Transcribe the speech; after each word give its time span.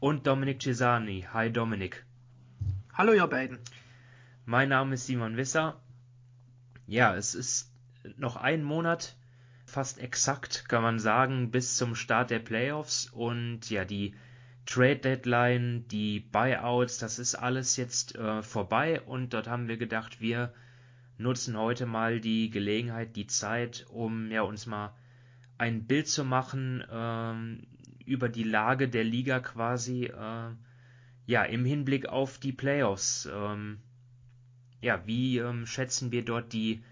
Und 0.00 0.26
Dominik 0.26 0.60
Cesani. 0.60 1.26
Hi 1.32 1.50
Dominik. 1.50 2.04
Hallo 2.92 3.12
ihr 3.12 3.26
beiden. 3.26 3.58
Mein 4.44 4.68
Name 4.68 4.94
ist 4.94 5.06
Simon 5.06 5.36
Wisser. 5.36 5.80
Ja, 6.86 7.14
es 7.16 7.34
ist 7.34 7.72
noch 8.16 8.36
ein 8.36 8.62
Monat, 8.62 9.16
fast 9.64 9.98
exakt 9.98 10.68
kann 10.68 10.82
man 10.82 10.98
sagen, 10.98 11.50
bis 11.50 11.76
zum 11.76 11.94
Start 11.94 12.30
der 12.30 12.38
Playoffs 12.40 13.08
und 13.10 13.70
ja, 13.70 13.84
die 13.84 14.14
Trade 14.66 14.96
Deadline, 14.96 15.88
die 15.88 16.20
Buyouts, 16.20 16.98
das 16.98 17.18
ist 17.18 17.34
alles 17.34 17.76
jetzt 17.76 18.14
äh, 18.16 18.42
vorbei 18.42 19.00
und 19.00 19.32
dort 19.32 19.48
haben 19.48 19.68
wir 19.68 19.76
gedacht, 19.76 20.20
wir 20.20 20.52
nutzen 21.16 21.56
heute 21.56 21.86
mal 21.86 22.20
die 22.20 22.50
Gelegenheit, 22.50 23.16
die 23.16 23.26
Zeit, 23.26 23.86
um 23.88 24.30
ja 24.30 24.42
uns 24.42 24.66
mal 24.66 24.94
ein 25.56 25.86
Bild 25.86 26.08
zu 26.08 26.24
machen 26.24 26.84
ähm, 26.90 27.66
über 28.06 28.28
die 28.28 28.44
Lage 28.44 28.88
der 28.88 29.04
Liga 29.04 29.40
quasi, 29.40 30.06
äh, 30.06 30.50
ja, 31.26 31.44
im 31.44 31.64
Hinblick 31.64 32.06
auf 32.06 32.38
die 32.38 32.52
Playoffs. 32.52 33.28
Ähm, 33.32 33.78
ja, 34.80 35.06
wie 35.06 35.38
ähm, 35.38 35.66
schätzen 35.66 36.12
wir 36.12 36.24
dort 36.24 36.52
die, 36.52 36.84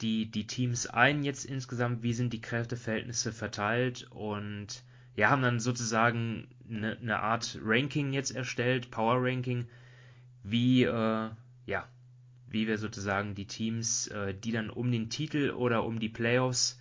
die, 0.00 0.30
die 0.30 0.46
Teams 0.46 0.86
ein 0.86 1.22
jetzt 1.22 1.44
insgesamt? 1.44 2.02
Wie 2.02 2.12
sind 2.12 2.32
die 2.32 2.40
Kräfteverhältnisse 2.40 3.32
verteilt? 3.32 4.08
Und 4.10 4.82
ja, 5.14 5.30
haben 5.30 5.42
dann 5.42 5.60
sozusagen 5.60 6.48
eine, 6.68 6.96
eine 6.96 7.20
Art 7.20 7.58
Ranking 7.62 8.12
jetzt 8.12 8.34
erstellt, 8.34 8.90
Power 8.90 9.18
Ranking, 9.20 9.66
wie, 10.42 10.84
äh, 10.84 11.30
ja, 11.66 11.88
wie 12.48 12.66
wir 12.66 12.78
sozusagen 12.78 13.34
die 13.34 13.46
Teams, 13.46 14.08
äh, 14.08 14.34
die 14.34 14.52
dann 14.52 14.70
um 14.70 14.90
den 14.90 15.10
Titel 15.10 15.50
oder 15.50 15.84
um 15.84 15.98
die 15.98 16.08
Playoffs 16.08 16.77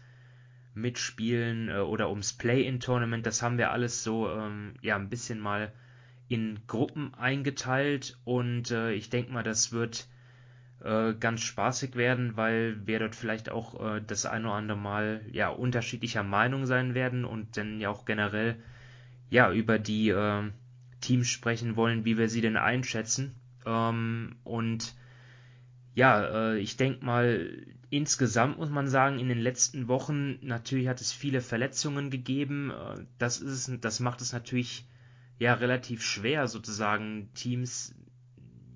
mitspielen 0.77 1.69
äh, 1.69 1.79
oder 1.79 2.09
ums 2.09 2.33
Play-in-Tournament, 2.33 3.25
das 3.25 3.41
haben 3.41 3.57
wir 3.57 3.71
alles 3.71 4.03
so 4.03 4.29
ähm, 4.29 4.75
ja 4.81 4.95
ein 4.95 5.09
bisschen 5.09 5.39
mal 5.39 5.71
in 6.29 6.59
Gruppen 6.67 7.13
eingeteilt. 7.15 8.17
Und 8.23 8.71
äh, 8.71 8.91
ich 8.93 9.09
denke 9.09 9.31
mal, 9.31 9.43
das 9.43 9.71
wird 9.71 10.07
äh, 10.83 11.13
ganz 11.13 11.41
spaßig 11.41 11.95
werden, 11.95 12.37
weil 12.37 12.85
wir 12.85 12.99
dort 12.99 13.15
vielleicht 13.15 13.49
auch 13.49 13.95
äh, 13.95 14.01
das 14.05 14.25
ein 14.25 14.45
oder 14.45 14.55
andere 14.55 14.77
Mal 14.77 15.21
ja 15.31 15.49
unterschiedlicher 15.49 16.23
Meinung 16.23 16.65
sein 16.65 16.93
werden 16.93 17.25
und 17.25 17.57
dann 17.57 17.79
ja 17.79 17.89
auch 17.89 18.05
generell 18.05 18.55
ja 19.29 19.51
über 19.51 19.79
die 19.79 20.09
äh, 20.09 20.43
Teams 21.01 21.27
sprechen 21.27 21.75
wollen, 21.75 22.05
wie 22.05 22.17
wir 22.17 22.29
sie 22.29 22.41
denn 22.41 22.57
einschätzen. 22.57 23.35
Ähm, 23.65 24.35
und 24.43 24.95
ja, 25.95 26.51
äh, 26.51 26.59
ich 26.59 26.77
denke 26.77 27.03
mal, 27.03 27.49
insgesamt 27.89 28.57
muss 28.57 28.69
man 28.69 28.87
sagen, 28.87 29.19
in 29.19 29.27
den 29.27 29.39
letzten 29.39 29.87
Wochen 29.87 30.39
natürlich 30.45 30.87
hat 30.87 31.01
es 31.01 31.11
viele 31.11 31.41
Verletzungen 31.41 32.09
gegeben. 32.09 32.71
Äh, 32.71 33.05
das 33.17 33.39
ist, 33.39 33.71
das 33.81 33.99
macht 33.99 34.21
es 34.21 34.33
natürlich 34.33 34.87
ja 35.39 35.53
relativ 35.53 36.03
schwer, 36.03 36.47
sozusagen 36.47 37.29
Teams 37.33 37.95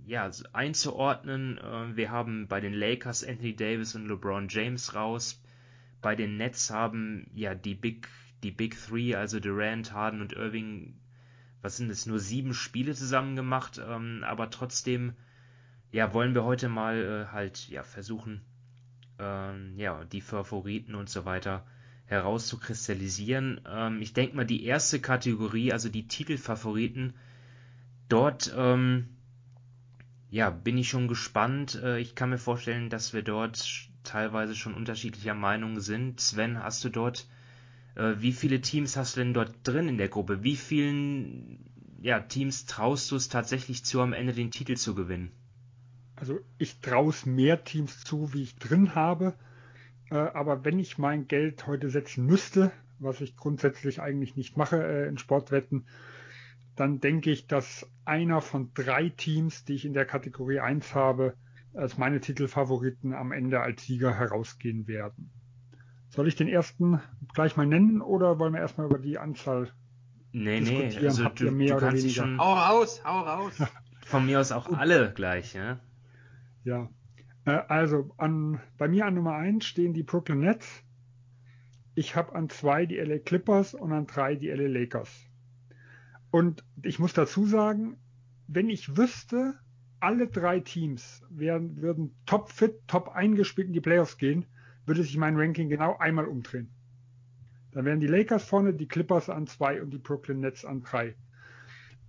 ja 0.06 0.30
einzuordnen. 0.54 1.58
Äh, 1.58 1.96
wir 1.96 2.12
haben 2.12 2.48
bei 2.48 2.60
den 2.60 2.74
Lakers 2.74 3.24
Anthony 3.24 3.56
Davis 3.56 3.96
und 3.96 4.08
LeBron 4.08 4.48
James 4.50 4.96
raus. 4.96 5.42
Bei 6.02 6.16
den 6.16 6.38
Nets 6.38 6.70
haben 6.72 7.30
ja 7.34 7.54
die 7.54 7.76
Big 7.76 8.08
die 8.44 8.52
Big 8.52 8.76
Three, 8.76 9.16
also 9.16 9.40
Durant, 9.40 9.94
Harden 9.94 10.22
und 10.22 10.34
Irving, 10.34 11.00
was 11.62 11.78
sind 11.78 11.92
es, 11.92 12.06
nur 12.06 12.20
sieben 12.20 12.54
Spiele 12.54 12.96
zusammen 12.96 13.36
gemacht, 13.36 13.80
ähm, 13.84 14.24
aber 14.26 14.50
trotzdem 14.50 15.14
ja, 15.92 16.14
wollen 16.14 16.34
wir 16.34 16.44
heute 16.44 16.70
mal 16.70 17.28
äh, 17.28 17.32
halt 17.32 17.68
ja 17.70 17.84
versuchen, 17.84 18.42
ähm, 19.22 19.74
ja, 19.78 20.04
die 20.06 20.22
Favoriten 20.22 20.96
und 20.96 21.10
so 21.10 21.26
weiter 21.26 21.66
herauszukristallisieren. 22.06 23.62
Ähm, 23.70 24.02
ich 24.02 24.14
denke 24.14 24.36
mal, 24.36 24.46
die 24.46 24.66
erste 24.66 25.00
Kategorie, 25.00 25.72
also 25.72 25.90
die 25.90 26.08
Titelfavoriten, 26.08 27.14
dort 28.10 28.54
ähm, 28.58 29.08
ja, 30.32 30.50
bin 30.50 30.78
ich 30.78 30.90
schon 30.90 31.08
gespannt. 31.08 31.80
Äh, 31.84 32.00
ich 32.00 32.16
kann 32.16 32.30
mir 32.30 32.38
vorstellen, 32.38 32.90
dass 32.90 33.14
wir 33.14 33.22
dort 33.22 33.90
teilweise 34.04 34.56
schon 34.56 34.74
unterschiedlicher 34.74 35.36
Meinung 35.36 35.80
sind. 35.80 36.20
Sven, 36.20 36.64
hast 36.64 36.84
du 36.84 36.90
dort, 36.90 37.28
äh, 37.96 38.16
wie 38.18 38.32
viele 38.32 38.62
Teams 38.62 38.98
hast 38.98 39.16
du 39.16 39.22
denn 39.22 39.34
dort 39.34 39.54
drin 39.64 39.88
in 39.88 39.98
der 39.98 40.10
Gruppe? 40.10 40.44
Wie 40.44 40.56
vielen 40.56 41.60
ja, 42.02 42.20
Teams 42.20 42.66
traust 42.66 43.12
du 43.12 43.16
es 43.16 43.30
tatsächlich 43.30 43.86
zu, 43.86 44.02
am 44.02 44.14
Ende 44.14 44.34
den 44.34 44.52
Titel 44.52 44.76
zu 44.76 44.96
gewinnen? 44.96 45.32
Also 46.22 46.40
ich 46.60 46.80
traue 46.82 47.10
es 47.10 47.26
mehr 47.26 47.64
Teams 47.64 48.04
zu, 48.04 48.32
wie 48.32 48.44
ich 48.44 48.56
drin 48.56 48.94
habe. 48.94 49.34
Äh, 50.12 50.18
aber 50.18 50.64
wenn 50.64 50.78
ich 50.78 51.00
mein 51.00 51.28
Geld 51.28 51.66
heute 51.66 51.90
setzen 51.90 52.28
müsste, 52.28 52.72
was 53.00 53.22
ich 53.22 53.36
grundsätzlich 53.36 54.02
eigentlich 54.02 54.36
nicht 54.36 54.56
mache 54.56 54.84
äh, 54.84 55.08
in 55.08 55.18
Sportwetten, 55.18 55.88
dann 56.76 57.00
denke 57.00 57.32
ich, 57.32 57.48
dass 57.48 57.90
einer 58.06 58.40
von 58.42 58.70
drei 58.76 59.10
Teams, 59.10 59.66
die 59.66 59.74
ich 59.74 59.84
in 59.84 59.94
der 59.94 60.06
Kategorie 60.06 60.60
1 60.60 60.94
habe, 60.94 61.34
als 61.74 61.98
meine 61.98 62.20
Titelfavoriten 62.20 63.16
am 63.16 63.32
Ende 63.32 63.62
als 63.62 63.84
Sieger 63.84 64.14
herausgehen 64.14 64.88
werden. 64.88 65.32
Soll 66.10 66.28
ich 66.28 66.36
den 66.36 66.48
ersten 66.48 67.02
gleich 67.34 67.58
mal 67.58 67.66
nennen 67.66 68.00
oder 68.00 68.38
wollen 68.38 68.54
wir 68.54 68.60
erstmal 68.60 68.86
über 68.86 69.00
die 69.00 69.18
Anzahl 69.18 69.72
nee, 70.34 70.60
diskutieren? 70.60 71.02
Nee, 71.02 71.08
also 71.08 71.24
Habt 71.24 71.40
du, 71.40 71.46
ihr 71.46 71.52
mehr 71.52 71.70
du 71.70 71.78
oder 71.78 71.94
weniger? 71.94 72.10
Schon 72.10 72.38
hau 72.38 72.54
raus, 72.54 73.02
hau 73.04 73.22
raus. 73.22 73.54
Von 74.06 74.28
mir 74.28 74.40
aus 74.40 74.52
auch 74.52 74.72
alle 74.72 75.12
gleich, 75.14 75.56
ja? 75.56 75.80
Ja, 76.64 76.90
äh, 77.46 77.52
also 77.52 78.14
an, 78.18 78.60
bei 78.78 78.88
mir 78.88 79.06
an 79.06 79.16
Nummer 79.16 79.36
1 79.36 79.66
stehen 79.66 79.94
die 79.94 80.04
Brooklyn 80.04 80.40
Nets. 80.40 80.84
Ich 81.96 82.16
habe 82.16 82.36
an 82.36 82.50
2 82.50 82.86
die 82.86 82.98
LA 82.98 83.20
Clippers 83.20 83.74
und 83.74 83.92
an 83.92 84.08
3 84.08 84.36
die 84.36 84.50
LA 84.50 84.68
Lakers. 84.68 85.28
Und 86.32 86.64
ich 86.82 87.00
muss 87.00 87.14
dazu 87.14 87.46
sagen, 87.46 87.98
wenn 88.48 88.70
ich 88.70 88.96
wüsste, 88.98 89.56
alle 90.00 90.28
drei 90.28 90.60
Teams 90.60 91.22
wären, 91.30 91.82
würden 91.82 92.16
top 92.26 92.50
fit, 92.50 92.80
top 92.88 93.10
eingespielt 93.10 93.68
in 93.68 93.74
die 93.74 93.82
Playoffs 93.82 94.18
gehen, 94.18 94.46
würde 94.86 95.04
sich 95.04 95.16
mein 95.18 95.38
Ranking 95.38 95.70
genau 95.70 95.98
einmal 95.98 96.26
umdrehen. 96.26 96.72
Dann 97.72 97.86
wären 97.86 98.00
die 98.00 98.08
Lakers 98.08 98.44
vorne, 98.44 98.74
die 98.74 98.88
Clippers 98.88 99.30
an 99.30 99.48
2 99.48 99.82
und 99.82 99.92
die 99.92 100.00
Brooklyn 100.00 100.40
Nets 100.40 100.66
an 100.66 100.82
3. 100.82 101.16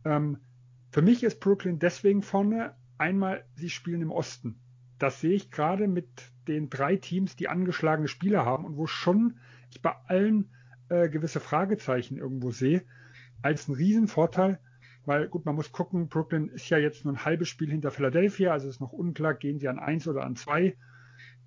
Ähm, 0.05 0.39
für 0.91 1.03
mich 1.03 1.23
ist 1.23 1.41
Brooklyn 1.41 1.79
deswegen 1.79 2.23
vorne, 2.23 2.75
Einmal, 3.03 3.45
sie 3.57 3.69
spielen 3.69 4.01
im 4.01 4.13
Osten. 4.13 4.61
Das 5.01 5.21
sehe 5.21 5.35
ich 5.35 5.51
gerade 5.51 5.89
mit 5.89 6.07
den 6.47 6.71
drei 6.71 6.95
Teams, 6.95 7.35
die 7.35 7.49
angeschlagene 7.49 8.07
Spieler 8.07 8.45
haben 8.45 8.65
und 8.65 8.77
wo 8.77 8.87
schon 8.87 9.41
ich 9.71 9.83
bei 9.83 9.93
allen 10.07 10.53
äh, 10.89 11.09
gewisse 11.09 11.41
Fragezeichen 11.41 12.17
irgendwo 12.17 12.53
sehe, 12.53 12.85
als 13.43 13.67
einen 13.67 13.77
Riesenvorteil, 13.77 14.61
weil 15.05 15.27
gut, 15.27 15.45
man 15.47 15.57
muss 15.57 15.73
gucken, 15.73 16.07
Brooklyn 16.07 16.47
ist 16.51 16.71
ja 16.71 16.79
jetzt 16.79 17.05
nur 17.05 17.15
ein 17.15 17.25
halbes 17.25 17.49
Spiel 17.49 17.73
hinter 17.73 17.91
Philadelphia, 17.91 18.53
also 18.53 18.69
ist 18.69 18.81
noch 18.81 18.93
unklar, 18.93 19.35
gehen 19.35 19.59
sie 19.59 19.67
an 19.67 19.81
eins 19.81 20.07
oder 20.07 20.23
an 20.23 20.37
zwei 20.37 20.77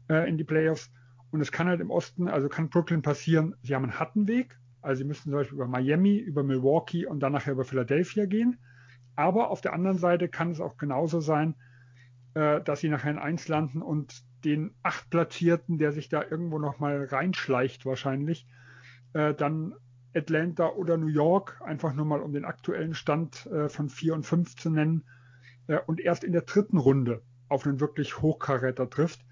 äh, 0.10 0.28
in 0.28 0.38
die 0.38 0.44
Playoffs. 0.44 0.92
Und 1.32 1.40
es 1.40 1.54
kann 1.54 1.70
halt 1.70 1.80
im 1.80 1.90
Osten, 1.90 2.28
also 2.28 2.50
kann 2.50 2.68
Brooklyn 2.68 3.02
passieren, 3.02 3.56
sie 3.62 3.76
haben 3.76 3.84
einen 3.84 3.98
harten 3.98 4.28
Weg, 4.28 4.60
also 4.82 5.00
sie 5.00 5.08
müssen 5.08 5.30
zum 5.30 5.40
Beispiel 5.40 5.56
über 5.56 5.70
Miami, 5.70 6.18
über 6.18 6.44
Milwaukee 6.44 7.06
und 7.06 7.22
dann 7.22 7.32
nachher 7.32 7.54
über 7.54 7.64
Philadelphia 7.64 8.26
gehen. 8.26 8.58
Aber 9.16 9.50
auf 9.50 9.62
der 9.62 9.74
anderen 9.74 9.98
Seite 9.98 10.28
kann 10.28 10.52
es 10.52 10.60
auch 10.60 10.78
genauso 10.78 11.20
sein, 11.20 11.56
äh, 12.34 12.62
dass 12.62 12.82
sie 12.82 12.90
nachher 12.90 13.12
in 13.12 13.20
Eins 13.20 13.48
landen 13.48 13.82
und 13.82 14.24
den 14.44 14.76
Achtplatzierten, 14.84 15.78
der 15.78 15.92
sich 15.92 16.10
da 16.10 16.24
irgendwo 16.24 16.60
nochmal 16.60 17.06
reinschleicht 17.06 17.86
wahrscheinlich, 17.86 18.46
äh, 19.14 19.34
dann 19.34 19.74
Atlanta 20.16 20.70
oder 20.70 20.98
New 20.98 21.08
York, 21.08 21.62
einfach 21.64 21.94
nur 21.94 22.06
mal 22.06 22.22
um 22.22 22.32
den 22.32 22.46
aktuellen 22.46 22.94
Stand 22.94 23.46
äh, 23.48 23.70
von 23.70 23.90
4 23.90 24.14
und 24.14 24.26
5 24.26 24.56
zu 24.56 24.70
nennen, 24.70 25.04
äh, 25.68 25.80
und 25.86 26.00
erst 26.00 26.24
in 26.24 26.32
der 26.32 26.44
dritten 26.44 26.78
Runde 26.78 27.22
auf 27.50 27.66
einen 27.66 27.80
wirklich 27.80 28.22
Hochkaräter 28.22 28.90
trifft. 28.90 29.26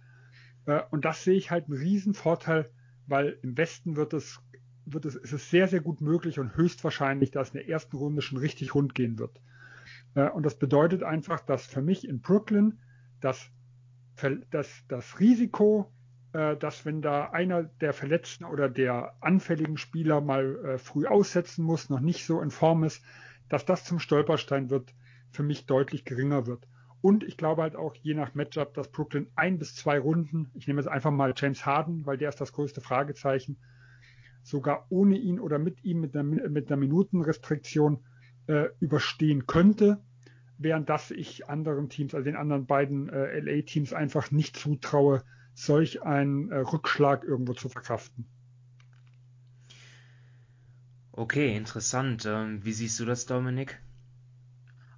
Äh, 0.66 0.82
und 0.92 1.06
das 1.06 1.24
sehe 1.24 1.36
ich 1.36 1.52
halt 1.52 1.66
einen 1.66 1.78
riesen 1.78 2.14
Vorteil, 2.14 2.70
weil 3.08 3.38
im 3.42 3.58
Westen 3.58 3.96
wird 3.96 4.14
es, 4.14 4.40
wird 4.86 5.06
es, 5.06 5.16
ist 5.16 5.34
es 5.34 5.50
sehr, 5.50 5.68
sehr 5.68 5.82
gut 5.82 6.02
möglich 6.02 6.40
und 6.40 6.56
höchstwahrscheinlich, 6.56 7.32
dass 7.32 7.50
in 7.50 7.60
der 7.60 7.70
ersten 7.70 7.98
Runde 7.98 8.22
schon 8.22 8.38
richtig 8.38 8.76
rund 8.76 8.96
gehen 8.96 9.20
wird. 9.20 9.42
Äh, 10.16 10.30
und 10.30 10.44
das 10.44 10.58
bedeutet 10.58 11.04
einfach, 11.04 11.40
dass 11.42 11.66
für 11.66 11.82
mich 11.82 12.08
in 12.08 12.22
Brooklyn 12.22 12.80
das, 13.20 13.50
das, 14.52 14.70
das 14.88 15.20
Risiko, 15.20 15.92
äh, 16.34 16.58
dass 16.58 16.86
wenn 16.86 17.02
da 17.02 17.30
einer 17.30 17.64
der 17.64 17.94
verletzten 17.94 18.46
oder 18.46 18.70
der 18.70 19.16
anfälligen 19.22 19.78
Spieler 19.78 20.22
mal 20.22 20.58
äh, 20.66 20.78
früh 20.78 21.06
aussetzen 21.06 21.64
muss, 21.64 21.90
noch 21.90 22.00
nicht 22.00 22.26
so 22.26 22.42
in 22.42 22.52
Form 22.52 22.84
ist, 22.84 23.04
dass 23.50 23.66
das 23.66 23.86
zum 23.86 24.00
Stolperstein 24.00 24.70
wird 24.70 24.94
für 25.32 25.44
mich 25.44 25.66
deutlich 25.66 26.06
geringer 26.06 26.48
wird. 26.48 26.68
Und 27.02 27.24
ich 27.24 27.36
glaube 27.36 27.64
halt 27.64 27.76
auch, 27.76 27.96
je 27.96 28.14
nach 28.14 28.34
Matchup, 28.34 28.74
dass 28.76 28.90
Brooklyn 28.90 29.28
ein 29.36 29.60
bis 29.60 29.76
zwei 29.76 30.00
Runden, 30.00 30.50
ich 30.54 30.68
nehme 30.68 30.80
jetzt 30.80 30.88
einfach 30.88 31.12
mal 31.12 31.34
James 31.36 31.66
Harden, 31.66 32.06
weil 32.06 32.18
der 32.18 32.30
ist 32.30 32.40
das 32.40 32.54
größte 32.54 32.80
Fragezeichen, 32.80 33.58
sogar 34.42 34.86
ohne 34.90 35.18
ihn 35.18 35.40
oder 35.40 35.60
mit 35.60 35.84
ihm 35.84 36.00
mit 36.00 36.16
einer, 36.16 36.24
mit 36.24 36.72
einer 36.72 36.80
Minutenrestriktion 36.80 38.00
äh, 38.48 38.68
überstehen 38.80 39.48
könnte, 39.48 40.02
während 40.58 40.90
das 40.90 41.12
ich 41.12 41.50
anderen 41.50 41.90
Teams, 41.90 42.14
also 42.14 42.26
den 42.26 42.36
anderen 42.36 42.66
beiden 42.66 43.10
äh, 43.10 43.40
LA-Teams 43.40 43.94
einfach 43.94 44.32
nicht 44.32 44.58
zutraue, 44.58 45.24
solch 45.54 46.04
einen 46.04 46.52
äh, 46.52 46.58
Rückschlag 46.58 47.24
irgendwo 47.24 47.54
zu 47.54 47.70
verkraften. 47.70 48.26
Okay, 51.12 51.56
interessant. 51.56 52.26
Ähm, 52.26 52.66
wie 52.66 52.74
siehst 52.74 53.00
du 53.00 53.06
das, 53.06 53.28
Dominik? 53.28 53.80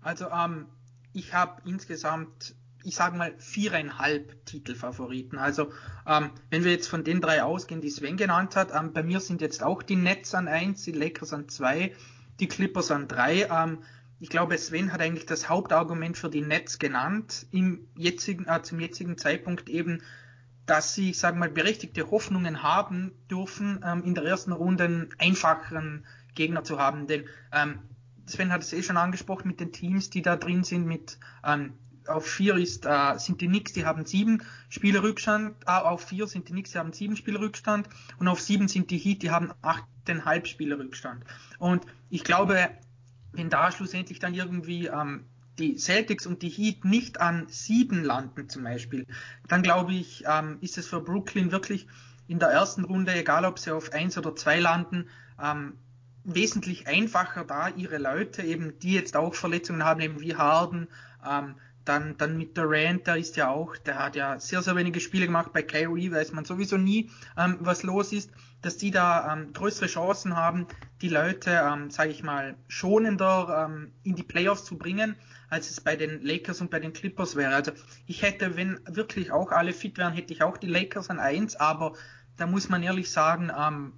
Also 0.02 0.30
ähm, 0.30 0.68
ich 1.12 1.34
habe 1.34 1.62
insgesamt, 1.66 2.56
ich 2.84 2.96
sage 2.96 3.18
mal, 3.18 3.34
viereinhalb 3.38 4.46
Titelfavoriten. 4.46 5.38
Also 5.38 5.74
ähm, 6.08 6.30
wenn 6.50 6.64
wir 6.64 6.72
jetzt 6.72 6.88
von 6.88 7.04
den 7.04 7.20
drei 7.20 7.44
ausgehen, 7.44 7.82
die 7.82 7.90
Sven 7.90 8.16
genannt 8.16 8.56
hat, 8.56 8.74
ähm, 8.74 8.94
bei 8.94 9.04
mir 9.04 9.20
sind 9.20 9.42
jetzt 9.42 9.62
auch 9.62 9.84
die 9.84 9.98
Nets 9.98 10.34
an 10.34 10.48
eins, 10.48 10.84
die 10.84 10.94
Lakers 10.94 11.34
an 11.34 11.50
zwei, 11.50 11.94
die 12.40 12.48
Clippers 12.48 12.92
an 12.92 13.08
drei. 13.08 13.48
Ähm, 13.50 13.80
ich 14.20 14.30
glaube, 14.30 14.58
Sven 14.58 14.94
hat 14.94 15.02
eigentlich 15.02 15.26
das 15.26 15.50
Hauptargument 15.50 16.18
für 16.18 16.30
die 16.30 16.42
Nets 16.42 16.80
genannt, 16.80 17.48
im 17.52 17.88
jetzigen, 17.96 18.48
äh, 18.48 18.62
zum 18.62 18.80
jetzigen 18.80 19.18
Zeitpunkt 19.18 19.70
eben, 19.70 20.02
dass 20.66 20.96
sie, 20.96 21.12
ich 21.12 21.20
sage 21.20 21.38
mal, 21.38 21.50
berechtigte 21.50 22.10
Hoffnungen 22.10 22.64
haben 22.64 23.12
dürfen, 23.30 23.84
ähm, 23.86 24.04
in 24.04 24.16
der 24.16 24.24
ersten 24.24 24.52
Runde 24.52 24.86
einen 24.86 25.10
einfacheren 25.20 26.06
Gegner 26.34 26.64
zu 26.64 26.80
haben. 26.80 27.08
Denn 27.08 27.26
ähm, 27.52 27.80
Sven 28.26 28.52
hat 28.52 28.64
es 28.64 28.74
eh 28.74 28.82
schon 28.82 28.98
angesprochen 28.98 29.48
mit 29.48 29.60
den 29.60 29.72
Teams, 29.72 30.10
die 30.10 30.22
da 30.22 30.36
drin 30.36 30.64
sind. 30.64 30.88
Mit 30.88 31.20
ähm, 31.44 31.74
auf 32.08 32.26
vier 32.26 32.56
ist, 32.56 32.86
äh, 32.86 33.18
sind 33.18 33.42
die 33.42 33.48
Knicks, 33.48 33.74
die 33.74 33.86
haben 33.86 34.06
sieben 34.06 34.44
Spiele 34.70 35.04
Rückstand. 35.04 35.56
Äh, 35.66 35.72
auf 35.72 36.06
vier 36.06 36.28
sind 36.28 36.48
die 36.48 36.54
Knicks, 36.54 36.72
die 36.72 36.80
haben 36.80 36.94
sieben 36.94 37.16
Spiele 37.16 37.40
Rückstand. 37.40 37.88
Und 38.18 38.28
auf 38.28 38.40
sieben 38.40 38.68
sind 38.68 38.92
die 38.92 38.98
Heat, 38.98 39.22
die 39.22 39.32
haben 39.32 39.52
achteinhalb 39.62 39.95
Spiele 40.46 40.78
Rückstand. 40.78 41.24
Und 41.60 41.86
ich 42.10 42.24
glaube, 42.24 42.70
wenn 43.34 43.50
da 43.50 43.72
schlussendlich 43.72 44.20
dann 44.20 44.34
irgendwie 44.34 44.88
ähm, 44.88 45.26
die 45.60 45.78
Celtics 45.78 46.26
und 46.26 46.42
die 46.42 46.50
Heat 46.50 46.86
nicht 46.86 47.22
an 47.22 47.48
sieben 47.48 48.04
landen 48.04 48.50
zum 48.50 48.64
Beispiel, 48.64 49.06
dann 49.48 49.62
glaube 49.62 49.94
ich, 49.94 50.24
ähm, 50.28 50.58
ist 50.62 50.78
es 50.78 50.88
für 50.88 51.02
Brooklyn 51.02 51.52
wirklich 51.52 51.88
in 52.28 52.40
der 52.40 52.50
ersten 52.50 52.84
Runde, 52.84 53.14
egal 53.14 53.46
ob 53.46 53.60
sie 53.60 53.72
auf 53.72 53.94
eins 53.94 54.18
oder 54.18 54.36
zwei 54.36 54.60
landen, 54.60 55.08
ähm, 55.42 55.78
wesentlich 56.24 56.88
einfacher 56.88 57.44
da, 57.46 57.70
ihre 57.70 58.00
Leute 58.00 58.42
eben, 58.42 58.80
die 58.80 58.94
jetzt 58.94 59.16
auch 59.16 59.36
Verletzungen 59.36 59.84
haben, 59.84 60.02
eben 60.02 60.20
wie 60.22 60.36
Harden, 60.36 60.88
ähm, 61.28 61.56
dann, 61.86 62.18
dann 62.18 62.38
mit 62.38 62.58
Durant, 62.58 63.08
der 63.08 63.18
ist 63.18 63.38
ja 63.38 63.50
auch, 63.50 63.78
der 63.78 64.00
hat 64.00 64.16
ja 64.16 64.40
sehr, 64.40 64.62
sehr 64.62 64.76
wenige 64.76 65.00
Spiele 65.00 65.28
gemacht. 65.28 65.54
Bei 65.54 65.62
Kyrie 65.62 66.12
weiß 66.12 66.34
man 66.34 66.44
sowieso 66.44 66.78
nie, 66.78 67.12
ähm, 67.38 67.58
was 67.62 67.84
los 67.84 68.12
ist, 68.12 68.32
dass 68.62 68.78
die 68.78 68.92
da 68.92 69.32
ähm, 69.32 69.54
größere 69.54 69.86
Chancen 69.86 70.36
haben, 70.36 70.68
die 71.02 71.10
Leute, 71.10 71.52
ähm, 71.52 71.92
sage 71.92 72.10
ich 72.10 72.24
mal, 72.24 72.56
schonender 72.68 73.68
ähm, 73.70 73.92
in 74.04 74.16
die 74.16 74.24
Playoffs 74.24 74.66
zu 74.66 74.78
bringen, 74.78 75.16
als 75.50 75.70
es 75.70 75.80
bei 75.80 75.96
den 75.96 76.24
Lakers 76.24 76.62
und 76.62 76.72
bei 76.72 76.80
den 76.80 76.92
Clippers 76.92 77.36
wäre. 77.36 77.54
Also 77.54 77.72
ich 78.08 78.24
hätte, 78.24 78.58
wenn 78.58 78.80
wirklich 78.88 79.32
auch 79.32 79.52
alle 79.52 79.72
fit 79.72 79.98
wären, 80.00 80.14
hätte 80.14 80.34
ich 80.34 80.42
auch 80.42 80.58
die 80.58 80.68
Lakers 80.68 81.12
an 81.12 81.20
eins, 81.20 81.56
aber 81.56 81.94
da 82.38 82.48
muss 82.48 82.68
man 82.68 82.82
ehrlich 82.82 83.12
sagen, 83.12 83.52
ähm, 83.56 83.94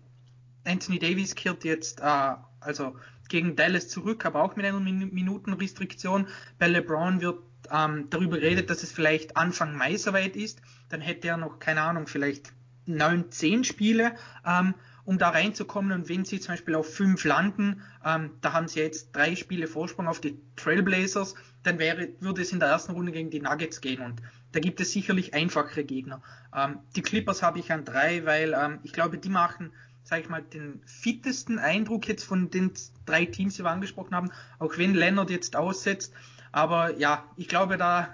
Anthony 0.66 1.00
Davis 1.00 1.36
kehrt 1.36 1.64
jetzt 1.64 2.02
äh, 2.02 2.34
also 2.60 2.98
gegen 3.30 3.56
Dallas 3.56 3.88
zurück, 3.88 4.26
aber 4.26 4.44
auch 4.44 4.56
mit 4.56 4.66
einer 4.66 4.80
Minutenrestriktion. 4.80 6.28
Bei 6.60 6.68
LeBron 6.68 7.22
wird 7.22 7.40
ähm, 7.72 8.08
darüber 8.10 8.38
geredet, 8.38 8.70
dass 8.70 8.84
es 8.84 8.92
vielleicht 8.92 9.38
Anfang 9.38 9.76
Mai 9.76 9.98
soweit 9.98 10.36
ist. 10.36 10.62
Dann 10.90 11.02
hätte 11.02 11.28
er 11.28 11.38
noch, 11.38 11.60
keine 11.60 11.82
Ahnung, 11.82 12.08
vielleicht 12.08 12.54
neun, 12.86 13.32
zehn 13.32 13.64
Spiele, 13.64 14.16
ähm, 14.46 14.74
um 15.04 15.18
da 15.18 15.30
reinzukommen. 15.30 15.92
Und 15.92 16.10
wenn 16.10 16.26
sie 16.26 16.40
zum 16.40 16.54
Beispiel 16.54 16.76
auf 16.76 16.94
fünf 16.94 17.24
landen, 17.24 17.82
ähm, 18.06 18.32
da 18.42 18.54
haben 18.54 18.68
sie 18.68 18.80
jetzt 18.80 19.16
drei 19.16 19.36
Spiele 19.36 19.68
Vorsprung 19.68 20.08
auf 20.08 20.22
die 20.22 20.40
Trailblazers, 20.56 21.36
dann 21.64 21.80
wäre, 21.80 22.10
würde 22.20 22.42
es 22.42 22.52
in 22.52 22.60
der 22.60 22.70
ersten 22.70 22.94
Runde 22.94 23.12
gegen 23.12 23.30
die 23.30 23.42
Nuggets 23.42 23.82
gehen. 23.82 24.02
Und 24.02 24.22
da 24.54 24.60
gibt 24.60 24.80
es 24.80 24.92
sicherlich 24.92 25.34
einfachere 25.34 25.84
Gegner. 25.84 26.22
Ähm, 26.56 26.80
die 26.96 27.02
Clippers 27.02 27.44
habe 27.44 27.60
ich 27.60 27.72
an 27.72 27.86
drei, 27.86 28.26
weil 28.26 28.54
ähm, 28.58 28.80
ich 28.84 28.94
glaube, 28.94 29.18
die 29.18 29.30
machen 29.30 29.72
sage 30.08 30.22
ich 30.22 30.30
mal, 30.30 30.42
den 30.42 30.82
fittesten 30.86 31.60
Eindruck 31.60 32.08
jetzt 32.08 32.24
von 32.24 32.50
den 32.50 32.72
drei 33.06 33.26
Teams, 33.26 33.56
die 33.56 33.64
wir 33.64 33.72
angesprochen 33.72 34.16
haben, 34.16 34.32
auch 34.58 34.78
wenn 34.78 34.94
Leonard 34.94 35.30
jetzt 35.30 35.58
aussetzt. 35.58 36.14
Aber 36.58 36.98
ja, 36.98 37.24
ich 37.36 37.48
glaube, 37.48 37.78
da 37.78 38.10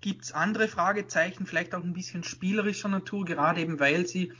gibt's 0.00 0.30
andere 0.30 0.68
Fragezeichen, 0.68 1.44
vielleicht 1.44 1.74
auch 1.74 1.82
ein 1.82 1.92
bisschen 1.92 2.22
spielerischer 2.22 2.88
Natur, 2.88 3.24
gerade 3.24 3.60
eben 3.60 3.80
weil 3.80 4.06
sie 4.06 4.32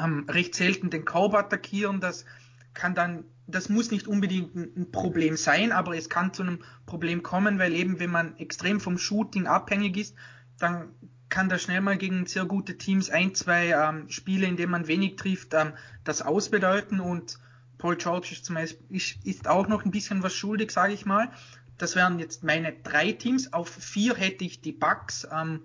ähm, 0.00 0.26
recht 0.28 0.54
selten 0.54 0.90
den 0.90 1.04
Korb 1.04 1.34
attackieren. 1.34 1.98
Das 1.98 2.24
kann 2.72 2.94
dann, 2.94 3.24
das 3.48 3.68
muss 3.68 3.90
nicht 3.90 4.06
unbedingt 4.06 4.54
ein, 4.54 4.70
ein 4.76 4.92
Problem 4.92 5.36
sein, 5.36 5.72
aber 5.72 5.96
es 5.96 6.08
kann 6.08 6.32
zu 6.32 6.44
einem 6.44 6.62
Problem 6.86 7.24
kommen, 7.24 7.58
weil 7.58 7.72
eben 7.72 7.98
wenn 7.98 8.12
man 8.12 8.36
extrem 8.36 8.78
vom 8.78 8.96
Shooting 8.96 9.48
abhängig 9.48 9.96
ist, 9.96 10.14
dann 10.56 10.90
kann 11.30 11.48
da 11.48 11.58
schnell 11.58 11.80
mal 11.80 11.98
gegen 11.98 12.26
sehr 12.26 12.44
gute 12.44 12.78
Teams 12.78 13.10
ein, 13.10 13.34
zwei 13.34 13.70
ähm, 13.70 14.08
Spiele, 14.08 14.46
in 14.46 14.56
denen 14.56 14.70
man 14.70 14.86
wenig 14.86 15.16
trifft, 15.16 15.52
ähm, 15.54 15.72
das 16.04 16.22
ausbedeuten 16.22 17.00
und 17.00 17.40
Paul 17.80 17.96
George 17.96 18.28
ist, 18.30 18.44
zum 18.44 18.54
Beispiel, 18.54 18.86
ist, 18.94 19.16
ist 19.24 19.48
auch 19.48 19.66
noch 19.66 19.84
ein 19.84 19.90
bisschen 19.90 20.22
was 20.22 20.34
schuldig, 20.34 20.70
sage 20.70 20.92
ich 20.92 21.06
mal. 21.06 21.32
Das 21.80 21.96
wären 21.96 22.18
jetzt 22.18 22.44
meine 22.44 22.74
drei 22.74 23.12
Teams. 23.12 23.54
Auf 23.54 23.70
vier 23.70 24.14
hätte 24.14 24.44
ich 24.44 24.60
die 24.60 24.72
Bucks. 24.72 25.26
Ähm, 25.32 25.64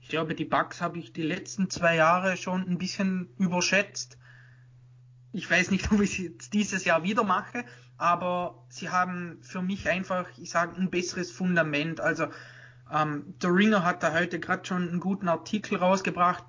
ich 0.00 0.08
glaube, 0.08 0.36
die 0.36 0.44
Bucks 0.44 0.80
habe 0.80 1.00
ich 1.00 1.12
die 1.12 1.24
letzten 1.24 1.70
zwei 1.70 1.96
Jahre 1.96 2.36
schon 2.36 2.62
ein 2.68 2.78
bisschen 2.78 3.30
überschätzt. 3.36 4.16
Ich 5.32 5.50
weiß 5.50 5.72
nicht, 5.72 5.90
ob 5.92 6.00
ich 6.00 6.20
es 6.20 6.50
dieses 6.50 6.84
Jahr 6.84 7.02
wieder 7.02 7.24
mache, 7.24 7.64
aber 7.98 8.64
sie 8.68 8.90
haben 8.90 9.38
für 9.42 9.60
mich 9.60 9.88
einfach, 9.88 10.28
ich 10.38 10.50
sage, 10.50 10.76
ein 10.76 10.88
besseres 10.88 11.32
Fundament. 11.32 12.00
Also 12.00 12.28
ähm, 12.92 13.34
der 13.42 13.52
Ringer 13.52 13.82
hat 13.82 14.04
da 14.04 14.14
heute 14.14 14.38
gerade 14.38 14.64
schon 14.64 14.88
einen 14.88 15.00
guten 15.00 15.28
Artikel 15.28 15.78
rausgebracht. 15.78 16.44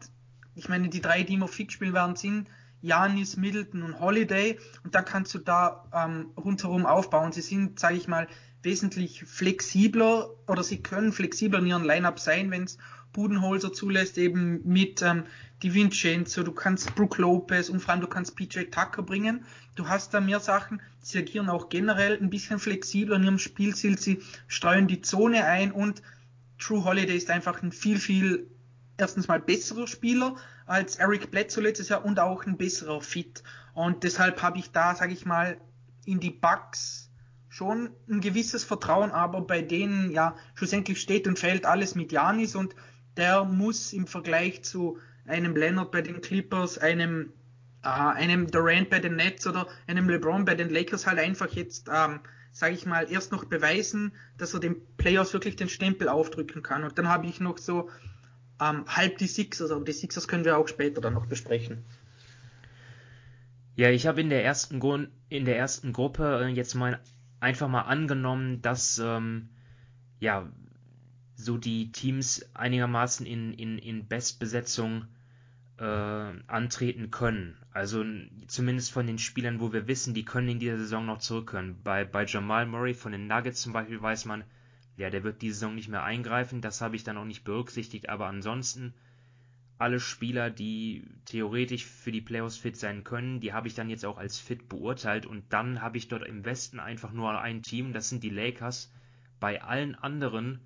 Ich 0.53 0.69
meine, 0.69 0.89
die 0.89 1.01
drei, 1.01 1.23
die 1.23 1.33
immer 1.33 1.47
fit 1.47 1.71
spielen 1.71 1.93
werden, 1.93 2.15
sind 2.15 2.49
Janis, 2.81 3.35
Middleton 3.35 3.81
und 3.81 3.99
Holiday. 3.99 4.59
Und 4.83 4.93
da 4.93 5.01
kannst 5.01 5.33
du 5.33 5.39
da 5.39 5.85
ähm, 5.91 6.33
rundherum 6.37 6.85
aufbauen. 6.85 7.31
Sie 7.31 7.41
sind, 7.41 7.79
sage 7.79 7.95
ich 7.95 8.07
mal, 8.07 8.27
wesentlich 8.63 9.23
flexibler 9.23 10.29
oder 10.47 10.63
sie 10.63 10.77
können 10.77 11.13
flexibler 11.13 11.59
in 11.59 11.67
ihren 11.67 11.85
Lineup 11.85 12.19
sein, 12.19 12.51
wenn 12.51 12.63
es 12.63 12.77
Budenholzer 13.13 13.73
zulässt, 13.73 14.17
eben 14.17 14.61
mit 14.67 15.01
ähm, 15.01 15.23
die 15.63 15.73
Vincenzo, 15.73 16.43
du 16.43 16.51
kannst 16.51 16.93
Brook 16.95 17.17
Lopez 17.17 17.69
und 17.69 17.79
vor 17.79 17.91
allem 17.91 18.01
du 18.01 18.07
kannst 18.07 18.35
PJ 18.35 18.65
Tucker 18.65 19.01
bringen. 19.01 19.43
Du 19.75 19.87
hast 19.87 20.13
da 20.13 20.21
mehr 20.21 20.39
Sachen. 20.39 20.81
Sie 21.01 21.17
agieren 21.17 21.49
auch 21.49 21.69
generell 21.69 22.17
ein 22.21 22.29
bisschen 22.29 22.59
flexibler 22.59 23.15
in 23.15 23.23
ihrem 23.23 23.39
Spielstil. 23.39 23.97
Sie 23.97 24.21
streuen 24.47 24.87
die 24.87 25.01
Zone 25.01 25.45
ein 25.45 25.71
und 25.71 26.01
True 26.59 26.83
Holiday 26.83 27.15
ist 27.15 27.29
einfach 27.29 27.61
ein 27.63 27.71
viel, 27.71 27.99
viel 27.99 28.47
erstens 28.97 29.27
mal 29.27 29.39
besserer 29.39 29.87
Spieler 29.87 30.35
als 30.65 30.97
Eric 30.97 31.31
Bledsoe 31.31 31.63
letztes 31.63 31.89
Jahr 31.89 32.03
und 32.03 32.19
auch 32.19 32.45
ein 32.45 32.57
besserer 32.57 33.01
Fit. 33.01 33.43
Und 33.73 34.03
deshalb 34.03 34.41
habe 34.41 34.59
ich 34.59 34.71
da, 34.71 34.95
sage 34.95 35.13
ich 35.13 35.25
mal, 35.25 35.57
in 36.05 36.19
die 36.19 36.31
Bugs 36.31 37.06
schon 37.57 37.89
ein 38.07 38.21
gewisses 38.21 38.63
Vertrauen, 38.63 39.09
aber 39.11 39.41
bei 39.41 39.63
denen 39.63 40.11
ja 40.11 40.35
schlussendlich 40.53 41.01
steht 41.01 41.27
und 41.27 41.39
fällt 41.39 41.65
alles 41.65 41.95
mit 41.95 42.11
Janis 42.11 42.55
und 42.55 42.75
der 43.17 43.45
muss 43.45 43.93
im 43.93 44.05
Vergleich 44.05 44.63
zu 44.63 44.99
einem 45.25 45.55
Leonard 45.55 45.91
bei 45.91 46.03
den 46.03 46.21
Clippers, 46.21 46.77
einem 46.77 47.33
äh, 47.83 47.87
einem 47.87 48.51
Durant 48.51 48.91
bei 48.91 48.99
den 48.99 49.15
Nets 49.15 49.47
oder 49.47 49.67
einem 49.87 50.07
LeBron 50.07 50.45
bei 50.45 50.53
den 50.53 50.69
Lakers 50.69 51.07
halt 51.07 51.17
einfach 51.17 51.49
jetzt 51.49 51.89
ähm, 51.91 52.19
sage 52.51 52.73
ich 52.73 52.85
mal, 52.85 53.11
erst 53.11 53.31
noch 53.31 53.45
beweisen, 53.45 54.11
dass 54.37 54.53
er 54.53 54.59
den 54.59 54.75
Playoffs 54.97 55.33
wirklich 55.33 55.55
den 55.55 55.69
Stempel 55.69 56.09
aufdrücken 56.09 56.63
kann. 56.63 56.83
Und 56.83 56.97
dann 56.97 57.07
habe 57.07 57.27
ich 57.27 57.39
noch 57.39 57.57
so 57.57 57.89
ähm, 58.59 58.85
halb 58.87 59.17
die 59.17 59.27
Sixers, 59.27 59.71
aber 59.71 59.83
die 59.83 59.91
Sixers 59.91 60.27
können 60.27 60.45
wir 60.45 60.57
auch 60.57 60.67
später 60.67 61.01
dann 61.01 61.13
noch 61.13 61.27
besprechen. 61.27 61.83
Ja, 63.75 63.89
ich 63.91 64.07
habe 64.07 64.21
in 64.21 64.29
der 64.29 64.43
ersten 64.43 64.81
in 65.29 65.45
der 65.45 65.57
ersten 65.57 65.93
Gruppe 65.93 66.41
äh, 66.43 66.47
jetzt 66.47 66.73
mal 66.73 66.99
einfach 67.39 67.67
mal 67.67 67.81
angenommen, 67.81 68.61
dass 68.61 68.99
ähm, 68.99 69.49
ja 70.19 70.47
so 71.35 71.57
die 71.57 71.91
Teams 71.91 72.49
einigermaßen 72.55 73.25
in, 73.25 73.53
in, 73.53 73.77
in 73.77 74.07
Bestbesetzung 74.07 75.05
äh, 75.77 75.83
antreten 76.47 77.11
können. 77.11 77.55
Also 77.71 78.03
zumindest 78.47 78.91
von 78.91 79.05
den 79.05 79.19
Spielern, 79.19 79.59
wo 79.59 79.71
wir 79.71 79.87
wissen, 79.87 80.15
die 80.15 80.25
können 80.25 80.49
in 80.49 80.59
dieser 80.59 80.77
Saison 80.77 81.05
noch 81.05 81.19
zurückkehren. 81.19 81.77
Bei, 81.83 82.05
bei 82.05 82.25
Jamal 82.25 82.65
Murray 82.65 82.95
von 82.95 83.11
den 83.11 83.27
Nuggets 83.27 83.61
zum 83.61 83.73
Beispiel 83.73 84.01
weiß 84.01 84.25
man, 84.25 84.43
ja, 84.95 85.11
der 85.11 85.23
wird 85.23 85.43
diese 85.43 85.59
Saison 85.59 85.75
nicht 85.75 85.89
mehr 85.89 86.03
eingreifen. 86.03 86.61
Das 86.61 86.81
habe 86.81 86.95
ich 86.95 87.03
dann 87.03 87.17
auch 87.17 87.25
nicht 87.25 87.43
berücksichtigt. 87.43 88.09
Aber 88.09 88.25
ansonsten 88.25 88.95
alle 89.77 89.99
Spieler, 89.99 90.49
die 90.49 91.07
theoretisch 91.25 91.85
für 91.85 92.11
die 92.11 92.21
Playoffs 92.21 92.57
fit 92.57 92.77
sein 92.77 93.03
können, 93.03 93.39
die 93.39 93.53
habe 93.53 93.67
ich 93.67 93.75
dann 93.75 93.89
jetzt 93.89 94.05
auch 94.05 94.17
als 94.17 94.39
fit 94.39 94.69
beurteilt. 94.69 95.25
Und 95.25 95.53
dann 95.53 95.81
habe 95.81 95.97
ich 95.97 96.07
dort 96.07 96.25
im 96.25 96.45
Westen 96.45 96.79
einfach 96.79 97.11
nur 97.13 97.39
ein 97.39 97.61
Team, 97.61 97.93
das 97.93 98.09
sind 98.09 98.23
die 98.23 98.29
Lakers, 98.29 98.91
bei 99.39 99.61
allen 99.61 99.95
anderen 99.95 100.61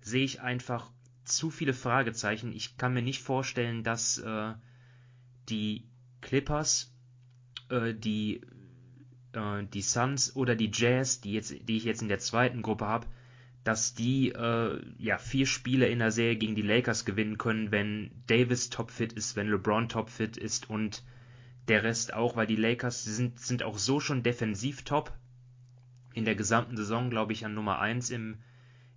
sehe 0.00 0.24
ich 0.24 0.40
einfach 0.40 0.90
zu 1.24 1.50
viele 1.50 1.74
Fragezeichen. 1.74 2.52
Ich 2.52 2.76
kann 2.76 2.94
mir 2.94 3.02
nicht 3.02 3.22
vorstellen, 3.22 3.82
dass 3.82 4.18
äh, 4.18 4.54
die 5.48 5.88
Clippers, 6.20 6.94
äh, 7.70 7.92
die, 7.92 8.40
äh, 9.32 9.64
die 9.64 9.82
Suns 9.82 10.34
oder 10.36 10.54
die 10.54 10.70
Jazz, 10.72 11.20
die, 11.20 11.32
jetzt, 11.32 11.68
die 11.68 11.76
ich 11.76 11.84
jetzt 11.84 12.02
in 12.02 12.08
der 12.08 12.20
zweiten 12.20 12.62
Gruppe 12.62 12.86
habe, 12.86 13.06
dass 13.68 13.92
die 13.92 14.30
äh, 14.30 14.80
ja 14.96 15.18
vier 15.18 15.44
Spiele 15.44 15.88
in 15.88 15.98
der 15.98 16.10
Serie 16.10 16.36
gegen 16.36 16.54
die 16.54 16.62
Lakers 16.62 17.04
gewinnen 17.04 17.36
können, 17.36 17.70
wenn 17.70 18.10
Davis 18.26 18.70
topfit 18.70 19.12
ist, 19.12 19.36
wenn 19.36 19.50
LeBron 19.50 19.90
topfit 19.90 20.38
ist 20.38 20.70
und 20.70 21.04
der 21.68 21.82
Rest 21.82 22.14
auch, 22.14 22.34
weil 22.34 22.46
die 22.46 22.56
Lakers 22.56 23.04
sind, 23.04 23.38
sind 23.38 23.62
auch 23.62 23.76
so 23.76 24.00
schon 24.00 24.22
defensiv 24.22 24.84
top. 24.84 25.12
In 26.14 26.24
der 26.24 26.34
gesamten 26.34 26.78
Saison, 26.78 27.10
glaube 27.10 27.34
ich, 27.34 27.44
an 27.44 27.52
Nummer 27.52 27.78
1 27.78 28.08
im, 28.08 28.38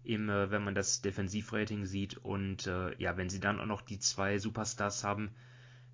im, 0.06 0.30
äh, 0.30 0.50
wenn 0.52 0.64
man 0.64 0.74
das 0.74 1.02
Defensivrating 1.02 1.84
sieht. 1.84 2.16
Und 2.16 2.66
äh, 2.66 2.98
ja, 2.98 3.18
wenn 3.18 3.30
sie 3.30 3.42
dann 3.42 3.60
auch 3.60 3.66
noch 3.66 3.82
die 3.82 4.00
zwei 4.00 4.38
Superstars 4.38 5.04
haben, 5.04 5.32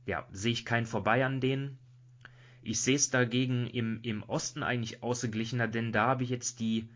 ja, 0.05 0.27
sehe 0.31 0.53
ich 0.53 0.65
keinen 0.65 0.85
vorbei 0.85 1.25
an 1.25 1.41
denen. 1.41 1.79
Ich 2.61 2.79
sehe 2.79 2.97
es 2.97 3.09
dagegen 3.09 3.65
im, 3.65 4.01
im 4.03 4.21
Osten 4.21 4.61
eigentlich 4.61 5.01
ausgeglichener, 5.01 5.67
denn 5.67 5.91
da 5.91 6.05
habe 6.05 6.23
ich 6.23 6.29
jetzt 6.29 6.59
die, 6.59 6.89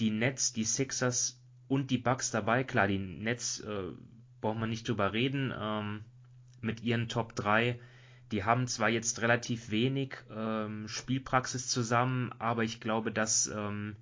die 0.00 0.10
Nets, 0.10 0.52
die 0.52 0.64
Sixers 0.64 1.40
und 1.68 1.90
die 1.90 1.98
Bucks 1.98 2.30
dabei. 2.30 2.64
Klar, 2.64 2.88
die 2.88 2.98
Nets 2.98 3.60
äh, 3.60 3.92
braucht 4.40 4.58
man 4.58 4.70
nicht 4.70 4.88
drüber 4.88 5.12
reden. 5.12 5.52
Ähm, 5.56 6.04
mit 6.64 6.82
ihren 6.82 7.08
Top 7.08 7.36
3. 7.36 7.78
Die 8.32 8.42
haben 8.42 8.66
zwar 8.66 8.88
jetzt 8.88 9.20
relativ 9.20 9.70
wenig 9.70 10.16
ähm, 10.34 10.88
Spielpraxis 10.88 11.68
zusammen, 11.68 12.32
aber 12.38 12.64
ich 12.64 12.80
glaube, 12.80 13.12
dass 13.12 13.46
ähm, 13.46 13.96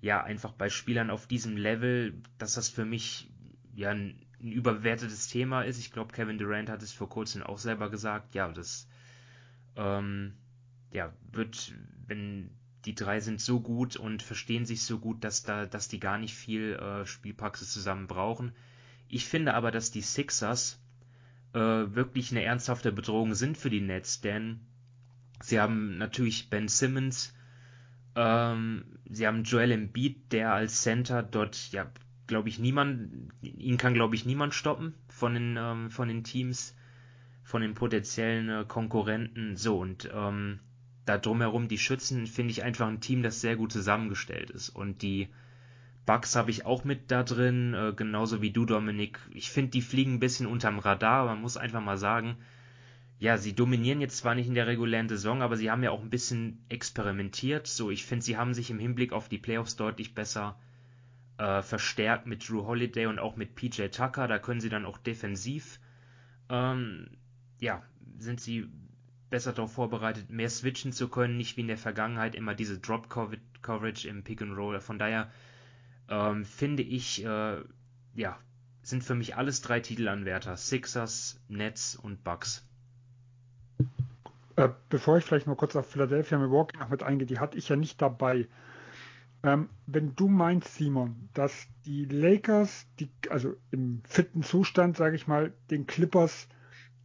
ja, 0.00 0.22
einfach 0.22 0.52
bei 0.52 0.68
Spielern 0.68 1.10
auf 1.10 1.26
diesem 1.26 1.56
Level, 1.56 2.20
dass 2.38 2.54
das 2.54 2.68
für 2.68 2.84
mich 2.84 3.30
ja 3.74 3.90
ein, 3.90 4.20
ein 4.40 4.52
überbewertetes 4.52 5.28
Thema 5.28 5.62
ist. 5.62 5.78
Ich 5.78 5.92
glaube, 5.92 6.12
Kevin 6.12 6.38
Durant 6.38 6.68
hat 6.68 6.82
es 6.82 6.92
vor 6.92 7.08
kurzem 7.08 7.42
auch 7.42 7.58
selber 7.58 7.88
gesagt. 7.88 8.34
Ja, 8.34 8.48
das 8.48 8.88
ähm, 9.76 10.34
ja, 10.92 11.12
wird, 11.32 11.72
wenn 12.06 12.50
die 12.86 12.94
drei 12.94 13.20
sind 13.20 13.40
so 13.40 13.60
gut 13.60 13.96
und 13.96 14.22
verstehen 14.22 14.64
sich 14.64 14.82
so 14.82 14.98
gut, 14.98 15.24
dass 15.24 15.42
da, 15.42 15.66
dass 15.66 15.88
die 15.88 16.00
gar 16.00 16.18
nicht 16.18 16.34
viel 16.34 16.74
äh, 16.74 17.04
Spielpraxis 17.04 17.72
zusammen 17.72 18.06
brauchen. 18.06 18.52
Ich 19.08 19.26
finde 19.26 19.54
aber, 19.54 19.72
dass 19.72 19.90
die 19.90 20.02
Sixers 20.02 20.80
äh, 21.52 21.58
wirklich 21.58 22.30
eine 22.30 22.44
ernsthafte 22.44 22.92
Bedrohung 22.92 23.34
sind 23.34 23.58
für 23.58 23.70
die 23.70 23.80
Nets, 23.80 24.20
denn 24.20 24.60
sie 25.42 25.60
haben 25.60 25.98
natürlich 25.98 26.48
Ben 26.48 26.68
Simmons, 26.68 27.34
ähm, 28.14 28.84
sie 29.04 29.26
haben 29.26 29.42
Joel 29.42 29.72
Embiid, 29.72 30.32
der 30.32 30.52
als 30.52 30.82
Center 30.82 31.22
dort, 31.22 31.72
ja, 31.72 31.90
glaube 32.28 32.48
ich, 32.48 32.58
niemand, 32.58 33.32
ihn 33.42 33.78
kann, 33.78 33.94
glaube 33.94 34.14
ich, 34.14 34.24
niemand 34.24 34.54
stoppen 34.54 34.94
von 35.08 35.34
den, 35.34 35.56
ähm, 35.58 35.90
von 35.90 36.08
den 36.08 36.24
Teams, 36.24 36.74
von 37.42 37.62
den 37.62 37.74
potenziellen 37.74 38.48
äh, 38.48 38.64
Konkurrenten. 38.66 39.56
So, 39.56 39.78
und 39.78 40.08
ähm, 40.12 40.60
da 41.06 41.18
drumherum 41.18 41.68
die 41.68 41.78
Schützen 41.78 42.26
finde 42.26 42.50
ich 42.50 42.62
einfach 42.62 42.88
ein 42.88 43.00
Team, 43.00 43.22
das 43.22 43.40
sehr 43.40 43.56
gut 43.56 43.72
zusammengestellt 43.72 44.50
ist. 44.50 44.68
Und 44.68 45.02
die 45.02 45.28
Bugs 46.04 46.36
habe 46.36 46.50
ich 46.50 46.66
auch 46.66 46.84
mit 46.84 47.10
da 47.10 47.22
drin, 47.22 47.74
äh, 47.74 47.92
genauso 47.94 48.42
wie 48.42 48.50
du, 48.50 48.66
Dominik. 48.66 49.18
Ich 49.32 49.50
finde, 49.50 49.70
die 49.70 49.82
fliegen 49.82 50.14
ein 50.14 50.20
bisschen 50.20 50.46
unterm 50.46 50.78
Radar, 50.78 51.24
man 51.26 51.40
muss 51.40 51.56
einfach 51.56 51.80
mal 51.80 51.96
sagen, 51.96 52.36
ja, 53.18 53.38
sie 53.38 53.54
dominieren 53.54 54.00
jetzt 54.00 54.18
zwar 54.18 54.34
nicht 54.34 54.46
in 54.46 54.54
der 54.54 54.66
regulären 54.66 55.08
Saison, 55.08 55.40
aber 55.42 55.56
sie 55.56 55.70
haben 55.70 55.82
ja 55.82 55.90
auch 55.90 56.02
ein 56.02 56.10
bisschen 56.10 56.58
experimentiert. 56.68 57.66
So, 57.66 57.90
ich 57.90 58.04
finde, 58.04 58.24
sie 58.24 58.36
haben 58.36 58.52
sich 58.52 58.70
im 58.70 58.78
Hinblick 58.78 59.12
auf 59.12 59.28
die 59.28 59.38
Playoffs 59.38 59.76
deutlich 59.76 60.14
besser 60.14 60.58
äh, 61.38 61.62
verstärkt 61.62 62.26
mit 62.26 62.46
Drew 62.46 62.66
Holiday 62.66 63.06
und 63.06 63.18
auch 63.18 63.36
mit 63.36 63.54
PJ 63.54 63.86
Tucker. 63.86 64.28
Da 64.28 64.38
können 64.38 64.60
sie 64.60 64.68
dann 64.68 64.84
auch 64.84 64.98
defensiv, 64.98 65.80
ähm, 66.50 67.08
ja, 67.58 67.82
sind 68.18 68.40
sie 68.40 68.68
besser 69.30 69.52
darauf 69.52 69.72
vorbereitet, 69.72 70.30
mehr 70.30 70.50
switchen 70.50 70.92
zu 70.92 71.08
können, 71.08 71.36
nicht 71.36 71.56
wie 71.56 71.62
in 71.62 71.68
der 71.68 71.78
Vergangenheit 71.78 72.34
immer 72.34 72.54
diese 72.54 72.78
Drop 72.78 73.08
Coverage 73.08 74.08
im 74.08 74.22
Pick 74.22 74.42
and 74.42 74.56
Roll. 74.56 74.80
Von 74.80 74.98
daher 74.98 75.30
ähm, 76.08 76.44
finde 76.44 76.82
ich, 76.82 77.24
äh, 77.24 77.58
ja, 78.14 78.38
sind 78.82 79.02
für 79.02 79.14
mich 79.14 79.36
alles 79.36 79.62
drei 79.62 79.80
Titelanwärter: 79.80 80.56
Sixers, 80.56 81.40
Nets 81.48 81.96
und 81.96 82.22
Bucks. 82.22 82.64
Äh, 84.56 84.70
bevor 84.88 85.18
ich 85.18 85.24
vielleicht 85.24 85.46
noch 85.46 85.56
kurz 85.56 85.76
auf 85.76 85.90
Philadelphia 85.90 86.38
Milwaukee 86.38 86.78
noch 86.78 86.88
mit 86.88 87.02
eingehe, 87.02 87.26
die 87.26 87.38
hatte 87.38 87.58
ich 87.58 87.68
ja 87.68 87.76
nicht 87.76 88.00
dabei. 88.00 88.48
Ähm, 89.42 89.68
wenn 89.86 90.16
du 90.16 90.28
meinst, 90.28 90.74
Simon, 90.74 91.28
dass 91.34 91.68
die 91.84 92.06
Lakers, 92.06 92.86
die, 92.98 93.10
also 93.28 93.54
im 93.70 94.02
fitten 94.08 94.42
Zustand, 94.42 94.96
sage 94.96 95.14
ich 95.14 95.26
mal, 95.26 95.52
den 95.70 95.86
Clippers 95.86 96.48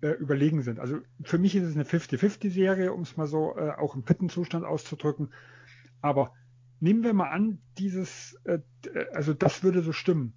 äh, 0.02 0.10
überlegen 0.12 0.62
sind. 0.62 0.80
Also 0.80 1.00
für 1.24 1.38
mich 1.38 1.56
ist 1.56 1.64
es 1.64 1.76
eine 1.76 1.86
50-50-Serie, 1.86 2.94
um 2.94 3.02
es 3.02 3.18
mal 3.18 3.28
so 3.28 3.56
äh, 3.58 3.72
auch 3.72 3.96
im 3.96 4.04
fitten 4.04 4.30
Zustand 4.30 4.66
auszudrücken. 4.66 5.32
Aber 6.02 6.34
nehmen 6.80 7.04
wir 7.04 7.14
mal 7.14 7.30
an, 7.30 7.60
dieses, 7.78 8.40
äh, 8.44 8.60
also 9.14 9.34
das 9.34 9.64
würde 9.64 9.82
so 9.82 9.92
stimmen. 9.92 10.34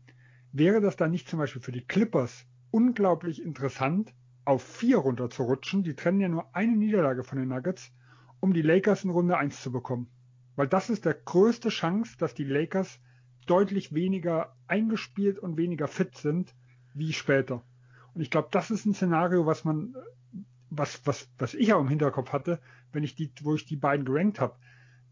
Wäre 0.53 0.81
das 0.81 0.97
dann 0.97 1.11
nicht 1.11 1.29
zum 1.29 1.39
Beispiel 1.39 1.63
für 1.63 1.73
die 1.73 1.85
Clippers 1.85 2.47
unglaublich 2.71 3.43
interessant, 3.43 4.15
auf 4.45 4.63
vier 4.63 4.99
rutschen. 4.99 5.83
Die 5.83 5.95
trennen 5.95 6.21
ja 6.21 6.29
nur 6.29 6.55
eine 6.55 6.77
Niederlage 6.77 7.25
von 7.25 7.39
den 7.39 7.49
Nuggets, 7.49 7.93
um 8.41 8.53
die 8.53 8.63
Lakers 8.63 9.05
in 9.05 9.11
Runde 9.11 9.39
1 9.39 9.63
zu 9.63 9.73
bekommen. 9.73 10.09
Weil 10.57 10.69
das 10.69 10.91
ist 10.91 11.05
der 11.05 11.15
größte 11.15 11.71
Chance, 11.71 12.17
dass 12.19 12.35
die 12.35 12.45
Lakers 12.45 13.01
deutlich 13.47 13.95
weniger 13.95 14.55
eingespielt 14.67 15.39
und 15.39 15.57
weniger 15.57 15.89
fit 15.89 16.17
sind 16.17 16.55
wie 16.95 17.13
später. 17.13 17.65
Und 18.15 18.21
ich 18.21 18.31
glaube, 18.31 18.49
das 18.51 18.71
ist 18.71 18.87
ein 18.87 18.95
Szenario, 18.95 19.47
was 19.47 19.65
man, 19.65 19.95
was, 20.71 21.01
was, 21.05 21.29
was 21.39 21.55
ich 21.55 21.73
auch 21.73 21.81
im 21.81 21.89
Hinterkopf 21.89 22.33
hatte, 22.33 22.61
wenn 22.93 23.03
ich 23.03 23.15
die, 23.15 23.33
wo 23.43 23.55
ich 23.55 23.67
die 23.67 23.77
beiden 23.77 24.05
gerankt 24.05 24.41
habe. 24.41 24.57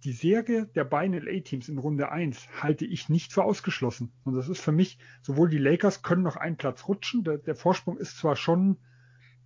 Die 0.05 0.13
Serie 0.13 0.67
der 0.67 0.85
beiden 0.85 1.17
LA-Teams 1.17 1.69
in 1.69 1.79
Runde 1.79 2.11
1 2.11 2.49
halte 2.61 2.85
ich 2.85 3.09
nicht 3.09 3.33
für 3.33 3.45
ausgeschlossen. 3.45 4.13
Und 4.25 4.35
das 4.35 4.49
ist 4.49 4.61
für 4.61 4.73
mich, 4.73 4.99
sowohl 5.23 5.49
die 5.49 5.59
Lakers 5.59 6.03
können 6.03 6.23
noch 6.23 6.37
einen 6.37 6.57
Platz 6.57 6.89
rutschen. 6.89 7.23
Der, 7.23 7.39
der 7.39 7.55
Vorsprung 7.55 7.99
ist 7.99 8.19
zwar 8.19 8.35
schon 8.35 8.79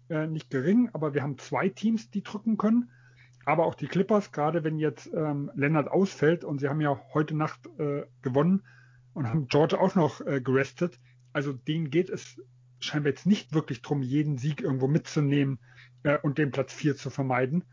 äh, 0.09 0.27
nicht 0.27 0.51
gering, 0.51 0.89
aber 0.95 1.13
wir 1.13 1.23
haben 1.23 1.37
zwei 1.37 1.69
Teams, 1.69 2.11
die 2.11 2.23
drücken 2.23 2.57
können. 2.57 2.91
Aber 3.45 3.67
auch 3.67 3.75
die 3.75 3.87
Clippers, 3.87 4.33
gerade 4.33 4.65
wenn 4.65 4.79
jetzt 4.79 5.11
ähm, 5.15 5.51
Lennart 5.55 5.89
ausfällt 5.89 6.43
und 6.43 6.59
sie 6.59 6.69
haben 6.69 6.81
ja 6.81 7.01
heute 7.13 7.37
Nacht 7.37 7.61
äh, 7.79 8.05
gewonnen 8.23 8.65
und 9.13 9.29
haben 9.29 9.49
George 9.49 9.79
auch 9.79 9.95
noch 9.95 10.21
äh, 10.21 10.41
gerestet. 10.41 10.99
Also 11.33 11.53
denen 11.53 11.91
geht 11.91 12.09
es 12.09 12.41
scheinbar 12.81 13.11
jetzt 13.11 13.27
nicht 13.27 13.55
wirklich 13.55 13.83
drum, 13.83 14.03
jeden 14.03 14.39
Sieg 14.39 14.61
irgendwo 14.63 14.89
mitzunehmen 14.89 15.59
äh, 16.03 16.19
und 16.19 16.39
den 16.39 16.51
Platz 16.51 16.73
4 16.73 16.97
zu 16.97 17.11
vermeiden. 17.11 17.65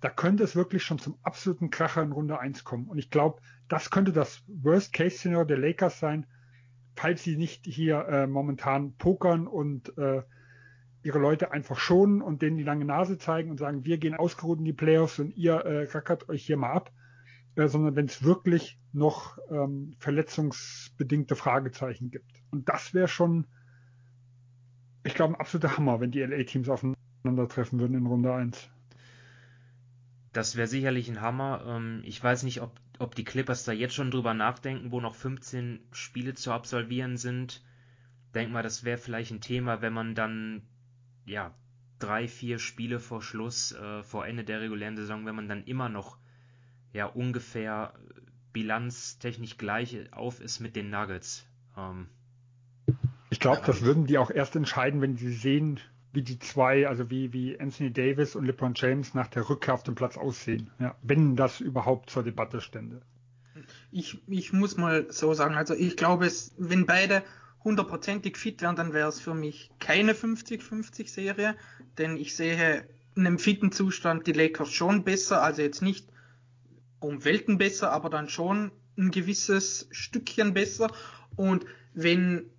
Da 0.00 0.10
könnte 0.10 0.42
es 0.42 0.56
wirklich 0.56 0.82
schon 0.82 0.98
zum 0.98 1.16
absoluten 1.22 1.70
Kracher 1.70 2.02
in 2.02 2.12
Runde 2.12 2.38
1 2.38 2.64
kommen. 2.64 2.88
Und 2.88 2.98
ich 2.98 3.10
glaube, 3.10 3.40
das 3.68 3.90
könnte 3.90 4.12
das 4.12 4.42
Worst-Case-Szenario 4.48 5.44
der 5.44 5.58
Lakers 5.58 6.00
sein, 6.00 6.26
falls 6.96 7.22
sie 7.22 7.36
nicht 7.36 7.66
hier 7.66 8.06
äh, 8.08 8.26
momentan 8.26 8.94
pokern 8.96 9.46
und 9.46 9.96
äh, 9.96 10.22
ihre 11.04 11.18
Leute 11.18 11.52
einfach 11.52 11.78
schonen 11.78 12.22
und 12.22 12.42
denen 12.42 12.56
die 12.56 12.64
lange 12.64 12.84
Nase 12.84 13.18
zeigen 13.18 13.50
und 13.50 13.58
sagen, 13.58 13.84
wir 13.84 13.98
gehen 13.98 14.14
ausgeruht 14.14 14.58
in 14.58 14.64
die 14.64 14.72
Playoffs 14.72 15.18
und 15.18 15.36
ihr 15.36 15.54
äh, 15.54 15.88
rackert 15.90 16.28
euch 16.28 16.44
hier 16.44 16.56
mal 16.56 16.72
ab, 16.72 16.92
äh, 17.56 17.66
sondern 17.66 17.96
wenn 17.96 18.06
es 18.06 18.22
wirklich 18.22 18.78
noch 18.92 19.38
ähm, 19.50 19.94
verletzungsbedingte 19.98 21.34
Fragezeichen 21.34 22.10
gibt. 22.10 22.30
Und 22.50 22.68
das 22.68 22.94
wäre 22.94 23.08
schon, 23.08 23.46
ich 25.04 25.14
glaube, 25.14 25.34
ein 25.34 25.40
absoluter 25.40 25.76
Hammer, 25.76 26.00
wenn 26.00 26.10
die 26.10 26.20
LA-Teams 26.20 26.68
aufeinandertreffen 26.68 27.80
würden 27.80 27.96
in 27.96 28.06
Runde 28.06 28.32
1. 28.32 28.68
Das 30.32 30.56
wäre 30.56 30.68
sicherlich 30.68 31.08
ein 31.08 31.20
Hammer. 31.20 31.64
Ähm, 31.66 32.02
ich 32.04 32.22
weiß 32.22 32.44
nicht, 32.44 32.62
ob, 32.62 32.78
ob 32.98 33.14
die 33.14 33.24
Clippers 33.24 33.64
da 33.64 33.72
jetzt 33.72 33.94
schon 33.94 34.10
drüber 34.10 34.34
nachdenken, 34.34 34.90
wo 34.90 35.00
noch 35.00 35.14
15 35.14 35.80
Spiele 35.92 36.34
zu 36.34 36.52
absolvieren 36.52 37.16
sind. 37.16 37.62
Denk 38.34 38.50
mal, 38.50 38.62
das 38.62 38.84
wäre 38.84 38.98
vielleicht 38.98 39.30
ein 39.30 39.40
Thema, 39.40 39.82
wenn 39.82 39.92
man 39.92 40.14
dann 40.14 40.62
ja, 41.26 41.54
drei, 41.98 42.28
vier 42.28 42.58
Spiele 42.58 42.98
vor 42.98 43.22
Schluss, 43.22 43.72
äh, 43.72 44.02
vor 44.02 44.26
Ende 44.26 44.44
der 44.44 44.60
regulären 44.60 44.96
Saison, 44.96 45.26
wenn 45.26 45.36
man 45.36 45.48
dann 45.48 45.64
immer 45.64 45.88
noch 45.88 46.18
ja 46.92 47.06
ungefähr 47.06 47.94
bilanztechnisch 48.52 49.56
gleich 49.56 50.12
auf 50.12 50.40
ist 50.40 50.60
mit 50.60 50.76
den 50.76 50.90
Nuggets. 50.90 51.46
Ähm, 51.76 52.08
glaube, 53.42 53.62
das 53.66 53.82
würden 53.82 54.06
die 54.06 54.18
auch 54.18 54.30
erst 54.30 54.56
entscheiden, 54.56 55.00
wenn 55.00 55.16
sie 55.16 55.32
sehen, 55.32 55.80
wie 56.12 56.22
die 56.22 56.38
zwei, 56.38 56.88
also 56.88 57.10
wie, 57.10 57.32
wie 57.32 57.58
Anthony 57.58 57.92
Davis 57.92 58.36
und 58.36 58.46
LeBron 58.46 58.74
James 58.74 59.14
nach 59.14 59.28
der 59.28 59.48
Rückkehr 59.48 59.74
auf 59.74 59.82
dem 59.82 59.94
Platz 59.94 60.16
aussehen. 60.16 60.70
Ja, 60.78 60.96
wenn 61.02 61.36
das 61.36 61.60
überhaupt 61.60 62.10
zur 62.10 62.22
Debatte 62.22 62.60
stände. 62.60 63.02
Ich, 63.90 64.22
ich 64.28 64.52
muss 64.52 64.76
mal 64.76 65.06
so 65.10 65.34
sagen, 65.34 65.54
also 65.54 65.74
ich 65.74 65.96
glaube, 65.96 66.30
wenn 66.58 66.86
beide 66.86 67.22
hundertprozentig 67.64 68.36
fit 68.36 68.60
wären, 68.62 68.76
dann 68.76 68.92
wäre 68.92 69.08
es 69.08 69.20
für 69.20 69.34
mich 69.34 69.70
keine 69.78 70.14
50-50-Serie, 70.14 71.54
denn 71.98 72.16
ich 72.16 72.34
sehe 72.34 72.86
in 73.14 73.26
einem 73.26 73.38
fitten 73.38 73.72
Zustand 73.72 74.26
die 74.26 74.32
Lakers 74.32 74.72
schon 74.72 75.04
besser, 75.04 75.42
also 75.42 75.62
jetzt 75.62 75.82
nicht 75.82 76.08
um 76.98 77.24
Welten 77.24 77.58
besser, 77.58 77.92
aber 77.92 78.10
dann 78.10 78.28
schon 78.28 78.72
ein 78.96 79.10
gewisses 79.10 79.88
Stückchen 79.90 80.54
besser. 80.54 80.90
Und 81.36 81.66
wenn, 81.94 82.50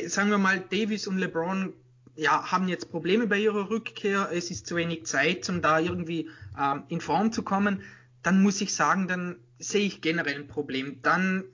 sagen 0.00 0.30
wir 0.30 0.38
mal, 0.38 0.60
Davis 0.60 1.06
und 1.06 1.18
LeBron 1.18 1.72
ja, 2.16 2.50
haben 2.50 2.68
jetzt 2.68 2.90
Probleme 2.90 3.26
bei 3.26 3.38
ihrer 3.38 3.70
Rückkehr, 3.70 4.30
es 4.32 4.50
ist 4.50 4.66
zu 4.66 4.76
wenig 4.76 5.06
Zeit, 5.06 5.48
um 5.48 5.62
da 5.62 5.78
irgendwie 5.78 6.28
ähm, 6.58 6.82
in 6.88 7.00
Form 7.00 7.32
zu 7.32 7.42
kommen, 7.42 7.82
dann 8.22 8.42
muss 8.42 8.60
ich 8.60 8.74
sagen, 8.74 9.08
dann 9.08 9.36
sehe 9.58 9.86
ich 9.86 10.00
generell 10.00 10.36
ein 10.36 10.48
Problem. 10.48 11.00
Dann 11.02 11.44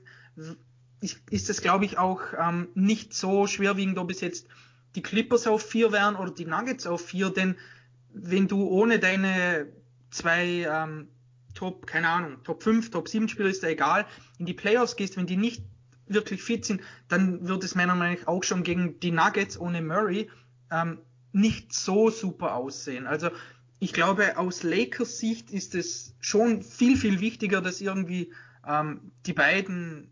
ist 1.01 1.49
es, 1.49 1.61
glaube 1.61 1.85
ich, 1.85 1.97
auch 1.97 2.21
ähm, 2.37 2.67
nicht 2.75 3.13
so 3.13 3.47
schwerwiegend, 3.47 3.97
ob 3.97 4.11
es 4.11 4.21
jetzt 4.21 4.47
die 4.95 5.01
Clippers 5.01 5.47
auf 5.47 5.61
vier 5.61 5.91
wären 5.91 6.15
oder 6.15 6.31
die 6.31 6.45
Nuggets 6.45 6.87
auf 6.87 7.05
vier, 7.05 7.29
denn 7.29 7.55
wenn 8.13 8.47
du 8.47 8.67
ohne 8.67 8.99
deine 8.99 9.67
zwei 10.09 10.67
ähm, 10.69 11.07
Top, 11.53 11.87
keine 11.87 12.09
Ahnung, 12.09 12.43
Top 12.43 12.63
5, 12.63 12.91
Top 12.91 13.07
7 13.07 13.27
Spieler 13.27 13.49
ist 13.49 13.63
ja 13.63 13.69
egal, 13.69 14.05
in 14.37 14.45
die 14.45 14.53
Playoffs 14.53 14.95
gehst, 14.95 15.17
wenn 15.17 15.27
die 15.27 15.37
nicht 15.37 15.63
wirklich 16.09 16.43
fit 16.43 16.65
sind, 16.65 16.81
dann 17.07 17.47
wird 17.47 17.63
es 17.63 17.75
meiner 17.75 17.95
Meinung 17.95 18.19
nach 18.19 18.27
auch 18.27 18.43
schon 18.43 18.63
gegen 18.63 18.99
die 18.99 19.11
Nuggets 19.11 19.59
ohne 19.59 19.81
Murray 19.81 20.29
ähm, 20.71 20.99
nicht 21.31 21.73
so 21.73 22.09
super 22.09 22.55
aussehen. 22.55 23.07
Also 23.07 23.29
ich 23.79 23.93
glaube, 23.93 24.37
aus 24.37 24.63
Lakers 24.63 25.19
Sicht 25.19 25.51
ist 25.51 25.75
es 25.75 26.15
schon 26.19 26.63
viel, 26.63 26.97
viel 26.97 27.21
wichtiger, 27.21 27.61
dass 27.61 27.79
irgendwie 27.79 28.33
ähm, 28.67 29.11
die 29.25 29.33
beiden 29.33 30.11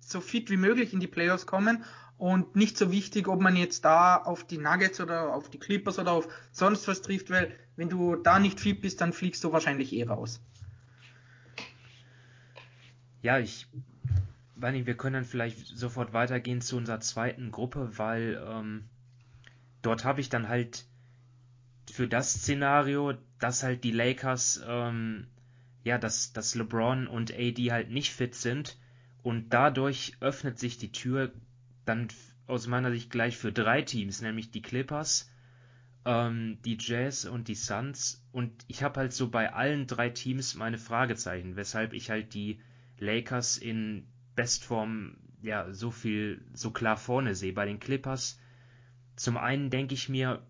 so 0.00 0.20
fit 0.20 0.50
wie 0.50 0.56
möglich 0.56 0.92
in 0.92 1.00
die 1.00 1.06
Playoffs 1.06 1.46
kommen 1.46 1.84
und 2.18 2.56
nicht 2.56 2.78
so 2.78 2.90
wichtig, 2.90 3.28
ob 3.28 3.40
man 3.40 3.56
jetzt 3.56 3.84
da 3.84 4.16
auf 4.16 4.46
die 4.46 4.58
Nuggets 4.58 5.00
oder 5.00 5.34
auf 5.34 5.50
die 5.50 5.58
Clippers 5.58 5.98
oder 5.98 6.12
auf 6.12 6.28
sonst 6.50 6.88
was 6.88 7.02
trifft, 7.02 7.30
weil 7.30 7.54
wenn 7.76 7.88
du 7.88 8.16
da 8.16 8.38
nicht 8.38 8.58
fit 8.58 8.80
bist, 8.80 9.00
dann 9.00 9.12
fliegst 9.12 9.44
du 9.44 9.52
wahrscheinlich 9.52 9.92
eh 9.92 10.04
raus. 10.04 10.40
Ja, 13.22 13.38
ich 13.38 13.66
meine, 14.56 14.86
wir 14.86 14.96
können 14.96 15.14
dann 15.14 15.24
vielleicht 15.24 15.66
sofort 15.66 16.12
weitergehen 16.12 16.60
zu 16.60 16.76
unserer 16.76 17.00
zweiten 17.00 17.50
Gruppe, 17.50 17.98
weil 17.98 18.42
ähm, 18.46 18.88
dort 19.82 20.04
habe 20.04 20.20
ich 20.20 20.28
dann 20.28 20.48
halt 20.48 20.86
für 21.90 22.08
das 22.08 22.32
Szenario, 22.34 23.14
dass 23.38 23.62
halt 23.62 23.84
die 23.84 23.92
Lakers, 23.92 24.62
ähm, 24.66 25.28
ja, 25.84 25.98
dass, 25.98 26.32
dass 26.32 26.54
LeBron 26.54 27.06
und 27.06 27.32
AD 27.32 27.70
halt 27.70 27.90
nicht 27.90 28.12
fit 28.12 28.34
sind 28.34 28.76
und 29.22 29.50
dadurch 29.50 30.16
öffnet 30.20 30.58
sich 30.58 30.78
die 30.78 30.92
Tür 30.92 31.32
dann 31.84 32.08
aus 32.46 32.66
meiner 32.66 32.90
Sicht 32.90 33.10
gleich 33.10 33.36
für 33.36 33.52
drei 33.52 33.82
Teams, 33.82 34.20
nämlich 34.22 34.50
die 34.50 34.62
Clippers, 34.62 35.30
ähm, 36.04 36.58
die 36.64 36.78
Jazz 36.80 37.24
und 37.24 37.48
die 37.48 37.54
Suns. 37.54 38.24
Und 38.32 38.64
ich 38.68 38.82
habe 38.82 39.00
halt 39.00 39.12
so 39.12 39.28
bei 39.28 39.52
allen 39.52 39.86
drei 39.86 40.10
Teams 40.10 40.54
meine 40.54 40.78
Fragezeichen, 40.78 41.56
weshalb 41.56 41.92
ich 41.92 42.10
halt 42.10 42.34
die 42.34 42.60
Lakers 42.98 43.58
in 43.58 44.06
Bestform 44.36 45.16
ja 45.42 45.72
so 45.72 45.90
viel 45.90 46.44
so 46.52 46.70
klar 46.70 46.96
vorne 46.96 47.34
sehe. 47.34 47.52
Bei 47.52 47.66
den 47.66 47.80
Clippers 47.80 48.38
zum 49.16 49.36
einen 49.36 49.70
denke 49.70 49.94
ich 49.94 50.08
mir, 50.08 50.42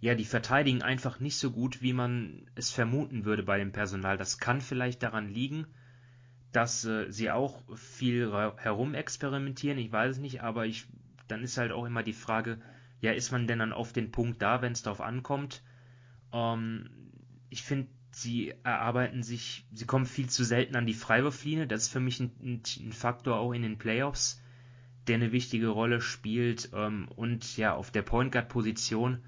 ja, 0.00 0.14
die 0.14 0.24
verteidigen 0.24 0.82
einfach 0.82 1.20
nicht 1.20 1.38
so 1.38 1.50
gut, 1.50 1.82
wie 1.82 1.92
man 1.92 2.46
es 2.54 2.70
vermuten 2.70 3.24
würde 3.24 3.42
bei 3.42 3.58
dem 3.58 3.72
Personal. 3.72 4.16
Das 4.16 4.38
kann 4.38 4.60
vielleicht 4.60 5.02
daran 5.02 5.28
liegen, 5.28 5.66
dass 6.52 6.84
äh, 6.84 7.10
sie 7.10 7.30
auch 7.30 7.62
viel 7.76 8.32
herumexperimentieren, 8.32 9.78
ich 9.78 9.92
weiß 9.92 10.12
es 10.12 10.18
nicht, 10.18 10.42
aber 10.42 10.66
ich, 10.66 10.86
dann 11.28 11.42
ist 11.42 11.58
halt 11.58 11.70
auch 11.70 11.84
immer 11.84 12.02
die 12.02 12.12
Frage, 12.12 12.58
ja, 13.00 13.12
ist 13.12 13.30
man 13.30 13.46
denn 13.46 13.60
dann 13.60 13.72
auf 13.72 13.92
den 13.92 14.10
Punkt 14.10 14.42
da, 14.42 14.62
wenn 14.62 14.72
es 14.72 14.82
darauf 14.82 15.00
ankommt? 15.00 15.62
Ähm, 16.32 16.90
ich 17.50 17.62
finde, 17.62 17.88
sie 18.20 18.54
erarbeiten 18.62 19.22
sich, 19.22 19.66
sie 19.72 19.86
kommen 19.86 20.06
viel 20.06 20.28
zu 20.28 20.44
selten 20.44 20.76
an 20.76 20.86
die 20.86 20.94
Freiwurflinie, 20.94 21.66
das 21.66 21.82
ist 21.82 21.88
für 21.92 22.00
mich 22.00 22.20
ein, 22.20 22.32
ein, 22.42 22.92
Faktor 22.92 23.38
auch 23.38 23.52
in 23.52 23.62
den 23.62 23.78
Playoffs, 23.78 24.42
der 25.06 25.16
eine 25.16 25.32
wichtige 25.32 25.68
Rolle 25.68 26.00
spielt. 26.00 26.70
Ähm, 26.74 27.08
und 27.16 27.56
ja, 27.56 27.74
auf 27.74 27.90
der 27.90 28.02
Point 28.02 28.32
Guard 28.32 28.48
Position 28.48 29.22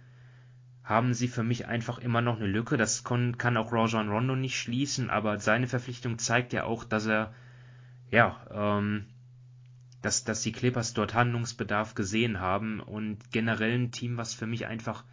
haben 0.85 1.14
sie 1.14 1.29
für 1.29 1.43
mich 1.43 1.67
einfach 1.67 1.99
immer 1.99 2.21
noch 2.21 2.37
eine 2.37 2.47
Lücke. 2.47 2.77
Das 2.77 3.05
kann, 3.05 3.38
kann 3.38 3.57
auch 3.57 3.73
Rajon 3.73 4.09
Rondo 4.09 4.37
nicht 4.37 4.59
schließen, 4.59 5.11
aber 5.11 5.38
seine 5.38 5.69
Verpflichtung 5.69 6.19
zeigt 6.19 6.53
ja 6.53 6.64
auch, 6.64 6.85
dass 6.85 7.07
er, 7.07 7.35
ja, 8.11 8.47
ähm, 8.51 9.07
dass, 10.03 10.25
dass 10.25 10.43
die 10.43 10.53
Clippers 10.53 10.95
dort 10.95 11.14
Handlungsbedarf 11.14 11.95
gesehen 11.95 12.40
haben. 12.40 12.81
Und 12.81 13.31
generell 13.31 13.79
ein 13.79 13.93
Team, 13.93 14.17
was 14.17 14.35
für 14.35 14.47
mich 14.47 14.67
einfach, 14.67 15.05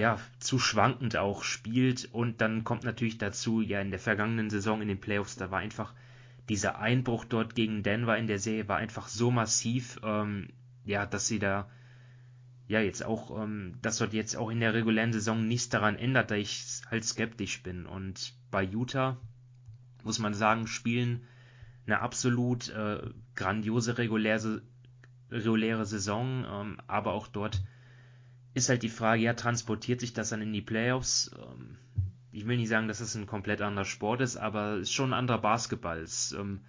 ja, 0.00 0.18
zu 0.38 0.58
schwankend 0.58 1.16
auch 1.16 1.44
spielt 1.44 2.08
und 2.10 2.40
dann 2.40 2.64
kommt 2.64 2.84
natürlich 2.84 3.18
dazu, 3.18 3.60
ja, 3.60 3.80
in 3.82 3.90
der 3.90 4.00
vergangenen 4.00 4.48
Saison 4.48 4.80
in 4.80 4.88
den 4.88 5.00
Playoffs, 5.00 5.36
da 5.36 5.50
war 5.50 5.58
einfach 5.58 5.92
dieser 6.48 6.78
Einbruch 6.78 7.26
dort 7.26 7.54
gegen 7.54 7.82
Denver 7.82 8.16
in 8.16 8.26
der 8.26 8.38
Serie 8.38 8.66
war 8.66 8.78
einfach 8.78 9.08
so 9.08 9.30
massiv, 9.30 10.00
ähm, 10.02 10.48
ja, 10.86 11.04
dass 11.04 11.28
sie 11.28 11.38
da 11.38 11.70
ja 12.66 12.80
jetzt 12.80 13.04
auch, 13.04 13.42
ähm, 13.42 13.74
dass 13.82 13.98
dort 13.98 14.14
jetzt 14.14 14.36
auch 14.36 14.48
in 14.48 14.60
der 14.60 14.72
regulären 14.72 15.12
Saison 15.12 15.46
nichts 15.46 15.68
daran 15.68 15.96
ändert, 15.96 16.30
da 16.30 16.34
ich 16.34 16.80
halt 16.90 17.04
skeptisch 17.04 17.62
bin. 17.62 17.84
Und 17.84 18.32
bei 18.50 18.62
Utah 18.62 19.18
muss 20.02 20.18
man 20.18 20.32
sagen, 20.32 20.66
spielen 20.66 21.26
eine 21.86 22.00
absolut 22.00 22.70
äh, 22.70 23.02
grandiose 23.34 23.98
reguläre, 23.98 24.62
reguläre 25.30 25.84
Saison, 25.84 26.46
ähm, 26.50 26.78
aber 26.86 27.12
auch 27.12 27.28
dort 27.28 27.62
ist 28.54 28.68
halt 28.68 28.82
die 28.82 28.88
Frage, 28.88 29.22
ja, 29.22 29.34
transportiert 29.34 30.00
sich 30.00 30.12
das 30.12 30.30
dann 30.30 30.42
in 30.42 30.52
die 30.52 30.62
Playoffs? 30.62 31.30
Ähm, 31.38 31.76
ich 32.32 32.46
will 32.46 32.56
nicht 32.56 32.68
sagen, 32.68 32.88
dass 32.88 33.00
es 33.00 33.14
ein 33.14 33.26
komplett 33.26 33.60
anderer 33.60 33.84
Sport 33.84 34.20
ist, 34.20 34.36
aber 34.36 34.74
es 34.74 34.82
ist 34.82 34.92
schon 34.92 35.10
ein 35.10 35.18
anderer 35.18 35.38
Basketball. 35.38 35.98
Es, 36.00 36.32
ähm, 36.32 36.60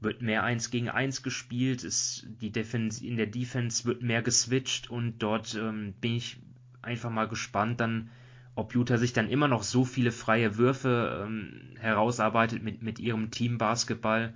wird 0.00 0.22
mehr 0.22 0.44
eins 0.44 0.70
gegen 0.70 0.88
eins 0.88 1.22
gespielt, 1.22 1.84
ist 1.84 2.26
die 2.40 2.50
Defense, 2.50 3.04
in 3.04 3.16
der 3.16 3.26
Defense 3.26 3.84
wird 3.84 4.02
mehr 4.02 4.22
geswitcht 4.22 4.90
und 4.90 5.18
dort 5.18 5.54
ähm, 5.54 5.94
bin 6.00 6.16
ich 6.16 6.38
einfach 6.82 7.10
mal 7.10 7.28
gespannt 7.28 7.80
dann, 7.80 8.10
ob 8.54 8.74
Utah 8.74 8.96
sich 8.96 9.12
dann 9.12 9.28
immer 9.28 9.48
noch 9.48 9.62
so 9.62 9.84
viele 9.84 10.10
freie 10.10 10.56
Würfe 10.56 11.24
ähm, 11.26 11.76
herausarbeitet 11.78 12.62
mit, 12.62 12.82
mit 12.82 12.98
ihrem 12.98 13.30
Team 13.30 13.58
Basketball. 13.58 14.34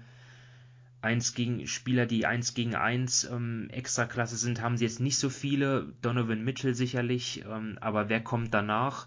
Eins 1.05 1.35
gegen 1.35 1.67
Spieler, 1.67 2.07
die 2.07 2.25
eins 2.25 2.55
gegen 2.55 2.75
eins 2.75 3.25
ähm, 3.25 3.69
Extraklasse 3.71 4.37
sind, 4.37 4.62
haben 4.62 4.79
sie 4.79 4.87
jetzt 4.87 5.01
nicht 5.01 5.19
so 5.19 5.29
viele. 5.29 5.93
Donovan 6.01 6.43
Mitchell 6.43 6.75
sicherlich, 6.75 7.45
ähm, 7.47 7.77
aber 7.81 8.09
wer 8.09 8.23
kommt 8.23 8.55
danach? 8.55 9.07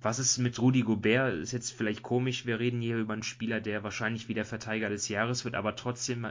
Was 0.00 0.20
ist 0.20 0.38
mit 0.38 0.60
Rudi 0.60 0.82
Gobert? 0.82 1.34
Ist 1.34 1.52
jetzt 1.52 1.72
vielleicht 1.72 2.02
komisch, 2.02 2.46
wir 2.46 2.60
reden 2.60 2.80
hier 2.80 2.98
über 2.98 3.14
einen 3.14 3.24
Spieler, 3.24 3.60
der 3.60 3.82
wahrscheinlich 3.82 4.28
wieder 4.28 4.44
Verteidiger 4.44 4.90
des 4.90 5.08
Jahres 5.08 5.44
wird, 5.44 5.56
aber 5.56 5.74
trotzdem 5.74 6.26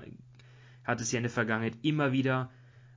hat 0.86 1.02
es 1.02 1.12
ja 1.12 1.18
in 1.18 1.24
der 1.24 1.32
Vergangenheit 1.32 1.78
immer 1.82 2.12
wieder 2.12 2.50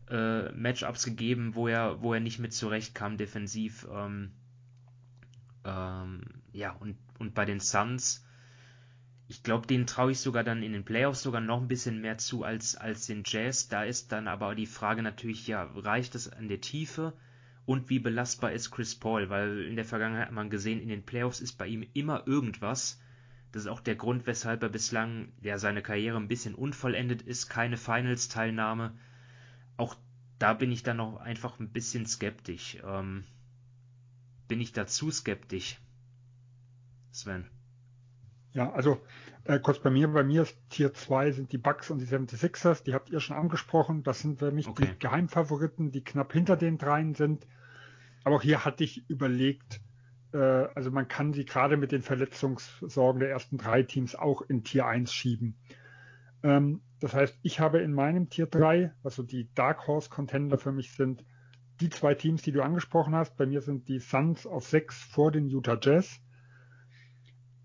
äh, 0.08 0.52
Matchups 0.52 1.04
gegeben, 1.04 1.54
wo 1.54 1.66
er, 1.66 2.02
wo 2.02 2.14
er 2.14 2.20
nicht 2.20 2.38
mit 2.38 2.52
zurechtkam 2.52 3.16
defensiv. 3.16 3.86
Ähm, 3.92 4.30
ähm, 5.64 6.20
ja, 6.52 6.70
und, 6.72 6.96
und 7.18 7.34
bei 7.34 7.44
den 7.44 7.58
Suns, 7.60 8.25
ich 9.28 9.42
glaube, 9.42 9.66
denen 9.66 9.86
traue 9.86 10.12
ich 10.12 10.20
sogar 10.20 10.44
dann 10.44 10.62
in 10.62 10.72
den 10.72 10.84
Playoffs 10.84 11.22
sogar 11.22 11.40
noch 11.40 11.60
ein 11.60 11.68
bisschen 11.68 12.00
mehr 12.00 12.18
zu 12.18 12.44
als, 12.44 12.76
als 12.76 13.06
den 13.06 13.22
Jazz. 13.26 13.68
Da 13.68 13.84
ist 13.84 14.12
dann 14.12 14.28
aber 14.28 14.54
die 14.54 14.66
Frage 14.66 15.02
natürlich, 15.02 15.46
ja, 15.46 15.64
reicht 15.74 16.14
es 16.14 16.32
an 16.32 16.48
der 16.48 16.60
Tiefe? 16.60 17.12
und 17.66 17.90
wie 17.90 17.98
belastbar 17.98 18.52
ist 18.52 18.70
Chris 18.70 18.94
Paul, 18.94 19.28
weil 19.28 19.64
in 19.64 19.76
der 19.76 19.84
Vergangenheit 19.84 20.28
hat 20.28 20.32
man 20.32 20.50
gesehen, 20.50 20.80
in 20.80 20.88
den 20.88 21.04
Playoffs 21.04 21.40
ist 21.40 21.58
bei 21.58 21.66
ihm 21.66 21.84
immer 21.92 22.26
irgendwas. 22.26 23.00
Das 23.52 23.62
ist 23.62 23.68
auch 23.68 23.80
der 23.80 23.96
Grund, 23.96 24.26
weshalb 24.26 24.62
er 24.62 24.68
bislang 24.68 25.32
ja, 25.42 25.58
seine 25.58 25.82
Karriere 25.82 26.16
ein 26.16 26.28
bisschen 26.28 26.54
unvollendet 26.54 27.22
ist, 27.22 27.48
keine 27.48 27.76
Finals-Teilnahme. 27.76 28.96
Auch 29.76 29.96
da 30.38 30.54
bin 30.54 30.70
ich 30.70 30.84
dann 30.84 30.98
noch 30.98 31.16
einfach 31.16 31.58
ein 31.58 31.72
bisschen 31.72 32.06
skeptisch. 32.06 32.78
Ähm, 32.84 33.24
bin 34.46 34.60
ich 34.60 34.72
da 34.72 34.86
zu 34.86 35.10
skeptisch? 35.10 35.78
Sven. 37.10 37.46
Ja, 38.56 38.72
also 38.72 38.98
äh, 39.44 39.58
kurz 39.58 39.80
bei 39.80 39.90
mir, 39.90 40.08
bei 40.08 40.24
mir 40.24 40.40
ist 40.40 40.56
Tier 40.70 40.94
2 40.94 41.32
sind 41.32 41.52
die 41.52 41.58
Bucks 41.58 41.90
und 41.90 41.98
die 41.98 42.06
76ers, 42.06 42.82
die 42.82 42.94
habt 42.94 43.10
ihr 43.10 43.20
schon 43.20 43.36
angesprochen. 43.36 44.02
Das 44.02 44.20
sind 44.20 44.38
für 44.38 44.50
mich 44.50 44.66
okay. 44.66 44.86
die 44.86 44.98
Geheimfavoriten, 44.98 45.92
die 45.92 46.02
knapp 46.02 46.32
hinter 46.32 46.56
den 46.56 46.78
dreien 46.78 47.14
sind. 47.14 47.46
Aber 48.24 48.36
auch 48.36 48.42
hier 48.42 48.64
hatte 48.64 48.82
ich 48.82 49.10
überlegt, 49.10 49.82
äh, 50.32 50.38
also 50.38 50.90
man 50.90 51.06
kann 51.06 51.34
sie 51.34 51.44
gerade 51.44 51.76
mit 51.76 51.92
den 51.92 52.00
Verletzungssorgen 52.00 53.20
der 53.20 53.28
ersten 53.28 53.58
drei 53.58 53.82
Teams 53.82 54.14
auch 54.16 54.40
in 54.40 54.64
Tier 54.64 54.86
1 54.86 55.12
schieben. 55.12 55.58
Ähm, 56.42 56.80
das 57.00 57.12
heißt, 57.12 57.38
ich 57.42 57.60
habe 57.60 57.80
in 57.80 57.92
meinem 57.92 58.30
Tier 58.30 58.46
3, 58.46 58.90
also 59.02 59.22
die 59.22 59.52
Dark 59.54 59.86
Horse 59.86 60.08
Contender 60.08 60.56
für 60.56 60.72
mich 60.72 60.94
sind, 60.94 61.26
die 61.80 61.90
zwei 61.90 62.14
Teams, 62.14 62.40
die 62.40 62.52
du 62.52 62.62
angesprochen 62.62 63.14
hast. 63.14 63.36
Bei 63.36 63.44
mir 63.44 63.60
sind 63.60 63.86
die 63.88 63.98
Suns 63.98 64.46
auf 64.46 64.66
6 64.66 64.98
vor 64.98 65.30
den 65.30 65.46
Utah 65.50 65.78
Jazz. 65.78 66.22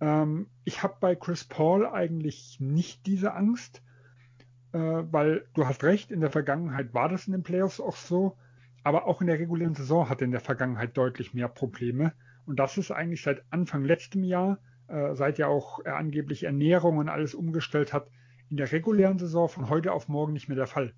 Ähm, 0.02 0.48
ich 0.66 0.84
habe 0.84 0.98
bei 1.00 1.16
Chris 1.16 1.46
Paul 1.46 1.86
eigentlich 1.86 2.58
nicht 2.60 3.06
diese 3.06 3.34
Angst, 3.34 3.82
äh, 4.74 4.80
weil 4.80 5.46
du 5.54 5.68
hast 5.68 5.84
recht, 5.84 6.12
in 6.12 6.20
der 6.20 6.32
Vergangenheit 6.32 6.94
war 6.94 7.08
das 7.08 7.28
in 7.28 7.34
den 7.34 7.44
Playoffs 7.44 7.80
auch 7.80 7.96
so. 7.96 8.38
Aber 8.84 9.06
auch 9.06 9.22
in 9.22 9.28
der 9.28 9.38
regulären 9.38 9.76
Saison 9.76 10.10
hatte 10.10 10.26
in 10.26 10.32
der 10.32 10.40
Vergangenheit 10.40 10.98
deutlich 10.98 11.36
mehr 11.36 11.48
Probleme. 11.48 12.14
Und 12.48 12.58
das 12.58 12.80
ist 12.80 12.92
eigentlich 12.92 13.22
seit 13.22 13.44
Anfang 13.52 13.86
letztem 13.86 14.24
Jahr, 14.24 14.58
äh, 14.88 15.14
seit 15.14 15.38
ja 15.38 15.48
auch 15.48 15.80
er 15.86 15.98
angeblich 15.98 16.44
Ernährung 16.44 16.98
und 16.98 17.08
alles 17.08 17.36
umgestellt 17.36 17.94
hat, 17.94 18.10
in 18.50 18.58
der 18.58 18.72
regulären 18.72 19.20
Saison 19.20 19.48
von 19.48 19.70
heute 19.70 19.94
auf 19.94 20.08
morgen 20.08 20.34
nicht 20.34 20.48
mehr 20.48 20.58
der 20.58 20.66
Fall. 20.66 20.94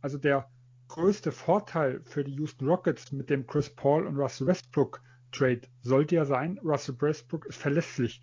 Also 0.00 0.18
der 0.18 0.48
größte 0.86 1.32
Vorteil 1.32 2.00
für 2.04 2.22
die 2.22 2.34
Houston 2.34 2.68
Rockets 2.68 3.10
mit 3.10 3.28
dem 3.28 3.44
Chris 3.46 3.70
Paul 3.70 4.06
und 4.06 4.16
Russell 4.16 4.46
Westbrook 4.46 5.02
Trade 5.32 5.62
sollte 5.82 6.14
ja 6.14 6.24
sein, 6.24 6.58
Russell 6.62 6.94
Westbrook 7.00 7.46
ist 7.46 7.58
verlässlich. 7.58 8.22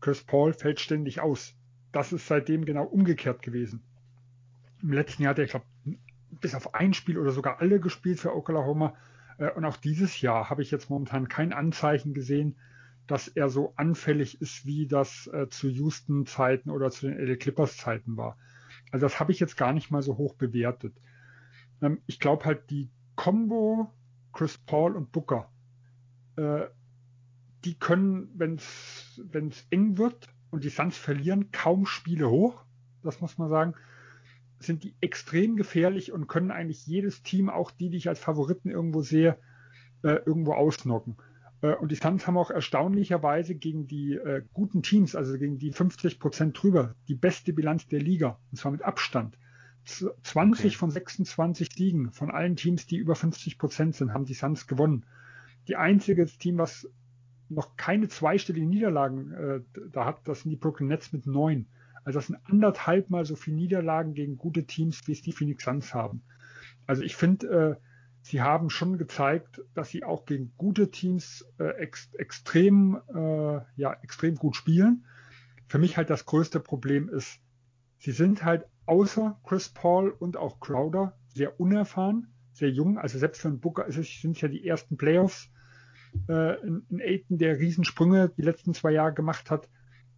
Chris 0.00 0.22
Paul 0.22 0.52
fällt 0.52 0.80
ständig 0.80 1.20
aus. 1.20 1.54
Das 1.92 2.12
ist 2.12 2.26
seitdem 2.26 2.64
genau 2.64 2.84
umgekehrt 2.84 3.42
gewesen. 3.42 3.82
Im 4.82 4.92
letzten 4.92 5.22
Jahr 5.22 5.30
hat 5.30 5.38
er, 5.38 5.44
ich 5.44 5.50
glaube, 5.50 5.66
bis 6.40 6.54
auf 6.54 6.74
ein 6.74 6.94
Spiel 6.94 7.18
oder 7.18 7.32
sogar 7.32 7.60
alle 7.60 7.80
gespielt 7.80 8.20
für 8.20 8.34
Oklahoma. 8.34 8.94
Äh, 9.38 9.50
und 9.50 9.64
auch 9.64 9.76
dieses 9.76 10.20
Jahr 10.20 10.48
habe 10.50 10.62
ich 10.62 10.70
jetzt 10.70 10.90
momentan 10.90 11.28
kein 11.28 11.52
Anzeichen 11.52 12.14
gesehen, 12.14 12.56
dass 13.06 13.28
er 13.28 13.48
so 13.48 13.72
anfällig 13.76 14.40
ist, 14.40 14.64
wie 14.66 14.86
das 14.86 15.26
äh, 15.32 15.48
zu 15.48 15.68
Houston-Zeiten 15.68 16.70
oder 16.70 16.90
zu 16.90 17.08
den 17.08 17.18
LA 17.18 17.36
Clippers-Zeiten 17.36 18.16
war. 18.16 18.38
Also 18.92 19.04
das 19.04 19.18
habe 19.18 19.32
ich 19.32 19.40
jetzt 19.40 19.56
gar 19.56 19.72
nicht 19.72 19.90
mal 19.90 20.02
so 20.02 20.16
hoch 20.16 20.34
bewertet. 20.34 20.94
Ähm, 21.82 22.00
ich 22.06 22.20
glaube 22.20 22.44
halt, 22.44 22.70
die 22.70 22.88
Combo 23.16 23.92
Chris 24.32 24.58
Paul 24.58 24.96
und 24.96 25.12
Booker, 25.12 25.50
äh, 26.36 26.66
die 27.64 27.74
können, 27.78 28.30
wenn 28.34 28.54
es 28.56 29.66
eng 29.70 29.98
wird 29.98 30.28
und 30.50 30.64
die 30.64 30.70
Suns 30.70 30.96
verlieren, 30.96 31.50
kaum 31.52 31.86
Spiele 31.86 32.30
hoch. 32.30 32.64
Das 33.02 33.20
muss 33.20 33.38
man 33.38 33.48
sagen. 33.48 33.74
Sind 34.58 34.84
die 34.84 34.94
extrem 35.00 35.56
gefährlich 35.56 36.12
und 36.12 36.26
können 36.26 36.50
eigentlich 36.50 36.86
jedes 36.86 37.22
Team, 37.22 37.48
auch 37.48 37.70
die, 37.70 37.88
die 37.88 37.96
ich 37.96 38.08
als 38.08 38.18
Favoriten 38.18 38.70
irgendwo 38.70 39.00
sehe, 39.00 39.38
äh, 40.02 40.20
irgendwo 40.26 40.52
ausnocken. 40.52 41.16
Äh, 41.62 41.74
und 41.74 41.90
die 41.90 41.96
Suns 41.96 42.26
haben 42.26 42.36
auch 42.36 42.50
erstaunlicherweise 42.50 43.54
gegen 43.54 43.86
die 43.86 44.14
äh, 44.14 44.42
guten 44.52 44.82
Teams, 44.82 45.14
also 45.14 45.38
gegen 45.38 45.58
die 45.58 45.72
50 45.72 46.18
Prozent 46.18 46.62
drüber, 46.62 46.94
die 47.08 47.14
beste 47.14 47.52
Bilanz 47.52 47.86
der 47.88 48.00
Liga. 48.00 48.38
Und 48.50 48.58
zwar 48.58 48.72
mit 48.72 48.82
Abstand. 48.82 49.38
20 49.84 50.66
okay. 50.66 50.76
von 50.76 50.90
26 50.90 51.70
Siegen 51.74 52.12
von 52.12 52.30
allen 52.30 52.56
Teams, 52.56 52.86
die 52.86 52.98
über 52.98 53.14
50 53.14 53.58
Prozent 53.58 53.94
sind, 53.94 54.12
haben 54.12 54.26
die 54.26 54.34
Suns 54.34 54.66
gewonnen. 54.66 55.06
Die 55.68 55.76
einzige 55.76 56.26
Team, 56.26 56.58
was 56.58 56.86
noch 57.50 57.76
keine 57.76 58.08
zweistelligen 58.08 58.68
Niederlagen 58.68 59.32
äh, 59.32 59.60
da 59.92 60.04
hat, 60.04 60.26
das 60.26 60.42
sind 60.42 60.50
die 60.50 60.56
Brooklyn 60.56 60.88
Nets 60.88 61.12
mit 61.12 61.26
neun. 61.26 61.66
Also 62.04 62.18
das 62.18 62.28
sind 62.28 62.38
anderthalb 62.44 63.10
mal 63.10 63.24
so 63.24 63.36
viele 63.36 63.56
Niederlagen 63.56 64.14
gegen 64.14 64.38
gute 64.38 64.64
Teams, 64.64 65.06
wie 65.06 65.12
es 65.12 65.22
die 65.22 65.32
Phoenix 65.32 65.64
Suns 65.64 65.92
haben. 65.92 66.22
Also 66.86 67.02
ich 67.02 67.16
finde, 67.16 67.46
äh, 67.46 67.76
sie 68.22 68.40
haben 68.40 68.70
schon 68.70 68.98
gezeigt, 68.98 69.62
dass 69.74 69.90
sie 69.90 70.04
auch 70.04 70.24
gegen 70.24 70.52
gute 70.56 70.90
Teams 70.90 71.46
äh, 71.58 71.68
ex 71.78 72.12
extrem, 72.14 73.00
äh, 73.14 73.60
ja, 73.76 73.92
extrem 74.02 74.36
gut 74.36 74.56
spielen. 74.56 75.04
Für 75.66 75.78
mich 75.78 75.96
halt 75.96 76.10
das 76.10 76.26
größte 76.26 76.60
Problem 76.60 77.08
ist, 77.08 77.40
sie 77.98 78.12
sind 78.12 78.44
halt 78.44 78.64
außer 78.86 79.38
Chris 79.44 79.68
Paul 79.68 80.10
und 80.10 80.36
auch 80.36 80.58
Crowder 80.60 81.16
sehr 81.28 81.60
unerfahren, 81.60 82.32
sehr 82.52 82.70
jung. 82.70 82.98
Also 82.98 83.18
selbst 83.18 83.40
für 83.40 83.48
einen 83.48 83.60
Booker 83.60 83.86
ist 83.86 83.98
es, 83.98 84.20
sind 84.20 84.40
ja 84.40 84.48
die 84.48 84.66
ersten 84.66 84.96
Playoffs. 84.96 85.48
Äh, 86.28 86.60
in, 86.66 86.82
in 86.90 87.00
Aiton, 87.00 87.38
der 87.38 87.58
Riesensprünge 87.58 88.30
die 88.36 88.42
letzten 88.42 88.74
zwei 88.74 88.92
Jahre 88.92 89.14
gemacht 89.14 89.50
hat. 89.50 89.68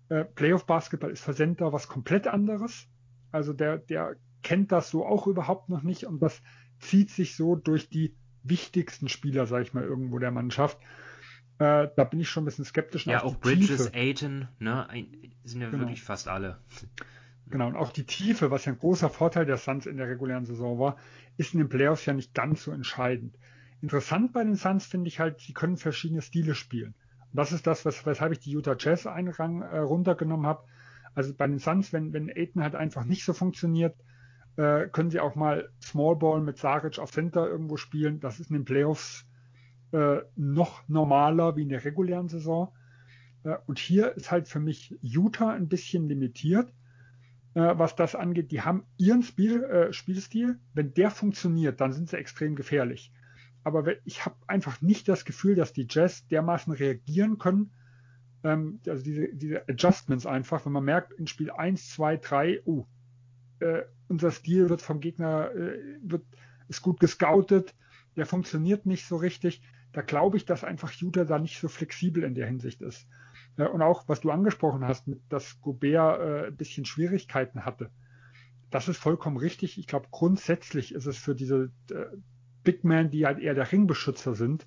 Äh, 0.09 0.24
Playoff-Basketball 0.24 1.11
ist 1.11 1.22
für 1.22 1.33
Sender 1.33 1.72
was 1.72 1.88
komplett 1.88 2.26
anderes. 2.26 2.88
Also 3.31 3.52
der, 3.52 3.78
der 3.78 4.16
kennt 4.42 4.72
das 4.72 4.90
so 4.90 5.07
auch 5.07 5.26
überhaupt 5.26 5.68
noch 5.68 5.83
nicht 5.83 6.05
und 6.05 6.20
das 6.20 6.42
zieht 6.81 7.11
sich 7.11 7.37
so 7.37 7.57
durch 7.57 7.88
die 7.88 8.14
wichtigsten 8.42 9.09
Spieler, 9.09 9.46
sage 9.46 9.62
ich 9.62 9.72
mal, 9.72 9.85
irgendwo 9.85 10.18
der 10.18 10.33
Mannschaft. 10.33 10.78
Äh, 11.59 11.88
da 11.96 12.05
bin 12.05 12.20
ich 12.20 12.28
schon 12.28 12.42
ein 12.42 12.46
bisschen 12.46 12.64
skeptisch. 12.64 13.07
Ja, 13.07 13.22
auch 13.22 13.37
Bridges, 13.38 13.94
Aiton, 13.94 14.48
ne, 14.59 14.88
sind 15.44 15.61
ja 15.61 15.70
genau. 15.70 15.85
wirklich 15.85 16.02
fast 16.02 16.28
alle. 16.28 16.59
Genau, 17.46 17.68
und 17.68 17.76
auch 17.76 17.92
die 17.92 18.05
Tiefe, 18.05 18.50
was 18.50 18.64
ja 18.64 18.72
ein 18.72 18.78
großer 18.78 19.11
Vorteil 19.11 19.46
der 19.46 19.59
Suns 19.59 19.87
in 19.87 19.98
der 19.98 20.09
regulären 20.09 20.44
Saison 20.44 20.78
war, 20.78 20.96
ist 21.37 21.55
in 21.55 21.61
den 21.61 21.68
Playoffs 21.68 22.07
ja 22.07 22.14
nicht 22.14 22.35
ganz 22.35 22.64
so 22.64 22.72
entscheidend. 22.72 23.37
Interessant 23.83 24.33
bei 24.33 24.45
den 24.45 24.55
Suns 24.55 24.87
finde 24.87 25.09
ich 25.09 25.18
halt, 25.18 25.40
sie 25.40 25.53
können 25.53 25.77
verschiedene 25.77 26.23
Stile 26.23 26.55
spielen. 26.55 26.95
Und 27.33 27.37
das 27.37 27.51
ist 27.51 27.66
das, 27.66 27.85
was, 27.85 28.07
weshalb 28.07 28.33
ich 28.33 28.38
die 28.38 28.53
Utah 28.53 28.77
Jazz 28.79 29.07
einen 29.07 29.29
Rang 29.29 29.62
äh, 29.62 29.79
runtergenommen 29.79 30.47
habe. 30.47 30.64
Also 31.14 31.35
bei 31.35 31.49
den 31.49 31.59
Suns, 31.59 31.92
wenn, 31.92 32.12
wenn 32.12 32.31
Aiton 32.31 32.62
halt 32.62 32.77
einfach 32.77 33.05
nicht 33.05 33.25
so 33.25 33.33
funktioniert, 33.33 33.97
äh, 34.57 34.87
können 34.87 35.11
sie 35.11 35.18
auch 35.18 35.35
mal 35.35 35.68
Small 35.83 36.16
Ball 36.16 36.40
mit 36.40 36.59
Saric 36.59 37.01
auf 37.01 37.11
Center 37.11 37.49
irgendwo 37.49 37.77
spielen. 37.77 38.21
Das 38.21 38.38
ist 38.38 38.51
in 38.51 38.57
den 38.59 38.64
Playoffs 38.64 39.27
äh, 39.90 40.18
noch 40.37 40.87
normaler 40.88 41.57
wie 41.57 41.62
in 41.62 41.68
der 41.68 41.85
regulären 41.85 42.29
Saison. 42.29 42.73
Äh, 43.42 43.57
und 43.66 43.81
hier 43.81 44.14
ist 44.16 44.31
halt 44.31 44.47
für 44.47 44.61
mich 44.61 44.97
Utah 45.03 45.51
ein 45.51 45.68
bisschen 45.68 46.09
limitiert, 46.09 46.73
äh, 47.55 47.75
was 47.77 47.97
das 47.97 48.14
angeht. 48.14 48.53
Die 48.53 48.62
haben 48.62 48.85
ihren 48.97 49.25
Spiel, 49.25 49.64
äh, 49.64 49.92
Spielstil. 49.92 50.61
Wenn 50.73 50.95
der 50.95 51.11
funktioniert, 51.11 51.81
dann 51.81 51.92
sind 51.92 52.09
sie 52.09 52.16
extrem 52.16 52.55
gefährlich. 52.55 53.12
Aber 53.64 53.85
ich 54.05 54.25
habe 54.25 54.37
einfach 54.46 54.81
nicht 54.81 55.09
das 55.09 55.25
Gefühl, 55.25 55.55
dass 55.55 55.72
die 55.72 55.87
Jazz 55.88 56.27
dermaßen 56.29 56.72
reagieren 56.72 57.38
können, 57.38 57.72
ähm, 58.44 58.81
also 58.87 59.03
diese, 59.03 59.29
diese 59.35 59.68
Adjustments 59.68 60.27
einfach, 60.27 60.66
wenn 60.66 60.72
man 60.72 60.85
merkt, 60.85 61.12
in 61.14 61.27
Spiel 61.27 61.51
1, 61.51 61.90
2, 61.90 62.16
3, 62.16 62.62
oh, 62.64 62.87
äh, 63.61 63.83
unser 64.09 64.31
Stil 64.31 64.68
wird 64.68 64.83
vom 64.83 65.01
Gegner, 65.01 65.51
äh, 65.53 65.79
wird, 66.03 66.25
ist 66.68 66.83
gut 66.83 67.01
gescoutet, 67.01 67.75
der 68.16 68.27
funktioniert 68.27 68.87
nicht 68.87 69.07
so 69.07 69.16
richtig. 69.16 69.62
Da 69.92 70.03
glaube 70.03 70.37
ich, 70.37 70.44
dass 70.44 70.64
einfach 70.64 70.92
Utah 70.92 71.25
da 71.25 71.38
nicht 71.38 71.61
so 71.61 71.68
flexibel 71.68 72.25
in 72.25 72.35
der 72.35 72.46
Hinsicht 72.46 72.83
ist. 72.83 73.07
Äh, 73.57 73.66
und 73.66 73.83
auch, 73.83 74.09
was 74.09 74.20
du 74.20 74.31
angesprochen 74.31 74.87
hast, 74.87 75.07
mit, 75.07 75.20
dass 75.29 75.61
Gobert 75.61 76.20
äh, 76.20 76.46
ein 76.48 76.57
bisschen 76.57 76.85
Schwierigkeiten 76.85 77.64
hatte. 77.64 77.90
Das 78.70 78.88
ist 78.88 78.96
vollkommen 78.96 79.37
richtig. 79.37 79.79
Ich 79.79 79.87
glaube, 79.87 80.09
grundsätzlich 80.11 80.94
ist 80.94 81.07
es 81.07 81.18
für 81.18 81.35
diese 81.35 81.70
äh, 81.90 82.07
Big 82.64 82.85
Men, 82.85 83.11
die 83.11 83.27
halt 83.27 83.38
eher 83.38 83.55
der 83.55 83.70
Ringbeschützer 83.70 84.35
sind, 84.35 84.66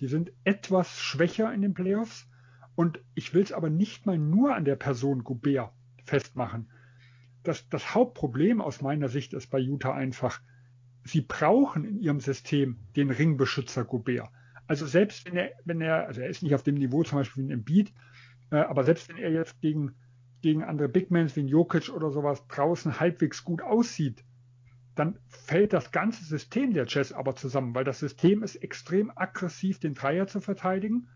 die 0.00 0.06
sind 0.06 0.32
etwas 0.44 0.98
schwächer 0.98 1.52
in 1.52 1.62
den 1.62 1.74
Playoffs. 1.74 2.28
Und 2.74 3.00
ich 3.14 3.34
will 3.34 3.42
es 3.42 3.52
aber 3.52 3.70
nicht 3.70 4.06
mal 4.06 4.18
nur 4.18 4.54
an 4.54 4.64
der 4.64 4.76
Person 4.76 5.24
Gobert 5.24 5.72
festmachen 6.04 6.68
das, 7.42 7.68
das 7.68 7.94
Hauptproblem 7.94 8.60
aus 8.60 8.82
meiner 8.82 9.08
Sicht 9.08 9.32
ist 9.32 9.48
bei 9.50 9.58
Utah 9.58 9.94
einfach, 9.94 10.40
sie 11.04 11.22
brauchen 11.22 11.84
in 11.84 12.00
ihrem 12.00 12.20
System 12.20 12.78
den 12.96 13.10
Ringbeschützer 13.10 13.84
Gobert. 13.84 14.28
Also 14.66 14.86
selbst 14.86 15.26
wenn 15.26 15.36
er, 15.36 15.50
wenn 15.64 15.80
er, 15.80 16.06
also 16.06 16.20
er 16.20 16.28
ist 16.28 16.42
nicht 16.42 16.54
auf 16.54 16.62
dem 16.62 16.76
Niveau 16.76 17.02
zum 17.02 17.18
Beispiel 17.18 17.44
wie 17.44 17.48
ein 17.48 17.58
Embiid, 17.58 17.92
äh, 18.50 18.56
aber 18.56 18.84
selbst 18.84 19.08
wenn 19.08 19.16
er 19.16 19.30
jetzt 19.30 19.60
gegen, 19.60 19.94
gegen 20.42 20.62
andere 20.62 20.88
Bigmans 20.88 21.34
wie 21.34 21.40
ein 21.40 21.48
Jokic 21.48 21.88
oder 21.90 22.10
sowas 22.10 22.46
draußen 22.48 23.00
halbwegs 23.00 23.42
gut 23.42 23.62
aussieht, 23.62 24.22
dann 24.94 25.18
fällt 25.28 25.72
das 25.72 25.92
ganze 25.92 26.24
System 26.24 26.74
der 26.74 26.86
Jazz 26.86 27.12
aber 27.12 27.36
zusammen, 27.36 27.74
weil 27.74 27.84
das 27.84 28.00
System 28.00 28.42
ist 28.42 28.56
extrem 28.56 29.12
aggressiv, 29.14 29.78
den 29.78 29.94
Dreier 29.94 30.26
zu 30.26 30.40
verteidigen 30.40 31.08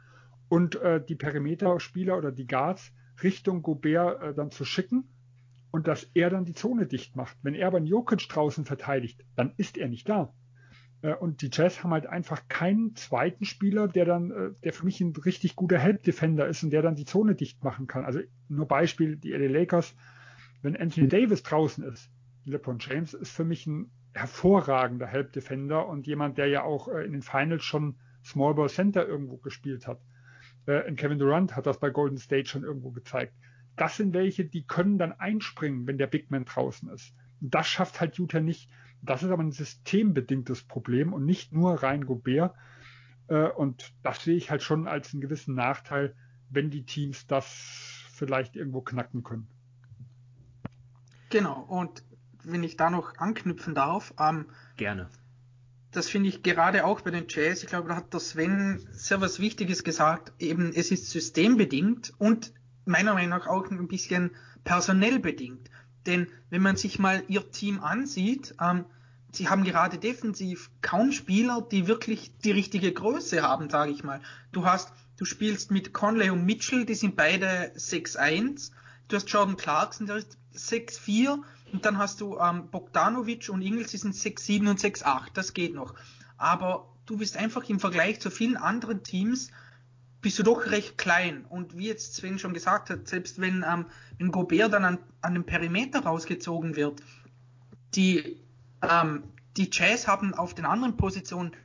und 0.48 0.76
äh, 0.76 1.04
die 1.04 1.16
Perimeterspieler 1.16 2.16
oder 2.16 2.32
die 2.32 2.46
Guards 2.46 2.92
Richtung 3.22 3.62
Gobert 3.62 4.22
äh, 4.22 4.34
dann 4.34 4.50
zu 4.50 4.64
schicken 4.64 5.08
und 5.70 5.88
dass 5.88 6.04
er 6.14 6.30
dann 6.30 6.44
die 6.44 6.54
Zone 6.54 6.86
dicht 6.86 7.16
macht. 7.16 7.36
Wenn 7.42 7.54
er 7.54 7.66
aber 7.66 7.78
einen 7.78 7.86
Jokic 7.86 8.28
draußen 8.28 8.64
verteidigt, 8.64 9.24
dann 9.36 9.52
ist 9.56 9.76
er 9.76 9.88
nicht 9.88 10.08
da. 10.08 10.32
Äh, 11.02 11.14
und 11.14 11.42
die 11.42 11.50
Jazz 11.52 11.82
haben 11.82 11.90
halt 11.90 12.06
einfach 12.06 12.48
keinen 12.48 12.94
zweiten 12.96 13.44
Spieler, 13.44 13.88
der 13.88 14.04
dann, 14.04 14.30
äh, 14.30 14.50
der 14.62 14.72
für 14.72 14.84
mich 14.84 15.00
ein 15.00 15.14
richtig 15.16 15.56
guter 15.56 15.78
Help 15.78 16.02
Defender 16.02 16.46
ist 16.46 16.62
und 16.62 16.70
der 16.70 16.82
dann 16.82 16.96
die 16.96 17.04
Zone 17.04 17.34
dicht 17.34 17.62
machen 17.62 17.86
kann. 17.86 18.04
Also 18.04 18.20
nur 18.48 18.66
Beispiel, 18.66 19.16
die 19.16 19.32
LA 19.32 19.50
Lakers, 19.50 19.94
wenn 20.62 20.76
Anthony 20.76 21.08
Davis 21.08 21.42
draußen 21.42 21.84
ist, 21.84 22.10
LeBron 22.44 22.78
James 22.78 23.14
ist 23.14 23.30
für 23.30 23.44
mich 23.44 23.66
ein 23.66 23.90
hervorragender 24.12 25.06
Help 25.06 25.32
Defender 25.32 25.86
und 25.86 26.06
jemand, 26.06 26.38
der 26.38 26.46
ja 26.46 26.62
auch 26.62 26.88
äh, 26.88 27.04
in 27.04 27.12
den 27.12 27.22
Finals 27.22 27.64
schon 27.64 27.96
Small 28.24 28.54
Ball 28.54 28.68
Center 28.68 29.06
irgendwo 29.06 29.36
gespielt 29.36 29.86
hat. 29.86 30.00
Und 30.66 30.96
Kevin 30.96 31.18
Durant 31.18 31.54
hat 31.56 31.66
das 31.66 31.78
bei 31.78 31.90
Golden 31.90 32.16
State 32.16 32.48
schon 32.48 32.64
irgendwo 32.64 32.90
gezeigt 32.90 33.34
das 33.76 33.96
sind 33.96 34.14
welche, 34.14 34.44
die 34.44 34.66
können 34.66 34.98
dann 34.98 35.12
einspringen, 35.12 35.86
wenn 35.86 35.98
der 35.98 36.06
Big 36.06 36.30
Man 36.30 36.44
draußen 36.44 36.88
ist. 36.90 37.14
Und 37.40 37.54
das 37.54 37.66
schafft 37.66 38.00
halt 38.00 38.16
Utah 38.18 38.40
nicht. 38.40 38.70
Das 39.02 39.22
ist 39.22 39.30
aber 39.30 39.42
ein 39.42 39.52
systembedingtes 39.52 40.62
Problem 40.64 41.12
und 41.12 41.26
nicht 41.26 41.52
nur 41.52 41.82
rein 41.82 42.06
Gobert. 42.06 42.54
Äh, 43.26 43.48
und 43.48 43.92
das 44.02 44.22
sehe 44.22 44.36
ich 44.36 44.50
halt 44.50 44.62
schon 44.62 44.86
als 44.86 45.12
einen 45.12 45.20
gewissen 45.20 45.54
Nachteil, 45.54 46.14
wenn 46.50 46.70
die 46.70 46.84
Teams 46.84 47.26
das 47.26 47.46
vielleicht 48.12 48.56
irgendwo 48.56 48.80
knacken 48.80 49.22
können. 49.22 49.48
Genau, 51.30 51.62
und 51.62 52.04
wenn 52.44 52.62
ich 52.62 52.76
da 52.76 52.90
noch 52.90 53.16
anknüpfen 53.18 53.74
darf, 53.74 54.14
ähm, 54.18 54.46
gerne. 54.76 55.08
Das 55.92 56.08
finde 56.08 56.28
ich 56.28 56.42
gerade 56.42 56.84
auch 56.84 57.02
bei 57.02 57.12
den 57.12 57.26
Jazz. 57.28 57.62
Ich 57.62 57.68
glaube, 57.68 57.88
da 57.88 57.96
hat 57.96 58.12
der 58.12 58.20
Sven 58.20 58.84
sehr 58.90 59.20
was 59.20 59.38
Wichtiges 59.38 59.84
gesagt. 59.84 60.32
Eben, 60.40 60.72
es 60.74 60.90
ist 60.90 61.10
systembedingt 61.10 62.12
und 62.18 62.52
meiner 62.84 63.14
Meinung 63.14 63.30
nach 63.30 63.46
auch 63.46 63.70
ein 63.70 63.86
bisschen 63.86 64.32
personell 64.64 65.20
bedingt. 65.20 65.70
Denn 66.06 66.26
wenn 66.50 66.62
man 66.62 66.76
sich 66.76 66.98
mal 66.98 67.22
ihr 67.28 67.50
Team 67.50 67.80
ansieht, 67.80 68.54
ähm, 68.60 68.84
sie 69.32 69.48
haben 69.48 69.64
gerade 69.64 69.98
defensiv 69.98 70.70
kaum 70.82 71.12
Spieler, 71.12 71.66
die 71.70 71.86
wirklich 71.86 72.32
die 72.38 72.50
richtige 72.50 72.92
Größe 72.92 73.42
haben, 73.42 73.70
sage 73.70 73.92
ich 73.92 74.04
mal. 74.04 74.20
Du 74.52 74.64
hast, 74.64 74.92
du 75.16 75.24
spielst 75.24 75.70
mit 75.70 75.92
Conley 75.92 76.30
und 76.30 76.44
Mitchell, 76.44 76.84
die 76.84 76.94
sind 76.94 77.16
beide 77.16 77.72
6'1, 77.76 78.72
du 79.08 79.16
hast 79.16 79.30
Jordan 79.30 79.56
Clarkson, 79.56 80.06
der 80.06 80.16
ist 80.16 80.36
6'4 80.54 81.38
und 81.74 81.84
dann 81.84 81.98
hast 81.98 82.20
du 82.20 82.38
ähm, 82.38 82.68
Bogdanovic 82.70 83.48
und 83.48 83.60
Ingels, 83.60 83.90
die 83.90 83.96
sind 83.96 84.14
6'7 84.14 84.70
und 84.70 84.78
6'8, 84.78 85.30
das 85.34 85.54
geht 85.54 85.74
noch. 85.74 85.96
Aber 86.36 86.88
du 87.04 87.18
bist 87.18 87.36
einfach 87.36 87.68
im 87.68 87.80
Vergleich 87.80 88.20
zu 88.20 88.30
vielen 88.30 88.56
anderen 88.56 89.02
Teams 89.02 89.50
bist 90.20 90.38
du 90.38 90.44
doch 90.44 90.66
recht 90.66 90.96
klein. 90.96 91.44
Und 91.46 91.76
wie 91.76 91.88
jetzt 91.88 92.14
Sven 92.14 92.38
schon 92.38 92.54
gesagt 92.54 92.90
hat, 92.90 93.08
selbst 93.08 93.40
wenn, 93.40 93.64
ähm, 93.68 93.86
wenn 94.18 94.30
Gobert 94.30 94.72
dann 94.72 94.84
an, 94.84 94.98
an 95.20 95.34
dem 95.34 95.42
Perimeter 95.42 96.04
rausgezogen 96.04 96.76
wird, 96.76 97.02
die, 97.96 98.40
ähm, 98.80 99.24
die 99.56 99.68
Jazz 99.72 100.06
haben 100.06 100.32
auf 100.32 100.54
den 100.54 100.66
anderen 100.66 100.96
Positionen 100.96 101.56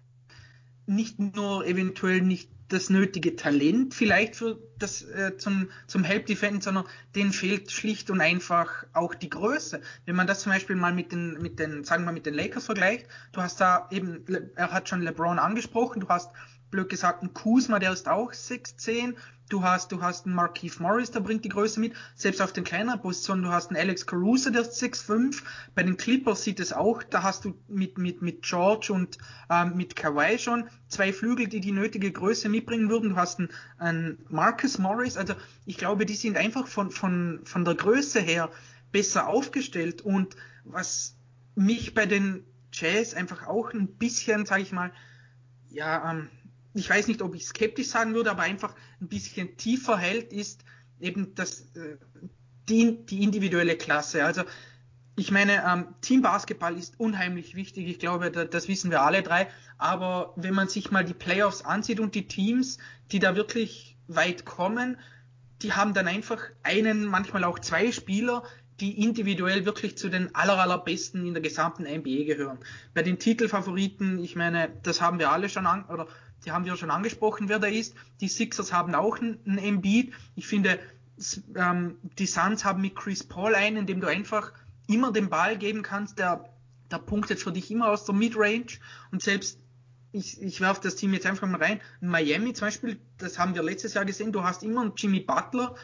nicht 0.87 1.19
nur 1.19 1.67
eventuell 1.67 2.21
nicht 2.21 2.49
das 2.69 2.89
nötige 2.89 3.36
Talent 3.36 3.93
vielleicht 3.93 4.36
für 4.36 4.60
das 4.77 5.01
äh, 5.01 5.38
zum 5.38 5.69
zum 5.88 6.03
Help 6.03 6.27
Defense, 6.27 6.65
sondern 6.65 6.86
denen 7.15 7.34
fehlt 7.34 7.71
schlicht 7.71 8.10
und 8.10 8.21
einfach 8.21 8.86
auch 8.93 9.13
die 9.15 9.29
Größe. 9.29 9.82
Wenn 10.05 10.15
man 10.15 10.27
das 10.27 10.41
zum 10.41 10.51
Beispiel 10.51 10.75
mal 10.75 10.93
mit 10.93 11.12
den 11.12 11.41
mit 11.41 11.60
den 11.60 11.84
sagen 11.84 12.05
wir 12.05 12.12
mit 12.12 12.25
den 12.25 12.34
Lakers 12.34 12.65
vergleicht, 12.65 13.08
du 13.32 13.41
hast 13.41 13.60
da 13.60 13.88
eben 13.91 14.23
er 14.55 14.71
hat 14.71 14.88
schon 14.88 15.01
LeBron 15.01 15.39
angesprochen, 15.39 16.01
du 16.01 16.08
hast 16.08 16.32
blöd 16.71 16.89
gesagt, 16.89 17.23
ein 17.23 17.34
Kuzma, 17.34 17.79
der 17.79 17.91
ist 17.91 18.08
auch 18.08 18.32
6'10. 18.32 19.15
Du 19.49 19.63
hast, 19.63 19.91
du 19.91 20.01
hast 20.03 20.27
einen 20.27 20.35
Markeith 20.35 20.79
Morris, 20.79 21.09
der 21.09 21.21
bringt 21.21 21.43
die 21.43 21.49
Größe 21.49 21.79
mit. 21.79 21.93
Selbst 22.15 22.39
auf 22.39 22.53
den 22.53 22.63
kleineren 22.63 23.01
Positionen, 23.01 23.41
du 23.41 23.49
hast 23.49 23.69
einen 23.69 23.77
Alex 23.77 24.05
Caruso, 24.05 24.51
der 24.51 24.62
ist 24.62 24.81
6'5. 24.81 25.41
Bei 25.73 25.81
den 25.81 25.97
Clippers 25.97 26.43
sieht 26.43 26.59
es 26.59 26.71
auch, 26.71 27.01
da 27.01 27.23
hast 27.23 27.45
du 27.45 27.55
mit, 27.67 27.97
mit, 27.97 28.21
mit 28.21 28.43
George 28.43 28.93
und 28.93 29.17
ähm, 29.49 29.75
mit 29.75 29.95
Kawhi 29.95 30.38
schon 30.38 30.69
zwei 30.88 31.12
Flügel, 31.12 31.47
die 31.47 31.62
die 31.62 31.71
nötige 31.71 32.12
Größe 32.12 32.47
mitbringen 32.47 32.89
würden. 32.91 33.09
Du 33.09 33.15
hast 33.15 33.39
einen, 33.39 33.49
einen 33.79 34.19
Marcus 34.29 34.77
Morris. 34.77 35.17
Also 35.17 35.33
ich 35.65 35.77
glaube, 35.77 36.05
die 36.05 36.15
sind 36.15 36.38
einfach 36.38 36.67
von, 36.67 36.91
von, 36.91 37.41
von 37.43 37.65
der 37.65 37.73
Größe 37.73 38.19
her 38.19 38.51
besser 38.91 39.27
aufgestellt. 39.27 40.03
Und 40.03 40.35
was 40.63 41.15
mich 41.55 41.95
bei 41.95 42.05
den 42.05 42.45
Jazz 42.71 43.15
einfach 43.15 43.47
auch 43.47 43.73
ein 43.73 43.88
bisschen, 43.88 44.45
sage 44.45 44.62
ich 44.62 44.71
mal, 44.71 44.91
ja, 45.71 46.12
ähm, 46.12 46.29
ich 46.73 46.89
weiß 46.89 47.08
nicht, 47.08 47.21
ob 47.21 47.36
ich 47.36 47.45
skeptisch 47.45 47.88
sagen 47.88 48.13
würde, 48.13 48.32
aber 48.32 48.43
einfach 48.43 48.75
ein 49.01 49.08
bisschen 49.08 49.58
tiefer 49.58 49.97
hält, 49.97 50.32
ist 50.32 50.63
eben 50.99 51.34
das, 51.36 51.62
äh, 51.75 51.97
die, 52.67 53.05
die 53.05 53.23
individuelle 53.23 53.75
Klasse. 53.75 54.23
Also 54.23 54.43
ich 55.15 55.32
meine, 55.32 55.63
ähm, 55.67 55.88
Teambasketball 56.01 56.77
ist 56.77 56.99
unheimlich 56.99 57.55
wichtig. 57.55 57.88
Ich 57.88 57.99
glaube, 57.99 58.32
da, 58.32 58.45
das 58.45 58.67
wissen 58.67 58.91
wir 58.91 59.01
alle 59.01 59.21
drei. 59.21 59.47
Aber 59.77 60.34
wenn 60.36 60.53
man 60.53 60.69
sich 60.69 60.91
mal 60.91 61.03
die 61.03 61.13
Playoffs 61.13 61.63
ansieht 61.63 61.99
und 61.99 62.15
die 62.15 62.27
Teams, 62.27 62.77
die 63.12 63.19
da 63.19 63.36
wirklich 63.36 63.97
weit 64.08 64.45
kommen, 64.45 64.97
die 65.62 65.73
haben 65.73 65.93
dann 65.93 66.08
einfach 66.08 66.41
einen, 66.63 67.05
manchmal 67.05 67.43
auch 67.43 67.60
zwei 67.60 67.91
Spieler, 67.91 68.43
die 68.79 69.03
individuell 69.03 69.65
wirklich 69.65 69.97
zu 69.97 70.08
den 70.08 70.34
aller, 70.36 70.58
allerbesten 70.58 71.25
in 71.25 71.34
der 71.34 71.43
gesamten 71.43 71.84
NBA 71.84 72.23
gehören. 72.23 72.60
Bei 72.93 73.03
den 73.03 73.19
Titelfavoriten, 73.19 74.23
ich 74.23 74.38
meine, 74.38 74.69
das 74.84 75.01
haben 75.01 75.19
wir 75.19 75.32
alle 75.32 75.49
schon 75.49 75.67
an, 75.67 75.84
oder 75.86 76.08
die 76.45 76.52
haben 76.52 76.65
wir 76.65 76.75
schon 76.78 76.91
angesprochen, 76.91 77.49
wer 77.49 77.60
da 77.60 77.67
ist. 77.67 77.95
Die 78.21 78.28
Sixers 78.28 78.71
haben 78.71 78.95
auch 78.95 79.17
einen 79.19 79.58
Embiid. 79.58 80.13
Ich 80.36 80.47
finde, 80.47 80.80
ähm, 81.56 81.97
die 82.17 82.25
Suns 82.25 82.63
haben 82.63 82.82
mit 82.82 82.95
Chris 82.95 83.23
Paul 83.23 83.56
einen, 83.56 83.86
dem 83.86 84.02
du 84.02 84.08
einfach 84.08 84.54
immer 84.88 85.12
den 85.12 85.30
Ball 85.30 85.58
geben 85.58 85.84
kannst, 85.84 86.17
der, 86.17 86.49
der 86.89 86.97
punktet 86.97 87.39
für 87.39 87.52
dich 87.52 87.69
immer 87.69 87.89
aus 87.89 88.06
der 88.06 88.15
Midrange 88.15 88.80
und 89.12 89.21
selbst 89.21 89.60
ich, 90.12 90.41
ich 90.41 90.60
werfe 90.60 90.82
das 90.82 90.95
Team 90.95 91.13
jetzt 91.13 91.28
einfach 91.28 91.47
mal 91.47 91.62
rein. 91.62 91.80
Miami 92.02 92.54
zum 92.54 92.67
Beispiel, 92.67 92.99
das 93.17 93.38
haben 93.38 93.54
wir 93.54 93.62
letztes 93.62 93.93
Jahr 93.93 94.06
gesehen, 94.06 94.32
du 94.32 94.43
hast 94.43 94.63
immer 94.63 94.82
einen 94.82 94.93
Jimmy 94.95 95.19
Butler, 95.19 95.75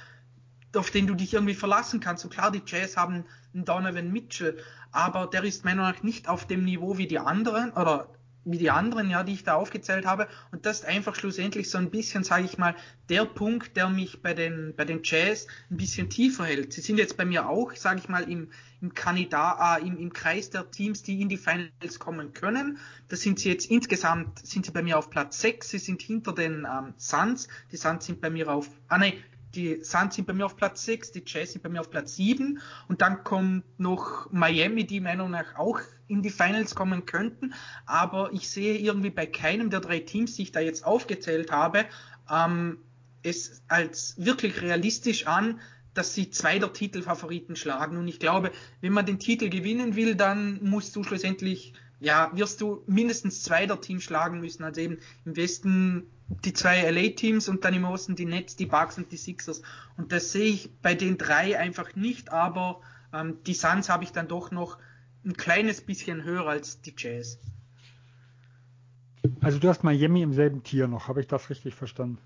auf 0.75 0.89
den 0.89 1.05
du 1.05 1.13
dich 1.13 1.33
irgendwie 1.33 1.53
verlassen 1.53 1.99
kannst. 1.99 2.23
Und 2.25 2.31
klar, 2.31 2.51
die 2.51 2.63
Jazz 2.65 2.97
haben 2.97 3.25
einen 3.53 3.65
Donovan 3.65 4.11
Mitchell, 4.11 4.57
aber 4.91 5.27
der 5.27 5.43
ist 5.43 5.63
meiner 5.63 5.83
Meinung 5.83 5.97
nach 5.97 6.03
nicht 6.03 6.27
auf 6.27 6.47
dem 6.47 6.65
Niveau 6.65 6.97
wie 6.97 7.07
die 7.07 7.19
anderen, 7.19 7.71
oder 7.73 8.09
wie 8.45 8.59
die 8.59 8.69
anderen, 8.69 9.09
ja, 9.09 9.23
die 9.23 9.33
ich 9.33 9.43
da 9.43 9.55
aufgezählt 9.55 10.05
habe. 10.05 10.27
Und 10.51 10.65
das 10.65 10.79
ist 10.79 10.85
einfach 10.85 11.15
schlussendlich 11.15 11.69
so 11.69 11.77
ein 11.77 11.89
bisschen, 11.89 12.23
sage 12.23 12.45
ich 12.45 12.57
mal, 12.57 12.75
der 13.09 13.25
Punkt, 13.25 13.75
der 13.75 13.89
mich 13.89 14.21
bei 14.21 14.33
den, 14.33 14.73
bei 14.77 14.85
den 14.85 15.01
Jazz 15.03 15.47
ein 15.69 15.77
bisschen 15.77 16.09
tiefer 16.09 16.45
hält. 16.45 16.71
Sie 16.71 16.81
sind 16.81 16.97
jetzt 16.97 17.17
bei 17.17 17.25
mir 17.25 17.49
auch, 17.49 17.75
sage 17.75 17.99
ich 17.99 18.07
mal, 18.07 18.29
im, 18.29 18.51
im 18.81 18.93
Kandidat, 18.93 19.81
äh, 19.81 19.87
im, 19.87 19.97
im 19.97 20.13
Kreis 20.13 20.51
der 20.51 20.69
Teams, 20.69 21.01
die 21.03 21.21
in 21.21 21.29
die 21.29 21.37
Finals 21.37 21.99
kommen 21.99 22.33
können. 22.33 22.77
Da 23.07 23.15
sind 23.15 23.39
sie 23.39 23.49
jetzt 23.49 23.69
insgesamt, 23.69 24.45
sind 24.45 24.65
sie 24.65 24.71
bei 24.71 24.83
mir 24.83 24.97
auf 24.97 25.09
Platz 25.09 25.41
6. 25.41 25.69
Sie 25.69 25.79
sind 25.79 26.01
hinter 26.01 26.33
den 26.33 26.65
ähm, 26.65 26.93
Suns. 26.97 27.47
Die 27.71 27.77
Suns 27.77 28.05
sind 28.05 28.21
bei 28.21 28.29
mir 28.29 28.51
auf, 28.51 28.69
ah 28.87 28.99
nee, 28.99 29.17
die 29.55 29.83
Suns 29.83 30.15
sind 30.15 30.27
bei 30.27 30.33
mir 30.33 30.45
auf 30.45 30.55
Platz 30.55 30.85
6, 30.85 31.11
die 31.11 31.23
Jazz 31.25 31.53
sind 31.53 31.63
bei 31.63 31.69
mir 31.69 31.79
auf 31.79 31.89
Platz 31.89 32.15
7 32.15 32.59
und 32.87 33.01
dann 33.01 33.23
kommt 33.23 33.63
noch 33.79 34.31
Miami, 34.31 34.85
die 34.85 34.99
meiner 34.99 35.25
Meinung 35.25 35.31
nach 35.31 35.55
auch 35.57 35.79
in 36.07 36.21
die 36.21 36.29
Finals 36.29 36.75
kommen 36.75 37.05
könnten, 37.05 37.53
aber 37.85 38.31
ich 38.33 38.49
sehe 38.49 38.77
irgendwie 38.77 39.09
bei 39.09 39.25
keinem 39.25 39.69
der 39.69 39.79
drei 39.79 39.99
Teams, 39.99 40.35
die 40.35 40.43
ich 40.43 40.51
da 40.51 40.59
jetzt 40.59 40.85
aufgezählt 40.85 41.51
habe, 41.51 41.85
ähm, 42.29 42.79
es 43.23 43.63
als 43.67 44.15
wirklich 44.17 44.61
realistisch 44.61 45.25
an, 45.25 45.59
dass 45.93 46.13
sie 46.13 46.29
zwei 46.29 46.59
der 46.59 46.73
Titelfavoriten 46.73 47.55
schlagen. 47.55 47.97
Und 47.97 48.07
ich 48.07 48.19
glaube, 48.19 48.51
wenn 48.81 48.93
man 48.93 49.05
den 49.05 49.17
Titel 49.17 49.49
gewinnen 49.49 49.95
will, 49.95 50.15
dann 50.15 50.59
musst 50.61 50.95
du 50.95 51.03
schlussendlich, 51.03 51.73
ja, 51.99 52.29
wirst 52.35 52.61
du 52.61 52.83
mindestens 52.85 53.41
zwei 53.41 53.65
der 53.65 53.81
Teams 53.81 54.03
schlagen 54.03 54.41
müssen. 54.41 54.63
Also 54.63 54.81
eben 54.81 54.97
im 55.23 55.35
Westen 55.37 56.07
die 56.27 56.53
zwei 56.53 56.89
LA-Teams 56.89 57.49
und 57.49 57.63
dann 57.65 57.73
im 57.73 57.85
Osten 57.85 58.15
die 58.15 58.25
Nets, 58.25 58.55
die 58.55 58.65
Bucks 58.65 58.97
und 58.97 59.11
die 59.11 59.17
Sixers. 59.17 59.61
Und 59.97 60.11
das 60.11 60.31
sehe 60.31 60.45
ich 60.45 60.69
bei 60.81 60.95
den 60.95 61.17
drei 61.17 61.57
einfach 61.59 61.95
nicht, 61.95 62.31
aber 62.31 62.81
ähm, 63.13 63.37
die 63.45 63.53
Suns 63.53 63.89
habe 63.89 64.03
ich 64.03 64.11
dann 64.11 64.27
doch 64.27 64.51
noch 64.51 64.77
ein 65.23 65.33
kleines 65.33 65.81
bisschen 65.81 66.23
höher 66.23 66.47
als 66.47 66.81
die 66.81 66.93
Jazz. 66.97 67.39
Also 69.41 69.59
du 69.59 69.69
hast 69.69 69.83
Miami 69.83 70.21
im 70.21 70.33
selben 70.33 70.63
Tier 70.63 70.87
noch, 70.87 71.07
habe 71.07 71.21
ich 71.21 71.27
das 71.27 71.49
richtig 71.49 71.75
verstanden? 71.75 72.19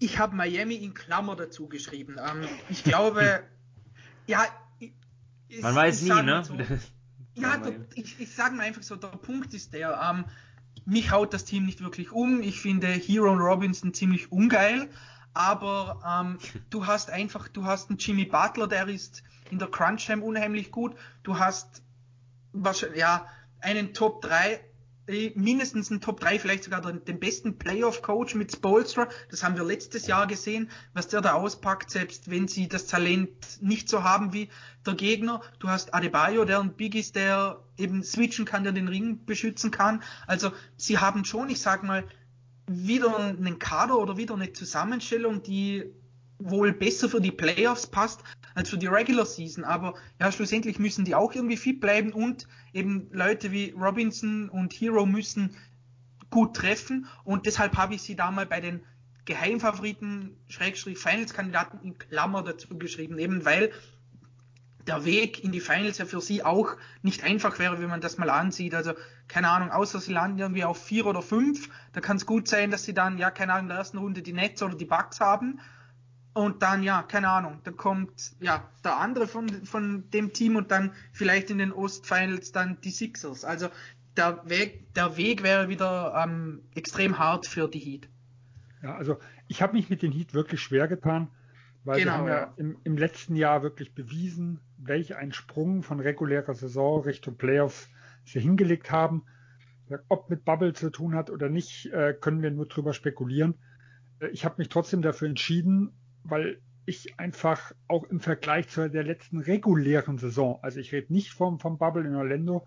Ich 0.00 0.18
habe 0.18 0.36
Miami 0.36 0.76
in 0.76 0.94
Klammer 0.94 1.34
dazu 1.34 1.68
geschrieben. 1.68 2.16
Ähm, 2.18 2.48
ich 2.68 2.84
glaube, 2.84 3.42
ja, 4.26 4.44
ich, 5.48 5.62
man 5.62 5.74
weiß 5.74 6.02
nie, 6.02 6.22
ne? 6.22 6.44
So, 6.44 6.54
ja, 7.34 7.56
der, 7.56 7.74
ich, 7.94 8.20
ich 8.20 8.34
sage 8.34 8.54
mal 8.54 8.64
einfach 8.64 8.82
so, 8.82 8.96
der 8.96 9.08
Punkt 9.08 9.54
ist 9.54 9.72
der, 9.72 10.00
ähm, 10.10 10.24
mich 10.88 11.10
haut 11.10 11.34
das 11.34 11.44
Team 11.44 11.66
nicht 11.66 11.82
wirklich 11.82 12.12
um. 12.12 12.40
Ich 12.40 12.60
finde 12.60 12.88
Hero 12.88 13.30
und 13.30 13.40
Robinson 13.40 13.92
ziemlich 13.92 14.32
ungeil, 14.32 14.88
aber 15.34 16.00
ähm, 16.06 16.38
du 16.70 16.86
hast 16.86 17.10
einfach, 17.10 17.48
du 17.48 17.64
hast 17.64 17.90
einen 17.90 17.98
Jimmy 17.98 18.24
Butler, 18.24 18.66
der 18.66 18.88
ist 18.88 19.22
in 19.50 19.58
der 19.58 19.68
Crunch 19.68 20.06
Time 20.06 20.24
unheimlich 20.24 20.70
gut. 20.70 20.96
Du 21.22 21.38
hast 21.38 21.82
wahrscheinlich, 22.52 23.00
ja, 23.00 23.26
einen 23.60 23.92
Top 23.92 24.22
3, 24.22 24.52
äh, 24.52 24.58
mindestens 25.34 25.90
einen 25.90 26.00
Top 26.00 26.20
3, 26.20 26.38
vielleicht 26.38 26.64
sogar 26.64 26.82
den, 26.82 27.04
den 27.04 27.18
besten 27.18 27.58
Playoff-Coach 27.58 28.34
mit 28.34 28.52
Spolstra. 28.52 29.08
Das 29.30 29.42
haben 29.42 29.56
wir 29.56 29.64
letztes 29.64 30.06
Jahr 30.06 30.26
gesehen, 30.26 30.70
was 30.92 31.08
der 31.08 31.20
da 31.20 31.32
auspackt, 31.32 31.90
selbst 31.90 32.30
wenn 32.30 32.48
sie 32.48 32.68
das 32.68 32.86
Talent 32.86 33.30
nicht 33.60 33.88
so 33.88 34.04
haben 34.04 34.32
wie 34.32 34.50
der 34.84 34.94
Gegner. 34.94 35.40
Du 35.58 35.68
hast 35.68 35.94
Adebayo, 35.94 36.44
der 36.44 36.60
ein 36.60 36.74
Big 36.74 36.94
ist, 36.94 37.16
der 37.16 37.62
eben 37.76 38.02
switchen 38.02 38.44
kann, 38.44 38.64
der 38.64 38.72
den 38.72 38.88
Ring 38.88 39.24
beschützen 39.24 39.70
kann. 39.70 40.02
Also 40.26 40.52
sie 40.76 40.98
haben 40.98 41.24
schon, 41.24 41.48
ich 41.48 41.60
sag 41.60 41.82
mal, 41.82 42.04
wieder 42.66 43.16
einen 43.16 43.58
Kader 43.58 43.98
oder 43.98 44.18
wieder 44.18 44.34
eine 44.34 44.52
Zusammenstellung, 44.52 45.42
die 45.42 45.84
wohl 46.38 46.72
besser 46.72 47.08
für 47.08 47.20
die 47.20 47.32
Playoffs 47.32 47.86
passt 47.86 48.22
als 48.54 48.70
für 48.70 48.78
die 48.78 48.86
Regular 48.86 49.26
Season. 49.26 49.64
Aber 49.64 49.94
ja, 50.20 50.30
schlussendlich 50.32 50.78
müssen 50.78 51.04
die 51.04 51.14
auch 51.14 51.34
irgendwie 51.34 51.56
fit 51.56 51.80
bleiben 51.80 52.12
und 52.12 52.46
eben 52.72 53.08
Leute 53.12 53.52
wie 53.52 53.74
Robinson 53.78 54.48
und 54.48 54.72
Hero 54.72 55.06
müssen 55.06 55.56
gut 56.30 56.56
treffen 56.56 57.06
und 57.24 57.46
deshalb 57.46 57.76
habe 57.76 57.94
ich 57.94 58.02
sie 58.02 58.14
da 58.14 58.30
mal 58.30 58.46
bei 58.46 58.60
den 58.60 58.82
Geheimfavoriten, 59.24 60.36
Schrägstrich 60.48 60.98
Finals-Kandidaten 60.98 61.80
in 61.82 61.98
Klammer 61.98 62.42
dazu 62.42 62.78
geschrieben, 62.78 63.18
eben 63.18 63.44
weil 63.44 63.72
der 64.86 65.04
Weg 65.04 65.44
in 65.44 65.52
die 65.52 65.60
Finals 65.60 65.98
ja 65.98 66.06
für 66.06 66.22
sie 66.22 66.42
auch 66.42 66.76
nicht 67.02 67.22
einfach 67.22 67.58
wäre, 67.58 67.78
wenn 67.78 67.90
man 67.90 68.00
das 68.00 68.16
mal 68.16 68.30
ansieht. 68.30 68.74
Also, 68.74 68.94
keine 69.26 69.50
Ahnung, 69.50 69.70
außer 69.70 70.00
sie 70.00 70.12
landen 70.12 70.38
irgendwie 70.38 70.64
auf 70.64 70.82
vier 70.82 71.04
oder 71.04 71.20
fünf, 71.20 71.68
da 71.92 72.00
kann 72.00 72.16
es 72.16 72.24
gut 72.24 72.48
sein, 72.48 72.70
dass 72.70 72.84
sie 72.84 72.94
dann, 72.94 73.18
ja, 73.18 73.30
keine 73.30 73.52
Ahnung, 73.52 73.64
in 73.64 73.68
der 73.68 73.78
ersten 73.78 73.98
Runde 73.98 74.22
die 74.22 74.32
Nets 74.32 74.62
oder 74.62 74.74
die 74.74 74.86
Bucks 74.86 75.20
haben 75.20 75.60
und 76.38 76.62
dann, 76.62 76.84
ja, 76.84 77.02
keine 77.02 77.30
Ahnung, 77.30 77.58
dann 77.64 77.76
kommt 77.76 78.36
ja 78.38 78.62
der 78.84 79.00
andere 79.00 79.26
von, 79.26 79.48
von 79.64 80.08
dem 80.10 80.32
Team 80.32 80.54
und 80.54 80.70
dann 80.70 80.92
vielleicht 81.12 81.50
in 81.50 81.58
den 81.58 81.72
Ostfinals 81.72 82.52
dann 82.52 82.80
die 82.80 82.92
Sixers. 82.92 83.44
Also 83.44 83.70
der 84.16 84.48
Weg, 84.48 84.94
der 84.94 85.16
Weg 85.16 85.42
wäre 85.42 85.68
wieder 85.68 86.14
ähm, 86.16 86.62
extrem 86.76 87.18
hart 87.18 87.48
für 87.48 87.66
die 87.66 87.80
Heat. 87.80 88.08
Ja, 88.84 88.94
also 88.94 89.18
ich 89.48 89.62
habe 89.62 89.72
mich 89.72 89.90
mit 89.90 90.00
den 90.00 90.12
Heat 90.12 90.32
wirklich 90.32 90.60
schwer 90.60 90.86
getan, 90.86 91.26
weil 91.82 91.98
genau, 91.98 92.12
wir 92.12 92.18
haben 92.18 92.28
ja, 92.28 92.54
im, 92.56 92.76
im, 92.84 92.96
letzten 92.96 93.34
Jahr 93.34 93.64
wirklich 93.64 93.92
bewiesen, 93.92 94.60
welch 94.76 95.16
ein 95.16 95.32
Sprung 95.32 95.82
von 95.82 95.98
regulärer 95.98 96.54
Saison 96.54 97.02
Richtung 97.02 97.36
Playoffs 97.36 97.88
sie 98.24 98.38
hingelegt 98.38 98.92
haben. 98.92 99.24
Ob 100.08 100.30
mit 100.30 100.44
Bubble 100.44 100.72
zu 100.72 100.90
tun 100.90 101.16
hat 101.16 101.30
oder 101.30 101.48
nicht, 101.48 101.86
äh, 101.86 102.14
können 102.14 102.42
wir 102.42 102.52
nur 102.52 102.66
drüber 102.66 102.92
spekulieren. 102.92 103.56
Äh, 104.20 104.28
ich 104.28 104.44
habe 104.44 104.54
mich 104.58 104.68
trotzdem 104.68 105.02
dafür 105.02 105.26
entschieden, 105.26 105.94
weil 106.28 106.60
ich 106.86 107.18
einfach 107.18 107.72
auch 107.86 108.04
im 108.04 108.20
Vergleich 108.20 108.68
zu 108.68 108.88
der 108.88 109.04
letzten 109.04 109.38
regulären 109.38 110.18
Saison, 110.18 110.58
also 110.62 110.80
ich 110.80 110.92
rede 110.92 111.12
nicht 111.12 111.32
vom, 111.32 111.58
vom 111.58 111.78
Bubble 111.78 112.06
in 112.06 112.14
Orlando, 112.14 112.66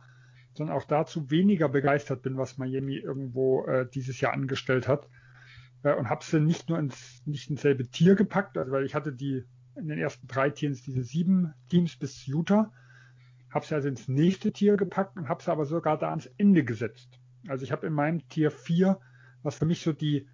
sondern 0.54 0.76
auch 0.76 0.84
dazu 0.84 1.32
weniger 1.32 1.70
begeistert 1.70 2.22
bin, 2.22 2.38
was 2.38 2.58
Miami 2.58 2.98
irgendwo 2.98 3.66
äh, 3.66 3.88
dieses 3.90 4.20
Jahr 4.20 4.34
angestellt 4.34 4.88
hat. 4.88 5.08
Äh, 5.84 5.96
und 5.96 6.10
habe 6.10 6.24
sie 6.24 6.40
nicht 6.40 6.70
nur 6.70 6.78
ins, 6.78 7.24
nicht 7.26 7.50
ins 7.50 7.62
selbe 7.62 7.88
Tier 7.88 8.16
gepackt, 8.16 8.58
also 8.58 8.72
weil 8.72 8.86
ich 8.86 8.96
hatte 8.96 9.14
die 9.14 9.44
in 9.76 9.88
den 9.88 9.98
ersten 9.98 10.28
drei 10.28 10.50
Tiers 10.50 10.82
diese 10.82 11.04
sieben 11.04 11.54
Teams 11.70 11.96
bis 11.96 12.26
Utah, 12.26 12.72
habe 13.50 13.66
sie 13.66 13.76
also 13.76 13.88
ins 13.88 14.08
nächste 14.08 14.52
Tier 14.52 14.78
gepackt 14.78 15.18
und 15.18 15.30
habe 15.30 15.42
sie 15.42 15.52
aber 15.52 15.66
sogar 15.66 15.98
da 15.98 16.10
ans 16.10 16.30
Ende 16.38 16.64
gesetzt. 16.64 17.20
Also 17.48 17.64
ich 17.64 17.72
habe 17.72 17.88
in 17.88 17.94
meinem 17.94 18.28
Tier 18.30 18.52
4, 18.52 19.00
was 19.44 19.56
für 19.56 19.66
mich 19.66 19.82
so 19.82 19.94
die, 19.94 20.28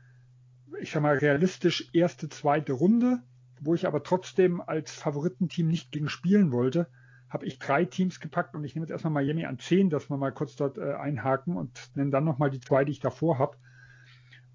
ich 0.81 0.91
sag 0.91 1.01
mal, 1.01 1.17
realistisch 1.17 1.89
erste, 1.93 2.29
zweite 2.29 2.73
Runde, 2.73 3.19
wo 3.59 3.73
ich 3.73 3.87
aber 3.87 4.03
trotzdem 4.03 4.61
als 4.61 4.91
Favoritenteam 4.91 5.67
nicht 5.67 5.91
gegen 5.91 6.09
spielen 6.09 6.51
wollte, 6.51 6.87
habe 7.29 7.45
ich 7.45 7.59
drei 7.59 7.85
Teams 7.85 8.19
gepackt 8.19 8.55
und 8.55 8.63
ich 8.63 8.75
nehme 8.75 8.85
jetzt 8.85 8.91
erstmal 8.91 9.13
Miami 9.13 9.45
an 9.45 9.59
10, 9.59 9.89
dass 9.89 10.09
wir 10.09 10.17
mal 10.17 10.31
kurz 10.31 10.55
dort 10.55 10.77
äh, 10.77 10.93
einhaken 10.93 11.57
und 11.57 11.91
nenne 11.95 12.11
dann 12.11 12.23
nochmal 12.23 12.49
die 12.49 12.59
zwei, 12.59 12.85
die 12.85 12.91
ich 12.91 12.99
davor 12.99 13.37
habe. 13.37 13.57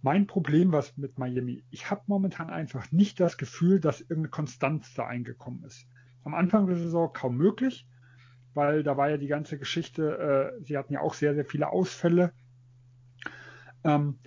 Mein 0.00 0.26
Problem 0.26 0.72
was 0.72 0.96
mit 0.96 1.18
Miami, 1.18 1.64
ich 1.70 1.90
habe 1.90 2.02
momentan 2.06 2.50
einfach 2.50 2.90
nicht 2.90 3.20
das 3.20 3.37
Gefühl, 3.37 3.78
dass 3.78 4.00
irgendeine 4.00 4.30
Konstanz 4.30 4.94
da 4.94 5.06
eingekommen 5.06 5.64
ist. 5.64 5.87
Am 6.24 6.35
Anfang 6.35 6.66
der 6.66 6.76
Saison 6.76 7.12
kaum 7.12 7.37
möglich, 7.37 7.87
weil 8.54 8.82
da 8.82 8.96
war 8.96 9.11
ja 9.11 9.16
die 9.16 9.28
ganze 9.28 9.58
Geschichte, 9.58 10.54
äh, 10.58 10.64
sie 10.64 10.76
hatten 10.76 10.94
ja 10.94 11.00
auch 11.00 11.14
sehr, 11.14 11.35
sehr 11.35 11.44
viele 11.44 11.68
Ausfälle. 11.68 12.32
Ähm, 13.85 14.18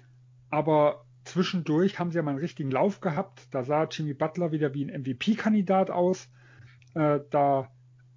aber 0.50 1.06
zwischendurch 1.26 2.00
haben 2.00 2.12
sie 2.12 2.18
ja 2.18 2.24
mal 2.24 2.32
einen 2.32 2.40
richtigen 2.40 2.72
Lauf 2.72 3.02
gehabt. 3.02 3.48
Da 3.52 3.64
sah 3.64 3.86
Jimmy 3.86 4.14
Butler 4.14 4.52
wieder 4.52 4.74
wie 4.74 4.86
ein 4.86 5.02
MVP-Kandidat 5.02 5.90
aus. 5.90 6.30
Äh, 6.94 7.20
da 7.30 7.70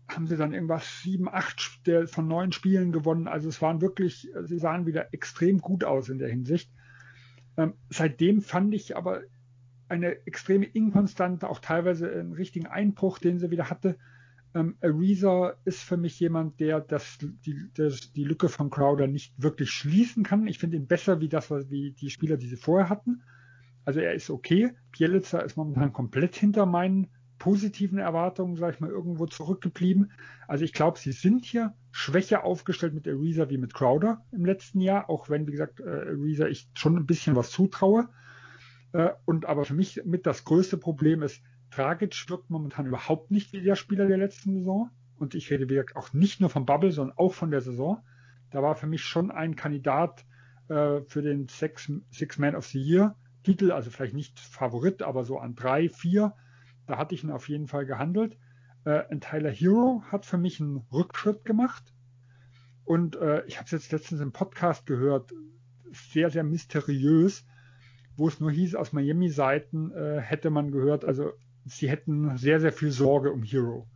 haben 0.09 0.27
sie 0.27 0.37
dann 0.37 0.55
irgendwas 0.55 1.03
sieben, 1.03 1.29
acht 1.29 1.61
von 2.07 2.29
neun 2.29 2.53
Spielen 2.53 2.93
gewonnen. 2.93 3.29
Also 3.29 3.49
es 3.49 3.61
waren 3.61 3.81
wirklich, 3.81 4.29
sie 4.45 4.59
sahen 4.59 4.87
wieder 4.87 5.13
extrem 5.13 5.59
gut 5.59 5.85
aus 5.85 6.09
in 6.09 6.19
der 6.19 6.29
Hinsicht. 6.29 6.71
Ähm, 7.57 7.75
seitdem 7.91 8.41
fand 8.41 8.73
ich 8.73 8.97
aber 8.97 9.23
eine 9.89 10.27
extreme 10.27 10.67
Inkonstante, 10.67 11.49
auch 11.49 11.61
teilweise 11.61 12.11
einen 12.11 12.33
richtigen 12.33 12.67
Einbruch, 12.67 13.19
den 13.19 13.39
sie 13.39 13.51
wieder 13.51 13.69
hatte. 13.69 13.99
Ähm, 14.59 14.77
Ariza 14.81 15.55
ist 15.65 15.83
für 15.83 15.97
mich 15.97 16.19
jemand, 16.19 16.59
der 16.59 16.81
das, 16.81 17.19
die, 17.21 17.71
das, 17.75 18.13
die 18.13 18.25
Lücke 18.25 18.49
von 18.49 18.71
Crowder 18.71 19.07
nicht 19.07 19.41
wirklich 19.41 19.71
schließen 19.71 20.25
kann. 20.25 20.47
Ich 20.49 20.59
finde 20.59 20.77
ihn 20.77 20.87
besser 20.87 21.21
wie 21.21 21.29
das, 21.29 21.51
wie 21.51 21.93
die 21.93 22.11
Spieler, 22.11 22.37
die 22.37 22.49
sie 22.49 22.57
vorher 22.57 22.89
hatten. 22.89 23.23
Also 23.85 24.01
er 24.01 24.15
ist 24.15 24.31
okay. 24.31 24.73
Bielitzer 24.91 25.45
ist 25.45 25.57
momentan 25.57 25.93
komplett 25.93 26.35
hinter 26.35 26.67
meinen 26.67 27.07
positiven 27.39 27.99
Erwartungen, 27.99 28.57
sage 28.57 28.75
ich 28.75 28.81
mal, 28.81 28.91
irgendwo 28.91 29.27
zurückgeblieben. 29.27 30.11
Also 30.49 30.65
ich 30.65 30.73
glaube, 30.73 30.99
sie 30.99 31.13
sind 31.13 31.45
hier 31.45 31.75
schwächer 31.93 32.43
aufgestellt 32.43 32.95
mit 32.95 33.07
Ariza 33.07 33.49
wie 33.49 33.59
mit 33.59 33.75
Crowder 33.75 34.25
im 34.33 34.45
letzten 34.45 34.81
Jahr, 34.81 35.09
auch 35.09 35.31
wenn, 35.31 35.47
wie 35.47 35.53
gesagt, 35.53 35.79
äh, 35.79 35.85
Ariza 35.85 36.49
ich 36.49 36.69
schon 36.75 36.97
ein 36.97 37.07
bisschen 37.07 37.37
was 37.37 37.51
zutraue. 37.51 38.09
Äh, 38.93 39.11
und 39.25 39.47
aber 39.47 39.65
für 39.65 39.75
mich 39.75 40.03
mit 40.05 40.27
das 40.27 40.45
größte 40.45 40.79
Problem 40.79 41.23
ist, 41.23 41.41
Dragic 41.79 42.29
wirkt 42.29 42.51
momentan 42.51 42.87
überhaupt 42.87 43.31
nicht 43.31 43.53
wie 43.53 43.63
der 43.63 43.77
Spieler 43.77 44.07
der 44.07 44.19
letzten 44.19 44.55
Saison. 44.55 44.91
Und 45.17 45.35
ich 45.35 45.51
rede 45.51 45.69
wie 45.69 45.75
gesagt 45.75 45.97
auch 45.97 46.13
nicht 46.13 46.41
nur 46.41 46.51
vom 46.51 46.67
Bubble, 46.67 46.93
sondern 46.93 47.17
auch 47.17 47.35
von 47.35 47.51
der 47.51 47.61
Saison. 47.61 48.03
Da 48.51 48.63
war 48.63 48.75
für 48.75 48.87
mich 48.87 49.03
schon 49.03 49.31
ein 49.31 49.57
Kandidat 49.57 50.25
äh, 50.69 51.01
für 51.07 51.23
den 51.23 51.49
Six, 51.49 51.93
Six 52.11 52.39
Man 52.39 52.55
of 52.55 52.67
the 52.67 52.81
Year 52.81 53.17
Titel, 53.43 53.73
also 53.73 53.91
vielleicht 53.91 54.15
nicht 54.15 54.39
Favorit, 54.41 55.03
aber 55.03 55.25
so 55.25 55.39
an 55.39 55.55
drei, 55.55 55.89
vier. 55.89 56.35
Da 56.87 56.99
hatte 56.99 57.15
ich 57.15 57.25
ihn 57.25 57.31
auf 57.31 57.49
jeden 57.49 57.67
Fall 57.67 57.87
gehandelt. 57.87 58.37
Äh, 58.85 59.05
ein 59.11 59.21
Tyler 59.21 59.51
Hero 59.51 60.03
hat 60.11 60.27
für 60.27 60.39
mich 60.39 60.61
einen 60.61 60.85
Rückschritt 60.93 61.45
gemacht. 61.45 61.95
Und 62.85 63.17
äh, 63.17 63.45
ich 63.47 63.57
habe 63.57 63.67
es 63.67 63.71
jetzt 63.71 63.93
letztens 63.93 64.21
im 64.21 64.33
Podcast 64.33 64.87
gehört, 64.87 65.33
sehr, 65.93 66.31
sehr 66.31 66.45
mysteriös, 66.45 67.47
wo 68.17 68.29
es 68.29 68.41
nur 68.41 68.51
hieß, 68.51 68.75
aus 68.75 68.93
Miami-Seiten 68.93 69.93
äh, 69.93 70.21
hätte 70.21 70.51
man 70.51 70.71
gehört, 70.71 71.05
also 71.05 71.33
sie 71.69 71.89
hätten 71.89 72.37
sehr, 72.37 72.61
sehr 72.61 72.73
viel 72.73 72.91
Sorge 72.91 73.33
um 73.33 73.43
Hero. 73.43 73.89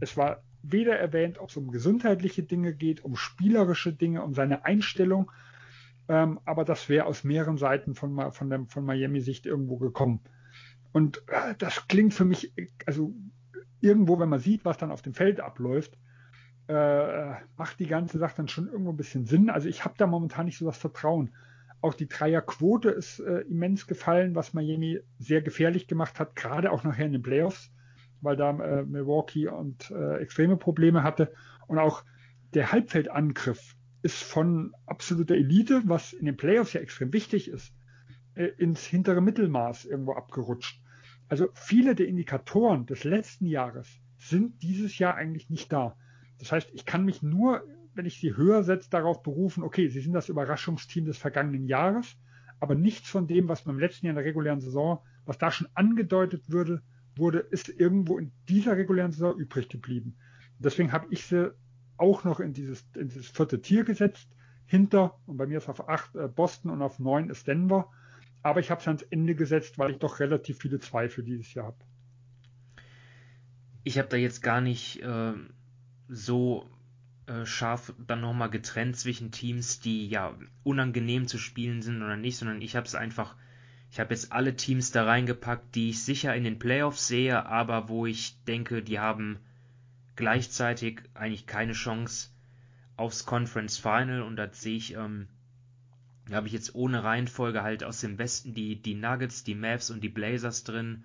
Es 0.00 0.16
war 0.16 0.42
weder 0.62 0.98
erwähnt, 0.98 1.38
ob 1.38 1.50
es 1.50 1.56
um 1.56 1.70
gesundheitliche 1.70 2.42
Dinge 2.42 2.74
geht, 2.74 3.04
um 3.04 3.16
spielerische 3.16 3.92
Dinge, 3.92 4.22
um 4.22 4.34
seine 4.34 4.64
Einstellung, 4.64 5.30
ähm, 6.08 6.40
aber 6.44 6.64
das 6.64 6.88
wäre 6.88 7.06
aus 7.06 7.24
mehreren 7.24 7.58
Seiten 7.58 7.94
von, 7.94 8.32
von, 8.32 8.50
der, 8.50 8.64
von 8.66 8.84
Miami-Sicht 8.84 9.46
irgendwo 9.46 9.78
gekommen. 9.78 10.20
Und 10.92 11.22
äh, 11.28 11.54
das 11.58 11.88
klingt 11.88 12.14
für 12.14 12.24
mich, 12.24 12.52
also 12.86 13.14
irgendwo, 13.80 14.18
wenn 14.18 14.28
man 14.28 14.40
sieht, 14.40 14.64
was 14.64 14.78
dann 14.78 14.90
auf 14.90 15.02
dem 15.02 15.14
Feld 15.14 15.40
abläuft, 15.40 15.98
äh, 16.68 17.32
macht 17.56 17.78
die 17.78 17.86
ganze 17.86 18.18
Sache 18.18 18.34
dann 18.36 18.48
schon 18.48 18.68
irgendwo 18.68 18.90
ein 18.90 18.96
bisschen 18.96 19.26
Sinn. 19.26 19.50
Also 19.50 19.68
ich 19.68 19.84
habe 19.84 19.94
da 19.98 20.06
momentan 20.06 20.46
nicht 20.46 20.58
so 20.58 20.66
das 20.66 20.78
Vertrauen. 20.78 21.34
Auch 21.80 21.94
die 21.94 22.08
Dreierquote 22.08 22.90
ist 22.90 23.20
äh, 23.20 23.40
immens 23.40 23.86
gefallen, 23.86 24.34
was 24.34 24.54
Miami 24.54 25.00
sehr 25.18 25.42
gefährlich 25.42 25.86
gemacht 25.86 26.18
hat, 26.18 26.34
gerade 26.34 26.72
auch 26.72 26.82
nachher 26.82 27.06
in 27.06 27.12
den 27.12 27.22
Playoffs, 27.22 27.70
weil 28.20 28.36
da 28.36 28.50
äh, 28.50 28.84
Milwaukee 28.84 29.48
und 29.48 29.90
äh, 29.90 30.16
extreme 30.16 30.56
Probleme 30.56 31.02
hatte. 31.02 31.32
Und 31.66 31.78
auch 31.78 32.04
der 32.54 32.72
Halbfeldangriff 32.72 33.76
ist 34.02 34.22
von 34.22 34.72
absoluter 34.86 35.34
Elite, 35.34 35.82
was 35.86 36.12
in 36.12 36.26
den 36.26 36.36
Playoffs 36.36 36.72
ja 36.72 36.80
extrem 36.80 37.12
wichtig 37.12 37.48
ist, 37.48 37.74
äh, 38.34 38.46
ins 38.58 38.84
hintere 38.84 39.20
Mittelmaß 39.20 39.84
irgendwo 39.84 40.12
abgerutscht. 40.12 40.80
Also 41.28 41.48
viele 41.54 41.94
der 41.94 42.06
Indikatoren 42.06 42.86
des 42.86 43.04
letzten 43.04 43.46
Jahres 43.46 43.88
sind 44.18 44.62
dieses 44.62 44.98
Jahr 44.98 45.14
eigentlich 45.14 45.50
nicht 45.50 45.72
da. 45.72 45.96
Das 46.38 46.52
heißt, 46.52 46.70
ich 46.74 46.84
kann 46.84 47.04
mich 47.04 47.22
nur 47.22 47.62
wenn 47.96 48.06
ich 48.06 48.20
sie 48.20 48.36
höher 48.36 48.62
setze, 48.64 48.90
darauf 48.90 49.22
berufen, 49.22 49.62
okay, 49.62 49.88
sie 49.88 50.00
sind 50.00 50.12
das 50.12 50.28
Überraschungsteam 50.28 51.04
des 51.04 51.18
vergangenen 51.18 51.66
Jahres, 51.66 52.16
aber 52.60 52.74
nichts 52.74 53.08
von 53.08 53.26
dem, 53.26 53.48
was 53.48 53.62
beim 53.62 53.78
letzten 53.78 54.06
Jahr 54.06 54.12
in 54.12 54.16
der 54.16 54.24
regulären 54.24 54.60
Saison, 54.60 55.00
was 55.26 55.38
da 55.38 55.50
schon 55.50 55.68
angedeutet 55.74 56.50
würde, 56.50 56.82
wurde, 57.16 57.38
ist 57.38 57.68
irgendwo 57.68 58.18
in 58.18 58.32
dieser 58.48 58.76
regulären 58.76 59.12
Saison 59.12 59.36
übrig 59.38 59.68
geblieben. 59.68 60.16
Deswegen 60.58 60.92
habe 60.92 61.06
ich 61.10 61.26
sie 61.26 61.52
auch 61.96 62.24
noch 62.24 62.40
in 62.40 62.52
dieses, 62.52 62.84
in 62.96 63.08
dieses 63.08 63.28
vierte 63.28 63.60
Tier 63.60 63.84
gesetzt, 63.84 64.28
hinter, 64.66 65.18
und 65.26 65.36
bei 65.36 65.46
mir 65.46 65.58
ist 65.58 65.68
auf 65.68 65.88
acht 65.88 66.14
äh, 66.16 66.28
Boston 66.28 66.70
und 66.70 66.82
auf 66.82 66.98
neun 66.98 67.30
ist 67.30 67.46
Denver. 67.46 67.90
Aber 68.42 68.60
ich 68.60 68.70
habe 68.70 68.80
es 68.80 68.86
ans 68.86 69.02
Ende 69.02 69.34
gesetzt, 69.34 69.78
weil 69.78 69.92
ich 69.92 69.98
doch 69.98 70.20
relativ 70.20 70.58
viele 70.58 70.78
Zweifel 70.78 71.24
dieses 71.24 71.54
Jahr 71.54 71.66
habe. 71.66 71.78
Ich 73.84 73.98
habe 73.98 74.08
da 74.08 74.16
jetzt 74.16 74.42
gar 74.42 74.60
nicht 74.60 75.02
äh, 75.02 75.34
so 76.08 76.66
scharf 77.44 77.92
dann 78.06 78.20
nochmal 78.20 78.50
getrennt 78.50 78.96
zwischen 78.96 79.30
Teams, 79.30 79.80
die 79.80 80.08
ja 80.08 80.34
unangenehm 80.62 81.26
zu 81.26 81.38
spielen 81.38 81.82
sind 81.82 82.02
oder 82.02 82.16
nicht, 82.16 82.36
sondern 82.36 82.60
ich 82.60 82.76
habe 82.76 82.86
es 82.86 82.94
einfach, 82.94 83.34
ich 83.90 84.00
habe 84.00 84.12
jetzt 84.12 84.32
alle 84.32 84.56
Teams 84.56 84.90
da 84.90 85.04
reingepackt, 85.04 85.74
die 85.74 85.90
ich 85.90 86.04
sicher 86.04 86.34
in 86.34 86.44
den 86.44 86.58
Playoffs 86.58 87.08
sehe, 87.08 87.46
aber 87.46 87.88
wo 87.88 88.06
ich 88.06 88.42
denke, 88.44 88.82
die 88.82 88.98
haben 88.98 89.38
gleichzeitig 90.16 91.02
eigentlich 91.14 91.46
keine 91.46 91.72
Chance 91.72 92.28
aufs 92.96 93.26
Conference 93.26 93.78
Final. 93.78 94.22
Und 94.22 94.36
da 94.36 94.52
sehe 94.52 94.76
ich, 94.76 94.94
ähm, 94.94 95.28
da 96.28 96.36
habe 96.36 96.46
ich 96.46 96.52
jetzt 96.52 96.74
ohne 96.74 97.04
Reihenfolge 97.04 97.62
halt 97.62 97.84
aus 97.84 98.00
dem 98.00 98.18
Westen 98.18 98.54
die, 98.54 98.80
die 98.80 98.94
Nuggets, 98.94 99.44
die 99.44 99.54
Mavs 99.54 99.90
und 99.90 100.02
die 100.02 100.08
Blazers 100.08 100.64
drin. 100.64 101.04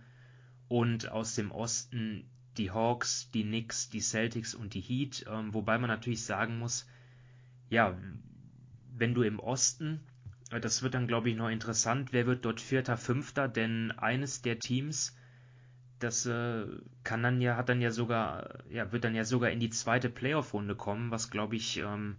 Und 0.68 1.10
aus 1.10 1.36
dem 1.36 1.52
Osten 1.52 2.30
die 2.60 2.72
Hawks, 2.72 3.32
die 3.32 3.44
Knicks, 3.44 3.90
die 3.90 4.02
Celtics 4.02 4.54
und 4.54 4.74
die 4.74 4.82
Heat, 4.82 5.26
ähm, 5.30 5.54
wobei 5.54 5.78
man 5.78 5.90
natürlich 5.90 6.24
sagen 6.24 6.60
muss, 6.60 6.88
ja, 7.70 7.98
wenn 8.96 9.14
du 9.14 9.24
im 9.24 9.40
Osten, 9.40 10.02
äh, 10.52 10.60
das 10.60 10.84
wird 10.84 10.94
dann 10.94 11.08
glaube 11.08 11.30
ich 11.30 11.36
noch 11.36 11.50
interessant, 11.50 12.14
wer 12.14 12.28
wird 12.28 12.46
dort 12.46 12.62
Vierter, 12.62 12.98
Fünfter, 12.98 13.48
denn 13.48 13.92
eines 13.92 14.42
der 14.42 14.60
Teams, 14.60 15.16
das 16.00 16.26
äh, 16.26 16.66
kann 17.04 17.24
dann 17.24 17.42
ja, 17.42 17.56
hat 17.56 17.70
dann 17.70 17.82
ja 17.82 17.92
sogar, 17.92 18.64
ja, 18.70 18.92
wird 18.92 19.04
dann 19.04 19.16
ja 19.16 19.24
sogar 19.24 19.50
in 19.52 19.60
die 19.60 19.70
zweite 19.70 20.10
Playoff-Runde 20.10 20.76
kommen, 20.76 21.12
was 21.12 21.32
glaube 21.32 21.56
ich, 21.56 21.78
ähm, 21.78 22.18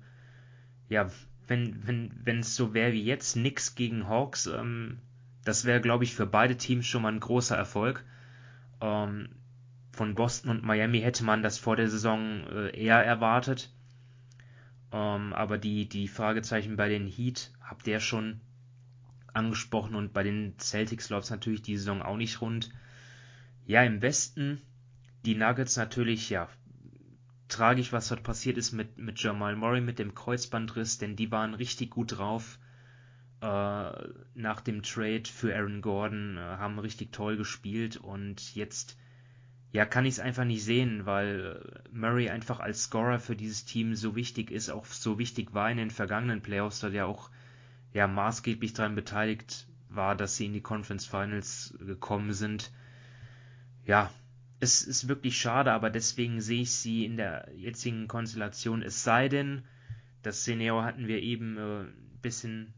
ja, 0.89 1.11
wenn, 1.47 1.87
wenn, 1.87 2.13
wenn 2.25 2.41
es 2.41 2.57
so 2.57 2.75
wäre 2.75 2.93
wie 2.93 3.05
jetzt, 3.05 3.35
Knicks 3.35 3.75
gegen 3.75 4.09
Hawks, 4.09 4.47
ähm, 4.47 4.99
das 5.45 5.65
wäre, 5.65 5.81
glaube 5.81 6.05
ich, 6.05 6.15
für 6.15 6.27
beide 6.27 6.57
Teams 6.57 6.87
schon 6.87 7.03
mal 7.03 7.13
ein 7.13 7.21
großer 7.21 7.57
Erfolg. 7.57 8.05
Ähm, 8.81 9.29
von 9.93 10.15
Boston 10.15 10.51
und 10.51 10.65
Miami 10.65 11.01
hätte 11.01 11.25
man 11.25 11.43
das 11.43 11.59
vor 11.59 11.77
der 11.77 11.89
Saison 11.89 12.47
äh, 12.49 12.79
eher 12.81 13.05
erwartet. 13.05 13.73
Ähm, 14.93 15.33
aber 15.33 15.59
die, 15.59 15.89
die 15.89 16.09
Fragezeichen 16.09 16.77
bei 16.77 16.89
den 16.89 17.07
Heat 17.07 17.53
habt 17.61 17.87
ihr 17.87 18.01
schon 18.01 18.41
angesprochen 19.33 19.95
und 19.95 20.13
bei 20.13 20.23
den 20.23 20.59
Celtics 20.59 21.11
läuft 21.11 21.25
es 21.25 21.31
natürlich 21.31 21.63
die 21.63 21.77
Saison 21.77 22.03
auch 22.03 22.17
nicht 22.17 22.41
rund. 22.41 22.71
Ja, 23.67 23.83
im 23.85 24.03
Westen 24.03 24.61
die 25.25 25.35
Nuggets 25.35 25.77
natürlich, 25.77 26.31
ja, 26.31 26.49
tragisch, 27.49 27.93
was 27.93 28.09
dort 28.09 28.23
passiert 28.23 28.57
ist 28.59 28.73
mit, 28.73 28.99
mit 28.99 29.21
Jamal 29.23 29.57
Murray, 29.57 29.81
mit 29.81 29.99
dem 29.99 30.15
Kreuzbandriss, 30.15 30.99
denn 30.99 31.17
die 31.17 31.31
waren 31.31 31.55
richtig 31.55 31.91
gut 31.91 32.19
drauf. 32.19 32.59
äh, 33.41 34.09
nach 34.35 34.61
dem 34.61 34.83
Trade 34.83 35.25
für 35.25 35.55
Aaron 35.55 35.81
Gordon, 35.83 36.37
äh, 36.37 36.41
haben 36.41 36.79
richtig 36.79 37.13
toll 37.13 37.37
gespielt 37.37 37.97
und 37.97 38.55
jetzt 38.55 38.99
ja, 39.73 39.85
kann 39.85 40.05
ich 40.05 40.15
es 40.15 40.21
einfach 40.21 40.45
nicht 40.45 40.65
sehen, 40.65 41.07
weil 41.07 41.83
Murray 41.93 42.29
einfach 42.29 42.59
als 42.59 42.85
Scorer 42.85 43.21
für 43.21 43.37
dieses 43.37 43.65
Team 43.65 43.95
so 43.95 44.17
wichtig 44.17 44.51
ist, 44.51 44.69
auch 44.69 44.85
so 44.87 45.19
wichtig 45.19 45.55
war 45.55 45.71
in 45.71 45.77
den 45.77 45.91
vergangenen 45.91 46.41
Playoffs, 46.41 46.81
da 46.81 46.89
der 46.89 47.07
auch 47.07 47.31
ja 47.93 48.09
maßgeblich 48.09 48.73
daran 48.73 48.95
beteiligt 48.95 49.67
war, 49.89 50.17
dass 50.17 50.37
sie 50.37 50.47
in 50.47 50.53
die 50.53 50.61
Conference 50.61 51.07
Finals 51.07 51.75
gekommen 51.79 52.33
sind. 52.33 52.73
Ja, 53.85 54.11
es 54.59 54.83
ist 54.83 55.09
wirklich 55.09 55.39
schade, 55.39 55.73
aber 55.73 55.91
deswegen 55.91 56.41
sehe 56.41 56.63
ich 56.63 56.73
sie 56.73 57.05
in 57.05 57.17
der 57.17 57.49
jetzigen 57.57 58.09
Konstellation. 58.09 58.83
Es 58.83 59.05
sei 59.05 59.29
denn, 59.29 59.63
das 60.23 60.41
Szenario 60.41 60.83
hatten 60.83 61.07
wir 61.07 61.23
eben 61.23 61.57
äh, 61.57 61.81
ein 61.83 62.19
bisschen, 62.21 62.75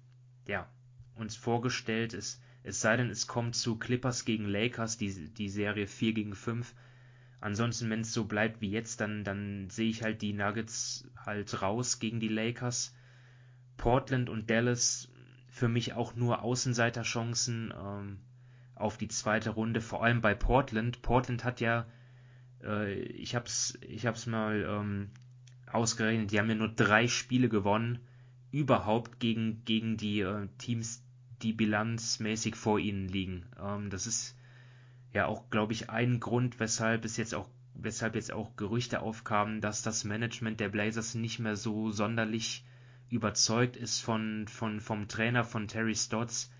ja, 0.46 0.68
uns 1.16 1.36
vorgestellt. 1.36 2.14
Es, 2.14 2.40
es 2.64 2.80
sei 2.80 2.96
denn, 2.96 3.10
es 3.10 3.26
kommt 3.26 3.56
zu 3.56 3.76
Clippers 3.76 4.24
gegen 4.24 4.46
Lakers, 4.46 4.96
die, 4.96 5.32
die 5.32 5.48
Serie 5.48 5.86
4 5.86 6.12
gegen 6.12 6.34
5. 6.34 6.74
Ansonsten, 7.40 7.90
wenn 7.90 8.02
es 8.02 8.12
so 8.12 8.24
bleibt 8.24 8.60
wie 8.60 8.70
jetzt, 8.70 9.00
dann, 9.00 9.24
dann 9.24 9.68
sehe 9.68 9.90
ich 9.90 10.02
halt 10.02 10.22
die 10.22 10.32
Nuggets 10.32 11.08
halt 11.16 11.60
raus 11.60 11.98
gegen 11.98 12.20
die 12.20 12.28
Lakers. 12.28 12.94
Portland 13.76 14.30
und 14.30 14.48
Dallas 14.48 15.08
für 15.48 15.68
mich 15.68 15.92
auch 15.92 16.14
nur 16.14 16.42
Außenseiterchancen 16.42 17.74
ähm, 17.76 18.18
auf 18.74 18.96
die 18.96 19.08
zweite 19.08 19.50
Runde, 19.50 19.80
vor 19.80 20.04
allem 20.04 20.20
bei 20.20 20.34
Portland. 20.34 21.02
Portland 21.02 21.44
hat 21.44 21.60
ja, 21.60 21.86
äh, 22.62 22.94
ich 22.94 23.34
hab's, 23.34 23.76
ich 23.80 24.06
hab's 24.06 24.26
mal 24.26 24.64
ähm, 24.66 25.10
ausgerechnet, 25.70 26.30
die 26.30 26.38
haben 26.38 26.48
ja 26.48 26.54
nur 26.54 26.68
drei 26.68 27.08
Spiele 27.08 27.48
gewonnen, 27.48 27.98
überhaupt 28.50 29.18
gegen, 29.18 29.64
gegen 29.64 29.96
die 29.96 30.20
äh, 30.20 30.48
Teams, 30.58 31.01
die 31.42 31.52
bilanzmäßig 31.52 32.56
vor 32.56 32.78
ihnen 32.78 33.08
liegen. 33.08 33.46
Ähm, 33.60 33.90
das 33.90 34.06
ist 34.06 34.36
ja 35.12 35.26
auch, 35.26 35.50
glaube 35.50 35.72
ich, 35.72 35.90
ein 35.90 36.20
Grund, 36.20 36.60
weshalb 36.60 37.04
es 37.04 37.16
jetzt 37.16 37.34
auch 37.34 37.48
weshalb 37.74 38.14
jetzt 38.14 38.32
auch 38.32 38.56
Gerüchte 38.56 39.00
aufkamen, 39.00 39.60
dass 39.60 39.82
das 39.82 40.04
Management 40.04 40.60
der 40.60 40.68
Blazers 40.68 41.14
nicht 41.14 41.38
mehr 41.38 41.56
so 41.56 41.90
sonderlich 41.90 42.64
überzeugt 43.08 43.76
ist 43.76 44.00
von, 44.00 44.46
von, 44.48 44.80
vom 44.80 45.08
Trainer 45.08 45.44
von 45.44 45.68
Terry 45.68 45.94
Stotts. 45.94 46.50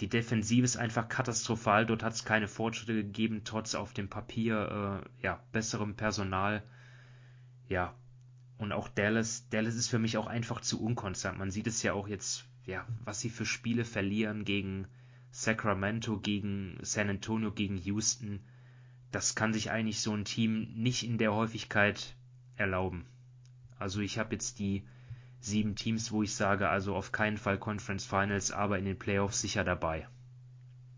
Die 0.00 0.08
Defensive 0.08 0.64
ist 0.64 0.76
einfach 0.76 1.08
katastrophal. 1.08 1.86
Dort 1.86 2.02
hat 2.02 2.14
es 2.14 2.24
keine 2.24 2.48
Fortschritte 2.48 2.94
gegeben, 2.94 3.42
trotz 3.44 3.74
auf 3.74 3.92
dem 3.92 4.08
Papier 4.08 5.02
äh, 5.04 5.24
ja, 5.24 5.42
besserem 5.52 5.96
Personal. 5.96 6.62
Ja, 7.68 7.94
und 8.58 8.72
auch 8.72 8.88
Dallas. 8.88 9.48
Dallas 9.50 9.74
ist 9.74 9.88
für 9.88 9.98
mich 9.98 10.16
auch 10.16 10.26
einfach 10.26 10.60
zu 10.60 10.82
unkonstant. 10.82 11.38
Man 11.38 11.50
sieht 11.50 11.66
es 11.66 11.82
ja 11.82 11.92
auch 11.92 12.08
jetzt, 12.08 12.46
ja, 12.68 12.86
was 13.04 13.20
sie 13.20 13.30
für 13.30 13.46
Spiele 13.46 13.84
verlieren 13.84 14.44
gegen 14.44 14.86
Sacramento, 15.30 16.18
gegen 16.18 16.78
San 16.82 17.08
Antonio, 17.08 17.50
gegen 17.50 17.78
Houston. 17.78 18.40
Das 19.10 19.34
kann 19.34 19.54
sich 19.54 19.70
eigentlich 19.70 20.00
so 20.00 20.14
ein 20.14 20.26
Team 20.26 20.68
nicht 20.74 21.02
in 21.02 21.16
der 21.16 21.34
Häufigkeit 21.34 22.14
erlauben. 22.56 23.06
Also 23.78 24.00
ich 24.00 24.18
habe 24.18 24.34
jetzt 24.34 24.58
die 24.58 24.84
sieben 25.40 25.76
Teams, 25.76 26.12
wo 26.12 26.22
ich 26.22 26.34
sage, 26.34 26.68
also 26.68 26.94
auf 26.94 27.10
keinen 27.10 27.38
Fall 27.38 27.58
Conference 27.58 28.04
Finals, 28.04 28.52
aber 28.52 28.78
in 28.78 28.84
den 28.84 28.98
Playoffs 28.98 29.40
sicher 29.40 29.64
dabei. 29.64 30.06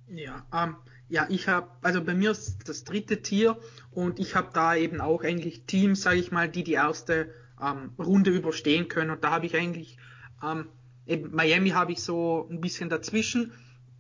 Ja, 0.09 0.45
ähm, 0.53 0.75
ja, 1.09 1.27
ich 1.29 1.47
habe, 1.47 1.71
also 1.83 2.03
bei 2.03 2.14
mir 2.14 2.33
ist 2.33 2.68
das 2.68 2.83
dritte 2.83 3.23
Tier 3.23 3.61
und 3.93 4.18
ich 4.18 4.35
habe 4.35 4.51
da 4.53 4.75
eben 4.75 5.01
auch 5.01 5.23
eigentlich 5.23 5.66
Teams, 5.66 6.03
sage 6.03 6.18
ich 6.18 6.33
mal, 6.33 6.49
die 6.49 6.64
die 6.64 6.73
erste 6.73 7.33
ähm, 7.62 7.93
Runde 7.97 8.31
überstehen 8.31 8.89
können 8.89 9.11
und 9.11 9.23
da 9.23 9.31
habe 9.31 9.47
ich 9.47 9.55
eigentlich, 9.55 9.99
ähm, 10.43 10.66
eben 11.11 11.35
Miami 11.35 11.71
habe 11.71 11.93
ich 11.93 12.03
so 12.03 12.49
ein 12.51 12.61
bisschen 12.61 12.89
dazwischen, 12.89 13.53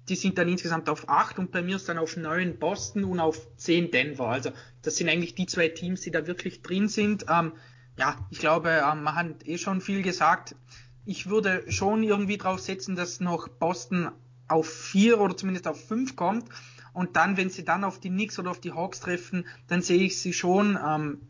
die 0.08 0.16
sind 0.16 0.38
dann 0.38 0.48
insgesamt 0.48 0.88
auf 0.88 1.08
acht 1.08 1.38
und 1.38 1.52
bei 1.52 1.62
mir 1.62 1.76
ist 1.76 1.88
dann 1.88 1.98
auf 1.98 2.16
neun 2.16 2.58
Boston 2.58 3.04
und 3.04 3.20
auf 3.20 3.46
zehn 3.56 3.90
Denver. 3.90 4.28
Also 4.28 4.50
das 4.82 4.96
sind 4.96 5.08
eigentlich 5.08 5.34
die 5.34 5.46
zwei 5.46 5.68
Teams, 5.68 6.00
die 6.00 6.10
da 6.10 6.26
wirklich 6.26 6.62
drin 6.62 6.88
sind. 6.88 7.26
Ähm, 7.28 7.52
ja, 7.98 8.16
ich 8.30 8.38
glaube, 8.38 8.70
ähm, 8.70 9.02
man 9.02 9.14
hat 9.14 9.46
eh 9.46 9.58
schon 9.58 9.80
viel 9.80 10.02
gesagt. 10.02 10.56
Ich 11.04 11.28
würde 11.28 11.64
schon 11.70 12.02
irgendwie 12.02 12.38
drauf 12.38 12.60
setzen, 12.60 12.96
dass 12.96 13.20
noch 13.20 13.48
Boston 13.48 14.10
auf 14.48 14.68
vier 14.68 15.20
oder 15.20 15.36
zumindest 15.36 15.66
auf 15.68 15.86
fünf 15.86 16.16
kommt. 16.16 16.48
Und 16.92 17.16
dann, 17.16 17.36
wenn 17.36 17.50
sie 17.50 17.64
dann 17.64 17.84
auf 17.84 18.00
die 18.00 18.08
Knicks 18.08 18.38
oder 18.38 18.50
auf 18.50 18.60
die 18.60 18.72
Hawks 18.72 19.00
treffen, 19.00 19.46
dann 19.68 19.82
sehe 19.82 20.02
ich 20.02 20.18
sie 20.20 20.32
schon 20.32 20.78
ähm, 20.84 21.20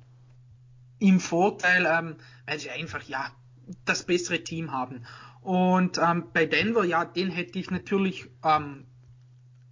im 0.98 1.20
Vorteil, 1.20 1.86
ähm, 1.86 2.16
weil 2.46 2.58
sie 2.58 2.70
einfach 2.70 3.02
ja 3.02 3.30
das 3.84 4.04
bessere 4.04 4.42
Team 4.42 4.72
haben. 4.72 5.04
Und 5.40 5.98
ähm, 5.98 6.24
bei 6.32 6.46
Denver, 6.46 6.84
ja, 6.84 7.04
den 7.04 7.30
hätte 7.30 7.58
ich 7.58 7.70
natürlich, 7.70 8.28
ähm, 8.44 8.86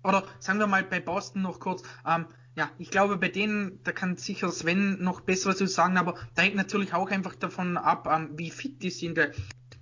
oder 0.02 0.24
sagen 0.38 0.58
wir 0.58 0.66
mal 0.66 0.82
bei 0.82 1.00
Boston 1.00 1.42
noch 1.42 1.60
kurz, 1.60 1.82
ähm, 2.06 2.26
ja, 2.56 2.70
ich 2.78 2.90
glaube, 2.90 3.16
bei 3.18 3.28
denen, 3.28 3.80
da 3.84 3.92
kann 3.92 4.16
sicher 4.16 4.50
Sven 4.50 5.02
noch 5.02 5.20
besser 5.20 5.50
was 5.50 5.58
sagen, 5.72 5.96
aber 5.96 6.14
da 6.34 6.42
hängt 6.42 6.56
natürlich 6.56 6.92
auch 6.92 7.10
einfach 7.10 7.36
davon 7.36 7.76
ab, 7.76 8.08
ähm, 8.10 8.30
wie 8.36 8.50
fit 8.50 8.82
die 8.82 8.90
sind. 8.90 9.18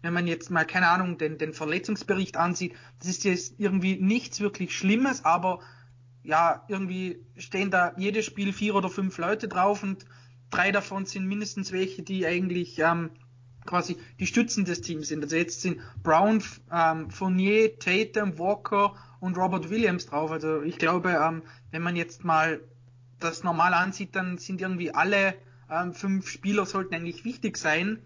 Wenn 0.03 0.13
man 0.13 0.27
jetzt 0.27 0.51
mal, 0.51 0.67
keine 0.67 0.89
Ahnung, 0.89 1.17
den, 1.19 1.39
den 1.39 1.55
Verletzungsbericht 1.55 2.37
ansieht, 2.37 2.75
das 2.99 3.09
ist 3.09 3.25
jetzt 3.25 3.55
irgendwie 3.59 3.97
nichts 3.97 4.41
wirklich 4.41 4.77
Schlimmes, 4.77 5.25
aber 5.25 5.61
ja, 6.23 6.65
irgendwie 6.69 7.25
stehen 7.37 7.71
da 7.71 7.95
jedes 7.97 8.27
Spiel 8.27 8.53
vier 8.53 8.75
oder 8.75 8.91
fünf 8.91 9.17
Leute 9.19 9.49
drauf 9.49 9.83
und 9.83 10.05
drei 10.51 10.73
davon 10.73 11.07
sind 11.07 11.27
mindestens 11.27 11.73
welche, 11.73 12.03
die 12.03 12.27
eigentlich 12.27 12.79
ähm, 12.79 13.11
quasi 13.67 13.99
die 14.19 14.27
Stützen 14.27 14.65
des 14.65 14.81
Teams 14.81 15.09
sind. 15.09 15.23
Also 15.23 15.37
jetzt 15.37 15.61
sind 15.61 15.81
Brown, 16.03 16.43
ähm, 16.73 17.11
Fournier, 17.11 17.79
Tatum, 17.79 18.39
Walker 18.39 18.95
und 19.21 19.37
Robert 19.37 19.71
Williams 19.71 20.07
drauf. 20.07 20.31
Also 20.31 20.63
ich 20.63 20.79
glaube, 20.79 21.11
ähm, 21.11 21.43
wenn 21.71 21.83
man 21.83 21.97
jetzt 21.97 22.25
mal 22.25 22.61
das 23.19 23.43
normal 23.43 23.75
ansieht, 23.75 24.15
dann 24.15 24.39
sind 24.39 24.61
irgendwie 24.61 24.93
alle 24.93 25.35
ähm, 25.71 25.95
fünf 25.95 26.29
Spieler 26.29 26.67
sollten 26.67 26.95
eigentlich 26.95 27.25
wichtig 27.25 27.57
sein 27.57 27.99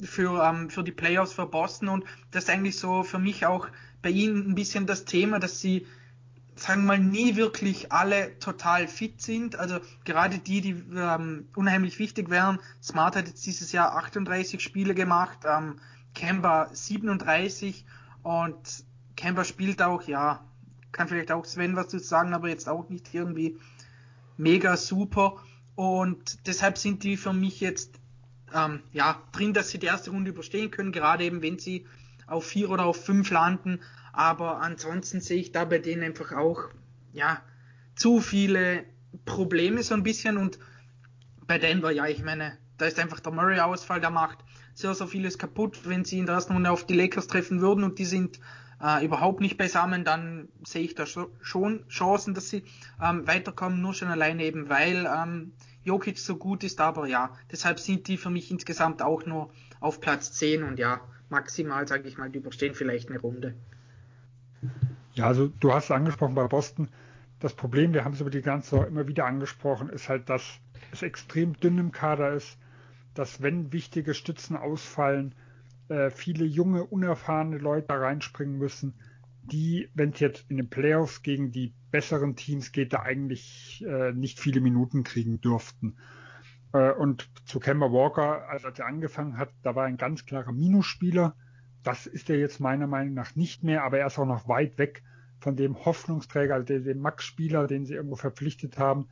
für, 0.00 0.42
ähm, 0.42 0.70
für 0.70 0.82
die 0.82 0.92
Playoffs 0.92 1.32
für 1.32 1.46
Boston 1.46 1.88
und 1.88 2.04
das 2.30 2.44
ist 2.44 2.50
eigentlich 2.50 2.78
so 2.78 3.02
für 3.02 3.18
mich 3.18 3.46
auch 3.46 3.68
bei 4.02 4.10
ihnen 4.10 4.50
ein 4.50 4.54
bisschen 4.54 4.86
das 4.86 5.04
Thema, 5.04 5.38
dass 5.38 5.60
sie 5.60 5.86
sagen 6.56 6.82
wir 6.82 6.96
mal 6.96 6.98
nie 6.98 7.36
wirklich 7.36 7.92
alle 7.92 8.38
total 8.38 8.88
fit 8.88 9.20
sind. 9.20 9.56
Also 9.56 9.78
gerade 10.04 10.38
die, 10.38 10.60
die 10.62 10.82
ähm, 10.96 11.48
unheimlich 11.54 11.98
wichtig 11.98 12.30
wären. 12.30 12.58
Smart 12.82 13.14
hat 13.14 13.28
jetzt 13.28 13.44
dieses 13.46 13.72
Jahr 13.72 13.94
38 13.96 14.60
Spiele 14.60 14.94
gemacht, 14.94 15.38
ähm, 15.44 15.78
Kemba 16.14 16.70
37 16.72 17.84
und 18.22 18.84
Kemba 19.16 19.44
spielt 19.44 19.82
auch, 19.82 20.02
ja, 20.02 20.40
kann 20.92 21.08
vielleicht 21.08 21.30
auch 21.30 21.44
Sven 21.44 21.76
was 21.76 21.88
zu 21.88 21.98
sagen, 21.98 22.32
aber 22.32 22.48
jetzt 22.48 22.68
auch 22.68 22.88
nicht 22.88 23.12
irgendwie 23.12 23.58
mega 24.38 24.76
super. 24.76 25.36
Und 25.74 26.46
deshalb 26.46 26.78
sind 26.78 27.02
die 27.02 27.18
für 27.18 27.34
mich 27.34 27.60
jetzt 27.60 28.00
ähm, 28.54 28.82
ja 28.92 29.20
drin, 29.32 29.52
dass 29.52 29.68
sie 29.68 29.78
die 29.78 29.86
erste 29.86 30.10
Runde 30.10 30.30
überstehen 30.30 30.70
können, 30.70 30.92
gerade 30.92 31.24
eben 31.24 31.42
wenn 31.42 31.58
sie 31.58 31.86
auf 32.26 32.46
vier 32.46 32.70
oder 32.70 32.86
auf 32.86 33.04
fünf 33.04 33.30
landen. 33.30 33.80
Aber 34.16 34.62
ansonsten 34.62 35.20
sehe 35.20 35.38
ich 35.38 35.52
da 35.52 35.66
bei 35.66 35.78
denen 35.78 36.02
einfach 36.02 36.32
auch 36.32 36.70
ja 37.12 37.42
zu 37.94 38.20
viele 38.20 38.84
Probleme 39.26 39.82
so 39.82 39.92
ein 39.92 40.02
bisschen 40.02 40.38
und 40.38 40.58
bei 41.46 41.58
Denver, 41.58 41.90
ja, 41.90 42.06
ich 42.06 42.24
meine, 42.24 42.56
da 42.78 42.86
ist 42.86 42.98
einfach 42.98 43.20
der 43.20 43.32
Murray-Ausfall, 43.32 44.00
der 44.00 44.10
macht 44.10 44.38
sehr, 44.74 44.94
sehr 44.94 45.06
vieles 45.06 45.36
kaputt. 45.36 45.80
Wenn 45.84 46.06
sie 46.06 46.18
in 46.18 46.24
der 46.24 46.36
ersten 46.36 46.54
Runde 46.54 46.70
auf 46.70 46.86
die 46.86 46.94
Lakers 46.94 47.26
treffen 47.26 47.60
würden 47.60 47.84
und 47.84 47.98
die 47.98 48.06
sind 48.06 48.40
äh, 48.82 49.04
überhaupt 49.04 49.40
nicht 49.40 49.58
beisammen, 49.58 50.02
dann 50.04 50.48
sehe 50.66 50.82
ich 50.82 50.94
da 50.94 51.04
schon 51.06 51.86
Chancen, 51.88 52.32
dass 52.32 52.48
sie 52.48 52.64
ähm, 53.02 53.26
weiterkommen, 53.26 53.82
nur 53.82 53.92
schon 53.92 54.08
alleine 54.08 54.44
eben, 54.44 54.70
weil 54.70 55.06
ähm, 55.06 55.52
Jokic 55.84 56.18
so 56.18 56.36
gut 56.36 56.64
ist, 56.64 56.80
aber 56.80 57.06
ja, 57.06 57.36
deshalb 57.52 57.80
sind 57.80 58.08
die 58.08 58.16
für 58.16 58.30
mich 58.30 58.50
insgesamt 58.50 59.02
auch 59.02 59.26
nur 59.26 59.50
auf 59.78 60.00
Platz 60.00 60.32
10 60.32 60.62
und 60.62 60.78
ja, 60.78 61.02
maximal, 61.28 61.86
sage 61.86 62.08
ich 62.08 62.16
mal, 62.16 62.30
die 62.30 62.38
überstehen 62.38 62.74
vielleicht 62.74 63.10
eine 63.10 63.20
Runde. 63.20 63.54
Ja, 65.16 65.26
also 65.26 65.48
du 65.48 65.72
hast 65.72 65.84
es 65.84 65.90
angesprochen 65.90 66.34
bei 66.34 66.46
Boston. 66.46 66.88
Das 67.40 67.54
Problem, 67.54 67.92
wir 67.94 68.04
haben 68.04 68.12
es 68.12 68.20
über 68.20 68.30
die 68.30 68.42
ganze 68.42 68.70
Saison 68.70 68.86
immer 68.86 69.08
wieder 69.08 69.24
angesprochen, 69.26 69.88
ist 69.88 70.08
halt, 70.08 70.28
dass 70.28 70.60
es 70.92 71.02
extrem 71.02 71.54
dünn 71.54 71.78
im 71.78 71.92
Kader 71.92 72.32
ist, 72.32 72.58
dass 73.14 73.42
wenn 73.42 73.72
wichtige 73.72 74.14
Stützen 74.14 74.56
ausfallen, 74.56 75.34
äh, 75.88 76.10
viele 76.10 76.44
junge, 76.44 76.84
unerfahrene 76.84 77.58
Leute 77.58 77.88
da 77.88 77.96
reinspringen 77.96 78.58
müssen, 78.58 78.94
die, 79.42 79.88
wenn 79.94 80.10
es 80.10 80.20
jetzt 80.20 80.50
in 80.50 80.56
den 80.56 80.68
Playoffs 80.68 81.22
gegen 81.22 81.50
die 81.52 81.72
besseren 81.90 82.36
Teams 82.36 82.72
geht, 82.72 82.92
da 82.92 83.00
eigentlich 83.00 83.84
äh, 83.86 84.12
nicht 84.12 84.40
viele 84.40 84.60
Minuten 84.60 85.02
kriegen 85.02 85.40
dürften. 85.40 85.96
Äh, 86.72 86.92
und 86.92 87.30
zu 87.46 87.60
Kemba 87.60 87.90
Walker, 87.92 88.48
als 88.48 88.64
er 88.64 88.86
angefangen 88.86 89.38
hat, 89.38 89.50
da 89.62 89.74
war 89.74 89.84
ein 89.84 89.96
ganz 89.96 90.26
klarer 90.26 90.52
Minusspieler. 90.52 91.36
Das 91.86 92.04
ist 92.04 92.28
er 92.30 92.36
jetzt 92.36 92.58
meiner 92.58 92.88
Meinung 92.88 93.14
nach 93.14 93.36
nicht 93.36 93.62
mehr, 93.62 93.84
aber 93.84 94.00
er 94.00 94.08
ist 94.08 94.18
auch 94.18 94.26
noch 94.26 94.48
weit 94.48 94.76
weg 94.76 95.04
von 95.38 95.54
dem 95.54 95.84
Hoffnungsträger, 95.84 96.54
also 96.54 96.66
dem, 96.66 96.98
Max-Spieler, 96.98 97.68
den 97.68 97.86
sie 97.86 97.94
irgendwo 97.94 98.16
verpflichtet 98.16 98.76
haben, 98.76 99.06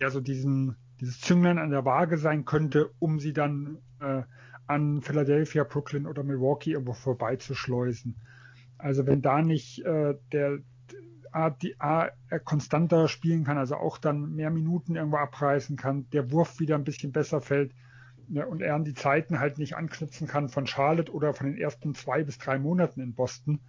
der 0.00 0.10
so 0.10 0.22
diesen, 0.22 0.76
dieses 1.00 1.20
Zünglein 1.20 1.58
an 1.58 1.68
der 1.68 1.84
Waage 1.84 2.16
sein 2.16 2.46
könnte, 2.46 2.88
um 2.98 3.20
sie 3.20 3.34
dann 3.34 3.76
äh, 4.00 4.22
an 4.66 5.02
Philadelphia, 5.02 5.64
Brooklyn 5.64 6.06
oder 6.06 6.22
Milwaukee 6.22 6.72
irgendwo 6.72 6.94
vorbeizuschleusen. 6.94 8.16
Also 8.78 9.06
wenn 9.06 9.20
da 9.20 9.42
nicht 9.42 9.84
äh, 9.84 10.14
der 10.32 10.60
A, 11.30 11.50
die, 11.50 11.78
A 11.78 12.08
er 12.30 12.40
konstanter 12.40 13.08
spielen 13.08 13.44
kann, 13.44 13.58
also 13.58 13.76
auch 13.76 13.98
dann 13.98 14.34
mehr 14.34 14.48
Minuten 14.48 14.96
irgendwo 14.96 15.18
abreißen 15.18 15.76
kann, 15.76 16.08
der 16.08 16.30
Wurf 16.30 16.58
wieder 16.58 16.76
ein 16.76 16.84
bisschen 16.84 17.12
besser 17.12 17.42
fällt 17.42 17.74
ne, 18.28 18.46
und 18.46 18.60
er 18.62 18.74
an 18.74 18.84
die 18.84 18.94
Zeiten 18.94 19.40
halt 19.40 19.58
nicht 19.58 19.76
anknüpfen 19.76 20.26
kann 20.26 20.48
von 20.48 20.66
Charlotte 20.66 21.12
oder 21.12 21.34
von 21.34 21.46
den 21.46 21.56
ersten 21.56 21.94
zwei 21.94 22.24
bis 22.24 22.38
drei 22.38 22.58
Monaten 22.58 23.00
in 23.00 23.14
Boston, 23.14 23.60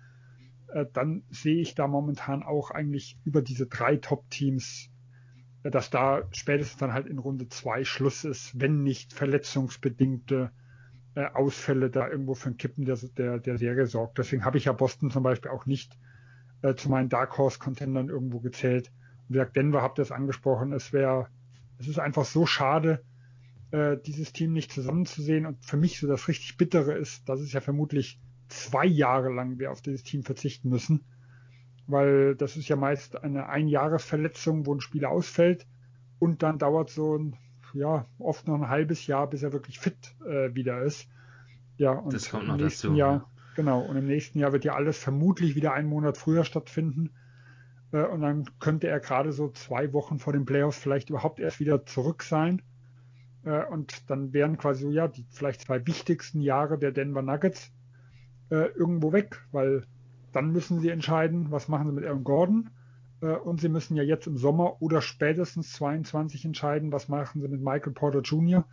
äh, 0.68 0.86
dann 0.94 1.24
sehe 1.30 1.62
ich 1.62 1.76
da 1.76 1.88
momentan 1.88 2.44
auch 2.44 2.72
eigentlich 2.72 3.18
über 3.24 3.42
diese 3.42 3.68
drei 3.68 3.98
Top-Teams, 3.98 4.90
äh, 5.64 5.72
dass 5.72 5.90
da 5.90 6.24
spätestens 6.32 6.78
dann 6.78 6.94
halt 6.94 7.08
in 7.08 7.20
Runde 7.20 7.48
zwei 7.50 7.84
Schluss 7.84 8.24
ist, 8.24 8.60
wenn 8.60 8.84
nicht 8.84 9.14
verletzungsbedingte 9.14 10.52
äh, 11.16 11.26
Ausfälle 11.26 11.90
da 11.90 12.08
irgendwo 12.08 12.36
für 12.36 12.50
ein 12.50 12.58
Kippen 12.58 12.86
der, 12.86 12.98
der, 13.18 13.40
der 13.40 13.58
Serie 13.58 13.88
sorgt. 13.88 14.18
Deswegen 14.18 14.46
habe 14.46 14.58
ich 14.58 14.66
ja 14.66 14.74
Boston 14.74 15.10
zum 15.10 15.24
Beispiel 15.24 15.52
auch 15.52 15.66
nicht 15.66 15.98
äh, 16.62 16.76
zu 16.76 16.90
meinen 16.90 17.10
Dark 17.10 17.38
Horse 17.38 17.60
Contendern 17.60 18.10
irgendwo 18.10 18.40
gezählt. 18.40 18.92
Und 19.28 19.30
wie 19.30 19.34
gesagt, 19.34 19.56
Denver 19.56 19.82
habt 19.82 20.00
ihr 20.00 20.04
es 20.04 20.12
angesprochen, 20.12 20.74
es 20.74 20.94
wäre, 20.94 21.28
es 21.78 21.88
ist 21.88 22.00
einfach 22.00 22.26
so 22.26 22.46
schade, 22.46 23.04
äh, 23.72 23.98
dieses 23.98 24.34
Team 24.34 24.54
nicht 24.54 24.72
zusammenzusehen. 24.72 25.46
Und 25.46 25.64
für 25.64 25.78
mich 25.78 26.00
so 26.00 26.08
das 26.08 26.28
richtig 26.28 26.58
Bittere 26.58 26.94
ist, 26.94 27.28
dass 27.30 27.40
es 27.40 27.54
ja 27.54 27.62
vermutlich 27.62 28.20
zwei 28.48 28.86
Jahre 28.86 29.32
lang 29.32 29.60
wir 29.60 29.72
auf 29.72 29.82
dieses 29.82 30.04
Team 30.04 30.24
verzichten 30.24 30.70
müssen. 30.70 31.06
Weil 31.88 32.36
das 32.36 32.58
ist 32.58 32.68
ja 32.68 32.76
meist 32.76 33.24
eine 33.24 33.50
Einjahresverletzung, 33.50 34.66
wo 34.66 34.74
ein 34.74 34.82
Spieler 34.82 35.10
ausfällt 35.10 35.66
und 36.20 36.44
dann 36.44 36.60
dauert 36.60 36.90
so 36.90 37.18
ein, 37.18 37.36
ja, 37.74 38.06
oft 38.20 38.48
noch 38.48 38.56
ein 38.56 38.70
halbes 38.70 39.08
Jahr, 39.08 39.30
bis 39.30 39.42
er 39.42 39.54
wirklich 39.54 39.80
fit 39.80 40.16
äh, 40.26 40.54
wieder 40.54 40.82
ist. 40.84 41.08
Ja, 41.78 41.92
und 41.92 42.14
das 42.14 42.30
kommt 42.30 42.44
im 42.44 42.50
noch 42.50 42.58
nächsten 42.58 42.90
dazu. 42.90 42.98
Jahr, 42.98 43.32
genau, 43.56 43.82
und 43.82 43.96
im 43.96 44.06
nächsten 44.06 44.38
Jahr 44.38 44.52
wird 44.52 44.66
ja 44.66 44.76
alles 44.76 44.98
vermutlich 44.98 45.56
wieder 45.56 45.74
einen 45.74 45.88
Monat 45.88 46.18
früher 46.18 46.44
stattfinden. 46.44 47.12
Äh, 47.92 48.04
und 48.04 48.22
dann 48.22 48.46
könnte 48.60 48.88
er 48.88 49.00
gerade 49.00 49.32
so 49.32 49.50
zwei 49.50 49.94
Wochen 49.94 50.20
vor 50.20 50.34
den 50.34 50.46
Playoffs 50.46 50.78
vielleicht 50.78 51.10
überhaupt 51.10 51.40
erst 51.40 51.60
wieder 51.60 51.86
zurück 51.86 52.24
sein. 52.24 52.62
Äh, 53.44 53.66
und 53.66 54.10
dann 54.10 54.34
wären 54.34 54.58
quasi 54.58 54.84
so, 54.84 54.92
ja, 54.92 55.08
die 55.08 55.26
vielleicht 55.30 55.62
zwei 55.62 55.86
wichtigsten 55.86 56.42
Jahre 56.42 56.78
der 56.78 56.92
Denver 56.92 57.22
Nuggets 57.22 57.72
äh, 58.50 58.68
irgendwo 58.76 59.12
weg, 59.12 59.42
weil 59.52 59.84
dann 60.32 60.52
müssen 60.52 60.80
sie 60.80 60.90
entscheiden, 60.90 61.52
was 61.52 61.68
machen 61.68 61.88
sie 61.88 61.94
mit 61.94 62.06
Aaron 62.06 62.24
Gordon. 62.24 62.70
Äh, 63.22 63.28
und 63.28 63.62
sie 63.62 63.70
müssen 63.70 63.96
ja 63.96 64.04
jetzt 64.04 64.28
im 64.28 64.38
Sommer 64.38 64.82
oder 64.82 65.02
spätestens 65.02 65.74
22 65.74 66.46
entscheiden, 66.46 66.92
was 66.92 67.08
machen 67.08 67.42
sie 67.42 67.48
mit 67.48 67.62
Michael 67.62 67.94
Porter 67.94 68.22
Jr. 68.22 68.66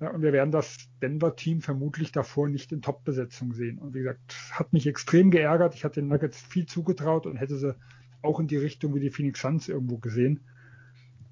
Äh, 0.00 0.08
und 0.08 0.22
wir 0.22 0.32
werden 0.32 0.50
das 0.50 0.88
Denver-Team 1.02 1.60
vermutlich 1.60 2.12
davor 2.12 2.48
nicht 2.48 2.72
in 2.72 2.82
Top-Besetzung 2.82 3.52
sehen. 3.52 3.78
Und 3.78 3.94
wie 3.94 4.00
gesagt, 4.00 4.34
hat 4.52 4.72
mich 4.72 4.86
extrem 4.86 5.30
geärgert. 5.30 5.74
Ich 5.74 5.84
hatte 5.84 6.00
den 6.00 6.08
Nuggets 6.08 6.40
viel 6.40 6.66
zugetraut 6.66 7.26
und 7.26 7.36
hätte 7.36 7.56
sie 7.56 7.76
auch 8.22 8.40
in 8.40 8.48
die 8.48 8.56
Richtung 8.56 8.94
wie 8.94 9.00
die 9.00 9.10
Phoenix 9.10 9.40
Suns 9.40 9.68
irgendwo 9.68 9.98
gesehen. 9.98 10.40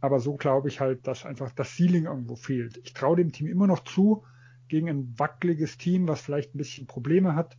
Aber 0.00 0.20
so 0.20 0.36
glaube 0.36 0.68
ich 0.68 0.80
halt, 0.80 1.06
dass 1.06 1.26
einfach 1.26 1.52
das 1.52 1.76
Ceiling 1.76 2.04
irgendwo 2.04 2.36
fehlt. 2.36 2.80
Ich 2.84 2.92
traue 2.92 3.16
dem 3.16 3.32
Team 3.32 3.46
immer 3.46 3.66
noch 3.66 3.84
zu, 3.84 4.24
gegen 4.68 4.88
ein 4.88 5.18
wackeliges 5.18 5.78
Team, 5.78 6.06
was 6.06 6.20
vielleicht 6.20 6.54
ein 6.54 6.58
bisschen 6.58 6.86
Probleme 6.86 7.34
hat, 7.34 7.56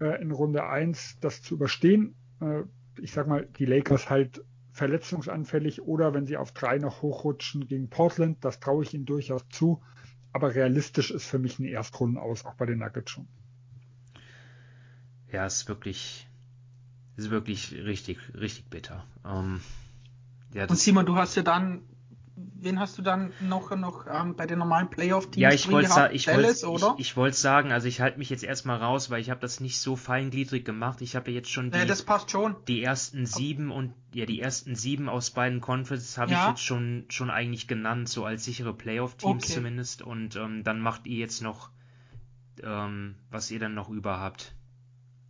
äh, 0.00 0.20
in 0.22 0.30
Runde 0.30 0.64
1 0.64 1.18
das 1.20 1.42
zu 1.42 1.54
überstehen. 1.54 2.14
Äh, 2.40 2.62
ich 3.00 3.12
sag 3.12 3.26
mal, 3.26 3.46
die 3.58 3.66
Lakers 3.66 4.08
halt 4.08 4.42
verletzungsanfällig 4.72 5.82
oder 5.82 6.14
wenn 6.14 6.26
sie 6.26 6.36
auf 6.36 6.52
drei 6.52 6.78
noch 6.78 7.02
hochrutschen 7.02 7.66
gegen 7.66 7.90
Portland, 7.90 8.44
das 8.44 8.60
traue 8.60 8.84
ich 8.84 8.94
ihnen 8.94 9.04
durchaus 9.04 9.46
zu. 9.48 9.82
Aber 10.32 10.54
realistisch 10.54 11.10
ist 11.10 11.26
für 11.26 11.38
mich 11.38 11.58
ein 11.58 11.64
Erstrunden 11.64 12.16
aus, 12.16 12.46
auch 12.46 12.54
bei 12.54 12.66
den 12.66 12.78
Nuggets 12.78 13.10
schon. 13.10 13.26
Ja, 15.32 15.46
ist 15.46 15.68
wirklich, 15.68 16.28
ist 17.16 17.30
wirklich 17.30 17.72
richtig, 17.72 18.18
richtig 18.34 18.66
bitter. 18.70 19.04
Ähm, 19.24 19.60
ja, 20.54 20.66
Und 20.66 20.76
Simon, 20.76 21.06
du 21.06 21.16
hast 21.16 21.36
ja 21.36 21.42
dann, 21.42 21.82
wen 22.36 22.78
hast 22.80 22.98
du 22.98 23.02
dann 23.02 23.32
noch, 23.40 23.74
noch 23.76 24.06
ähm, 24.10 24.34
bei 24.36 24.46
den 24.46 24.58
normalen 24.58 24.90
Playoff-Teams 24.90 25.36
ja, 25.36 25.52
ich 25.52 25.70
wollte 25.70 26.10
ich 26.12 26.24
Dallas, 26.24 26.62
wollt, 26.64 26.82
oder? 26.82 26.94
ich, 26.98 27.08
ich 27.10 27.16
wollte 27.16 27.36
sagen, 27.36 27.72
also 27.72 27.86
ich 27.88 28.00
halte 28.00 28.18
mich 28.18 28.30
jetzt 28.30 28.44
erstmal 28.44 28.78
raus, 28.78 29.10
weil 29.10 29.20
ich 29.20 29.30
habe 29.30 29.40
das 29.40 29.60
nicht 29.60 29.78
so 29.80 29.96
feingliedrig 29.96 30.64
gemacht. 30.64 31.00
Ich 31.02 31.16
habe 31.16 31.30
ja 31.30 31.36
jetzt 31.36 31.50
schon 31.50 31.70
die, 31.70 31.78
ja, 31.78 31.84
das 31.84 32.02
passt 32.02 32.30
schon. 32.30 32.56
die 32.68 32.82
ersten 32.82 33.26
sieben 33.26 33.70
und 33.70 33.94
ja 34.12 34.26
die 34.26 34.40
ersten 34.40 34.74
sieben 34.74 35.08
aus 35.08 35.30
beiden 35.30 35.60
Conferences 35.60 36.18
habe 36.18 36.32
Ja. 36.32 36.42
ich 36.42 36.48
jetzt 36.48 36.64
schon 36.64 37.04
schon 37.08 37.30
eigentlich 37.30 37.68
genannt, 37.68 38.08
so 38.08 38.24
als 38.24 38.44
sichere 38.44 38.74
Playoff-Teams 38.74 39.44
Okay. 39.44 39.54
zumindest. 39.54 40.02
Und 40.02 40.36
ähm, 40.36 40.64
dann 40.64 40.80
macht 40.80 41.06
ihr 41.06 41.18
jetzt 41.18 41.42
noch, 41.42 41.70
ähm, 42.62 43.14
was 43.30 43.50
ihr 43.50 43.58
dann 43.60 43.74
noch 43.74 43.88
über 43.88 44.18
habt. 44.18 44.54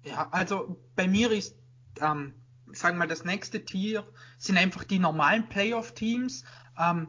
Ja, 0.05 0.29
also 0.31 0.81
bei 0.97 1.07
mir 1.07 1.31
ist, 1.31 1.55
ähm, 2.01 2.33
sagen 2.73 2.97
wir 2.97 3.01
mal, 3.01 3.09
das 3.09 3.25
nächste 3.25 3.64
Tier 3.64 4.05
sind 4.39 4.57
einfach 4.57 4.85
die 4.85 4.99
normalen 4.99 5.49
Playoff-Teams. 5.49 6.45
Ähm, 6.79 7.09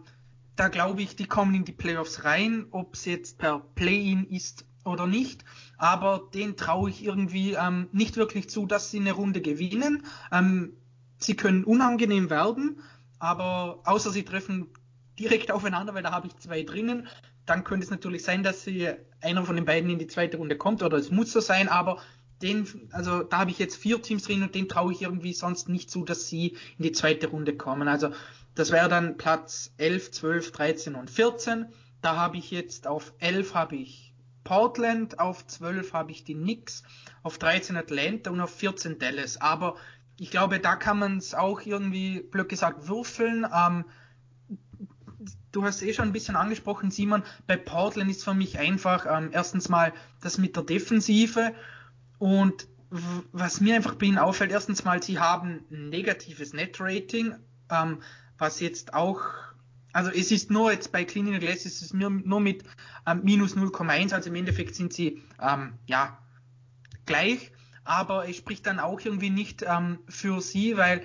da 0.56 0.68
glaube 0.68 1.02
ich, 1.02 1.16
die 1.16 1.26
kommen 1.26 1.56
in 1.56 1.66
die 1.66 1.72
Playoffs 1.72 2.24
rein, 2.24 2.68
ob 2.72 2.94
es 2.96 3.06
jetzt 3.06 3.38
per 3.38 3.60
Play-in 3.76 4.28
ist 4.28 4.66
oder 4.86 5.08
nicht. 5.08 5.44
Aber 5.78 6.30
denen 6.34 6.58
traue 6.58 6.90
ich 6.90 7.04
irgendwie 7.04 7.54
ähm, 7.54 7.88
nicht 7.92 8.18
wirklich 8.18 8.50
zu, 8.50 8.66
dass 8.66 8.92
sie 8.92 9.00
eine 9.00 9.14
Runde 9.14 9.42
gewinnen. 9.42 10.06
Ähm, 10.32 10.74
sie 11.18 11.36
können 11.36 11.64
unangenehm 11.64 12.30
werden, 12.30 12.82
aber 13.20 13.80
außer 13.86 14.12
sie 14.12 14.24
treffen 14.24 14.68
direkt 15.20 15.52
aufeinander, 15.52 15.94
weil 15.94 16.04
da 16.04 16.12
habe 16.12 16.28
ich 16.28 16.38
zwei 16.38 16.64
drinnen. 16.64 17.08
Dann 17.46 17.64
könnte 17.64 17.86
es 17.86 17.92
natürlich 17.92 18.24
sein, 18.24 18.44
dass 18.44 18.64
sie 18.64 18.90
einer 19.22 19.46
von 19.46 19.56
den 19.56 19.66
beiden 19.66 19.90
in 19.90 20.00
die 20.00 20.08
zweite 20.08 20.38
Runde 20.38 20.58
kommt 20.58 20.84
oder 20.84 20.98
es 20.98 21.12
muss 21.12 21.32
so 21.32 21.40
sein, 21.40 21.70
aber 21.70 22.02
den, 22.44 22.90
also 22.92 23.24
da 23.24 23.40
habe 23.40 23.52
ich 23.52 23.60
jetzt 23.60 23.76
vier 23.76 24.02
Teams 24.02 24.24
drin 24.24 24.44
und 24.44 24.56
den 24.56 24.68
traue 24.68 24.92
ich 24.94 25.02
irgendwie 25.02 25.34
sonst 25.34 25.70
nicht 25.70 25.90
zu, 25.90 26.04
dass 26.04 26.28
sie 26.28 26.58
in 26.78 26.84
die 26.84 26.92
zweite 26.92 27.28
Runde 27.28 27.56
kommen. 27.56 27.88
Also 27.88 28.12
das 28.56 28.72
wäre 28.72 28.90
dann 28.90 29.18
Platz 29.18 29.74
11, 29.78 30.12
12, 30.12 30.52
13 30.52 30.96
und 30.96 31.10
14. 31.10 31.68
Da 32.02 32.16
habe 32.16 32.38
ich 32.38 32.52
jetzt 32.52 32.88
auf 32.88 33.14
11 33.20 33.54
habe 33.54 33.76
ich 33.76 34.14
Portland, 34.44 35.20
auf 35.20 35.46
12 35.46 35.94
habe 35.94 36.12
ich 36.12 36.24
die 36.24 36.34
Knicks, 36.34 36.84
auf 37.24 37.38
13 37.38 37.78
Atlanta 37.78 38.32
und 38.32 38.42
auf 38.42 38.54
14 38.56 38.98
Dallas. 38.98 39.40
Aber 39.40 39.76
ich 40.18 40.32
glaube, 40.32 40.60
da 40.60 40.76
kann 40.76 41.00
man 41.00 41.18
es 41.18 41.34
auch 41.34 41.62
irgendwie, 41.62 42.22
blöd 42.22 42.50
gesagt, 42.50 42.88
würfeln. 42.88 43.46
Ähm, 43.54 43.86
du 45.52 45.64
hast 45.64 45.82
eh 45.82 45.94
schon 45.94 46.10
ein 46.10 46.14
bisschen 46.14 46.36
angesprochen, 46.36 46.92
Simon, 46.92 47.24
bei 47.48 47.58
Portland 47.58 48.10
ist 48.10 48.24
für 48.24 48.34
mich 48.34 48.58
einfach 48.60 49.06
ähm, 49.10 49.30
erstens 49.32 49.70
mal 49.70 49.94
das 50.22 50.38
mit 50.38 50.56
der 50.56 50.64
Defensive 50.64 51.54
und 52.22 52.68
was 52.92 53.62
mir 53.62 53.76
einfach 53.76 53.96
bei 53.96 54.06
ihnen 54.06 54.20
auffällt, 54.20 54.52
erstens 54.52 54.84
mal, 54.84 55.02
sie 55.02 55.18
haben 55.18 55.66
ein 55.72 55.90
negatives 55.90 56.54
Net-Rating, 56.54 57.34
ähm, 57.72 57.98
was 58.38 58.60
jetzt 58.60 58.94
auch, 58.94 59.22
also 59.92 60.12
es 60.12 60.30
ist 60.30 60.52
nur 60.52 60.72
jetzt 60.72 60.92
bei 60.92 61.04
Cleaning 61.04 61.40
Glass 61.40 61.66
ist 61.66 61.82
es 61.82 61.94
nur, 61.96 62.12
nur 62.12 62.40
mit 62.40 62.64
ähm, 63.08 63.22
minus 63.24 63.58
0,1, 63.58 64.14
also 64.14 64.30
im 64.30 64.36
Endeffekt 64.36 64.76
sind 64.76 64.94
sie 64.94 65.24
ähm, 65.42 65.74
ja 65.88 66.20
gleich, 67.08 67.52
aber 67.86 68.30
es 68.30 68.38
spricht 68.38 68.68
dann 68.68 68.80
auch 68.80 69.00
irgendwie 69.04 69.32
nicht 69.32 69.66
ähm, 69.68 69.98
für 70.08 70.42
sie, 70.42 70.78
weil 70.78 71.02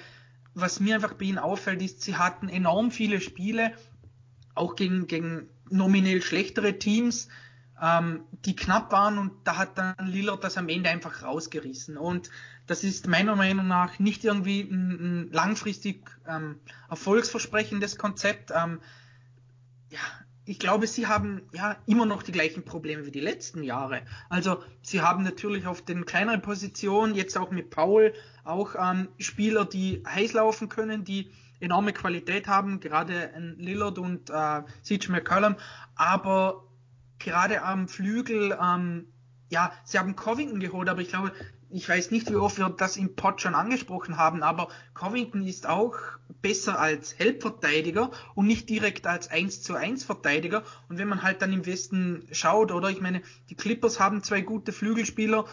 was 0.53 0.81
mir 0.81 0.97
einfach 0.97 1.15
bei 1.15 1.25
ihnen 1.25 1.39
auffällt, 1.39 1.81
ist, 1.81 2.03
sie 2.03 2.17
hatten 2.17 2.51
enorm 2.51 2.91
viele 2.91 3.23
Spiele, 3.23 3.73
auch 4.55 4.77
gegen, 4.77 5.07
gegen 5.07 5.49
nominell 5.71 6.21
schlechtere 6.21 6.79
Teams, 6.79 7.29
ähm, 7.83 8.25
die 8.45 8.57
knapp 8.57 8.93
waren 8.93 9.19
und 9.19 9.33
da 9.45 9.57
hat 9.57 9.79
dann 9.79 9.95
Lillard 10.07 10.43
das 10.43 10.57
am 10.57 10.69
Ende 10.69 10.91
einfach 10.91 11.23
rausgerissen. 11.23 11.97
Und 11.97 12.31
das 12.67 12.85
ist 12.85 13.07
meiner 13.07 13.37
Meinung 13.37 13.69
nach 13.69 13.99
nicht 13.99 14.25
irgendwie 14.25 14.63
ein, 14.63 14.91
ein 14.91 15.33
langfristig 15.33 16.11
ähm, 16.27 16.59
erfolgsversprechendes 16.89 17.99
Konzept. 17.99 18.51
Ähm, 18.55 18.81
ja, 19.91 20.01
ich 20.47 20.59
glaube, 20.59 20.87
sie 20.87 21.07
haben 21.07 21.43
ja 21.53 21.77
immer 21.87 22.07
noch 22.07 22.23
die 22.23 22.33
gleichen 22.33 22.65
Probleme 22.65 23.05
wie 23.05 23.11
die 23.11 23.21
letzten 23.21 23.63
Jahre. 23.63 24.03
Also 24.29 24.63
sie 24.81 25.01
haben 25.01 25.25
natürlich 25.25 25.67
auf 25.67 25.83
den 25.83 26.07
kleineren 26.07 26.41
Positionen, 26.41 27.15
jetzt 27.15 27.37
auch 27.37 27.51
mit 27.51 27.71
Paul, 27.71 28.15
auch 28.45 28.75
ähm, 28.79 29.09
Spieler, 29.19 29.65
die 29.65 30.03
heiß 30.07 30.33
laufen 30.35 30.69
können, 30.69 31.05
die 31.05 31.31
enorme 31.61 31.93
Qualität 31.93 32.47
haben, 32.47 32.81
gerade 32.81 33.31
Lillard 33.59 33.99
und 33.99 34.31
äh, 34.31 34.63
CJ 34.83 35.11
McCollum, 35.11 35.57
aber 35.95 36.66
gerade 37.19 37.63
am 37.63 37.89
Flügel, 37.89 38.57
ähm, 38.61 39.07
ja, 39.49 39.73
sie 39.85 39.99
haben 39.99 40.17
Covington 40.17 40.61
geholt, 40.61 40.89
aber 40.89 41.01
ich 41.01 41.09
glaube, 41.09 41.33
ich 41.71 41.89
weiß 41.89 42.11
nicht, 42.11 42.31
wie 42.31 42.37
oft 42.37 42.59
wir 42.59 42.69
das 42.69 42.97
im 42.97 43.17
Pod 43.17 43.41
schon 43.41 43.55
angesprochen 43.55 44.17
haben, 44.17 44.43
aber 44.43 44.69
Covington 44.95 45.45
ist 45.47 45.69
auch 45.69 45.97
besser 46.43 46.79
als 46.79 47.19
Helpverteidiger 47.19 48.11
und 48.35 48.47
nicht 48.47 48.69
direkt 48.69 49.07
als 49.07 49.31
1 49.31 49.63
zu 49.63 49.75
1 49.75 50.05
Verteidiger. 50.05 50.63
Und 50.89 50.99
wenn 50.99 51.09
man 51.09 51.23
halt 51.23 51.43
dann 51.43 51.53
im 51.53 51.67
Westen 51.67 52.27
schaut, 52.31 52.71
oder 52.71 52.91
ich 52.91 53.01
meine, 53.01 53.23
die 53.51 53.57
Clippers 53.57 53.99
haben 53.99 54.23
zwei 54.23 54.43
gute 54.43 54.73
Flügelspieler, 54.73 55.47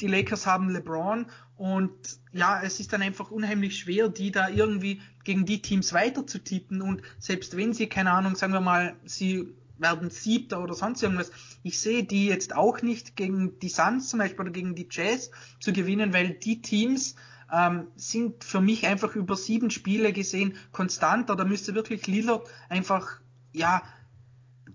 die 0.00 0.06
Lakers 0.06 0.46
haben 0.46 0.68
LeBron 0.68 1.26
und 1.56 1.92
ja, 2.32 2.62
es 2.62 2.78
ist 2.78 2.92
dann 2.92 3.02
einfach 3.02 3.30
unheimlich 3.30 3.78
schwer, 3.78 4.08
die 4.08 4.30
da 4.30 4.48
irgendwie 4.48 5.00
gegen 5.24 5.44
die 5.44 5.60
Teams 5.60 5.92
weiter 5.92 6.26
zu 6.26 6.38
tippen 6.38 6.82
und 6.82 7.02
selbst 7.18 7.56
wenn 7.56 7.74
sie, 7.74 7.88
keine 7.88 8.12
Ahnung, 8.12 8.36
sagen 8.36 8.52
wir 8.52 8.60
mal, 8.60 8.94
sie 9.04 9.54
werden 9.78 10.10
Siebter 10.10 10.62
oder 10.62 10.74
sonst 10.74 11.02
irgendwas. 11.02 11.30
Ich 11.62 11.80
sehe 11.80 12.04
die 12.04 12.26
jetzt 12.26 12.54
auch 12.54 12.82
nicht 12.82 13.16
gegen 13.16 13.58
die 13.60 13.68
Suns 13.68 14.08
zum 14.08 14.18
Beispiel 14.18 14.40
oder 14.40 14.50
gegen 14.50 14.74
die 14.74 14.88
Jazz 14.90 15.30
zu 15.60 15.72
gewinnen, 15.72 16.12
weil 16.12 16.30
die 16.30 16.62
Teams 16.62 17.14
ähm, 17.52 17.88
sind 17.96 18.44
für 18.44 18.60
mich 18.60 18.86
einfach 18.86 19.14
über 19.14 19.36
sieben 19.36 19.70
Spiele 19.70 20.12
gesehen 20.12 20.56
konstanter. 20.72 21.36
Da 21.36 21.44
müsste 21.44 21.74
wirklich 21.74 22.06
Lillard 22.06 22.46
einfach, 22.68 23.20
ja, 23.52 23.82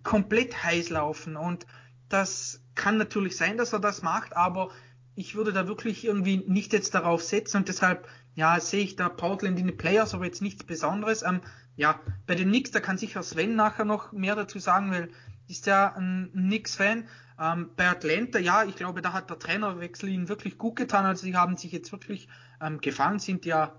komplett 0.03 0.63
heiß 0.63 0.89
laufen. 0.89 1.35
Und 1.35 1.65
das 2.09 2.61
kann 2.75 2.97
natürlich 2.97 3.37
sein, 3.37 3.57
dass 3.57 3.73
er 3.73 3.79
das 3.79 4.01
macht, 4.01 4.35
aber 4.35 4.69
ich 5.15 5.35
würde 5.35 5.53
da 5.53 5.67
wirklich 5.67 6.05
irgendwie 6.05 6.37
nicht 6.47 6.73
jetzt 6.73 6.95
darauf 6.95 7.21
setzen 7.21 7.57
und 7.57 7.67
deshalb, 7.67 8.07
ja, 8.35 8.59
sehe 8.59 8.83
ich 8.83 8.95
da 8.95 9.09
Portland 9.09 9.59
in 9.59 9.67
den 9.67 9.77
Players, 9.77 10.13
aber 10.15 10.25
jetzt 10.25 10.41
nichts 10.41 10.63
Besonderes. 10.63 11.21
Ähm, 11.21 11.41
ja, 11.75 11.99
bei 12.27 12.35
den 12.35 12.49
Knicks, 12.49 12.71
da 12.71 12.79
kann 12.79 12.97
sicher 12.97 13.23
Sven 13.23 13.55
nachher 13.55 13.85
noch 13.85 14.11
mehr 14.11 14.35
dazu 14.35 14.59
sagen, 14.59 14.91
weil 14.91 15.09
ist 15.47 15.65
ja 15.65 15.93
ein 15.95 16.29
Knicks-Fan. 16.33 17.07
Ähm, 17.39 17.69
bei 17.75 17.89
Atlanta, 17.89 18.39
ja, 18.39 18.63
ich 18.63 18.75
glaube, 18.75 19.01
da 19.01 19.13
hat 19.13 19.29
der 19.29 19.39
Trainerwechsel 19.39 20.09
ihnen 20.09 20.29
wirklich 20.29 20.57
gut 20.57 20.75
getan. 20.75 21.05
Also 21.05 21.23
sie 21.23 21.35
haben 21.35 21.57
sich 21.57 21.71
jetzt 21.71 21.91
wirklich 21.91 22.27
ähm, 22.61 22.79
gefangen, 22.79 23.19
sind 23.19 23.45
ja 23.45 23.75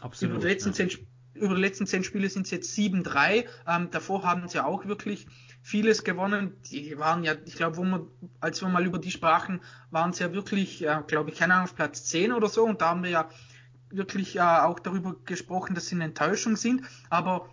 Absolut, 0.00 0.34
über, 0.34 0.42
die 0.42 0.48
letzten 0.52 0.70
ja. 0.70 0.74
zehn, 0.74 0.90
über 1.34 1.54
die 1.54 1.60
letzten 1.60 1.86
zehn 1.86 2.04
Spiele 2.04 2.28
sind 2.28 2.46
es 2.46 2.50
jetzt 2.50 2.76
7-3. 2.76 3.44
Ähm, 3.66 3.90
davor 3.90 4.24
haben 4.24 4.48
sie 4.48 4.64
auch 4.64 4.86
wirklich 4.86 5.26
vieles 5.62 6.04
gewonnen. 6.04 6.56
Die 6.70 6.98
waren 6.98 7.24
ja, 7.24 7.34
ich 7.46 7.54
glaube, 7.54 7.76
wo 7.76 7.84
wir, 7.84 8.06
als 8.40 8.60
wir 8.60 8.68
mal 8.68 8.84
über 8.84 8.98
die 8.98 9.10
sprachen, 9.10 9.60
waren 9.90 10.12
sie 10.12 10.24
ja 10.24 10.32
wirklich, 10.32 10.84
äh, 10.84 11.02
glaube 11.06 11.30
ich, 11.30 11.38
keine 11.38 11.54
Ahnung, 11.54 11.64
auf 11.64 11.76
Platz 11.76 12.04
10 12.04 12.32
oder 12.32 12.48
so. 12.48 12.64
Und 12.64 12.82
da 12.82 12.90
haben 12.90 13.02
wir 13.02 13.10
ja 13.10 13.28
wirklich 13.90 14.36
äh, 14.36 14.40
auch 14.40 14.78
darüber 14.78 15.16
gesprochen, 15.24 15.74
dass 15.74 15.86
sie 15.86 15.96
eine 15.96 16.04
Enttäuschung 16.04 16.56
sind. 16.56 16.82
Aber 17.10 17.48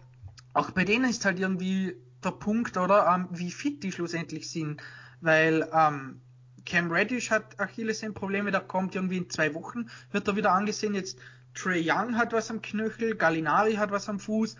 auch 0.53 0.71
bei 0.71 0.85
denen 0.85 1.09
ist 1.09 1.25
halt 1.25 1.39
irgendwie 1.39 1.95
der 2.23 2.31
Punkt, 2.31 2.77
oder, 2.77 3.07
ähm, 3.13 3.27
wie 3.31 3.51
fit 3.51 3.83
die 3.83 3.91
schlussendlich 3.91 4.49
sind. 4.49 4.81
Weil 5.21 5.67
ähm, 5.73 6.21
Cam 6.65 6.91
Reddish 6.91 7.31
hat 7.31 7.59
Achillessehnenprobleme, 7.59 8.51
da 8.51 8.59
kommt 8.59 8.95
irgendwie 8.95 9.17
in 9.17 9.29
zwei 9.29 9.53
Wochen, 9.53 9.89
wird 10.11 10.27
er 10.27 10.35
wieder 10.35 10.51
angesehen. 10.51 10.95
Jetzt 10.95 11.19
Trey 11.53 11.83
Young 11.89 12.17
hat 12.17 12.33
was 12.33 12.49
am 12.49 12.61
Knöchel, 12.61 13.15
Gallinari 13.15 13.75
hat 13.75 13.91
was 13.91 14.09
am 14.09 14.19
Fuß. 14.19 14.55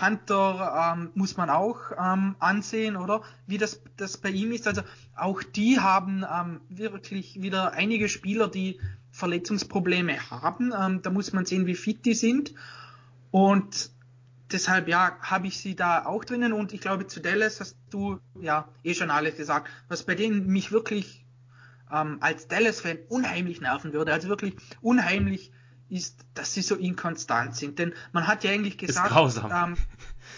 Hunter 0.00 0.94
ähm, 0.94 1.10
muss 1.14 1.36
man 1.36 1.48
auch 1.48 1.78
ähm, 1.96 2.34
ansehen, 2.40 2.96
oder? 2.96 3.22
Wie 3.46 3.58
das, 3.58 3.80
das 3.96 4.16
bei 4.16 4.30
ihm 4.30 4.50
ist. 4.50 4.66
Also 4.66 4.82
auch 5.14 5.42
die 5.44 5.78
haben 5.78 6.24
ähm, 6.28 6.60
wirklich 6.68 7.40
wieder 7.40 7.72
einige 7.72 8.08
Spieler, 8.08 8.48
die 8.48 8.80
Verletzungsprobleme 9.16 10.30
haben. 10.30 10.72
Ähm, 10.78 11.00
da 11.02 11.10
muss 11.10 11.32
man 11.32 11.46
sehen, 11.46 11.66
wie 11.66 11.74
fit 11.74 12.04
die 12.04 12.14
sind. 12.14 12.52
Und 13.30 13.90
deshalb 14.52 14.88
ja, 14.88 15.16
habe 15.20 15.46
ich 15.46 15.58
sie 15.58 15.74
da 15.74 16.04
auch 16.04 16.24
drinnen. 16.24 16.52
Und 16.52 16.74
ich 16.74 16.82
glaube, 16.82 17.06
zu 17.06 17.20
Dallas 17.20 17.60
hast 17.60 17.76
du 17.90 18.20
ja 18.38 18.68
eh 18.84 18.94
schon 18.94 19.10
alles 19.10 19.36
gesagt. 19.36 19.70
Was 19.88 20.02
bei 20.02 20.14
denen 20.14 20.46
mich 20.48 20.70
wirklich 20.70 21.24
ähm, 21.90 22.18
als 22.20 22.46
Dallas-Fan 22.48 22.98
unheimlich 23.08 23.62
nerven 23.62 23.94
würde. 23.94 24.12
Also 24.12 24.28
wirklich 24.28 24.54
unheimlich 24.82 25.50
ist, 25.88 26.26
dass 26.34 26.52
sie 26.52 26.62
so 26.62 26.74
inkonstant 26.74 27.56
sind. 27.56 27.78
Denn 27.78 27.94
man 28.12 28.26
hat 28.26 28.44
ja 28.44 28.50
eigentlich 28.50 28.76
gesagt, 28.76 29.14
ähm, 29.50 29.76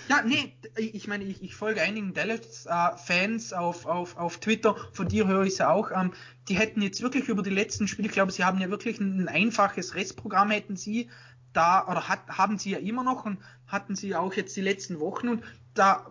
ja, 0.08 0.22
nee, 0.22 0.54
ich 0.76 1.06
meine, 1.08 1.24
ich, 1.24 1.42
ich 1.42 1.54
folge 1.54 1.82
einigen 1.82 2.14
Dallas-Fans 2.14 3.52
äh, 3.52 3.54
auf, 3.54 3.86
auf, 3.86 4.16
auf 4.16 4.38
Twitter, 4.38 4.76
von 4.92 5.08
dir 5.08 5.26
höre 5.26 5.44
ich 5.44 5.52
es 5.54 5.58
ja 5.58 5.70
auch, 5.70 5.90
ähm, 5.90 6.12
die 6.48 6.54
hätten 6.54 6.82
jetzt 6.82 7.02
wirklich 7.02 7.28
über 7.28 7.42
die 7.42 7.50
letzten 7.50 7.88
Spiele, 7.88 8.08
ich 8.08 8.14
glaube, 8.14 8.32
sie 8.32 8.44
haben 8.44 8.58
ja 8.60 8.70
wirklich 8.70 9.00
ein, 9.00 9.22
ein 9.22 9.28
einfaches 9.28 9.94
Restprogramm, 9.94 10.50
hätten 10.50 10.76
sie 10.76 11.08
da, 11.52 11.86
oder 11.86 12.08
hat, 12.08 12.28
haben 12.28 12.58
sie 12.58 12.70
ja 12.70 12.78
immer 12.78 13.02
noch 13.02 13.24
und 13.24 13.38
hatten 13.66 13.94
sie 13.96 14.14
auch 14.14 14.34
jetzt 14.34 14.56
die 14.56 14.60
letzten 14.60 15.00
Wochen. 15.00 15.28
Und 15.28 15.44
da 15.74 16.06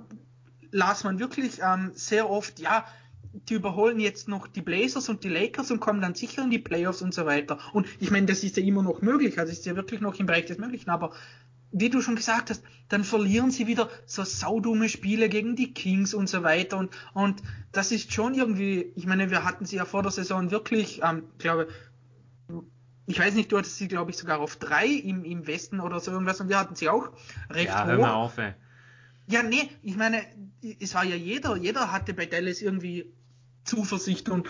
las 0.71 1.03
man 1.03 1.19
wirklich 1.19 1.59
ähm, 1.63 1.91
sehr 1.95 2.29
oft, 2.29 2.59
ja, 2.59 2.85
die 3.49 3.53
überholen 3.53 3.99
jetzt 3.99 4.27
noch 4.27 4.47
die 4.47 4.61
Blazers 4.61 5.09
und 5.09 5.23
die 5.23 5.29
Lakers 5.29 5.69
und 5.71 5.79
kommen 5.79 6.01
dann 6.01 6.15
sicher 6.15 6.43
in 6.43 6.49
die 6.49 6.59
Playoffs 6.59 7.01
und 7.01 7.13
so 7.13 7.25
weiter. 7.25 7.59
Und 7.73 7.87
ich 7.99 8.09
meine, 8.09 8.25
das 8.25 8.43
ist 8.43 8.57
ja 8.57 8.63
immer 8.63 8.81
noch 8.81 9.01
möglich, 9.01 9.39
also 9.39 9.51
ist 9.51 9.65
ja 9.65 9.75
wirklich 9.75 10.01
noch 10.01 10.15
im 10.15 10.25
Bereich 10.25 10.45
des 10.45 10.57
Möglichen, 10.57 10.89
aber 10.89 11.11
wie 11.71 11.89
du 11.89 12.01
schon 12.01 12.15
gesagt 12.15 12.49
hast, 12.49 12.63
dann 12.89 13.03
verlieren 13.03 13.51
sie 13.51 13.67
wieder 13.67 13.89
so 14.05 14.23
saudumme 14.23 14.89
Spiele 14.89 15.29
gegen 15.29 15.55
die 15.55 15.73
Kings 15.73 16.13
und 16.13 16.29
so 16.29 16.43
weiter 16.43 16.77
und, 16.77 16.91
und 17.13 17.41
das 17.71 17.91
ist 17.91 18.13
schon 18.13 18.33
irgendwie, 18.33 18.91
ich 18.95 19.05
meine, 19.05 19.29
wir 19.29 19.43
hatten 19.43 19.65
sie 19.65 19.75
ja 19.75 19.85
vor 19.85 20.03
der 20.03 20.11
Saison 20.11 20.51
wirklich, 20.51 21.01
ähm, 21.03 21.23
glaube, 21.37 21.67
ich 23.05 23.19
weiß 23.19 23.35
nicht, 23.35 23.51
du 23.51 23.57
hattest 23.57 23.77
sie, 23.77 23.87
glaube 23.87 24.11
ich, 24.11 24.17
sogar 24.17 24.39
auf 24.39 24.57
drei 24.57 24.87
im, 24.87 25.23
im 25.23 25.47
Westen 25.47 25.79
oder 25.79 25.99
so 25.99 26.11
irgendwas 26.11 26.41
und 26.41 26.49
wir 26.49 26.59
hatten 26.59 26.75
sie 26.75 26.89
auch 26.89 27.09
recht 27.49 27.67
ja, 27.67 27.83
hoch. 27.83 27.87
Hör 27.87 27.97
mal 27.97 28.13
auf, 28.13 28.37
ey. 28.37 28.53
Ja, 29.27 29.43
nee, 29.43 29.69
ich 29.81 29.97
meine, 29.97 30.23
es 30.79 30.93
war 30.95 31.03
ja 31.03 31.15
jeder, 31.15 31.57
jeder 31.57 31.91
hatte 31.91 32.13
bei 32.13 32.25
Dallas 32.25 32.61
irgendwie 32.61 33.13
Zuversicht 33.65 34.29
und 34.29 34.47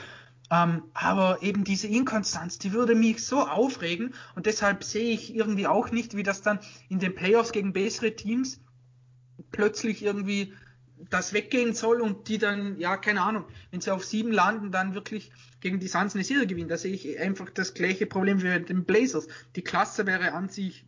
ähm, 0.49 0.83
aber 0.93 1.39
eben 1.41 1.63
diese 1.63 1.87
Inkonstanz, 1.87 2.57
die 2.57 2.71
würde 2.71 2.95
mich 2.95 3.25
so 3.25 3.41
aufregen 3.41 4.13
und 4.35 4.45
deshalb 4.45 4.83
sehe 4.83 5.13
ich 5.13 5.35
irgendwie 5.35 5.67
auch 5.67 5.91
nicht, 5.91 6.15
wie 6.15 6.23
das 6.23 6.41
dann 6.41 6.59
in 6.89 6.99
den 6.99 7.15
Playoffs 7.15 7.51
gegen 7.51 7.73
bessere 7.73 8.15
Teams 8.15 8.61
plötzlich 9.51 10.03
irgendwie 10.03 10.53
das 11.09 11.33
weggehen 11.33 11.73
soll 11.73 12.01
und 12.01 12.27
die 12.27 12.37
dann, 12.37 12.79
ja, 12.79 12.97
keine 12.97 13.21
Ahnung, 13.21 13.45
wenn 13.71 13.81
sie 13.81 13.93
auf 13.93 14.03
sieben 14.03 14.31
landen, 14.31 14.71
dann 14.71 14.93
wirklich 14.93 15.31
gegen 15.59 15.79
die 15.79 15.87
Suns 15.87 16.15
eine 16.15 16.23
Serie 16.23 16.47
gewinnen. 16.47 16.69
Da 16.69 16.77
sehe 16.77 16.93
ich 16.93 17.19
einfach 17.19 17.49
das 17.49 17.73
gleiche 17.73 18.07
Problem 18.07 18.41
wie 18.41 18.47
mit 18.47 18.69
den 18.69 18.85
Blazers. 18.85 19.27
Die 19.55 19.63
Klasse 19.63 20.05
wäre 20.07 20.33
an 20.33 20.49
sich 20.49 20.85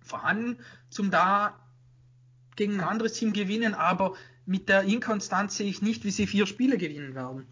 vorhanden, 0.00 0.58
zum 0.88 1.10
da 1.10 1.60
gegen 2.56 2.74
ein 2.74 2.80
anderes 2.80 3.14
Team 3.14 3.32
gewinnen, 3.32 3.74
aber 3.74 4.14
mit 4.46 4.68
der 4.68 4.82
Inkonstanz 4.82 5.56
sehe 5.56 5.68
ich 5.68 5.82
nicht, 5.82 6.04
wie 6.04 6.10
sie 6.10 6.26
vier 6.26 6.46
Spiele 6.46 6.78
gewinnen 6.78 7.14
werden. 7.14 7.46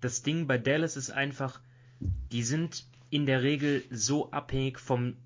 Das 0.00 0.22
Ding 0.22 0.46
bei 0.46 0.58
Dallas 0.58 0.96
ist 0.96 1.10
einfach, 1.10 1.60
die 2.32 2.42
sind 2.42 2.86
in 3.10 3.26
der 3.26 3.42
Regel 3.42 3.84
so 3.90 4.30
abhängig 4.32 4.78
vom, 4.78 5.16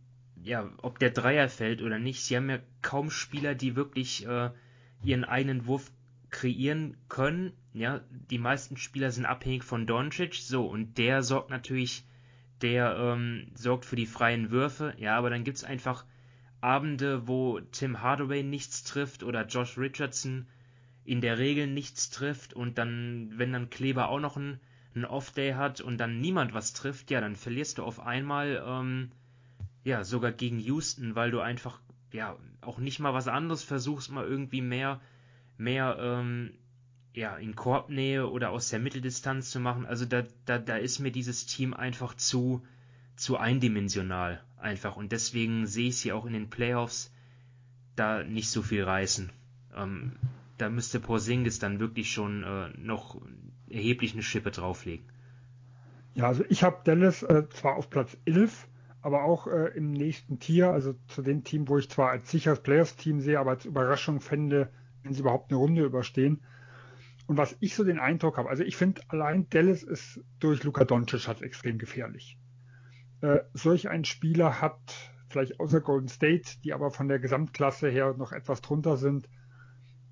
ja, 0.43 0.71
ob 0.83 0.99
der 0.99 1.11
Dreier 1.11 1.49
fällt 1.49 1.83
oder 1.83 1.99
nicht. 1.99 2.23
Sie 2.23 2.37
haben 2.37 2.51
ja 2.51 2.59
kaum 2.83 3.11
Spieler, 3.11 3.55
die 3.55 3.77
wirklich 3.77 4.27
äh, 4.27 4.51
ihren 5.03 5.25
eigenen 5.25 5.67
Wurf 5.67 5.91
kreieren 6.31 6.97
können. 7.09 7.53
Ja, 7.73 8.01
die 8.11 8.39
meisten 8.39 8.77
Spieler 8.77 9.11
sind 9.11 9.27
abhängig 9.27 9.65
von 9.65 9.87
Doncic. 9.87 10.35
So, 10.35 10.67
und 10.67 10.99
der 10.99 11.23
sorgt 11.23 11.51
natürlich, 11.51 12.05
der 12.61 12.97
ähm, 12.97 13.49
sorgt 13.55 13.85
für 13.85 13.97
die 13.97 14.07
freien 14.07 14.51
Würfe. 14.51 14.95
Ja, 14.99 15.17
aber 15.17 15.31
dann 15.31 15.45
gibt 15.45 15.57
es 15.57 15.65
einfach 15.65 16.05
Abende, 16.61 17.29
wo 17.29 17.61
Tim 17.61 18.03
Hardaway 18.03 18.43
nichts 18.43 18.83
trifft 18.85 19.23
oder 19.23 19.47
Josh 19.47 19.79
Richardson 19.79 20.47
in 21.09 21.23
der 21.23 21.39
Regel 21.39 21.67
nichts 21.67 22.11
trifft 22.11 22.53
und 22.53 22.77
dann, 22.77 23.33
wenn 23.37 23.53
dann 23.53 23.71
Kleber 23.71 24.11
auch 24.11 24.21
noch 24.21 24.37
einen, 24.37 24.61
einen 24.95 25.07
Off-Day 25.07 25.53
hat 25.53 25.81
und 25.81 25.97
dann 25.97 26.21
niemand 26.21 26.53
was 26.53 26.75
trifft, 26.75 27.11
ja, 27.11 27.23
dann 27.23 27.35
verlierst 27.35 27.79
du 27.79 27.83
auf 27.83 28.01
einmal, 28.01 28.63
ähm, 28.67 29.11
ja, 29.85 30.05
sogar 30.05 30.33
gegen 30.33 30.59
Houston, 30.59 31.15
weil 31.15 31.31
du 31.31 31.41
einfach, 31.41 31.81
ja, 32.13 32.37
auch 32.61 32.79
nicht 32.79 32.99
mal 32.99 33.15
was 33.15 33.27
anderes 33.27 33.63
versuchst, 33.63 34.11
mal 34.11 34.27
irgendwie 34.27 34.61
mehr, 34.61 35.01
mehr, 35.57 35.97
ähm, 35.99 36.53
ja, 37.15 37.37
in 37.39 37.57
Korbnähe 37.57 38.29
oder 38.29 38.51
aus 38.51 38.69
der 38.69 38.79
Mitteldistanz 38.79 39.51
zu 39.51 39.61
machen. 39.61 39.87
Also 39.87 40.05
da, 40.05 40.25
da, 40.45 40.59
da 40.59 40.77
ist 40.77 40.99
mir 40.99 41.11
dieses 41.11 41.47
Team 41.47 41.73
einfach 41.73 42.15
zu, 42.15 42.67
zu 43.17 43.39
eindimensional 43.39 44.43
einfach 44.59 44.97
und 44.97 45.11
deswegen 45.13 45.67
sehe 45.67 45.89
ich 45.89 45.97
sie 45.97 46.13
auch 46.13 46.27
in 46.27 46.35
den 46.35 46.51
Playoffs 46.51 47.11
da 47.97 48.23
nicht 48.23 48.51
so 48.51 48.61
viel 48.61 48.85
reißen. 48.85 49.33
Ähm, 49.75 50.13
da 50.59 50.69
müsste 50.69 51.01
Porzingis 51.01 51.59
dann 51.59 51.81
wirklich 51.81 52.11
schon 52.11 52.43
äh, 52.43 52.69
noch 52.79 53.21
erheblich 53.69 54.13
eine 54.13 54.23
Schippe 54.23 54.51
drauflegen. 54.51 55.07
Ja, 56.15 56.27
also 56.27 56.45
ich 56.49 56.63
habe 56.63 56.81
Dallas 56.85 57.23
äh, 57.23 57.49
zwar 57.51 57.77
auf 57.77 57.91
Platz 57.91 58.17
11, 58.25 58.69
aber 59.03 59.25
auch 59.25 59.47
äh, 59.47 59.77
im 59.77 59.93
nächsten 59.93 60.39
Tier, 60.41 60.71
also 60.71 60.95
zu 61.07 61.23
dem 61.23 61.45
Team, 61.45 61.69
wo 61.69 61.79
ich 61.79 61.89
zwar 61.89 62.11
als 62.11 62.31
sicheres 62.31 62.61
Players-Team 62.61 63.21
sehe, 63.21 63.39
aber 63.39 63.51
als 63.51 63.65
Überraschung 63.65 64.21
fände, 64.21 64.71
wenn 65.03 65.13
sie 65.13 65.21
überhaupt 65.21 65.51
eine 65.51 65.59
Runde 65.59 65.85
überstehen. 65.85 66.43
Und 67.27 67.37
was 67.37 67.57
ich 67.61 67.75
so 67.75 67.85
den 67.85 68.01
Eindruck 68.01 68.39
habe, 68.39 68.49
also 68.49 68.65
ich 68.65 68.77
finde 68.77 69.03
allein 69.09 69.49
Dallas 69.51 69.83
ist 69.83 70.21
durch 70.41 70.65
Luka 70.65 70.85
Doncic 70.85 71.29
halt 71.29 71.43
extrem 71.43 71.79
gefährlich. 71.79 72.39
Äh, 73.21 73.41
solch 73.53 73.89
ein 73.89 74.05
Spieler 74.05 74.61
hat 74.61 74.81
vielleicht 75.29 75.61
außer 75.61 75.81
Golden 75.81 76.09
State, 76.09 76.59
die 76.65 76.73
aber 76.73 76.91
von 76.91 77.07
der 77.07 77.19
Gesamtklasse 77.19 77.89
her 77.91 78.15
noch 78.17 78.33
etwas 78.33 78.63
drunter 78.63 78.97
sind, 78.97 79.29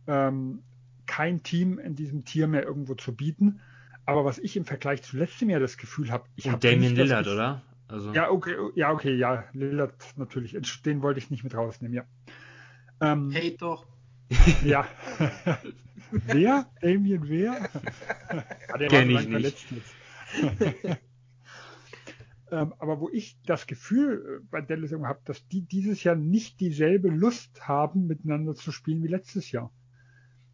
ähm, 0.07 0.63
kein 1.07 1.43
Team 1.43 1.79
in 1.79 1.95
diesem 1.95 2.25
Tier 2.25 2.47
mehr 2.47 2.65
irgendwo 2.65 2.95
zu 2.95 3.15
bieten. 3.15 3.61
Aber 4.05 4.25
was 4.25 4.39
ich 4.39 4.57
im 4.57 4.65
Vergleich 4.65 5.03
zu 5.03 5.17
letztem 5.17 5.51
Jahr 5.51 5.61
das 5.61 5.77
Gefühl 5.77 6.11
habe, 6.11 6.25
ich 6.37 6.49
habe 6.49 6.59
Damien 6.59 6.95
Lillard, 6.95 7.27
oder? 7.27 7.63
Also. 7.89 8.13
Ja, 8.13 8.31
okay, 8.31 8.57
ja, 8.75 8.93
okay, 8.93 9.15
ja, 9.15 9.45
Lillard 9.53 9.95
natürlich. 10.17 10.57
Den 10.85 11.03
wollte 11.03 11.19
ich 11.19 11.31
nicht 11.31 11.45
mit 11.45 11.55
rausnehmen, 11.55 11.95
ja. 11.95 12.05
Ähm, 13.01 13.31
hey 13.31 13.57
doch. 13.57 13.87
Ja. 14.65 14.87
wer? 16.11 16.67
Damien 16.81 17.29
wer? 17.29 17.69
ah, 18.69 18.79
der 18.79 18.89
Kenn 18.89 19.11
ich 19.11 19.29
nicht. 19.29 19.71
ähm, 22.51 22.75
aber 22.79 23.01
wo 23.01 23.09
ich 23.09 23.39
das 23.47 23.67
Gefühl 23.67 24.41
äh, 24.43 24.47
bei 24.51 24.61
Dallas 24.61 24.93
habe, 24.93 25.21
dass 25.25 25.47
die 25.49 25.63
dieses 25.63 26.03
Jahr 26.03 26.17
nicht 26.17 26.59
dieselbe 26.61 27.09
Lust 27.09 27.69
haben, 27.69 28.07
miteinander 28.07 28.57
zu 28.57 28.73
spielen 28.73 29.03
wie 29.05 29.09
letztes 29.09 29.53
Jahr 29.53 29.71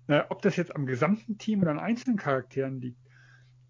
Äh, 0.08 0.22
ob 0.28 0.42
das 0.42 0.56
jetzt 0.56 0.74
am 0.74 0.86
gesamten 0.86 1.38
Team 1.38 1.62
oder 1.62 1.70
an 1.70 1.78
einzelnen 1.78 2.18
Charakteren 2.18 2.80
liegt. 2.80 3.00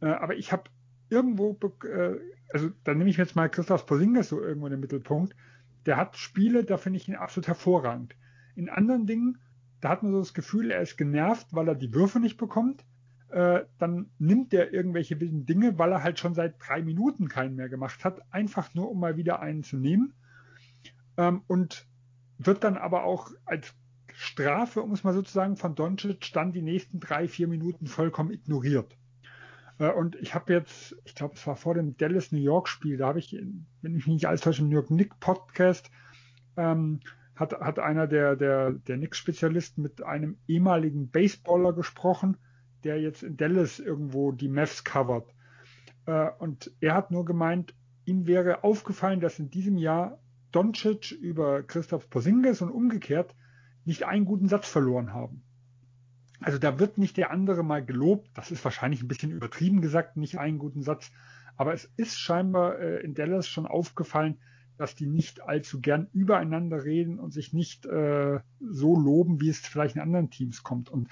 Äh, 0.00 0.06
aber 0.06 0.36
ich 0.36 0.52
habe 0.52 0.64
irgendwo, 1.10 1.58
äh, 1.84 2.16
also 2.52 2.70
da 2.84 2.94
nehme 2.94 3.10
ich 3.10 3.18
jetzt 3.18 3.36
mal 3.36 3.48
Christoph 3.48 3.86
Porzingis 3.86 4.28
so 4.28 4.40
irgendwo 4.40 4.66
in 4.66 4.72
den 4.72 4.80
Mittelpunkt. 4.80 5.36
Der 5.84 5.96
hat 5.96 6.16
Spiele, 6.16 6.64
da 6.64 6.76
finde 6.78 6.98
ich 6.98 7.08
ihn 7.08 7.16
absolut 7.16 7.48
hervorragend. 7.48 8.16
In 8.54 8.68
anderen 8.68 9.06
Dingen, 9.06 9.38
da 9.80 9.90
hat 9.90 10.02
man 10.02 10.12
so 10.12 10.18
das 10.18 10.32
Gefühl, 10.32 10.70
er 10.70 10.80
ist 10.80 10.96
genervt, 10.96 11.48
weil 11.50 11.68
er 11.68 11.74
die 11.74 11.92
Würfe 11.92 12.20
nicht 12.20 12.38
bekommt. 12.38 12.84
Äh, 13.28 13.64
dann 13.78 14.10
nimmt 14.18 14.54
er 14.54 14.72
irgendwelche 14.72 15.20
wilden 15.20 15.44
Dinge, 15.44 15.78
weil 15.78 15.92
er 15.92 16.02
halt 16.02 16.18
schon 16.18 16.34
seit 16.34 16.54
drei 16.58 16.82
Minuten 16.82 17.28
keinen 17.28 17.56
mehr 17.56 17.68
gemacht 17.68 18.04
hat, 18.04 18.20
einfach 18.30 18.74
nur 18.74 18.90
um 18.90 19.00
mal 19.00 19.16
wieder 19.16 19.40
einen 19.40 19.64
zu 19.64 19.76
nehmen. 19.76 20.14
Ähm, 21.16 21.42
und 21.46 21.86
wird 22.38 22.64
dann 22.64 22.76
aber 22.76 23.04
auch 23.04 23.30
als 23.44 23.74
Strafe, 24.22 24.82
um 24.82 24.92
es 24.92 25.02
mal 25.02 25.12
sozusagen, 25.12 25.56
von 25.56 25.74
Doncic 25.74 26.32
dann 26.32 26.52
die 26.52 26.62
nächsten 26.62 27.00
drei, 27.00 27.26
vier 27.26 27.48
Minuten 27.48 27.88
vollkommen 27.88 28.30
ignoriert. 28.30 28.96
Äh, 29.78 29.90
und 29.90 30.14
ich 30.16 30.34
habe 30.34 30.52
jetzt, 30.52 30.96
ich 31.04 31.16
glaube, 31.16 31.34
es 31.34 31.44
war 31.46 31.56
vor 31.56 31.74
dem 31.74 31.96
Dallas 31.96 32.30
New 32.30 32.40
York 32.40 32.68
Spiel, 32.68 32.96
da 32.96 33.08
habe 33.08 33.18
ich, 33.18 33.32
wenn 33.32 33.96
ich 33.96 34.06
mich 34.06 34.14
nicht 34.14 34.26
alles 34.26 34.42
täusche, 34.42 34.62
im 34.62 34.68
New 34.68 34.76
York 34.76 34.90
Nick 34.90 35.18
Podcast, 35.18 35.90
ähm, 36.56 37.00
hat, 37.34 37.52
hat 37.54 37.80
einer 37.80 38.06
der, 38.06 38.36
der, 38.36 38.70
der 38.70 38.96
Knicks-Spezialisten 38.96 39.82
mit 39.82 40.04
einem 40.04 40.38
ehemaligen 40.46 41.10
Baseballer 41.10 41.72
gesprochen, 41.72 42.36
der 42.84 43.00
jetzt 43.00 43.24
in 43.24 43.36
Dallas 43.36 43.80
irgendwo 43.80 44.30
die 44.30 44.48
Mavs 44.48 44.84
covert. 44.84 45.34
Äh, 46.06 46.30
und 46.38 46.70
er 46.80 46.94
hat 46.94 47.10
nur 47.10 47.24
gemeint, 47.24 47.74
ihm 48.04 48.28
wäre 48.28 48.62
aufgefallen, 48.62 49.18
dass 49.18 49.40
in 49.40 49.50
diesem 49.50 49.76
Jahr 49.78 50.20
Doncic 50.52 51.10
über 51.10 51.64
Christoph 51.64 52.08
Porzingis 52.08 52.62
und 52.62 52.70
umgekehrt 52.70 53.34
nicht 53.84 54.04
einen 54.04 54.24
guten 54.24 54.48
Satz 54.48 54.68
verloren 54.68 55.12
haben. 55.12 55.42
Also 56.40 56.58
da 56.58 56.78
wird 56.78 56.98
nicht 56.98 57.16
der 57.16 57.30
andere 57.30 57.62
mal 57.62 57.84
gelobt. 57.84 58.28
Das 58.34 58.50
ist 58.50 58.64
wahrscheinlich 58.64 59.02
ein 59.02 59.08
bisschen 59.08 59.30
übertrieben 59.30 59.80
gesagt, 59.80 60.16
nicht 60.16 60.38
einen 60.38 60.58
guten 60.58 60.82
Satz. 60.82 61.12
Aber 61.56 61.72
es 61.72 61.90
ist 61.96 62.18
scheinbar 62.18 62.78
äh, 62.78 63.00
in 63.02 63.14
Dallas 63.14 63.46
schon 63.46 63.66
aufgefallen, 63.66 64.38
dass 64.76 64.94
die 64.94 65.06
nicht 65.06 65.42
allzu 65.42 65.80
gern 65.80 66.08
übereinander 66.12 66.84
reden 66.84 67.20
und 67.20 67.32
sich 67.32 67.52
nicht 67.52 67.86
äh, 67.86 68.40
so 68.60 68.98
loben, 68.98 69.40
wie 69.40 69.50
es 69.50 69.58
vielleicht 69.60 69.96
in 69.96 70.02
anderen 70.02 70.30
Teams 70.30 70.62
kommt. 70.62 70.88
Und 70.88 71.08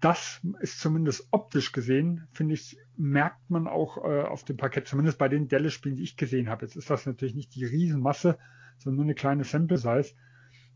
das 0.00 0.40
ist 0.60 0.80
zumindest 0.80 1.28
optisch 1.30 1.72
gesehen, 1.72 2.26
finde 2.32 2.54
ich, 2.54 2.76
merkt 2.96 3.48
man 3.48 3.66
auch 3.66 3.96
äh, 3.96 4.22
auf 4.22 4.44
dem 4.44 4.58
Parkett, 4.58 4.86
zumindest 4.86 5.18
bei 5.18 5.28
den 5.28 5.48
Dallas-Spielen, 5.48 5.96
die 5.96 6.02
ich 6.02 6.16
gesehen 6.16 6.50
habe. 6.50 6.66
Jetzt 6.66 6.76
ist 6.76 6.90
das 6.90 7.06
natürlich 7.06 7.34
nicht 7.34 7.54
die 7.54 7.64
Riesenmasse, 7.64 8.38
sondern 8.78 8.96
nur 8.96 9.04
eine 9.06 9.14
kleine 9.14 9.44
Sample 9.44 9.78
Size. 9.78 10.14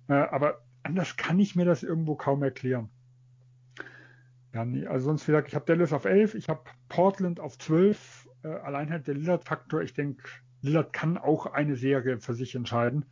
Äh, 0.08 0.14
aber 0.14 0.62
anders 0.82 1.16
kann 1.16 1.38
ich 1.38 1.56
mir 1.56 1.64
das 1.64 1.82
irgendwo 1.82 2.16
kaum 2.16 2.42
erklären. 2.42 2.90
Ja, 4.52 4.64
nee, 4.64 4.86
also 4.86 5.06
sonst 5.06 5.28
wie 5.28 5.32
ich 5.46 5.54
habe 5.54 5.64
Dallas 5.66 5.92
auf 5.92 6.04
11, 6.04 6.34
ich 6.34 6.48
habe 6.48 6.62
Portland 6.88 7.38
auf 7.38 7.56
12, 7.58 8.28
äh, 8.42 8.48
allein 8.48 8.90
halt 8.90 9.06
der 9.06 9.14
Lillard-Faktor, 9.14 9.82
ich 9.82 9.94
denke, 9.94 10.22
Lillard 10.62 10.92
kann 10.92 11.18
auch 11.18 11.46
eine 11.46 11.76
Serie 11.76 12.18
für 12.18 12.34
sich 12.34 12.54
entscheiden. 12.54 13.06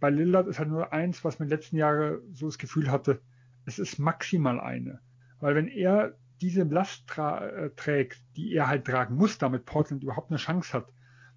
Bei 0.00 0.10
Lillard 0.10 0.48
ist 0.48 0.58
halt 0.58 0.68
nur 0.68 0.92
eins, 0.92 1.24
was 1.24 1.38
den 1.38 1.48
letzten 1.48 1.76
Jahren 1.76 2.20
so 2.32 2.46
das 2.46 2.58
Gefühl 2.58 2.90
hatte, 2.90 3.20
es 3.64 3.78
ist 3.78 3.98
maximal 3.98 4.60
eine. 4.60 5.00
Weil 5.38 5.54
wenn 5.54 5.68
er 5.68 6.16
diese 6.40 6.64
Last 6.64 7.16
äh, 7.16 7.70
trägt, 7.76 8.20
die 8.36 8.52
er 8.52 8.66
halt 8.66 8.84
tragen 8.84 9.14
muss, 9.14 9.38
damit 9.38 9.64
Portland 9.64 10.02
überhaupt 10.02 10.30
eine 10.30 10.38
Chance 10.38 10.72
hat, 10.72 10.88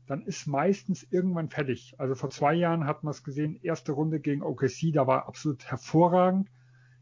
dann 0.07 0.21
ist 0.21 0.47
meistens 0.47 1.03
irgendwann 1.09 1.49
fertig. 1.49 1.95
Also 1.97 2.15
vor 2.15 2.29
zwei 2.29 2.53
Jahren 2.53 2.85
hat 2.85 3.03
man 3.03 3.11
es 3.11 3.23
gesehen, 3.23 3.59
erste 3.61 3.91
Runde 3.91 4.19
gegen 4.19 4.43
OKC, 4.43 4.93
da 4.93 5.07
war 5.07 5.27
absolut 5.27 5.65
hervorragend 5.65 6.49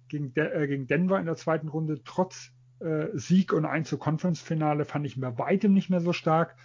gegen, 0.07 0.33
De 0.33 0.45
äh, 0.45 0.67
gegen 0.67 0.87
Denver 0.87 1.19
in 1.19 1.25
der 1.25 1.35
zweiten 1.35 1.67
Runde 1.67 2.01
trotz 2.03 2.51
äh, 2.79 3.07
Sieg 3.13 3.53
und 3.53 3.65
ein 3.65 3.85
zu 3.85 3.97
Conference-Finale 3.97 4.85
fand 4.85 5.05
ich 5.05 5.19
bei 5.19 5.37
weitem 5.37 5.73
nicht 5.73 5.89
mehr 5.89 6.01
so 6.01 6.13
stark 6.13 6.55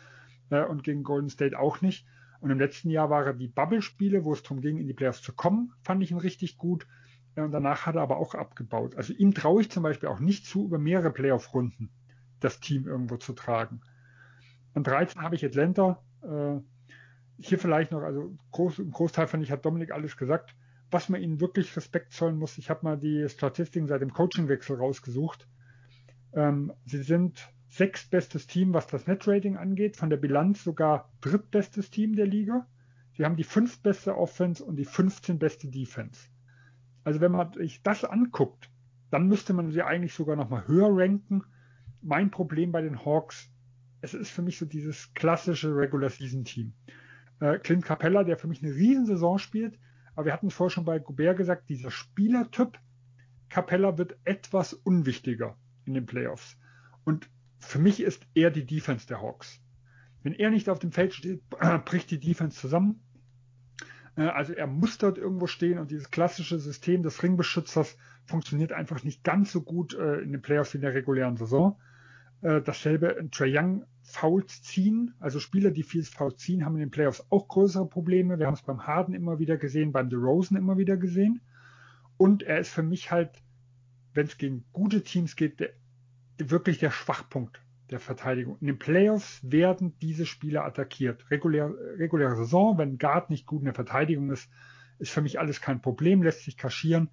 äh, 0.51 0.65
und 0.65 0.85
gegen 0.85 1.03
Golden 1.03 1.31
State 1.31 1.59
auch 1.59 1.81
nicht. 1.81 2.07
Und 2.41 2.51
im 2.51 2.59
letzten 2.59 2.91
Jahr 2.91 3.11
waren 3.11 3.39
die 3.39 3.49
Bubble-Spiele, 3.49 4.25
wo 4.25 4.33
es 4.33 4.43
darum 4.43 4.61
ging, 4.61 4.79
in 4.79 4.87
die 4.87 4.95
Playoffs 4.95 5.23
zu 5.23 5.33
kommen, 5.33 5.73
fand 5.83 6.03
ich 6.03 6.13
ihn 6.13 6.19
richtig 6.19 6.57
gut. 6.57 6.87
Äh, 7.35 7.43
und 7.43 7.53
danach 7.53 7.87
hat 7.87 7.97
er 7.97 8.03
aber 8.03 8.19
auch 8.19 8.35
abgebaut. 8.35 8.97
Also 8.97 9.13
ihm 9.13 9.35
traue 9.35 9.63
ich 9.63 9.71
zum 9.71 9.83
Beispiel 9.83 10.09
auch 10.09 10.21
nicht 10.21 10.47
zu, 10.47 10.67
über 10.67 10.79
mehrere 10.79 11.11
Playoff-Runden 11.11 11.91
das 12.41 12.61
Team 12.61 12.87
irgendwo 12.87 13.17
zu 13.17 13.33
tragen. 13.33 13.81
An 14.75 14.85
13 14.85 15.23
habe 15.23 15.35
ich 15.35 15.45
Atlanta. 15.45 16.01
Äh, 16.23 16.61
hier 17.41 17.59
vielleicht 17.59 17.93
noch, 17.93 18.03
also 18.03 18.37
groß, 18.53 18.79
ein 18.79 18.91
Großteil 18.91 19.29
fand 19.29 19.43
ich, 19.43 19.51
hat 19.51 19.65
Dominik 19.65 19.93
alles 19.93 20.17
gesagt 20.17 20.55
was 20.91 21.09
man 21.09 21.23
ihnen 21.23 21.41
wirklich 21.41 21.77
Respekt 21.77 22.13
zollen 22.13 22.39
muss, 22.39 22.59
ich 22.59 22.71
habe 22.71 22.85
mal 22.85 22.99
die 22.99 23.29
Statistiken 23.29 23.87
seit 23.87 24.01
dem 24.01 24.13
Coachingwechsel 24.13 24.77
rausgesucht. 24.77 25.49
Ähm, 26.33 26.73
sie 26.85 27.03
sind 27.03 27.53
sechstbestes 27.69 28.47
Team, 28.47 28.73
was 28.73 28.87
das 28.87 29.07
Netrating 29.07 29.57
angeht, 29.57 29.97
von 29.97 30.09
der 30.09 30.17
Bilanz 30.17 30.65
sogar 30.65 31.13
drittbestes 31.21 31.91
Team 31.91 32.17
der 32.17 32.27
Liga. 32.27 32.67
Sie 33.13 33.25
haben 33.25 33.37
die 33.37 33.45
fünftbeste 33.45 34.17
Offense 34.17 34.65
und 34.65 34.77
die 34.77 34.87
15 34.87 35.39
beste 35.39 35.69
Defense. 35.69 36.29
Also 37.05 37.21
wenn 37.21 37.33
man 37.33 37.53
sich 37.53 37.83
das 37.83 38.05
anguckt, 38.05 38.71
dann 39.11 39.27
müsste 39.27 39.53
man 39.53 39.71
sie 39.71 39.83
eigentlich 39.83 40.15
sogar 40.15 40.37
noch 40.37 40.49
mal 40.49 40.67
höher 40.67 40.89
ranken. 40.91 41.43
Mein 42.01 42.31
Problem 42.31 42.73
bei 42.73 42.81
den 42.81 43.05
Hawks, 43.05 43.51
es 44.01 44.15
ist 44.15 44.31
für 44.31 44.43
mich 44.43 44.59
so 44.59 44.67
dieses 44.67 45.13
klassische 45.15 45.75
Regular 45.75 46.11
Season 46.11 46.45
Team. 46.45 46.73
Äh, 47.41 47.59
Clint 47.59 47.85
Capella, 47.85 48.25
der 48.25 48.37
für 48.37 48.49
mich 48.49 48.63
eine 48.63 48.75
Riesensaison 48.75 49.39
spielt, 49.39 49.79
aber 50.15 50.27
wir 50.27 50.33
hatten 50.33 50.49
es 50.49 50.55
vorher 50.55 50.71
schon 50.71 50.85
bei 50.85 50.99
Gobert 50.99 51.37
gesagt, 51.37 51.69
dieser 51.69 51.91
Spielertyp 51.91 52.79
Capella 53.49 53.97
wird 53.97 54.17
etwas 54.25 54.75
unwichtiger 54.75 55.57
in 55.85 55.95
den 55.95 56.07
Playoffs. 56.07 56.59
Und 57.05 57.31
für 57.59 57.79
mich 57.79 58.01
ist 58.01 58.27
er 58.35 58.51
die 58.51 58.67
Defense 58.67 59.07
der 59.07 59.23
Hawks. 59.23 59.61
Wenn 60.23 60.35
er 60.35 60.51
nicht 60.51 60.69
auf 60.69 60.79
dem 60.79 60.93
Feld 60.93 61.15
steht, 61.15 61.43
bricht 61.85 62.11
die 62.11 62.21
Defense 62.21 62.59
zusammen. 62.59 63.01
Äh, 64.17 64.23
also 64.23 64.53
er 64.53 64.67
muss 64.67 64.99
dort 64.99 65.19
irgendwo 65.19 65.47
stehen 65.47 65.79
und 65.79 65.91
dieses 65.91 66.11
klassische 66.11 66.59
System 66.59 67.03
des 67.03 67.23
Ringbeschützers 67.23 67.97
funktioniert 68.27 68.73
einfach 68.73 69.03
nicht 69.05 69.25
ganz 69.25 69.53
so 69.53 69.63
gut 69.63 69.95
äh, 69.95 70.21
in 70.21 70.33
den 70.33 70.43
Playoffs 70.43 70.75
wie 70.75 70.79
in 70.79 70.83
der 70.83 70.95
regulären 70.95 71.37
Saison. 71.37 71.81
Äh, 72.41 72.63
dasselbe 72.63 73.09
in 73.09 73.31
Trae 73.31 73.53
Young 73.53 73.85
Fouls 74.03 74.63
ziehen. 74.63 75.15
Also 75.19 75.41
Spieler, 75.41 75.71
die 75.71 75.83
viel 75.83 76.05
Fouls 76.05 76.37
ziehen, 76.37 76.65
haben 76.65 76.77
in 76.77 76.81
den 76.81 76.91
Playoffs 76.91 77.27
auch 77.31 77.49
größere 77.49 77.89
Probleme. 77.89 78.39
Wir 78.39 78.47
haben 78.47 78.55
es 78.55 78.63
beim 78.63 78.87
Harden 78.87 79.15
immer 79.15 79.39
wieder 79.39 79.57
gesehen, 79.57 79.93
beim 79.93 80.09
DeRozan 80.09 80.57
immer 80.57 80.79
wieder 80.79 80.97
gesehen. 80.97 81.41
Und 82.17 82.43
er 82.43 82.59
ist 82.59 82.71
für 82.71 82.83
mich 82.83 83.11
halt, 83.11 83.43
wenn 84.15 84.27
es 84.27 84.39
gegen 84.39 84.65
gute 84.73 85.03
Teams 85.03 85.37
geht, 85.37 85.61
der, 85.61 85.71
wirklich 86.39 86.79
der 86.79 86.91
Schwachpunkt 86.91 87.61
der 87.91 88.01
Verteidigung. 88.01 88.59
In 88.61 88.69
den 88.69 88.79
Playoffs 88.79 89.41
werden 89.43 89.99
diese 90.01 90.27
Spieler 90.27 90.65
attackiert. 90.65 91.31
Regulär, 91.31 91.73
reguläre 91.97 92.37
Saison, 92.37 92.79
wenn 92.79 92.99
Guard 92.99 93.31
nicht 93.31 93.47
gut 93.47 93.61
in 93.61 93.67
der 93.67 93.75
Verteidigung 93.75 94.31
ist, 94.31 94.49
ist 94.99 95.11
für 95.11 95.23
mich 95.23 95.39
alles 95.41 95.61
kein 95.61 95.81
Problem, 95.81 96.23
lässt 96.23 96.45
sich 96.45 96.57
kaschieren. 96.57 97.09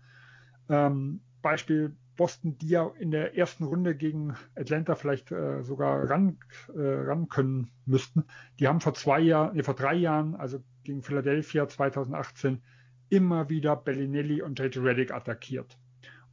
Ähm, 0.69 1.21
Beispiel 1.41 1.95
Boston, 2.16 2.57
die 2.57 2.70
ja 2.70 2.91
in 2.99 3.11
der 3.11 3.38
ersten 3.38 3.63
Runde 3.63 3.95
gegen 3.95 4.36
Atlanta 4.55 4.95
vielleicht 4.95 5.32
äh, 5.32 5.61
sogar 5.63 6.09
ran, 6.09 6.38
äh, 6.70 6.82
ran 6.82 7.28
können 7.30 7.72
müssten, 7.86 8.24
die 8.59 8.68
haben 8.68 8.82
vor 8.82 8.93
zwei 8.93 9.20
Jahren, 9.20 9.55
nee, 9.55 9.63
vor 9.63 9.76
drei 9.76 9.95
Jahren, 9.95 10.36
also 10.36 10.63
gegen 10.84 11.03
Philadelphia 11.03 11.68
2018, 11.68 12.61
immer 13.09 13.49
wieder 13.49 13.76
Bellinelli 13.76 14.41
und 14.41 14.59
JJ 14.59 14.80
Reddick 14.80 15.11
attackiert. 15.11 15.78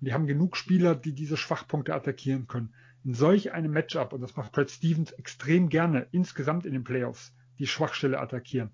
Und 0.00 0.06
die 0.06 0.14
haben 0.14 0.26
genug 0.26 0.56
Spieler, 0.56 0.94
die 0.94 1.12
diese 1.12 1.36
Schwachpunkte 1.36 1.94
attackieren 1.94 2.46
können. 2.46 2.74
In 3.04 3.14
solch 3.14 3.52
einem 3.52 3.72
Matchup, 3.72 4.12
und 4.12 4.20
das 4.20 4.36
macht 4.36 4.52
Brad 4.52 4.70
Stevens 4.70 5.12
extrem 5.12 5.68
gerne, 5.68 6.06
insgesamt 6.12 6.66
in 6.66 6.72
den 6.72 6.84
Playoffs, 6.84 7.34
die 7.58 7.66
Schwachstelle 7.66 8.20
attackieren, 8.20 8.70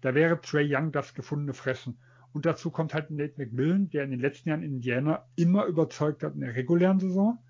da 0.00 0.14
wäre 0.14 0.40
Trey 0.40 0.74
Young 0.74 0.92
das 0.92 1.14
gefundene 1.14 1.54
Fressen. 1.54 1.98
Und 2.32 2.46
dazu 2.46 2.70
kommt 2.70 2.94
halt 2.94 3.10
Nate 3.10 3.34
McMillan, 3.36 3.90
der 3.90 4.04
in 4.04 4.10
den 4.10 4.20
letzten 4.20 4.48
Jahren 4.48 4.62
in 4.62 4.74
Indiana 4.74 5.26
immer 5.36 5.64
überzeugt 5.66 6.22
hat 6.22 6.34
in 6.34 6.40
der 6.40 6.54
regulären 6.54 7.00
Saison 7.00 7.42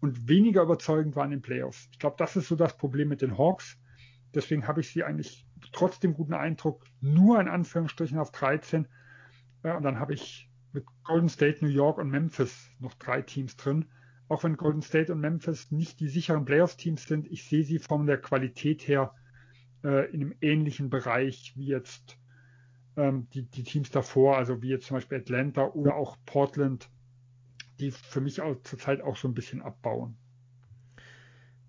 und 0.00 0.28
weniger 0.28 0.62
überzeugend 0.62 1.16
war 1.16 1.24
in 1.24 1.30
den 1.30 1.42
Playoffs. 1.42 1.88
Ich 1.92 1.98
glaube, 1.98 2.16
das 2.18 2.36
ist 2.36 2.48
so 2.48 2.56
das 2.56 2.76
Problem 2.76 3.08
mit 3.08 3.22
den 3.22 3.38
Hawks. 3.38 3.78
Deswegen 4.34 4.68
habe 4.68 4.80
ich 4.80 4.88
sie 4.90 5.04
eigentlich 5.04 5.46
trotz 5.72 5.98
dem 5.98 6.12
guten 6.12 6.34
Eindruck 6.34 6.84
nur 7.00 7.40
in 7.40 7.48
Anführungsstrichen 7.48 8.18
auf 8.18 8.30
13. 8.32 8.86
und 9.62 9.82
dann 9.82 9.98
habe 9.98 10.14
ich 10.14 10.50
mit 10.72 10.84
Golden 11.04 11.30
State, 11.30 11.64
New 11.64 11.70
York 11.70 11.96
und 11.96 12.10
Memphis 12.10 12.70
noch 12.78 12.94
drei 12.94 13.22
Teams 13.22 13.56
drin. 13.56 13.86
Auch 14.28 14.44
wenn 14.44 14.56
Golden 14.56 14.82
State 14.82 15.10
und 15.12 15.20
Memphis 15.20 15.70
nicht 15.70 16.00
die 16.00 16.08
sicheren 16.08 16.44
Playoffs-Teams 16.44 17.06
sind, 17.06 17.26
ich 17.30 17.48
sehe 17.48 17.64
sie 17.64 17.78
von 17.78 18.06
der 18.06 18.18
Qualität 18.18 18.86
her 18.86 19.14
äh, 19.84 20.10
in 20.12 20.20
einem 20.20 20.34
ähnlichen 20.40 20.90
Bereich 20.90 21.54
wie 21.56 21.66
jetzt 21.66 22.18
ähm, 22.96 23.28
die, 23.34 23.42
die 23.42 23.62
Teams 23.62 23.90
davor, 23.90 24.36
also 24.36 24.62
wie 24.62 24.68
jetzt 24.68 24.86
zum 24.86 24.96
Beispiel 24.96 25.18
Atlanta 25.18 25.66
oder 25.66 25.96
auch 25.96 26.16
Portland, 26.26 26.88
die 27.78 27.90
für 27.90 28.20
mich 28.20 28.40
auch 28.40 28.60
zurzeit 28.62 29.02
auch 29.02 29.16
so 29.16 29.28
ein 29.28 29.34
bisschen 29.34 29.62
abbauen. 29.62 30.16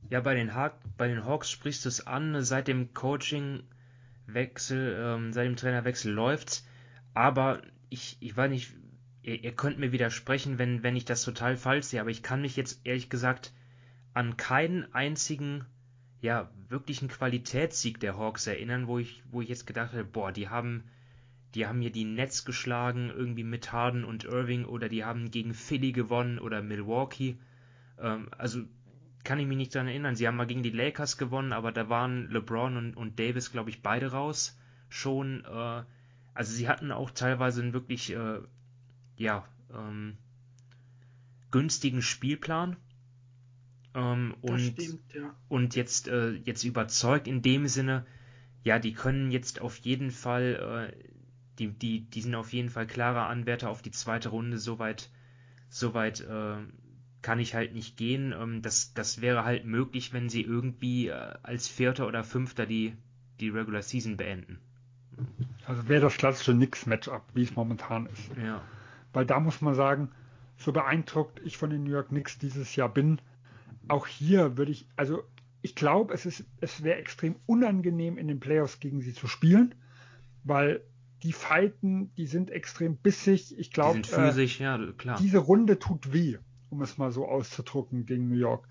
Ja, 0.09 0.21
bei 0.21 0.35
den, 0.35 0.55
ha 0.55 0.71
bei 0.95 1.09
den 1.09 1.25
Hawks 1.25 1.51
sprichst 1.51 1.83
du 1.83 1.89
es 1.89 2.07
an, 2.07 2.41
seit 2.43 2.69
dem 2.69 2.93
Coachingwechsel, 2.93 4.97
ähm, 4.99 5.33
seit 5.33 5.45
dem 5.45 5.57
Trainerwechsel 5.57 6.13
läuft's, 6.13 6.65
aber 7.13 7.61
ich, 7.89 8.15
ich 8.21 8.37
weiß 8.37 8.49
nicht, 8.49 8.73
ihr, 9.21 9.43
ihr 9.43 9.53
könnt 9.53 9.79
mir 9.79 9.91
widersprechen, 9.91 10.57
wenn, 10.57 10.81
wenn 10.83 10.95
ich 10.95 11.05
das 11.05 11.23
total 11.23 11.57
falsch 11.57 11.87
sehe, 11.87 11.99
aber 11.99 12.09
ich 12.09 12.23
kann 12.23 12.41
mich 12.41 12.55
jetzt 12.55 12.85
ehrlich 12.85 13.09
gesagt 13.09 13.51
an 14.13 14.37
keinen 14.37 14.93
einzigen, 14.93 15.65
ja, 16.21 16.49
wirklichen 16.69 17.09
Qualitätssieg 17.09 17.99
der 17.99 18.17
Hawks 18.17 18.47
erinnern, 18.47 18.87
wo 18.87 18.97
ich, 18.97 19.23
wo 19.29 19.41
ich 19.41 19.49
jetzt 19.49 19.67
gedacht 19.67 19.91
habe, 19.91 20.05
boah, 20.05 20.31
die 20.31 20.49
haben, 20.49 20.85
die 21.57 21.65
haben 21.65 21.81
hier 21.81 21.91
die 21.91 22.05
Nets 22.05 22.45
geschlagen, 22.45 23.09
irgendwie 23.09 23.43
mit 23.43 23.71
Harden 23.71 24.05
und 24.05 24.25
Irving, 24.25 24.65
oder 24.65 24.89
die 24.89 25.03
haben 25.03 25.31
gegen 25.31 25.55
Philly 25.55 25.91
gewonnen 25.91 26.37
oder 26.37 26.61
Milwaukee. 26.61 27.39
Ähm, 27.99 28.27
also 28.37 28.61
kann 29.23 29.39
ich 29.39 29.47
mich 29.47 29.57
nicht 29.57 29.73
daran 29.73 29.87
erinnern. 29.87 30.15
Sie 30.15 30.27
haben 30.27 30.37
mal 30.37 30.45
gegen 30.45 30.61
die 30.61 30.69
Lakers 30.69 31.17
gewonnen, 31.17 31.53
aber 31.53 31.71
da 31.71 31.89
waren 31.89 32.29
LeBron 32.29 32.77
und, 32.77 32.95
und 32.95 33.17
Davis, 33.17 33.51
glaube 33.51 33.71
ich, 33.71 33.81
beide 33.81 34.11
raus 34.11 34.55
schon. 34.87 35.45
Äh, 35.45 35.83
also 36.35 36.53
sie 36.53 36.69
hatten 36.69 36.91
auch 36.91 37.09
teilweise 37.09 37.63
einen 37.63 37.73
wirklich, 37.73 38.13
äh, 38.13 38.39
ja, 39.15 39.43
ähm, 39.73 40.19
günstigen 41.49 42.03
Spielplan. 42.03 42.77
Ähm, 43.95 44.35
und, 44.41 44.59
stimmt, 44.59 45.11
ja. 45.15 45.35
und 45.49 45.75
jetzt, 45.75 46.07
äh, 46.07 46.33
jetzt 46.33 46.63
überzeugt 46.63 47.27
in 47.27 47.41
dem 47.41 47.67
Sinne, 47.67 48.05
ja, 48.63 48.77
die 48.77 48.93
können 48.93 49.31
jetzt 49.31 49.59
auf 49.59 49.77
jeden 49.77 50.11
Fall, 50.11 50.93
äh, 50.93 51.16
die, 51.59 51.67
die, 51.67 52.01
die 52.01 52.21
sind 52.21 52.35
auf 52.35 52.53
jeden 52.53 52.69
Fall 52.69 52.87
klarer 52.87 53.27
Anwärter 53.27 53.69
auf 53.69 53.81
die 53.81 53.91
zweite 53.91 54.29
Runde, 54.29 54.57
soweit, 54.57 55.09
soweit 55.69 56.21
äh, 56.21 56.57
kann 57.21 57.39
ich 57.39 57.55
halt 57.55 57.73
nicht 57.73 57.97
gehen. 57.97 58.33
Ähm, 58.37 58.61
das, 58.61 58.93
das 58.93 59.21
wäre 59.21 59.43
halt 59.43 59.65
möglich, 59.65 60.13
wenn 60.13 60.29
sie 60.29 60.41
irgendwie 60.41 61.07
äh, 61.07 61.33
als 61.43 61.67
Vierter 61.67 62.07
oder 62.07 62.23
Fünfter 62.23 62.65
die, 62.65 62.93
die 63.39 63.49
Regular 63.49 63.81
Season 63.81 64.17
beenden. 64.17 64.59
Also 65.65 65.87
wäre 65.87 66.01
das 66.01 66.17
klassische 66.17 66.53
Knicks-Matchup, 66.53 67.23
wie 67.33 67.43
es 67.43 67.55
momentan 67.55 68.05
ist. 68.07 68.29
Ja. 68.41 68.61
Weil 69.13 69.25
da 69.25 69.39
muss 69.39 69.61
man 69.61 69.73
sagen, 69.73 70.11
so 70.57 70.71
beeindruckt 70.71 71.41
ich 71.43 71.57
von 71.57 71.69
den 71.69 71.83
New 71.83 71.91
York 71.91 72.09
Knicks 72.09 72.37
dieses 72.37 72.75
Jahr 72.75 72.89
bin, 72.89 73.19
auch 73.87 74.07
hier 74.07 74.57
würde 74.57 74.71
ich, 74.71 74.87
also 74.95 75.23
ich 75.61 75.75
glaube, 75.75 76.13
es 76.13 76.25
ist, 76.25 76.45
es 76.61 76.83
wäre 76.83 76.99
extrem 76.99 77.35
unangenehm 77.45 78.17
in 78.17 78.27
den 78.27 78.39
Playoffs 78.39 78.79
gegen 78.79 79.01
sie 79.01 79.13
zu 79.13 79.27
spielen, 79.27 79.75
weil 80.43 80.81
die 81.23 81.33
fighten, 81.33 82.13
die 82.15 82.27
sind 82.27 82.51
extrem 82.51 82.97
bissig. 82.97 83.57
Ich 83.57 83.71
glaube, 83.71 84.01
Die 84.01 84.09
physisch, 84.09 84.59
ja, 84.59 84.79
klar. 84.97 85.17
diese 85.19 85.39
Runde 85.39 85.79
tut 85.79 86.13
weh, 86.13 86.37
um 86.69 86.81
es 86.81 86.97
mal 86.97 87.11
so 87.11 87.27
auszudrücken 87.27 88.05
gegen 88.05 88.29
New 88.29 88.37
York. 88.37 88.67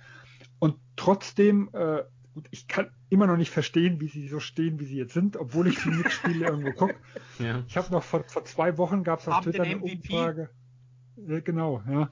Und 0.58 0.76
trotzdem, 0.96 1.70
äh, 1.72 2.02
ich 2.50 2.68
kann 2.68 2.88
immer 3.08 3.26
noch 3.26 3.36
nicht 3.36 3.50
verstehen, 3.50 4.00
wie 4.00 4.08
sie 4.08 4.28
so 4.28 4.40
stehen, 4.40 4.78
wie 4.78 4.84
sie 4.84 4.96
jetzt 4.96 5.14
sind, 5.14 5.36
obwohl 5.36 5.68
ich 5.68 5.76
die 5.76 5.90
Knicks-Spiele 5.90 6.46
irgendwo 6.48 6.72
gucke. 6.72 6.96
Ja. 7.38 7.62
Ich 7.66 7.76
habe 7.76 7.90
noch 7.92 8.02
vor, 8.02 8.24
vor 8.28 8.44
zwei 8.44 8.78
Wochen 8.78 9.02
gab 9.04 9.20
es 9.20 9.28
auf 9.28 9.34
Haben 9.34 9.44
Twitter 9.44 9.64
eine? 9.64 9.78
Umfrage. 9.78 10.50
Ja, 11.16 11.40
genau, 11.40 11.82
ja. 11.88 12.10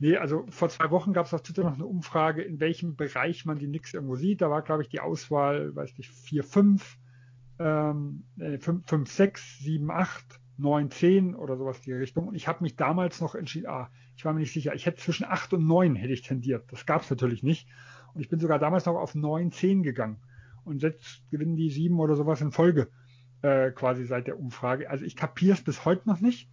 Nee, 0.00 0.16
also 0.16 0.44
vor 0.50 0.68
zwei 0.68 0.90
Wochen 0.90 1.12
gab 1.12 1.26
es 1.26 1.34
auf 1.34 1.42
Twitter 1.42 1.62
noch 1.62 1.74
eine 1.74 1.86
Umfrage, 1.86 2.42
in 2.42 2.58
welchem 2.58 2.96
Bereich 2.96 3.44
man 3.44 3.58
die 3.58 3.66
Knicks 3.66 3.94
irgendwo 3.94 4.16
sieht. 4.16 4.40
Da 4.40 4.50
war, 4.50 4.62
glaube 4.62 4.82
ich, 4.82 4.88
die 4.88 5.00
Auswahl, 5.00 5.74
weiß 5.74 5.96
nicht, 5.98 6.10
4, 6.10 6.42
5, 6.42 6.98
ähm, 7.58 8.24
5, 8.36 8.86
5, 8.86 9.10
6, 9.10 9.58
7, 9.60 9.90
8, 9.90 10.40
9, 10.58 10.90
10 10.90 11.34
oder 11.34 11.56
sowas 11.56 11.80
die 11.80 11.92
Richtung. 11.92 12.28
Und 12.28 12.34
ich 12.34 12.48
habe 12.48 12.62
mich 12.62 12.76
damals 12.76 13.20
noch 13.20 13.34
entschieden, 13.34 13.68
ah, 13.68 13.90
ich 14.16 14.24
war 14.24 14.32
mir 14.32 14.40
nicht 14.40 14.52
sicher, 14.52 14.74
ich 14.74 14.86
hätte 14.86 15.00
zwischen 15.00 15.24
8 15.24 15.54
und 15.54 15.66
9 15.66 15.94
hätte 15.94 16.12
ich 16.12 16.22
tendiert. 16.22 16.64
Das 16.72 16.86
gab 16.86 17.02
es 17.02 17.10
natürlich 17.10 17.42
nicht. 17.42 17.68
Und 18.14 18.20
ich 18.20 18.28
bin 18.28 18.40
sogar 18.40 18.58
damals 18.58 18.86
noch 18.86 18.96
auf 18.96 19.14
9, 19.14 19.52
10 19.52 19.82
gegangen. 19.82 20.18
Und 20.64 20.82
jetzt 20.82 21.22
gewinnen 21.30 21.56
die 21.56 21.70
7 21.70 21.98
oder 22.00 22.16
sowas 22.16 22.40
in 22.40 22.52
Folge, 22.52 22.88
äh, 23.42 23.70
quasi 23.70 24.04
seit 24.04 24.26
der 24.26 24.38
Umfrage. 24.38 24.90
Also 24.90 25.04
ich 25.04 25.16
kapiere 25.16 25.54
es 25.54 25.62
bis 25.62 25.84
heute 25.84 26.08
noch 26.08 26.20
nicht, 26.20 26.50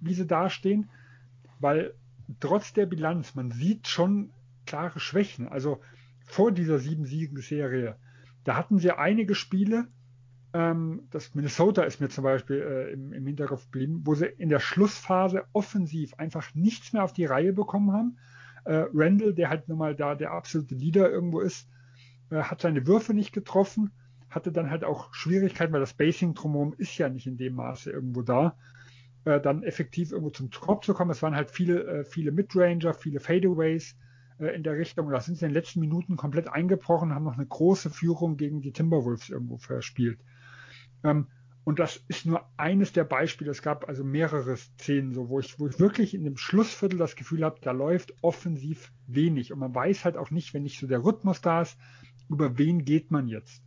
wie 0.00 0.14
sie 0.14 0.26
dastehen, 0.26 0.90
weil 1.58 1.94
trotz 2.40 2.72
der 2.72 2.86
Bilanz, 2.86 3.34
man 3.34 3.50
sieht 3.50 3.88
schon 3.88 4.30
klare 4.66 5.00
Schwächen. 5.00 5.48
Also 5.48 5.80
vor 6.26 6.52
dieser 6.52 6.78
sieben 6.78 7.06
Siegenserie, 7.06 7.96
da 8.44 8.56
hatten 8.56 8.78
sie 8.78 8.92
einige 8.92 9.34
Spiele, 9.34 9.88
ähm, 10.54 11.02
das 11.10 11.34
Minnesota 11.34 11.82
ist 11.82 12.00
mir 12.00 12.08
zum 12.08 12.24
Beispiel 12.24 12.56
äh, 12.56 12.92
im, 12.92 13.12
im 13.12 13.26
Hinterkopf 13.26 13.64
geblieben, 13.66 14.02
wo 14.04 14.14
sie 14.14 14.26
in 14.26 14.48
der 14.48 14.60
Schlussphase 14.60 15.44
offensiv 15.52 16.14
einfach 16.18 16.54
nichts 16.54 16.92
mehr 16.92 17.04
auf 17.04 17.12
die 17.12 17.24
Reihe 17.24 17.52
bekommen 17.52 17.92
haben. 17.92 18.18
Äh, 18.64 18.84
Randall, 18.92 19.34
der 19.34 19.48
halt 19.48 19.68
nun 19.68 19.78
mal 19.78 19.94
da 19.94 20.14
der 20.14 20.32
absolute 20.32 20.74
Leader 20.74 21.10
irgendwo 21.10 21.40
ist, 21.40 21.68
äh, 22.30 22.42
hat 22.42 22.60
seine 22.60 22.86
Würfe 22.86 23.14
nicht 23.14 23.32
getroffen, 23.32 23.92
hatte 24.30 24.52
dann 24.52 24.70
halt 24.70 24.84
auch 24.84 25.12
Schwierigkeiten, 25.14 25.72
weil 25.72 25.80
das 25.80 25.90
Spacing 25.90 26.34
drumherum 26.34 26.74
ist 26.76 26.96
ja 26.98 27.08
nicht 27.08 27.26
in 27.26 27.36
dem 27.36 27.54
Maße 27.54 27.90
irgendwo 27.90 28.22
da 28.22 28.56
äh, 29.24 29.40
dann 29.40 29.62
effektiv 29.62 30.12
irgendwo 30.12 30.30
zum 30.30 30.50
Korb 30.50 30.84
zu 30.84 30.94
kommen. 30.94 31.10
Es 31.10 31.22
waren 31.22 31.36
halt 31.36 31.50
viele, 31.50 31.84
äh, 31.84 32.04
viele 32.04 32.32
Midranger, 32.32 32.94
viele 32.94 33.20
Fadeaways 33.20 33.96
äh, 34.38 34.54
in 34.54 34.62
der 34.62 34.76
Richtung. 34.76 35.10
Da 35.10 35.20
sind 35.20 35.36
sie 35.36 35.44
in 35.44 35.50
den 35.50 35.54
letzten 35.54 35.80
Minuten 35.80 36.16
komplett 36.16 36.48
eingebrochen, 36.48 37.14
haben 37.14 37.24
noch 37.24 37.36
eine 37.36 37.46
große 37.46 37.90
Führung 37.90 38.36
gegen 38.36 38.60
die 38.62 38.72
Timberwolves 38.72 39.30
irgendwo 39.30 39.58
verspielt. 39.58 40.18
Ähm, 41.04 41.26
und 41.64 41.78
das 41.78 42.02
ist 42.08 42.26
nur 42.26 42.44
eines 42.56 42.92
der 42.92 43.04
Beispiele. 43.04 43.50
Es 43.50 43.62
gab 43.62 43.88
also 43.88 44.02
mehrere 44.02 44.56
Szenen, 44.56 45.14
so, 45.14 45.28
wo 45.28 45.38
ich, 45.38 45.60
wo 45.60 45.68
ich 45.68 45.78
wirklich 45.78 46.12
in 46.14 46.24
dem 46.24 46.36
Schlussviertel 46.36 46.98
das 46.98 47.14
Gefühl 47.14 47.44
habe, 47.44 47.60
da 47.60 47.70
läuft 47.70 48.14
offensiv 48.20 48.90
wenig. 49.06 49.52
Und 49.52 49.60
man 49.60 49.74
weiß 49.74 50.04
halt 50.04 50.16
auch 50.16 50.30
nicht, 50.30 50.54
wenn 50.54 50.64
nicht 50.64 50.80
so 50.80 50.88
der 50.88 51.04
Rhythmus 51.04 51.40
da 51.40 51.62
ist, 51.62 51.78
über 52.28 52.58
wen 52.58 52.84
geht 52.84 53.10
man 53.12 53.28
jetzt. 53.28 53.62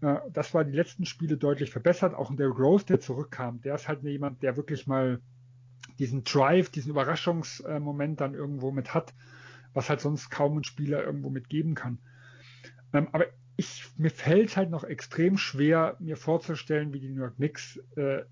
Äh, 0.00 0.18
das 0.32 0.54
war 0.54 0.64
die 0.64 0.72
letzten 0.76 1.04
Spiele 1.04 1.36
deutlich 1.36 1.70
verbessert. 1.70 2.14
Auch 2.14 2.30
ein 2.30 2.36
Derrick 2.36 2.58
Rose, 2.58 2.86
der 2.86 3.00
zurückkam, 3.00 3.60
der 3.62 3.74
ist 3.74 3.88
halt 3.88 4.04
jemand, 4.04 4.42
der 4.42 4.56
wirklich 4.56 4.86
mal 4.86 5.20
diesen 5.98 6.22
Drive, 6.22 6.70
diesen 6.70 6.90
Überraschungsmoment 6.90 8.20
dann 8.20 8.34
irgendwo 8.34 8.70
mit 8.70 8.94
hat, 8.94 9.12
was 9.74 9.88
halt 9.88 10.00
sonst 10.00 10.30
kaum 10.30 10.58
ein 10.58 10.64
Spieler 10.64 11.04
irgendwo 11.04 11.30
mitgeben 11.30 11.74
kann. 11.74 11.98
Ähm, 12.92 13.08
aber 13.12 13.26
ich, 13.56 13.84
mir 13.96 14.10
fällt 14.10 14.56
halt 14.56 14.70
noch 14.70 14.84
extrem 14.84 15.36
schwer, 15.36 15.96
mir 16.00 16.16
vorzustellen, 16.16 16.92
wie 16.92 17.00
die 17.00 17.08
New 17.08 17.20
York 17.20 17.36
Knicks 17.36 17.78
äh, 17.96 18.22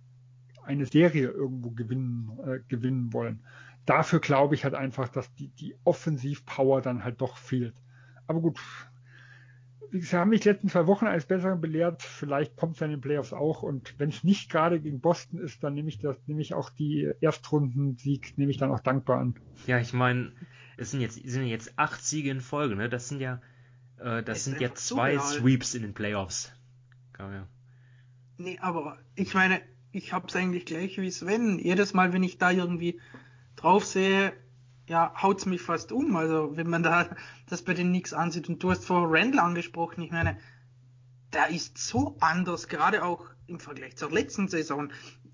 eine 0.65 0.87
Serie 0.87 1.29
irgendwo 1.29 1.71
gewinnen, 1.71 2.39
äh, 2.47 2.59
gewinnen 2.69 3.13
wollen. 3.13 3.45
Dafür 3.87 4.21
glaube 4.21 4.55
ich 4.55 4.65
halt 4.65 4.75
einfach, 4.75 5.09
dass 5.09 5.33
die, 5.35 5.49
die 5.49 5.75
Offensivpower 5.85 6.81
dann 6.81 7.05
halt 7.05 7.21
doch 7.21 7.37
fehlt. 7.37 7.75
Aber 8.27 8.41
gut, 8.41 8.61
sie 9.93 10.17
haben 10.17 10.31
mich 10.31 10.45
letzten 10.45 10.69
zwei 10.69 10.87
Wochen 10.87 11.07
als 11.07 11.27
Besseren 11.27 11.61
belehrt. 11.61 12.03
Vielleicht 12.03 12.57
kommt 12.57 12.77
es 12.77 12.83
in 12.83 12.91
den 12.91 13.01
Playoffs 13.01 13.33
auch. 13.33 13.63
Und 13.63 13.95
wenn 13.99 14.11
es 14.11 14.23
nicht 14.25 14.51
gerade 14.51 14.81
gegen 14.81 15.01
Boston 15.01 15.41
ist, 15.41 15.63
dann 15.65 15.75
nehme 15.75 15.89
ich 15.89 15.99
das, 15.99 16.17
nehme 16.27 16.41
ich 16.41 16.55
auch 16.55 16.71
die 16.71 17.11
Erstrundensieg, 17.21 18.37
nehme 18.39 18.51
ich 18.51 18.59
dann 18.59 18.71
auch 18.71 18.81
dankbar 18.81 19.19
an. 19.19 19.35
Ja, 19.67 19.79
ich 19.79 19.93
meine, 19.93 20.33
es 20.77 20.93
sind 20.93 21.01
jetzt, 21.01 21.17
sind 21.17 21.47
jetzt 21.47 21.73
acht 21.77 22.05
Siege 22.05 22.31
in 22.31 22.41
Folge, 22.41 22.77
ne? 22.77 22.89
Das 22.89 23.09
sind 23.09 23.21
ja, 23.21 23.41
äh, 24.01 24.23
das 24.23 24.25
Das 24.25 24.45
sind 24.45 24.63
einfach 24.63 24.75
zwei 24.75 25.19
surreal. 25.19 25.41
Sweeps 25.41 25.75
in 25.75 25.83
den 25.83 25.95
Playoffs. 25.95 26.53
Ja, 27.19 27.33
ja. 27.33 27.47
Nee, 28.39 28.59
aber 28.61 28.99
ich 29.15 29.35
meine, 29.35 29.61
ich 29.93 30.13
hab's 30.13 30.35
eigentlich 30.35 30.65
gleich 30.65 30.99
wie 30.99 31.11
Sven. 31.11 31.59
Jedes 31.59 31.93
Mal, 31.93 32.13
wenn 32.13 32.23
ich 32.23 32.39
da 32.39 32.51
irgendwie 32.51 33.01
drauf 33.57 33.85
sehe, 33.85 34.33
ja, 34.87 35.13
haut's 35.21 35.47
mich 35.47 35.61
fast 35.61 35.93
um. 35.93 36.17
Also, 36.17 36.57
wenn 36.57 36.69
man 36.69 36.83
da 36.83 37.15
das 37.49 37.63
bei 37.63 37.75
den 37.75 37.89
Knicks 37.89 38.13
ansieht. 38.13 38.49
Und 38.49 38.63
du 38.63 38.71
hast 38.71 38.85
vor 38.85 39.07
Randall 39.11 39.41
angesprochen. 39.41 40.03
Ich 40.03 40.11
meine, 40.11 40.39
der 41.33 41.49
ist 41.51 41.79
so 41.79 42.17
anders, 42.21 42.69
gerade 42.69 43.05
auch 43.05 43.27
im 43.47 43.61
Vergleich 43.61 43.97
zur 43.97 44.11
letzten 44.11 44.49
Saison. 44.49 44.91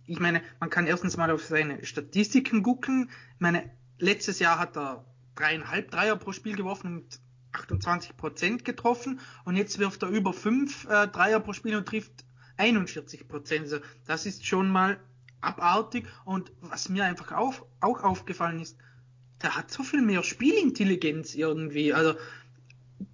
Ich 0.07 0.21
meine, 0.21 0.43
man 0.61 0.71
kann 0.71 0.87
erstens 0.87 1.17
mal 1.17 1.31
auf 1.31 1.45
seine 1.45 1.85
Statistiken 1.85 2.63
gucken. 2.63 3.11
Ich 3.35 3.41
meine, 3.41 3.71
letztes 3.99 4.39
Jahr 4.39 4.59
hat 4.59 4.77
er 4.77 5.05
dreieinhalb 5.37 5.91
Dreier 5.91 6.17
pro 6.17 6.33
Spiel 6.33 6.57
geworfen 6.57 6.97
und 6.99 7.21
28 7.57 8.17
Prozent 8.17 8.65
getroffen 8.65 9.21
und 9.45 9.57
jetzt 9.57 9.79
wirft 9.79 10.03
er 10.03 10.09
über 10.09 10.33
fünf 10.33 10.85
äh, 10.85 11.09
Dreier 11.09 11.41
pro 11.41 11.53
Spiel 11.53 11.77
und 11.77 11.87
trifft 11.87 12.25
41 12.59 13.29
Prozent. 13.29 13.63
Also 13.63 13.79
das 14.07 14.27
ist 14.27 14.47
schon 14.47 14.71
mal 14.71 14.99
abartig 15.41 16.07
und 16.25 16.53
was 16.61 16.89
mir 16.89 17.05
einfach 17.05 17.33
auf, 17.33 17.65
auch 17.81 18.03
aufgefallen 18.03 18.61
ist, 18.61 18.77
der 19.43 19.57
hat 19.57 19.71
so 19.71 19.83
viel 19.83 20.03
mehr 20.03 20.23
Spielintelligenz 20.23 21.35
irgendwie. 21.35 21.93
Also 21.93 22.15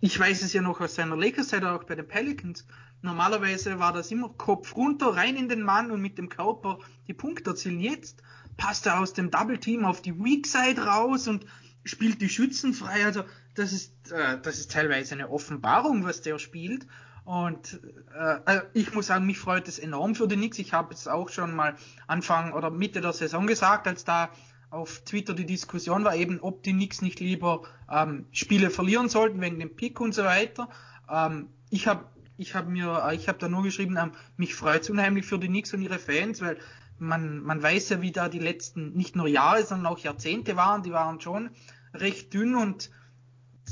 ich 0.00 0.18
weiß 0.18 0.42
es 0.42 0.52
ja 0.52 0.62
noch 0.62 0.80
aus 0.80 0.94
seiner 0.94 1.16
Lakers-Zeit 1.16 1.64
auch 1.64 1.84
bei 1.84 1.94
den 1.94 2.06
Pelicans. 2.06 2.66
Normalerweise 3.02 3.80
war 3.80 3.92
das 3.92 4.12
immer 4.12 4.28
Kopf 4.28 4.76
runter, 4.76 5.08
rein 5.16 5.36
in 5.36 5.48
den 5.48 5.62
Mann 5.62 5.90
und 5.90 6.00
mit 6.00 6.18
dem 6.18 6.28
Körper 6.28 6.78
die 7.08 7.14
Punkte 7.14 7.50
erzielen. 7.50 7.80
Jetzt 7.80 8.22
passt 8.56 8.86
er 8.86 9.00
aus 9.00 9.12
dem 9.12 9.30
Double 9.30 9.58
Team 9.58 9.84
auf 9.84 10.02
die 10.02 10.16
Weak 10.22 10.46
Side 10.46 10.84
raus 10.84 11.26
und 11.26 11.44
spielt 11.84 12.20
die 12.20 12.28
Schützen 12.28 12.74
frei. 12.74 13.04
Also 13.04 13.24
das 13.54 13.72
ist, 13.72 14.12
äh, 14.12 14.38
das 14.40 14.58
ist 14.58 14.70
teilweise 14.70 15.14
eine 15.14 15.30
Offenbarung, 15.30 16.04
was 16.04 16.22
der 16.22 16.38
spielt. 16.38 16.86
Und 17.24 17.80
äh, 18.14 18.40
also 18.44 18.62
ich 18.72 18.92
muss 18.94 19.06
sagen, 19.06 19.26
mich 19.26 19.38
freut 19.38 19.68
es 19.68 19.78
enorm 19.78 20.14
für 20.14 20.26
die 20.26 20.36
Knicks. 20.36 20.58
Ich 20.58 20.72
habe 20.72 20.92
es 20.92 21.06
auch 21.06 21.28
schon 21.28 21.54
mal 21.54 21.76
Anfang 22.06 22.52
oder 22.52 22.70
Mitte 22.70 23.00
der 23.00 23.12
Saison 23.12 23.46
gesagt, 23.46 23.86
als 23.86 24.04
da 24.04 24.30
auf 24.70 25.02
Twitter 25.04 25.34
die 25.34 25.46
Diskussion 25.46 26.04
war, 26.04 26.16
eben 26.16 26.40
ob 26.40 26.62
die 26.62 26.72
Knicks 26.72 27.02
nicht 27.02 27.20
lieber 27.20 27.62
ähm, 27.90 28.26
Spiele 28.32 28.70
verlieren 28.70 29.08
sollten 29.08 29.40
wegen 29.40 29.58
dem 29.58 29.76
Pick 29.76 30.00
und 30.00 30.14
so 30.14 30.24
weiter. 30.24 30.68
Ähm, 31.10 31.48
ich 31.70 31.86
habe 31.86 32.06
ich 32.38 32.54
habe 32.54 32.70
mir, 32.70 33.04
äh, 33.06 33.14
ich 33.14 33.28
habe 33.28 33.38
da 33.38 33.48
nur 33.48 33.62
geschrieben, 33.62 33.96
ähm, 33.96 34.12
mich 34.36 34.54
freut 34.54 34.82
es 34.82 34.90
unheimlich 34.90 35.26
für 35.26 35.38
die 35.38 35.48
Knicks 35.48 35.74
und 35.74 35.82
ihre 35.82 35.98
Fans, 35.98 36.40
weil 36.40 36.56
man, 36.98 37.40
man 37.40 37.62
weiß 37.62 37.90
ja, 37.90 38.02
wie 38.02 38.12
da 38.12 38.28
die 38.28 38.38
letzten 38.38 38.92
nicht 38.92 39.14
nur 39.14 39.28
Jahre, 39.28 39.62
sondern 39.62 39.92
auch 39.92 39.98
Jahrzehnte 39.98 40.56
waren. 40.56 40.82
Die 40.82 40.92
waren 40.92 41.20
schon 41.20 41.50
recht 41.94 42.32
dünn 42.32 42.54
und 42.54 42.90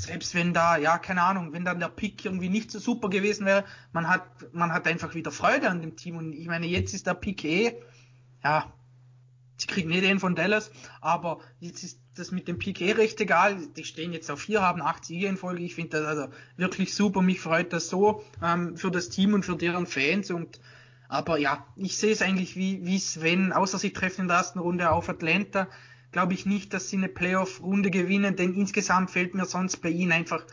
selbst 0.01 0.33
wenn 0.33 0.53
da, 0.53 0.77
ja, 0.77 0.97
keine 0.97 1.21
Ahnung, 1.21 1.53
wenn 1.53 1.63
dann 1.63 1.79
der 1.79 1.89
Pick 1.89 2.25
irgendwie 2.25 2.49
nicht 2.49 2.71
so 2.71 2.79
super 2.79 3.09
gewesen 3.09 3.45
wäre, 3.45 3.65
man 3.93 4.07
hat, 4.07 4.23
man 4.51 4.73
hat 4.73 4.87
einfach 4.87 5.13
wieder 5.13 5.31
Freude 5.31 5.69
an 5.69 5.81
dem 5.81 5.95
Team. 5.95 6.17
Und 6.17 6.33
ich 6.33 6.47
meine, 6.47 6.65
jetzt 6.65 6.93
ist 6.95 7.05
der 7.05 7.13
Pick 7.13 7.43
eh, 7.43 7.75
ja, 8.43 8.73
sie 9.57 9.67
kriegen 9.67 9.91
eh 9.91 10.01
den 10.01 10.19
von 10.19 10.33
Dallas, 10.35 10.71
aber 11.01 11.39
jetzt 11.59 11.83
ist 11.83 11.99
das 12.15 12.31
mit 12.31 12.47
dem 12.47 12.57
Pick 12.57 12.81
eh 12.81 12.93
recht 12.93 13.21
egal. 13.21 13.57
Die 13.75 13.83
stehen 13.83 14.11
jetzt 14.11 14.31
auf 14.31 14.41
vier, 14.41 14.63
haben 14.63 14.81
acht 14.81 15.05
Siege 15.05 15.27
in 15.27 15.37
Folge. 15.37 15.63
Ich 15.63 15.75
finde 15.75 15.99
das 15.99 16.07
also 16.07 16.27
wirklich 16.57 16.95
super. 16.95 17.21
Mich 17.21 17.39
freut 17.39 17.71
das 17.71 17.87
so 17.87 18.23
ähm, 18.43 18.75
für 18.77 18.89
das 18.89 19.09
Team 19.09 19.35
und 19.35 19.45
für 19.45 19.55
deren 19.55 19.85
Fans 19.85 20.31
und 20.31 20.59
aber 21.09 21.37
ja, 21.37 21.65
ich 21.75 21.97
sehe 21.97 22.13
es 22.13 22.21
eigentlich 22.21 22.55
wie, 22.55 22.85
wie 22.85 22.97
Sven, 22.97 23.51
außer 23.51 23.77
sie 23.77 23.91
treffen 23.91 24.21
in 24.21 24.27
der 24.29 24.37
ersten 24.37 24.59
Runde 24.59 24.91
auf 24.91 25.09
Atlanta, 25.09 25.67
glaube 26.11 26.33
ich 26.33 26.45
nicht, 26.45 26.73
dass 26.73 26.89
sie 26.89 26.97
eine 26.97 27.07
Playoff-Runde 27.07 27.89
gewinnen, 27.89 28.35
denn 28.35 28.53
insgesamt 28.53 29.11
fehlt 29.11 29.33
mir 29.33 29.45
sonst 29.45 29.77
bei 29.77 29.89
ihnen 29.89 30.11
einfach, 30.11 30.45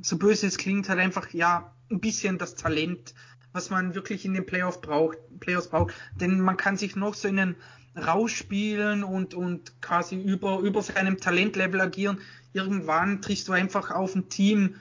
so 0.00 0.18
böse 0.18 0.46
es 0.46 0.58
klingt, 0.58 0.88
halt 0.88 1.00
einfach, 1.00 1.30
ja, 1.30 1.72
ein 1.90 2.00
bisschen 2.00 2.38
das 2.38 2.54
Talent, 2.54 3.14
was 3.52 3.70
man 3.70 3.94
wirklich 3.94 4.24
in 4.24 4.34
den 4.34 4.46
Playoff 4.46 4.80
braucht, 4.80 5.18
Playoffs 5.40 5.68
braucht. 5.68 5.94
Denn 6.20 6.40
man 6.40 6.56
kann 6.56 6.76
sich 6.76 6.96
noch 6.96 7.14
so 7.14 7.28
in 7.28 7.36
den 7.36 7.56
rausspielen 7.96 9.04
und, 9.04 9.34
und 9.34 9.80
quasi 9.80 10.20
über, 10.20 10.58
über 10.58 10.82
seinem 10.82 11.18
Talentlevel 11.18 11.80
agieren. 11.80 12.18
Irgendwann 12.52 13.22
triffst 13.22 13.46
du 13.48 13.52
einfach 13.52 13.90
auf 13.90 14.14
ein 14.14 14.28
Team, 14.28 14.76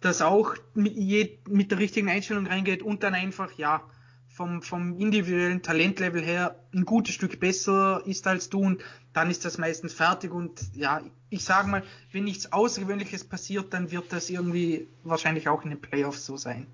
das 0.00 0.22
auch 0.22 0.54
mit, 0.74 0.94
je, 0.94 1.38
mit 1.48 1.70
der 1.70 1.78
richtigen 1.78 2.08
Einstellung 2.08 2.46
reingeht 2.46 2.82
und 2.82 3.02
dann 3.02 3.14
einfach, 3.14 3.52
ja, 3.52 3.82
vom, 4.28 4.62
vom 4.62 4.98
individuellen 4.98 5.62
Talentlevel 5.62 6.22
her 6.22 6.56
ein 6.74 6.84
gutes 6.84 7.14
Stück 7.14 7.40
besser 7.40 8.02
ist 8.06 8.26
als 8.26 8.48
du 8.48 8.60
und 8.60 8.82
dann 9.12 9.30
ist 9.30 9.44
das 9.44 9.58
meistens 9.58 9.92
fertig 9.92 10.32
und 10.32 10.74
ja, 10.74 11.00
ich 11.30 11.44
sage 11.44 11.68
mal, 11.68 11.82
wenn 12.12 12.24
nichts 12.24 12.52
Außergewöhnliches 12.52 13.24
passiert, 13.24 13.74
dann 13.74 13.90
wird 13.90 14.12
das 14.12 14.30
irgendwie 14.30 14.88
wahrscheinlich 15.02 15.48
auch 15.48 15.62
in 15.64 15.70
den 15.70 15.80
Playoffs 15.80 16.26
so 16.26 16.36
sein. 16.36 16.66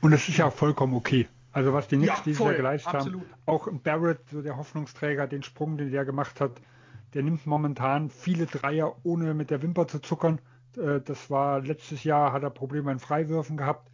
Und 0.00 0.12
es 0.12 0.28
ist 0.28 0.38
ja 0.38 0.46
auch 0.46 0.52
vollkommen 0.52 0.94
okay. 0.94 1.28
Also 1.52 1.72
was 1.72 1.88
die 1.88 1.96
Knicks 1.96 2.18
ja, 2.18 2.22
dieses 2.24 2.44
Jahr 2.44 2.54
geleistet 2.54 2.94
absolut. 2.94 3.22
haben, 3.22 3.34
auch 3.46 3.68
Barrett, 3.82 4.20
so 4.30 4.42
der 4.42 4.56
Hoffnungsträger, 4.56 5.26
den 5.26 5.42
Sprung, 5.42 5.78
den 5.78 5.90
der 5.90 6.04
gemacht 6.04 6.40
hat, 6.40 6.60
der 7.14 7.22
nimmt 7.22 7.46
momentan 7.46 8.10
viele 8.10 8.46
Dreier, 8.46 8.94
ohne 9.04 9.32
mit 9.32 9.50
der 9.50 9.62
Wimper 9.62 9.88
zu 9.88 10.00
zuckern. 10.00 10.38
Äh, 10.76 11.00
das 11.00 11.30
war 11.30 11.60
letztes 11.60 12.04
Jahr, 12.04 12.32
hat 12.32 12.42
er 12.42 12.50
Probleme 12.50 12.92
in 12.92 12.98
Freiwürfen 12.98 13.56
gehabt, 13.56 13.90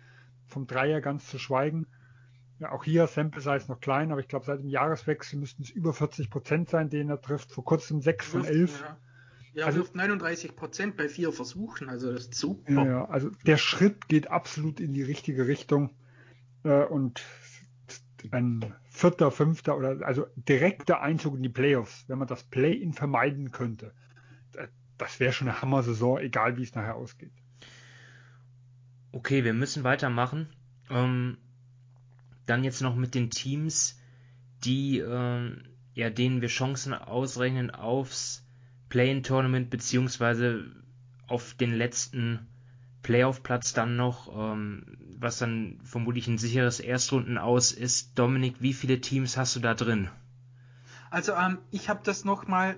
vom 0.47 0.67
Dreier 0.67 1.01
ganz 1.01 1.27
zu 1.29 1.39
schweigen. 1.39 1.87
Ja, 2.63 2.71
auch 2.71 2.85
hier 2.85 3.09
Sample 3.09 3.41
Size 3.41 3.65
noch 3.69 3.81
klein, 3.81 4.13
aber 4.13 4.21
ich 4.21 4.29
glaube, 4.29 4.47
seit 4.47 4.61
dem 4.61 4.69
Jahreswechsel 4.69 5.37
müssten 5.39 5.65
es 5.65 5.71
über 5.71 5.93
40 5.93 6.31
Prozent 6.31 6.71
sein, 6.71 6.91
den 6.91 7.09
er 7.11 7.21
trifft. 7.21 7.51
Vor 7.51 7.65
kurzem 7.65 8.01
6 8.01 8.27
von 8.27 8.45
11. 8.45 8.81
Ja. 8.81 8.97
Ja, 9.55 9.67
also, 9.67 9.81
wirft 9.81 9.97
39 9.97 10.57
Prozent 10.57 10.97
bei 10.97 11.11
vier 11.11 11.31
Versuchen, 11.31 11.91
also 11.91 12.11
das 12.11 12.23
ist 12.23 12.35
super. 12.37 12.73
Ja, 12.73 12.87
ja, 12.87 13.05
also 13.07 13.31
der 13.45 13.59
Schritt 13.59 14.09
geht 14.09 14.31
absolut 14.31 14.81
in 14.81 14.95
die 14.95 15.03
richtige 15.03 15.47
Richtung 15.47 15.91
äh, 16.63 16.85
und 16.85 17.23
ein 18.31 18.75
vierter, 18.85 19.31
fünfter 19.31 19.77
oder 19.77 20.07
also 20.07 20.27
direkter 20.37 21.03
Einzug 21.03 21.35
in 21.35 21.43
die 21.43 21.51
Playoffs, 21.51 22.05
wenn 22.07 22.17
man 22.17 22.29
das 22.29 22.45
Play-in 22.45 22.95
vermeiden 22.95 23.51
könnte, 23.51 23.93
das 24.97 25.21
wäre 25.21 25.33
schon 25.33 25.49
eine 25.49 25.61
Hammer-Saison, 25.61 26.19
egal 26.21 26.57
wie 26.57 26.63
es 26.63 26.75
nachher 26.75 26.95
ausgeht. 26.95 27.33
Okay, 29.11 29.45
wir 29.45 29.53
müssen 29.53 29.85
weitermachen. 29.85 30.49
Ähm, 30.89 31.39
dann 32.47 32.65
jetzt 32.65 32.81
noch 32.81 32.97
mit 32.97 33.15
den 33.15 33.31
Teams, 33.31 33.99
die, 34.65 34.99
äh, 34.99 35.57
ja, 35.95 36.11
denen 36.11 36.41
wir 36.41 36.49
Chancen 36.49 36.95
ausrechnen 36.95 37.71
aufs 37.71 38.47
Play-in-Tournament 38.89 39.71
beziehungsweise 39.71 40.65
auf 41.27 41.55
den 41.55 41.73
letzten 41.73 42.47
Playoff-Platz 43.03 43.73
dann 43.73 43.97
noch, 43.97 44.31
ähm, 44.37 44.99
was 45.19 45.39
dann 45.39 45.81
vermutlich 45.83 46.29
ein 46.29 46.39
sicheres 46.39 46.81
Erstrunden 46.81 47.39
aus 47.39 47.73
ist. 47.73 48.19
Dominik, 48.19 48.57
wie 48.61 48.73
viele 48.73 49.01
Teams 49.01 49.37
hast 49.37 49.57
du 49.57 49.61
da 49.61 49.75
drin? 49.75 50.09
Also 51.11 51.33
ähm, 51.33 51.59
ich 51.71 51.89
habe 51.89 52.01
das 52.05 52.25
nochmal 52.25 52.77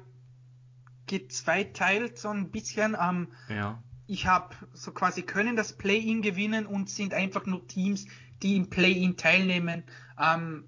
gezweiteilt 1.06 2.18
so 2.18 2.28
ein 2.28 2.50
bisschen. 2.50 2.96
Ähm, 3.00 3.28
ja. 3.48 3.82
Ich 4.06 4.26
habe 4.26 4.54
so 4.72 4.92
quasi 4.92 5.22
können 5.22 5.56
das 5.56 5.72
Play-in 5.72 6.22
gewinnen 6.22 6.66
und 6.66 6.90
sind 6.90 7.14
einfach 7.14 7.46
nur 7.46 7.66
Teams, 7.66 8.06
die 8.44 8.56
im 8.56 8.70
Play-in 8.70 9.16
teilnehmen. 9.16 9.82
Ähm, 10.20 10.64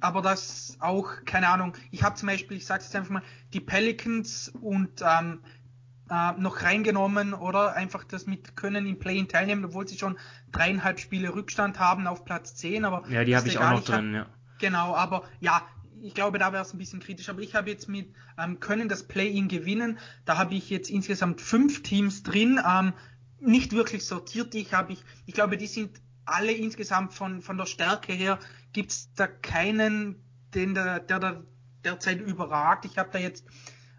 aber 0.00 0.22
das 0.22 0.78
auch, 0.80 1.24
keine 1.26 1.48
Ahnung, 1.48 1.76
ich 1.90 2.02
habe 2.02 2.16
zum 2.16 2.28
Beispiel, 2.28 2.56
ich 2.56 2.66
sage 2.66 2.82
es 2.82 2.94
einfach 2.94 3.10
mal, 3.10 3.22
die 3.52 3.60
Pelicans 3.60 4.50
und 4.60 5.02
ähm, 5.02 5.40
äh, 6.10 6.32
noch 6.38 6.62
reingenommen 6.62 7.34
oder 7.34 7.74
einfach 7.74 8.04
das 8.04 8.26
mit 8.26 8.56
können 8.56 8.86
im 8.86 8.98
Play-in 8.98 9.28
teilnehmen, 9.28 9.66
obwohl 9.66 9.86
sie 9.86 9.98
schon 9.98 10.18
dreieinhalb 10.50 10.98
Spiele 10.98 11.34
Rückstand 11.34 11.78
haben 11.78 12.06
auf 12.06 12.24
Platz 12.24 12.56
10. 12.56 12.84
Aber 12.84 13.06
ja, 13.08 13.24
die 13.24 13.36
habe 13.36 13.46
ich 13.46 13.58
auch 13.58 13.70
noch 13.70 13.84
drin, 13.84 14.16
hab, 14.16 14.26
ja. 14.26 14.34
Genau, 14.58 14.94
aber 14.94 15.24
ja, 15.40 15.62
ich 16.02 16.14
glaube, 16.14 16.38
da 16.38 16.52
wäre 16.52 16.62
es 16.62 16.72
ein 16.72 16.78
bisschen 16.78 17.00
kritisch. 17.00 17.28
Aber 17.28 17.40
ich 17.40 17.54
habe 17.54 17.70
jetzt 17.70 17.88
mit 17.88 18.14
ähm, 18.38 18.58
können 18.58 18.88
das 18.88 19.06
Play-in 19.06 19.48
gewinnen. 19.48 19.98
Da 20.24 20.38
habe 20.38 20.54
ich 20.54 20.70
jetzt 20.70 20.90
insgesamt 20.90 21.40
fünf 21.40 21.82
Teams 21.82 22.22
drin. 22.22 22.58
Ähm, 22.66 22.94
nicht 23.38 23.72
wirklich 23.72 24.04
sortiert. 24.04 24.54
Ich 24.54 24.72
habe 24.72 24.92
ich, 24.94 25.04
ich 25.26 25.34
glaube, 25.34 25.56
die 25.56 25.66
sind 25.66 26.00
alle 26.24 26.52
insgesamt 26.52 27.14
von, 27.14 27.42
von 27.42 27.58
der 27.58 27.66
Stärke 27.66 28.12
her 28.12 28.38
gibt 28.72 28.92
es 28.92 29.12
da 29.14 29.26
keinen, 29.26 30.22
den 30.54 30.74
der, 30.74 31.00
der, 31.00 31.18
der 31.18 31.42
derzeit 31.84 32.20
überragt. 32.20 32.84
Ich 32.84 32.98
habe 32.98 33.10
da 33.12 33.18
jetzt 33.18 33.44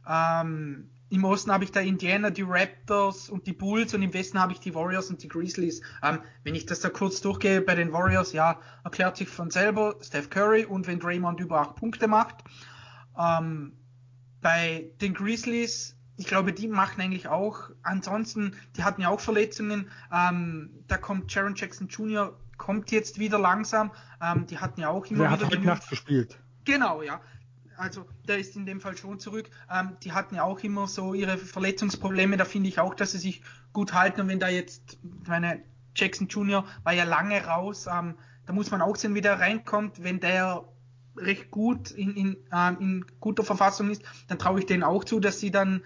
ähm, 0.07 0.89
im 1.11 1.25
Osten 1.25 1.51
habe 1.51 1.65
ich 1.65 1.71
da 1.73 1.81
Indiana, 1.81 2.29
die 2.29 2.45
Raptors 2.47 3.29
und 3.29 3.45
die 3.45 3.51
Bulls 3.51 3.93
und 3.93 4.01
im 4.01 4.13
Westen 4.13 4.39
habe 4.39 4.53
ich 4.53 4.61
die 4.61 4.73
Warriors 4.73 5.09
und 5.09 5.21
die 5.21 5.27
Grizzlies. 5.27 5.81
Ähm, 6.01 6.19
wenn 6.43 6.55
ich 6.55 6.65
das 6.65 6.79
da 6.79 6.89
kurz 6.89 7.19
durchgehe, 7.19 7.61
bei 7.61 7.75
den 7.75 7.91
Warriors, 7.91 8.31
ja, 8.31 8.61
erklärt 8.85 9.17
sich 9.17 9.27
von 9.27 9.51
selber 9.51 9.97
Steph 10.01 10.29
Curry 10.29 10.63
und 10.63 10.87
wenn 10.87 10.99
Draymond 10.99 11.41
über 11.41 11.59
acht 11.59 11.75
Punkte 11.75 12.07
macht. 12.07 12.37
Ähm, 13.19 13.73
bei 14.41 14.89
den 15.01 15.13
Grizzlies 15.13 15.97
ich 16.17 16.27
glaube, 16.27 16.53
die 16.53 16.67
machen 16.67 17.01
eigentlich 17.01 17.27
auch. 17.27 17.69
Ansonsten, 17.83 18.55
die 18.75 18.83
hatten 18.83 19.01
ja 19.01 19.09
auch 19.09 19.19
Verletzungen. 19.19 19.89
Ähm, 20.13 20.69
da 20.87 20.97
kommt 20.97 21.33
Jaron 21.33 21.55
Jackson 21.55 21.87
Jr. 21.87 22.37
kommt 22.57 22.91
jetzt 22.91 23.19
wieder 23.19 23.39
langsam. 23.39 23.91
Ähm, 24.21 24.45
die 24.47 24.59
hatten 24.59 24.81
ja 24.81 24.89
auch 24.89 25.05
immer 25.07 25.29
der 25.29 25.31
wieder. 25.31 25.45
hat 25.45 25.51
heute 25.51 25.65
Nacht 25.65 25.89
gespielt. 25.89 26.37
Genau, 26.65 27.01
ja. 27.01 27.21
Also 27.77 28.05
der 28.27 28.37
ist 28.37 28.55
in 28.55 28.67
dem 28.67 28.79
Fall 28.79 28.95
schon 28.95 29.19
zurück. 29.19 29.49
Ähm, 29.71 29.97
die 30.03 30.11
hatten 30.11 30.35
ja 30.35 30.43
auch 30.43 30.59
immer 30.59 30.87
so 30.87 31.13
ihre 31.15 31.37
Verletzungsprobleme. 31.37 32.37
Da 32.37 32.45
finde 32.45 32.69
ich 32.69 32.79
auch, 32.79 32.93
dass 32.93 33.13
sie 33.13 33.17
sich 33.17 33.41
gut 33.73 33.93
halten. 33.93 34.21
Und 34.21 34.27
wenn 34.27 34.39
da 34.39 34.49
jetzt, 34.49 34.99
meine 35.27 35.63
Jackson 35.95 36.27
Jr. 36.27 36.65
war 36.83 36.93
ja 36.93 37.05
lange 37.05 37.43
raus. 37.43 37.87
Ähm, 37.91 38.15
da 38.45 38.53
muss 38.53 38.69
man 38.69 38.81
auch 38.81 38.95
sehen, 38.95 39.15
wie 39.15 39.21
der 39.21 39.39
reinkommt. 39.39 40.03
Wenn 40.03 40.19
der 40.19 40.65
recht 41.17 41.51
gut 41.51 41.91
in, 41.91 42.15
in, 42.15 42.37
äh, 42.51 42.73
in 42.79 43.05
guter 43.19 43.43
Verfassung 43.43 43.89
ist, 43.89 44.03
dann 44.27 44.39
traue 44.39 44.59
ich 44.59 44.65
denen 44.65 44.83
auch 44.83 45.03
zu, 45.03 45.19
dass 45.19 45.39
sie 45.39 45.51
dann 45.51 45.83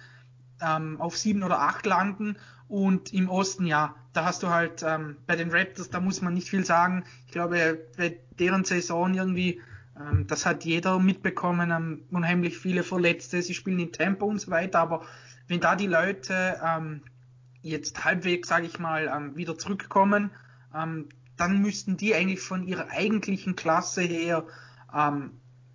ähm, 0.61 0.99
auf 0.99 1.17
sieben 1.17 1.43
oder 1.43 1.61
acht 1.61 1.85
landen. 1.85 2.37
Und 2.67 3.13
im 3.13 3.29
Osten, 3.29 3.65
ja, 3.65 3.95
da 4.13 4.25
hast 4.25 4.41
du 4.41 4.49
halt 4.49 4.83
ähm, 4.83 5.17
bei 5.27 5.35
den 5.35 5.51
Raptors, 5.51 5.89
da 5.89 5.99
muss 5.99 6.21
man 6.21 6.33
nicht 6.33 6.49
viel 6.49 6.65
sagen. 6.65 7.03
Ich 7.27 7.31
glaube, 7.31 7.79
bei 7.97 8.17
deren 8.39 8.63
Saison 8.63 9.13
irgendwie, 9.13 9.61
ähm, 9.99 10.25
das 10.27 10.45
hat 10.45 10.65
jeder 10.65 10.99
mitbekommen, 10.99 11.71
ähm, 11.71 12.03
unheimlich 12.11 12.57
viele 12.57 12.83
Verletzte, 12.83 13.41
sie 13.41 13.53
spielen 13.53 13.79
in 13.79 13.91
Tempo 13.91 14.25
und 14.25 14.39
so 14.39 14.49
weiter, 14.49 14.79
aber 14.79 15.05
wenn 15.47 15.59
da 15.59 15.75
die 15.75 15.87
Leute 15.87 16.59
ähm, 16.65 17.01
jetzt 17.61 18.03
halbwegs, 18.03 18.47
sage 18.47 18.65
ich 18.65 18.79
mal, 18.79 19.11
ähm, 19.15 19.35
wieder 19.35 19.57
zurückkommen, 19.57 20.31
ähm, 20.73 21.09
dann 21.37 21.61
müssten 21.61 21.97
die 21.97 22.15
eigentlich 22.15 22.41
von 22.41 22.63
ihrer 22.63 22.89
eigentlichen 22.89 23.55
Klasse 23.55 24.01
her, 24.01 24.45
ähm, 24.93 25.31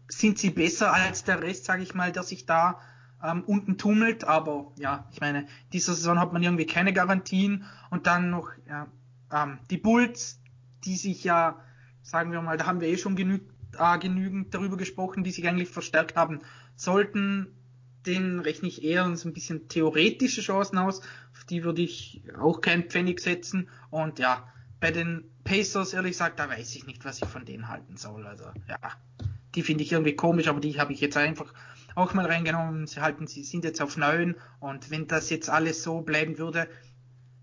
sind 0.08 0.38
sie 0.38 0.50
besser 0.50 0.92
als 0.92 1.24
der 1.24 1.42
Rest, 1.42 1.66
sage 1.66 1.82
ich 1.82 1.94
mal, 1.94 2.10
der 2.10 2.24
sich 2.24 2.46
da 2.46 2.80
ähm, 3.22 3.42
unten 3.44 3.78
tummelt, 3.78 4.24
aber 4.24 4.72
ja, 4.78 5.08
ich 5.12 5.20
meine, 5.20 5.46
diese 5.72 5.94
Saison 5.94 6.18
hat 6.18 6.32
man 6.32 6.42
irgendwie 6.42 6.66
keine 6.66 6.92
Garantien 6.92 7.64
und 7.90 8.06
dann 8.06 8.30
noch 8.30 8.50
ja, 8.68 8.86
ähm, 9.32 9.58
die 9.70 9.76
Bulls, 9.76 10.40
die 10.84 10.96
sich 10.96 11.24
ja, 11.24 11.60
sagen 12.02 12.32
wir 12.32 12.40
mal, 12.42 12.56
da 12.56 12.66
haben 12.66 12.80
wir 12.80 12.88
eh 12.88 12.96
schon 12.96 13.16
genü 13.16 13.40
äh, 13.78 13.98
genügend 13.98 14.52
darüber 14.52 14.76
gesprochen, 14.76 15.22
die 15.22 15.30
sich 15.30 15.46
eigentlich 15.46 15.68
verstärkt 15.68 16.16
haben 16.16 16.40
sollten. 16.74 17.46
Den 18.06 18.40
rechne 18.40 18.66
ich 18.68 18.82
eher 18.82 19.14
so 19.16 19.28
ein 19.28 19.34
bisschen 19.34 19.68
theoretische 19.68 20.40
Chancen 20.40 20.78
aus, 20.78 21.02
auf 21.32 21.44
die 21.48 21.62
würde 21.62 21.82
ich 21.82 22.22
auch 22.40 22.60
keinen 22.62 22.84
Pfennig 22.84 23.20
setzen 23.20 23.68
und 23.90 24.18
ja, 24.18 24.48
bei 24.80 24.90
den 24.90 25.30
Pacers, 25.44 25.92
ehrlich 25.92 26.12
gesagt, 26.12 26.40
da 26.40 26.48
weiß 26.48 26.74
ich 26.74 26.86
nicht, 26.86 27.04
was 27.04 27.20
ich 27.20 27.28
von 27.28 27.44
denen 27.44 27.68
halten 27.68 27.96
soll. 27.96 28.26
Also, 28.26 28.44
ja, 28.66 28.78
die 29.54 29.62
finde 29.62 29.84
ich 29.84 29.92
irgendwie 29.92 30.16
komisch, 30.16 30.48
aber 30.48 30.60
die 30.60 30.80
habe 30.80 30.92
ich 30.92 31.00
jetzt 31.00 31.16
einfach 31.16 31.52
auch 31.94 32.14
mal 32.14 32.26
reingenommen. 32.26 32.86
Sie 32.86 33.00
halten, 33.00 33.26
sie 33.26 33.44
sind 33.44 33.64
jetzt 33.64 33.80
auf 33.80 33.96
neun 33.96 34.36
und 34.60 34.90
wenn 34.90 35.06
das 35.06 35.30
jetzt 35.30 35.50
alles 35.50 35.82
so 35.82 36.00
bleiben 36.00 36.38
würde, 36.38 36.68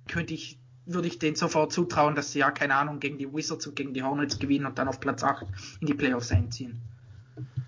könnte 0.07 0.33
ich 0.33 0.59
würde 0.87 1.07
ich 1.07 1.19
denen 1.19 1.35
sofort 1.35 1.73
zutrauen, 1.73 2.15
dass 2.15 2.31
sie 2.31 2.39
ja, 2.39 2.49
keine 2.51 2.75
Ahnung, 2.75 2.99
gegen 2.99 3.17
die 3.17 3.31
Wizards 3.31 3.67
und 3.67 3.75
gegen 3.75 3.93
die 3.93 4.03
Hornets 4.03 4.39
gewinnen 4.39 4.65
und 4.65 4.79
dann 4.79 4.87
auf 4.87 4.99
Platz 4.99 5.23
8 5.23 5.45
in 5.81 5.87
die 5.87 5.93
Playoffs 5.93 6.31
einziehen. 6.31 6.81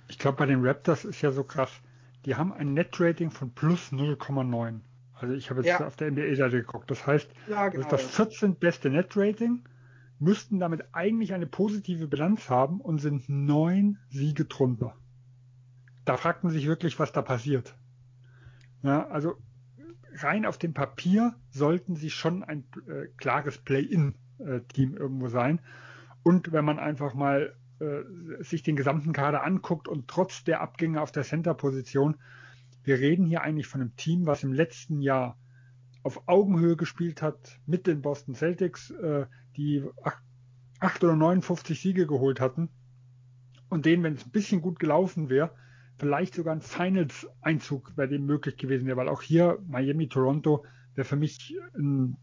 Ich 0.08 0.18
glaube, 0.18 0.38
bei 0.38 0.46
den 0.46 0.66
Raptors 0.66 1.06
ist 1.06 1.22
ja 1.22 1.32
so 1.32 1.44
krass. 1.44 1.70
Die 2.26 2.36
haben 2.36 2.54
ein 2.54 2.74
Net-Rating 2.74 3.30
von 3.30 3.52
plus 3.52 3.92
0,9. 3.92 4.80
Also 5.14 5.34
ich 5.34 5.50
habe 5.50 5.62
jetzt 5.62 5.80
ja. 5.80 5.86
auf 5.86 5.98
der 5.98 6.12
NBA-Seite 6.12 6.58
geguckt. 6.58 6.90
Das 6.90 7.06
heißt, 7.06 7.30
ja, 7.48 7.68
genau. 7.68 7.88
das 7.90 8.02
ist 8.02 8.08
das 8.08 8.16
14. 8.16 8.56
beste 8.56 8.90
Net-Rating, 8.90 9.64
müssten 10.20 10.60
damit 10.60 10.84
eigentlich 10.94 11.34
eine 11.34 11.46
positive 11.46 12.08
Bilanz 12.08 12.50
haben 12.50 12.80
und 12.80 13.00
sind 13.00 13.28
neun 13.28 13.98
Siege 14.10 14.46
drunter. 14.46 14.96
Da 16.10 16.18
fragt 16.18 16.44
man 16.44 16.52
sich 16.52 16.66
wirklich, 16.66 16.98
was 16.98 17.12
da 17.12 17.22
passiert. 17.22 17.76
Ja, 18.82 19.08
also 19.10 19.36
rein 20.16 20.48
auf 20.48 20.58
dem 20.58 20.74
Papier 20.74 21.36
sollten 21.52 21.96
sie 21.96 22.10
schon 22.10 22.44
ein 22.44 22.64
äh, 22.88 23.10
klares 23.18 23.60
Play-in-Team 23.60 24.98
irgendwo 24.98 25.28
sein. 25.28 25.62
Und 26.24 26.52
wenn 26.52 26.66
man 26.66 26.80
einfach 26.80 27.14
mal 27.14 27.56
äh, 27.78 28.42
sich 28.44 28.64
den 28.64 28.76
gesamten 28.76 29.14
Kader 29.14 29.44
anguckt 29.44 29.88
und 29.88 30.08
trotz 30.08 30.44
der 30.44 30.62
Abgänge 30.62 31.00
auf 31.00 31.12
der 31.12 31.22
Center-Position, 31.22 32.16
wir 32.82 32.98
reden 32.98 33.28
hier 33.28 33.44
eigentlich 33.44 33.68
von 33.68 33.82
einem 33.82 33.96
Team, 33.96 34.26
was 34.26 34.42
im 34.42 34.52
letzten 34.52 35.02
Jahr 35.02 35.38
auf 36.02 36.28
Augenhöhe 36.28 36.76
gespielt 36.76 37.22
hat 37.22 37.60
mit 37.68 37.86
den 37.86 38.02
Boston 38.02 38.34
Celtics, 38.34 38.90
äh, 38.90 39.28
die 39.58 39.88
acht, 40.04 40.24
acht 40.80 41.04
oder 41.04 41.16
59 41.16 41.80
Siege 41.80 42.08
geholt 42.08 42.40
hatten 42.40 42.70
und 43.70 43.86
denen, 43.86 44.02
wenn 44.02 44.16
es 44.16 44.26
ein 44.26 44.32
bisschen 44.32 44.62
gut 44.62 44.80
gelaufen 44.80 45.30
wäre, 45.30 45.54
vielleicht 46.00 46.34
sogar 46.34 46.56
ein 46.56 46.62
Finals-Einzug 46.62 47.94
bei 47.96 48.08
dem 48.08 48.26
möglich 48.26 48.58
gewesen 48.58 48.88
wäre, 48.88 48.98
weil 48.98 49.10
auch 49.10 49.22
hier 49.22 49.60
Miami, 49.68 50.08
Toronto 50.08 50.66
wäre 50.96 51.06
für 51.06 51.18
mich 51.18 51.56
ein, 51.78 52.18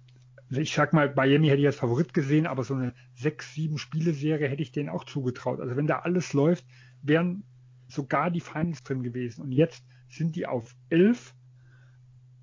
ich 0.51 0.75
sag 0.75 0.93
mal, 0.93 1.13
Miami 1.15 1.49
hätte 1.49 1.61
ich 1.61 1.67
als 1.67 1.77
Favorit 1.77 2.15
gesehen, 2.15 2.47
aber 2.47 2.65
so 2.65 2.75
eine 2.75 2.95
sechs, 3.15 3.55
sieben 3.55 3.79
Spiele-Serie 3.79 4.49
hätte 4.49 4.63
ich 4.63 4.73
denen 4.73 4.89
auch 4.89 5.05
zugetraut. 5.05 5.61
Also 5.61 5.77
wenn 5.77 5.87
da 5.87 6.01
alles 6.01 6.33
läuft, 6.33 6.65
wären 7.03 7.45
sogar 7.87 8.31
die 8.31 8.41
Finals 8.41 8.83
drin 8.83 9.03
gewesen. 9.03 9.43
Und 9.43 9.53
jetzt 9.53 9.85
sind 10.09 10.37
die 10.37 10.47
auf 10.47 10.75
elf 10.89 11.35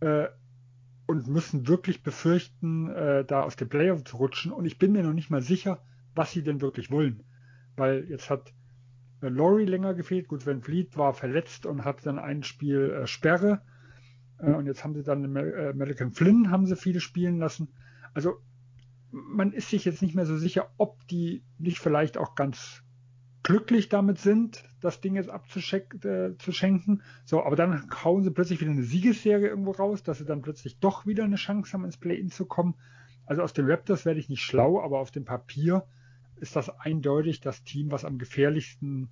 äh, 0.01 0.27
und 1.07 1.27
müssen 1.27 1.67
wirklich 1.67 2.03
befürchten, 2.03 2.89
äh, 2.89 3.25
da 3.25 3.41
aus 3.41 3.55
dem 3.55 3.69
Playoff 3.69 4.03
zu 4.03 4.17
rutschen. 4.17 4.51
Und 4.51 4.65
ich 4.65 4.77
bin 4.77 4.91
mir 4.91 5.03
noch 5.03 5.13
nicht 5.13 5.29
mal 5.29 5.41
sicher, 5.41 5.84
was 6.13 6.31
sie 6.31 6.43
denn 6.43 6.61
wirklich 6.61 6.91
wollen. 6.91 7.23
Weil 7.75 8.05
jetzt 8.09 8.29
hat 8.29 8.53
Laurie 9.30 9.65
länger 9.65 9.93
gefehlt. 9.93 10.28
Gut, 10.28 10.45
Van 10.45 10.61
Fleet 10.61 10.97
war 10.97 11.13
verletzt 11.13 11.65
und 11.65 11.86
hat 11.86 12.05
dann 12.05 12.19
ein 12.19 12.43
Spiel 12.43 12.91
äh, 12.91 13.07
Sperre. 13.07 13.61
Äh, 14.39 14.51
und 14.51 14.65
jetzt 14.65 14.84
haben 14.84 14.95
sie 14.95 15.03
dann 15.03 15.36
äh, 15.36 15.69
American 15.69 16.11
Flynn 16.11 16.51
haben 16.51 16.65
sie 16.65 16.76
viele 16.76 16.99
spielen 16.99 17.38
lassen. 17.38 17.69
Also 18.13 18.38
man 19.11 19.53
ist 19.53 19.69
sich 19.69 19.86
jetzt 19.86 20.01
nicht 20.01 20.15
mehr 20.15 20.26
so 20.26 20.38
sicher, 20.38 20.71
ob 20.78 21.07
die 21.07 21.43
nicht 21.59 21.80
vielleicht 21.80 22.17
auch 22.17 22.36
ganz 22.36 22.84
glücklich 23.43 23.89
damit 23.89 24.19
sind, 24.19 24.63
das 24.80 25.01
Ding 25.01 25.15
jetzt 25.15 25.30
abzuschenken. 25.30 26.99
Äh, 26.99 27.03
so, 27.26 27.43
aber 27.43 27.55
dann 27.55 27.89
hauen 28.03 28.24
sie 28.24 28.32
plötzlich 28.32 28.61
wieder 28.61 28.71
eine 28.71 28.84
Siegesserie 28.84 29.47
irgendwo 29.47 29.71
raus, 29.71 30.01
dass 30.01 30.17
sie 30.17 30.26
dann 30.26 30.41
plötzlich 30.41 30.80
doch 30.80 31.05
wieder 31.05 31.26
eine 31.26 31.36
Chance 31.36 31.74
haben, 31.74 31.86
ins 31.86 31.97
Play-In 31.97 32.32
zu 32.32 32.45
kommen. 32.45 32.76
Also 33.26 33.41
aus 33.41 33.53
den 33.53 33.69
Raptors 33.69 34.05
werde 34.05 34.19
ich 34.19 34.30
nicht 34.30 34.43
schlau, 34.43 34.82
aber 34.82 34.99
auf 34.99 35.11
dem 35.11 35.26
Papier 35.26 35.86
ist 36.38 36.55
das 36.55 36.69
eindeutig 36.69 37.39
das 37.39 37.63
Team, 37.63 37.91
was 37.91 38.05
am 38.05 38.17
gefährlichsten 38.17 39.09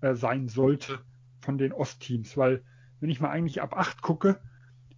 äh, 0.00 0.14
sein 0.14 0.48
sollte 0.48 1.00
von 1.40 1.58
den 1.58 1.72
Ostteams, 1.72 2.36
weil 2.36 2.62
wenn 3.00 3.10
ich 3.10 3.20
mal 3.20 3.30
eigentlich 3.30 3.62
ab 3.62 3.76
8 3.76 4.02
gucke, 4.02 4.40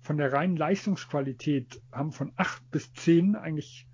von 0.00 0.18
der 0.18 0.32
reinen 0.32 0.56
Leistungsqualität 0.56 1.80
haben 1.90 2.12
von 2.12 2.32
8 2.36 2.70
bis 2.70 2.92
10 2.92 3.36
eigentlich 3.36 3.88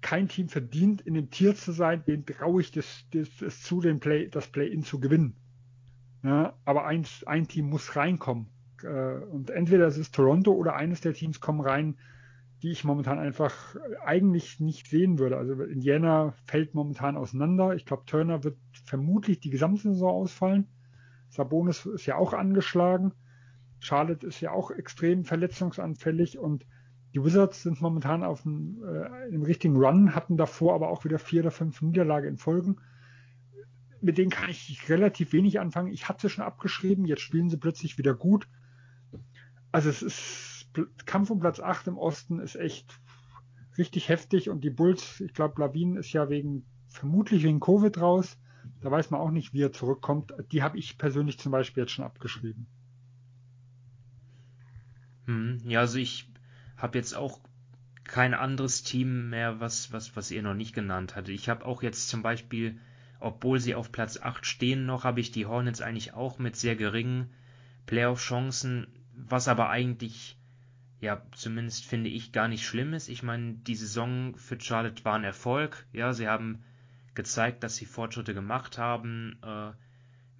kein 0.00 0.28
Team 0.28 0.48
verdient, 0.48 1.02
in 1.02 1.14
dem 1.14 1.30
Tier 1.30 1.54
zu 1.54 1.72
sein, 1.72 2.02
den 2.06 2.24
traue 2.24 2.62
ich 2.62 2.70
das, 2.70 3.04
das, 3.12 3.28
das 3.38 3.62
zu, 3.62 3.82
den 3.82 4.00
Play, 4.00 4.28
das 4.28 4.48
Play-In 4.48 4.82
zu 4.82 4.98
gewinnen. 4.98 5.36
Ja, 6.22 6.54
aber 6.64 6.86
eins, 6.86 7.24
ein 7.24 7.48
Team 7.48 7.66
muss 7.66 7.96
reinkommen. 7.96 8.46
Äh, 8.82 8.86
und 8.86 9.50
entweder 9.50 9.86
es 9.86 9.98
ist 9.98 10.14
Toronto 10.14 10.52
oder 10.52 10.74
eines 10.74 11.02
der 11.02 11.12
Teams 11.12 11.40
kommen 11.40 11.60
rein, 11.60 11.98
die 12.62 12.70
ich 12.70 12.84
momentan 12.84 13.18
einfach 13.18 13.76
eigentlich 14.04 14.60
nicht 14.60 14.88
sehen 14.88 15.18
würde. 15.18 15.38
Also 15.38 15.54
Indiana 15.62 16.34
fällt 16.44 16.74
momentan 16.74 17.16
auseinander. 17.16 17.74
Ich 17.74 17.86
glaube, 17.86 18.04
Turner 18.06 18.44
wird 18.44 18.58
vermutlich 18.84 19.40
die 19.40 19.50
gesamte 19.50 19.82
Saison 19.82 20.10
ausfallen. 20.10 20.68
Sabonis 21.30 21.86
ist 21.86 22.06
ja 22.06 22.16
auch 22.16 22.34
angeschlagen. 22.34 23.12
Charlotte 23.78 24.26
ist 24.26 24.40
ja 24.40 24.50
auch 24.50 24.70
extrem 24.70 25.24
verletzungsanfällig 25.24 26.38
und 26.38 26.66
die 27.14 27.24
Wizards 27.24 27.62
sind 27.62 27.80
momentan 27.80 28.22
auf 28.22 28.44
einem, 28.44 28.84
äh, 28.84 29.04
einem 29.06 29.42
richtigen 29.42 29.76
Run, 29.76 30.14
hatten 30.14 30.36
davor 30.36 30.74
aber 30.74 30.90
auch 30.90 31.04
wieder 31.04 31.18
vier 31.18 31.40
oder 31.40 31.50
fünf 31.50 31.80
Niederlage 31.80 32.28
in 32.28 32.36
Folgen. 32.36 32.76
Mit 34.02 34.18
denen 34.18 34.30
kann 34.30 34.50
ich 34.50 34.88
relativ 34.88 35.32
wenig 35.32 35.60
anfangen. 35.60 35.92
Ich 35.92 36.08
hatte 36.08 36.28
schon 36.28 36.44
abgeschrieben, 36.44 37.06
jetzt 37.06 37.22
spielen 37.22 37.48
sie 37.48 37.56
plötzlich 37.56 37.96
wieder 37.96 38.14
gut. 38.14 38.48
Also 39.72 39.88
es 39.88 40.02
ist 40.02 40.49
Kampf 41.04 41.30
um 41.30 41.40
Platz 41.40 41.60
8 41.60 41.88
im 41.88 41.98
Osten 41.98 42.38
ist 42.38 42.56
echt 42.56 43.00
richtig 43.78 44.08
heftig 44.08 44.50
und 44.50 44.62
die 44.62 44.70
Bulls, 44.70 45.20
ich 45.20 45.32
glaube, 45.32 45.60
Lavin 45.60 45.96
ist 45.96 46.12
ja 46.12 46.28
wegen, 46.28 46.64
vermutlich 46.88 47.42
wegen 47.42 47.60
Covid 47.60 47.98
raus. 48.00 48.38
Da 48.80 48.90
weiß 48.90 49.10
man 49.10 49.20
auch 49.20 49.30
nicht, 49.30 49.52
wie 49.52 49.62
er 49.62 49.72
zurückkommt. 49.72 50.32
Die 50.52 50.62
habe 50.62 50.78
ich 50.78 50.98
persönlich 50.98 51.38
zum 51.38 51.52
Beispiel 51.52 51.82
jetzt 51.82 51.92
schon 51.92 52.04
abgeschrieben. 52.04 52.66
Hm, 55.26 55.58
ja, 55.64 55.80
also 55.80 55.98
ich 55.98 56.28
habe 56.76 56.98
jetzt 56.98 57.14
auch 57.14 57.40
kein 58.04 58.34
anderes 58.34 58.82
Team 58.82 59.30
mehr, 59.30 59.60
was, 59.60 59.92
was, 59.92 60.16
was 60.16 60.30
ihr 60.30 60.42
noch 60.42 60.54
nicht 60.54 60.74
genannt 60.74 61.14
hattet. 61.14 61.34
Ich 61.34 61.48
habe 61.48 61.64
auch 61.64 61.82
jetzt 61.82 62.08
zum 62.08 62.22
Beispiel, 62.22 62.80
obwohl 63.20 63.60
sie 63.60 63.74
auf 63.74 63.92
Platz 63.92 64.18
8 64.20 64.44
stehen 64.44 64.86
noch, 64.86 65.04
habe 65.04 65.20
ich 65.20 65.30
die 65.30 65.46
Hornets 65.46 65.80
eigentlich 65.80 66.14
auch 66.14 66.38
mit 66.38 66.56
sehr 66.56 66.74
geringen 66.74 67.30
Playoff-Chancen, 67.86 68.88
was 69.14 69.46
aber 69.46 69.70
eigentlich 69.70 70.39
ja, 71.00 71.22
zumindest 71.32 71.86
finde 71.86 72.10
ich 72.10 72.32
gar 72.32 72.48
nicht 72.48 72.64
schlimm 72.64 72.92
ist. 72.92 73.08
Ich 73.08 73.22
meine, 73.22 73.54
die 73.54 73.74
Saison 73.74 74.34
für 74.36 74.60
Charlotte 74.60 75.04
war 75.04 75.14
ein 75.14 75.24
Erfolg. 75.24 75.86
Ja, 75.92 76.12
sie 76.12 76.28
haben 76.28 76.62
gezeigt, 77.14 77.64
dass 77.64 77.76
sie 77.76 77.86
Fortschritte 77.86 78.34
gemacht 78.34 78.76
haben. 78.76 79.38
Äh, 79.42 79.72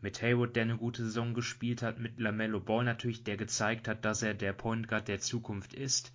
mit 0.02 0.22
Haywood, 0.22 0.56
der 0.56 0.64
eine 0.64 0.76
gute 0.76 1.02
Saison 1.02 1.34
gespielt 1.34 1.82
hat, 1.82 1.98
mit 1.98 2.18
LaMelo 2.18 2.60
Ball 2.60 2.84
natürlich, 2.84 3.24
der 3.24 3.36
gezeigt 3.36 3.88
hat, 3.88 4.04
dass 4.04 4.22
er 4.22 4.34
der 4.34 4.52
Point 4.52 4.88
Guard 4.88 5.08
der 5.08 5.20
Zukunft 5.20 5.74
ist. 5.74 6.12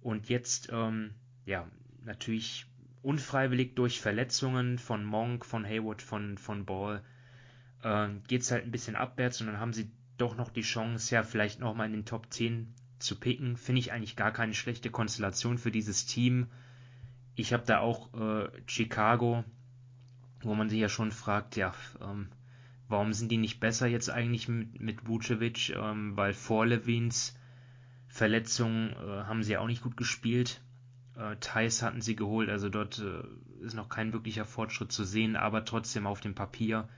Und 0.00 0.28
jetzt, 0.28 0.68
ähm, 0.72 1.14
ja, 1.46 1.68
natürlich 2.04 2.66
unfreiwillig 3.02 3.74
durch 3.74 4.00
Verletzungen 4.00 4.78
von 4.78 5.04
Monk, 5.04 5.44
von 5.44 5.64
Haywood, 5.64 6.02
von, 6.02 6.38
von 6.38 6.64
Ball, 6.64 7.02
äh, 7.82 8.08
geht 8.26 8.42
es 8.42 8.50
halt 8.50 8.64
ein 8.64 8.72
bisschen 8.72 8.96
abwärts 8.96 9.40
und 9.40 9.48
dann 9.48 9.60
haben 9.60 9.72
sie 9.72 9.90
doch 10.18 10.36
noch 10.36 10.50
die 10.50 10.62
Chance, 10.62 11.14
ja, 11.14 11.22
vielleicht 11.22 11.60
nochmal 11.60 11.86
in 11.86 11.92
den 11.92 12.04
Top 12.04 12.32
10 12.32 12.74
zu 13.02 13.18
picken, 13.18 13.56
finde 13.56 13.80
ich 13.80 13.92
eigentlich 13.92 14.16
gar 14.16 14.32
keine 14.32 14.54
schlechte 14.54 14.90
Konstellation 14.90 15.58
für 15.58 15.70
dieses 15.70 16.06
Team. 16.06 16.48
Ich 17.34 17.52
habe 17.52 17.64
da 17.66 17.78
auch 17.78 18.12
äh, 18.14 18.48
Chicago, 18.66 19.44
wo 20.40 20.54
man 20.54 20.68
sich 20.68 20.80
ja 20.80 20.88
schon 20.88 21.12
fragt, 21.12 21.56
ja, 21.56 21.74
ähm, 22.00 22.28
warum 22.88 23.12
sind 23.12 23.30
die 23.30 23.38
nicht 23.38 23.60
besser 23.60 23.86
jetzt 23.86 24.10
eigentlich 24.10 24.48
mit, 24.48 24.80
mit 24.80 25.08
Vucevic, 25.08 25.70
ähm, 25.70 26.16
weil 26.16 26.34
vor 26.34 26.66
Levins 26.66 27.36
Verletzung 28.08 28.90
äh, 28.90 29.24
haben 29.24 29.42
sie 29.42 29.56
auch 29.56 29.66
nicht 29.66 29.82
gut 29.82 29.96
gespielt. 29.96 30.60
Äh, 31.16 31.36
Thais 31.40 31.82
hatten 31.82 32.02
sie 32.02 32.14
geholt, 32.14 32.50
also 32.50 32.68
dort 32.68 32.98
äh, 32.98 33.64
ist 33.64 33.74
noch 33.74 33.88
kein 33.88 34.12
wirklicher 34.12 34.44
Fortschritt 34.44 34.92
zu 34.92 35.04
sehen, 35.04 35.36
aber 35.36 35.64
trotzdem 35.64 36.06
auf 36.06 36.20
dem 36.20 36.34
Papier 36.34 36.88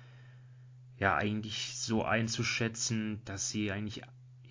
ja 0.99 1.17
eigentlich 1.17 1.77
so 1.77 2.05
einzuschätzen, 2.05 3.21
dass 3.25 3.49
sie 3.49 3.71
eigentlich 3.71 4.03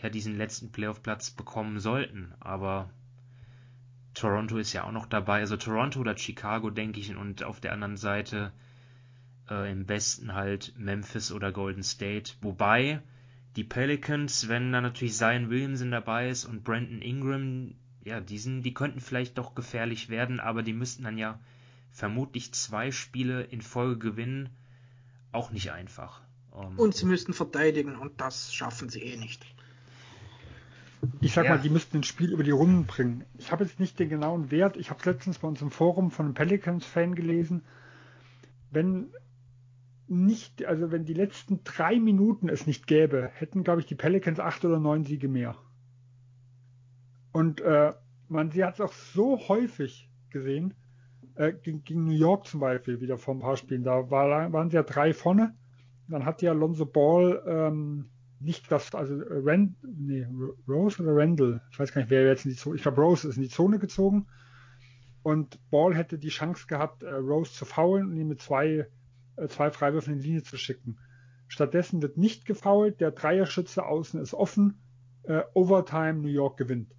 ja 0.04 0.10
diesen 0.10 0.38
letzten 0.38 0.72
Playoff-Platz 0.72 1.32
bekommen 1.32 1.80
sollten. 1.80 2.34
Aber 2.40 2.90
Toronto 4.14 4.58
ist 4.58 4.74
ja 4.74 4.84
auch 4.84 4.92
noch 4.92 5.08
dabei. 5.08 5.40
Also 5.40 5.58
Toronto 5.58 6.00
oder 6.00 6.18
Chicago, 6.18 6.70
denke 6.70 7.00
ich, 7.00 7.16
und 7.16 7.44
auf 7.44 7.60
der 7.60 7.74
anderen 7.74 7.98
Seite 7.98 8.52
äh, 9.50 9.72
im 9.72 9.88
Westen 9.88 10.34
halt 10.34 10.74
Memphis 10.78 11.32
oder 11.32 11.52
Golden 11.52 11.84
State. 11.84 12.34
Wobei 12.42 13.02
die 13.56 13.64
Pelicans, 13.64 14.50
wenn 14.50 14.72
da 14.72 14.82
natürlich 14.82 15.16
Zion 15.16 15.50
Williamson 15.50 15.92
dabei 15.92 16.30
ist 16.30 16.46
und 16.46 16.64
Brandon 16.64 17.02
Ingram, 17.02 17.76
ja, 18.04 18.20
die, 18.20 18.38
sind, 18.38 18.64
die 18.64 18.74
könnten 18.74 19.00
vielleicht 19.00 19.38
doch 19.38 19.56
gefährlich 19.56 20.10
werden, 20.10 20.40
aber 20.40 20.64
die 20.64 20.74
müssten 20.74 21.04
dann 21.04 21.18
ja 21.18 21.40
vermutlich 21.92 22.54
zwei 22.54 22.92
Spiele 22.92 23.44
in 23.44 23.62
Folge 23.62 24.00
gewinnen. 24.00 24.50
Auch 25.32 25.52
nicht 25.52 25.72
einfach. 25.72 26.22
Ähm, 26.54 26.78
und 26.78 26.96
sie 26.96 27.06
müssten 27.06 27.34
verteidigen 27.34 27.96
und 27.96 28.20
das 28.20 28.54
schaffen 28.54 28.90
sie 28.90 29.02
eh 29.02 29.18
nicht. 29.18 29.46
Ich 31.22 31.34
sag 31.34 31.46
ja. 31.46 31.56
mal, 31.56 31.62
die 31.62 31.70
müssten 31.70 31.98
ein 31.98 32.04
Spiel 32.04 32.32
über 32.32 32.44
die 32.44 32.52
Runden 32.52 32.86
bringen. 32.86 33.24
Ich 33.38 33.52
habe 33.52 33.64
jetzt 33.64 33.80
nicht 33.80 34.00
den 34.00 34.10
genauen 34.10 34.52
Wert. 34.52 34.78
Ich 34.78 34.90
habe 34.90 35.02
letztens 35.06 35.40
bei 35.40 35.48
uns 35.48 35.62
im 35.62 35.72
Forum 35.72 36.12
von 36.12 36.26
einem 36.26 36.36
Pelicans-Fan 36.36 37.16
gelesen. 37.16 37.64
Wenn 38.72 39.14
nicht, 40.08 40.66
also 40.66 40.92
wenn 40.92 41.06
die 41.06 41.14
letzten 41.14 41.64
drei 41.64 42.00
Minuten 42.00 42.50
es 42.50 42.68
nicht 42.68 42.88
gäbe, 42.88 43.30
hätten, 43.34 43.64
glaube 43.64 43.82
ich, 43.82 43.88
die 43.88 43.96
Pelicans 43.96 44.40
acht 44.40 44.64
oder 44.66 44.80
neun 44.80 45.06
Siege 45.06 45.28
mehr. 45.28 45.56
Und 47.32 47.62
äh, 47.62 47.94
man, 48.28 48.52
sie 48.52 48.64
hat 48.64 48.76
es 48.76 48.82
auch 48.82 48.94
so 48.94 49.48
häufig 49.48 50.10
gesehen. 50.30 50.74
Äh, 51.36 51.54
gegen, 51.54 51.84
gegen, 51.84 52.06
New 52.06 52.12
York 52.12 52.46
zum 52.46 52.60
Beispiel, 52.60 53.02
wieder 53.02 53.18
vor 53.18 53.36
ein 53.36 53.40
paar 53.40 53.58
Spielen. 53.58 53.84
Da 53.84 54.10
war, 54.12 54.54
waren 54.54 54.70
sie 54.70 54.76
ja 54.76 54.84
drei 54.84 55.14
vorne. 55.14 55.56
Dann 56.08 56.26
hat 56.26 56.42
ja 56.42 56.52
Alonso 56.52 56.86
Ball 56.86 57.42
ähm, 57.48 58.10
nicht 58.44 58.72
das, 58.72 58.94
also 58.94 59.22
äh, 59.22 59.41
Rand, 59.44 59.76
nee, 59.84 60.28
Rose 60.68 61.02
oder 61.02 61.15
Randall, 61.15 61.61
ich 61.72 61.80
weiß 61.80 61.94
gar 61.94 62.02
nicht, 62.02 62.11
wer 62.11 62.28
jetzt 62.28 62.45
in 62.45 62.52
die 62.52 62.57
Zone, 62.57 62.76
ich 62.76 62.82
glaube 62.82 63.02
Rose 63.02 63.28
ist 63.28 63.38
in 63.38 63.44
die 63.44 63.49
Zone 63.49 63.80
gezogen 63.80 64.28
und 65.24 65.60
Ball 65.72 65.95
hätte 65.95 66.18
die 66.18 66.30
Chance 66.30 66.68
gehabt, 66.68 67.03
äh, 67.03 67.14
Rose 67.14 67.53
zu 67.53 67.65
faulen 67.65 68.10
und 68.10 68.18
ihn 68.18 68.28
mit 68.28 68.41
zwei, 68.41 68.88
äh, 69.38 69.48
zwei 69.48 69.72
Freiwürfen 69.72 70.14
in 70.14 70.20
die 70.20 70.28
Linie 70.28 70.44
zu 70.44 70.57
schicken. 70.57 70.98
Stattdessen 71.48 72.02
wird 72.02 72.18
nicht 72.18 72.45
gefoult, 72.45 72.99
der 72.99 73.11
Dreierschütze 73.11 73.86
außen 73.86 74.20
ist 74.20 74.34
offen, 74.34 74.80
Overtime 75.53 76.15
New 76.15 76.28
York 76.28 76.57
gewinnt. 76.57 76.94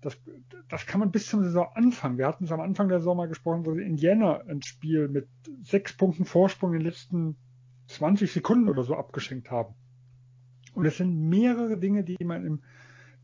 Das, 0.00 0.20
das 0.68 0.84
kann 0.86 0.98
man 0.98 1.12
bis 1.12 1.28
zum 1.28 1.44
Saisonanfang. 1.44 2.18
Wir 2.18 2.26
hatten 2.26 2.42
es 2.42 2.50
am 2.50 2.60
Anfang 2.60 2.88
der 2.88 2.98
Saison 2.98 3.16
mal 3.16 3.28
gesprochen, 3.28 3.64
wo 3.64 3.70
Indiana 3.72 4.40
ein 4.48 4.62
Spiel 4.62 5.06
mit 5.06 5.28
sechs 5.62 5.96
Punkten 5.96 6.24
Vorsprung 6.24 6.72
in 6.72 6.80
den 6.80 6.88
letzten 6.88 7.36
20 7.86 8.32
Sekunden 8.32 8.68
oder 8.68 8.82
so 8.82 8.96
abgeschenkt 8.96 9.52
haben. 9.52 9.76
Und 10.74 10.86
es 10.86 10.96
sind 10.96 11.28
mehrere 11.28 11.78
Dinge, 11.78 12.04
die 12.04 12.24
man, 12.24 12.46
im, 12.46 12.62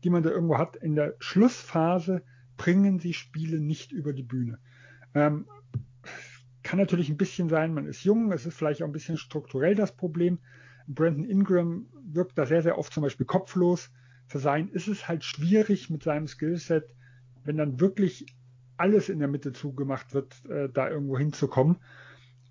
die 0.03 0.09
man 0.09 0.23
da 0.23 0.29
irgendwo 0.29 0.57
hat. 0.57 0.75
In 0.77 0.95
der 0.95 1.15
Schlussphase 1.19 2.21
bringen 2.57 2.99
sie 2.99 3.13
Spiele 3.13 3.59
nicht 3.59 3.91
über 3.91 4.13
die 4.13 4.23
Bühne. 4.23 4.59
Ähm, 5.13 5.45
kann 6.63 6.79
natürlich 6.79 7.09
ein 7.09 7.17
bisschen 7.17 7.49
sein, 7.49 7.73
man 7.73 7.87
ist 7.87 8.03
jung, 8.03 8.31
es 8.31 8.45
ist 8.45 8.55
vielleicht 8.55 8.83
auch 8.83 8.87
ein 8.87 8.91
bisschen 8.91 9.17
strukturell 9.17 9.75
das 9.75 9.95
Problem. 9.95 10.39
Brandon 10.87 11.25
Ingram 11.25 11.87
wirkt 12.03 12.37
da 12.37 12.45
sehr, 12.45 12.61
sehr 12.61 12.77
oft 12.77 12.93
zum 12.93 13.03
Beispiel 13.03 13.25
kopflos. 13.25 13.91
Für 14.27 14.39
sein 14.39 14.69
ist 14.69 14.87
es 14.87 15.07
halt 15.07 15.23
schwierig 15.23 15.89
mit 15.89 16.03
seinem 16.03 16.27
Skillset, 16.27 16.93
wenn 17.43 17.57
dann 17.57 17.79
wirklich 17.79 18.25
alles 18.77 19.09
in 19.09 19.19
der 19.19 19.27
Mitte 19.27 19.53
zugemacht 19.53 20.13
wird, 20.13 20.45
äh, 20.45 20.69
da 20.69 20.89
irgendwo 20.89 21.17
hinzukommen. 21.17 21.77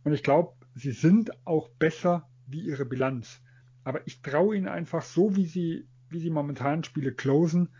Und 0.04 0.12
ich 0.12 0.22
glaube, 0.22 0.52
sie 0.74 0.92
sind 0.92 1.30
auch 1.46 1.68
besser 1.68 2.28
wie 2.46 2.60
ihre 2.60 2.84
Bilanz. 2.84 3.40
Aber 3.88 4.06
ich 4.06 4.20
traue 4.20 4.54
ihnen 4.54 4.68
einfach 4.68 5.00
so, 5.00 5.34
wie 5.34 5.46
sie, 5.46 5.88
wie 6.10 6.20
sie 6.20 6.28
momentan 6.28 6.84
Spiele 6.84 7.10
closen, 7.10 7.70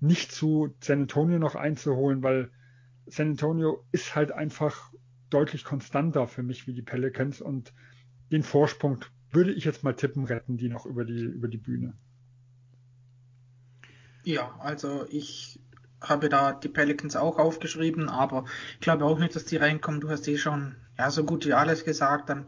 nicht 0.00 0.32
zu 0.32 0.74
San 0.80 1.02
Antonio 1.02 1.38
noch 1.38 1.54
einzuholen, 1.54 2.24
weil 2.24 2.50
San 3.06 3.30
Antonio 3.30 3.84
ist 3.92 4.16
halt 4.16 4.32
einfach 4.32 4.92
deutlich 5.30 5.62
konstanter 5.62 6.26
für 6.26 6.42
mich 6.42 6.66
wie 6.66 6.72
die 6.72 6.82
Pelicans 6.82 7.40
und 7.40 7.72
den 8.32 8.42
Vorsprung 8.42 9.04
würde 9.30 9.52
ich 9.52 9.64
jetzt 9.64 9.84
mal 9.84 9.94
tippen, 9.94 10.24
retten 10.24 10.56
die 10.56 10.68
noch 10.68 10.84
über 10.84 11.04
die, 11.04 11.22
über 11.22 11.46
die 11.46 11.58
Bühne. 11.58 11.94
Ja, 14.24 14.56
also 14.58 15.06
ich 15.10 15.60
habe 16.00 16.28
da 16.28 16.54
die 16.54 16.70
Pelicans 16.70 17.14
auch 17.14 17.38
aufgeschrieben, 17.38 18.08
aber 18.08 18.46
ich 18.74 18.80
glaube 18.80 19.04
auch 19.04 19.20
nicht, 19.20 19.36
dass 19.36 19.44
die 19.44 19.58
reinkommen. 19.58 20.00
Du 20.00 20.10
hast 20.10 20.26
eh 20.26 20.38
schon 20.38 20.74
ja 20.98 21.08
so 21.12 21.22
gut 21.22 21.46
wie 21.46 21.52
alles 21.52 21.84
gesagt. 21.84 22.30
Dann 22.30 22.46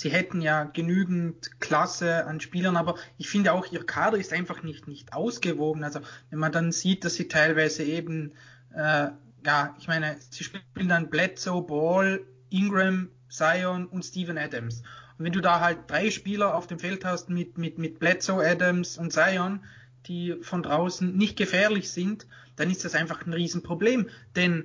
sie 0.00 0.08
hätten 0.08 0.40
ja 0.40 0.64
genügend 0.64 1.60
Klasse 1.60 2.24
an 2.24 2.40
Spielern, 2.40 2.78
aber 2.78 2.94
ich 3.18 3.28
finde 3.28 3.52
auch, 3.52 3.70
ihr 3.70 3.84
Kader 3.84 4.16
ist 4.16 4.32
einfach 4.32 4.62
nicht, 4.62 4.88
nicht 4.88 5.12
ausgewogen. 5.12 5.84
Also 5.84 6.00
wenn 6.30 6.38
man 6.38 6.52
dann 6.52 6.72
sieht, 6.72 7.04
dass 7.04 7.16
sie 7.16 7.28
teilweise 7.28 7.82
eben, 7.82 8.32
äh, 8.74 9.08
ja, 9.44 9.76
ich 9.78 9.88
meine, 9.88 10.16
sie 10.30 10.44
spielen 10.44 10.88
dann 10.88 11.10
Bledsoe, 11.10 11.60
Ball, 11.60 12.22
Ingram, 12.48 13.10
Zion 13.28 13.86
und 13.88 14.02
Steven 14.02 14.38
Adams. 14.38 14.82
Und 15.18 15.26
wenn 15.26 15.32
du 15.32 15.42
da 15.42 15.60
halt 15.60 15.80
drei 15.88 16.10
Spieler 16.10 16.54
auf 16.54 16.66
dem 16.66 16.78
Feld 16.78 17.04
hast 17.04 17.28
mit, 17.28 17.58
mit, 17.58 17.76
mit 17.76 17.98
Bledsoe, 17.98 18.42
Adams 18.42 18.96
und 18.96 19.12
Zion, 19.12 19.60
die 20.06 20.34
von 20.40 20.62
draußen 20.62 21.14
nicht 21.14 21.36
gefährlich 21.36 21.90
sind, 21.90 22.26
dann 22.56 22.70
ist 22.70 22.86
das 22.86 22.94
einfach 22.94 23.26
ein 23.26 23.34
Riesenproblem. 23.34 24.08
Denn 24.34 24.64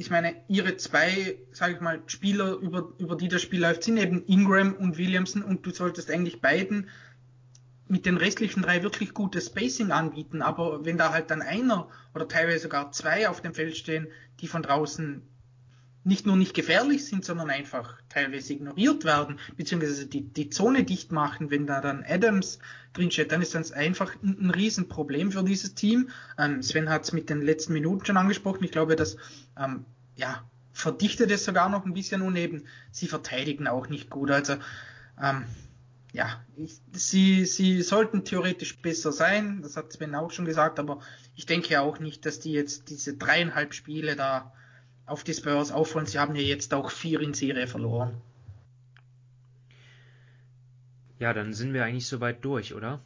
ich 0.00 0.08
meine, 0.08 0.34
ihre 0.48 0.78
zwei, 0.78 1.36
sage 1.52 1.74
ich 1.74 1.80
mal, 1.80 2.02
Spieler, 2.06 2.54
über, 2.54 2.94
über 2.96 3.16
die 3.16 3.28
das 3.28 3.42
Spiel 3.42 3.60
läuft, 3.60 3.84
sind 3.84 3.98
eben 3.98 4.24
Ingram 4.24 4.72
und 4.72 4.96
Williamson 4.96 5.42
und 5.42 5.66
du 5.66 5.72
solltest 5.72 6.10
eigentlich 6.10 6.40
beiden 6.40 6.88
mit 7.86 8.06
den 8.06 8.16
restlichen 8.16 8.62
drei 8.62 8.82
wirklich 8.82 9.12
gutes 9.12 9.46
Spacing 9.46 9.90
anbieten. 9.90 10.40
Aber 10.40 10.86
wenn 10.86 10.96
da 10.96 11.12
halt 11.12 11.30
dann 11.30 11.42
einer 11.42 11.88
oder 12.14 12.26
teilweise 12.26 12.60
sogar 12.60 12.92
zwei 12.92 13.28
auf 13.28 13.42
dem 13.42 13.52
Feld 13.52 13.76
stehen, 13.76 14.08
die 14.40 14.46
von 14.46 14.62
draußen 14.62 15.20
nicht 16.02 16.24
nur 16.26 16.36
nicht 16.36 16.54
gefährlich 16.54 17.04
sind, 17.04 17.24
sondern 17.24 17.50
einfach 17.50 18.00
teilweise 18.08 18.54
ignoriert 18.54 19.04
werden, 19.04 19.38
beziehungsweise 19.56 20.06
die, 20.06 20.22
die 20.22 20.48
Zone 20.48 20.84
dicht 20.84 21.12
machen, 21.12 21.50
wenn 21.50 21.66
da 21.66 21.80
dann 21.80 22.04
Adams 22.08 22.58
drinsteht, 22.94 23.32
dann 23.32 23.42
ist 23.42 23.54
das 23.54 23.72
einfach 23.72 24.14
ein, 24.22 24.46
ein 24.46 24.50
Riesenproblem 24.50 25.32
für 25.32 25.44
dieses 25.44 25.74
Team. 25.74 26.08
Ähm, 26.38 26.62
Sven 26.62 26.88
hat 26.88 27.04
es 27.04 27.12
mit 27.12 27.28
den 27.28 27.42
letzten 27.42 27.74
Minuten 27.74 28.06
schon 28.06 28.16
angesprochen. 28.16 28.64
Ich 28.64 28.72
glaube, 28.72 28.96
das 28.96 29.18
ähm, 29.58 29.84
ja, 30.16 30.42
verdichtet 30.72 31.30
es 31.30 31.44
sogar 31.44 31.68
noch 31.68 31.84
ein 31.84 31.94
bisschen 31.94 32.22
und 32.22 32.36
eben 32.36 32.64
sie 32.90 33.06
verteidigen 33.06 33.68
auch 33.68 33.88
nicht 33.88 34.08
gut. 34.08 34.30
Also 34.30 34.54
ähm, 35.22 35.44
ja, 36.12 36.44
ich, 36.56 36.80
sie, 36.92 37.44
sie 37.44 37.82
sollten 37.82 38.24
theoretisch 38.24 38.80
besser 38.80 39.12
sein, 39.12 39.60
das 39.62 39.76
hat 39.76 39.92
Sven 39.92 40.14
auch 40.14 40.30
schon 40.30 40.44
gesagt, 40.44 40.78
aber 40.78 41.00
ich 41.36 41.46
denke 41.46 41.80
auch 41.80 42.00
nicht, 42.00 42.26
dass 42.26 42.40
die 42.40 42.52
jetzt 42.52 42.88
diese 42.90 43.16
dreieinhalb 43.16 43.74
Spiele 43.74 44.16
da 44.16 44.52
auf 45.10 45.24
die 45.24 45.34
Spurs 45.34 45.72
aufholen. 45.72 46.06
Sie 46.06 46.18
haben 46.18 46.36
ja 46.36 46.42
jetzt 46.42 46.72
auch 46.72 46.90
vier 46.90 47.20
in 47.20 47.34
Serie 47.34 47.66
verloren. 47.66 48.20
Ja, 51.18 51.34
dann 51.34 51.52
sind 51.52 51.74
wir 51.74 51.84
eigentlich 51.84 52.06
soweit 52.06 52.44
durch, 52.44 52.74
oder? 52.74 53.00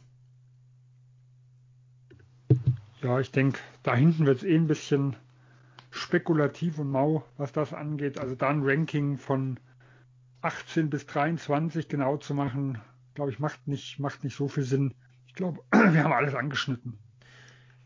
Ja, 3.01 3.19
ich 3.19 3.31
denke, 3.31 3.59
da 3.83 3.95
hinten 3.95 4.25
wird 4.25 4.37
es 4.37 4.43
eh 4.43 4.55
ein 4.55 4.67
bisschen 4.67 5.15
spekulativ 5.91 6.79
und 6.79 6.89
mau, 6.89 7.25
was 7.37 7.51
das 7.51 7.73
angeht. 7.73 8.19
Also 8.19 8.35
da 8.35 8.49
ein 8.49 8.61
Ranking 8.63 9.17
von 9.17 9.59
18 10.41 10.89
bis 10.89 11.05
23 11.07 11.87
genau 11.87 12.17
zu 12.17 12.33
machen, 12.33 12.79
glaube 13.15 13.31
ich, 13.31 13.39
macht 13.39 13.67
nicht, 13.67 13.99
macht 13.99 14.23
nicht 14.23 14.35
so 14.35 14.47
viel 14.47 14.63
Sinn. 14.63 14.93
Ich 15.27 15.33
glaube, 15.33 15.61
wir 15.71 16.03
haben 16.03 16.13
alles 16.13 16.35
angeschnitten. 16.35 16.99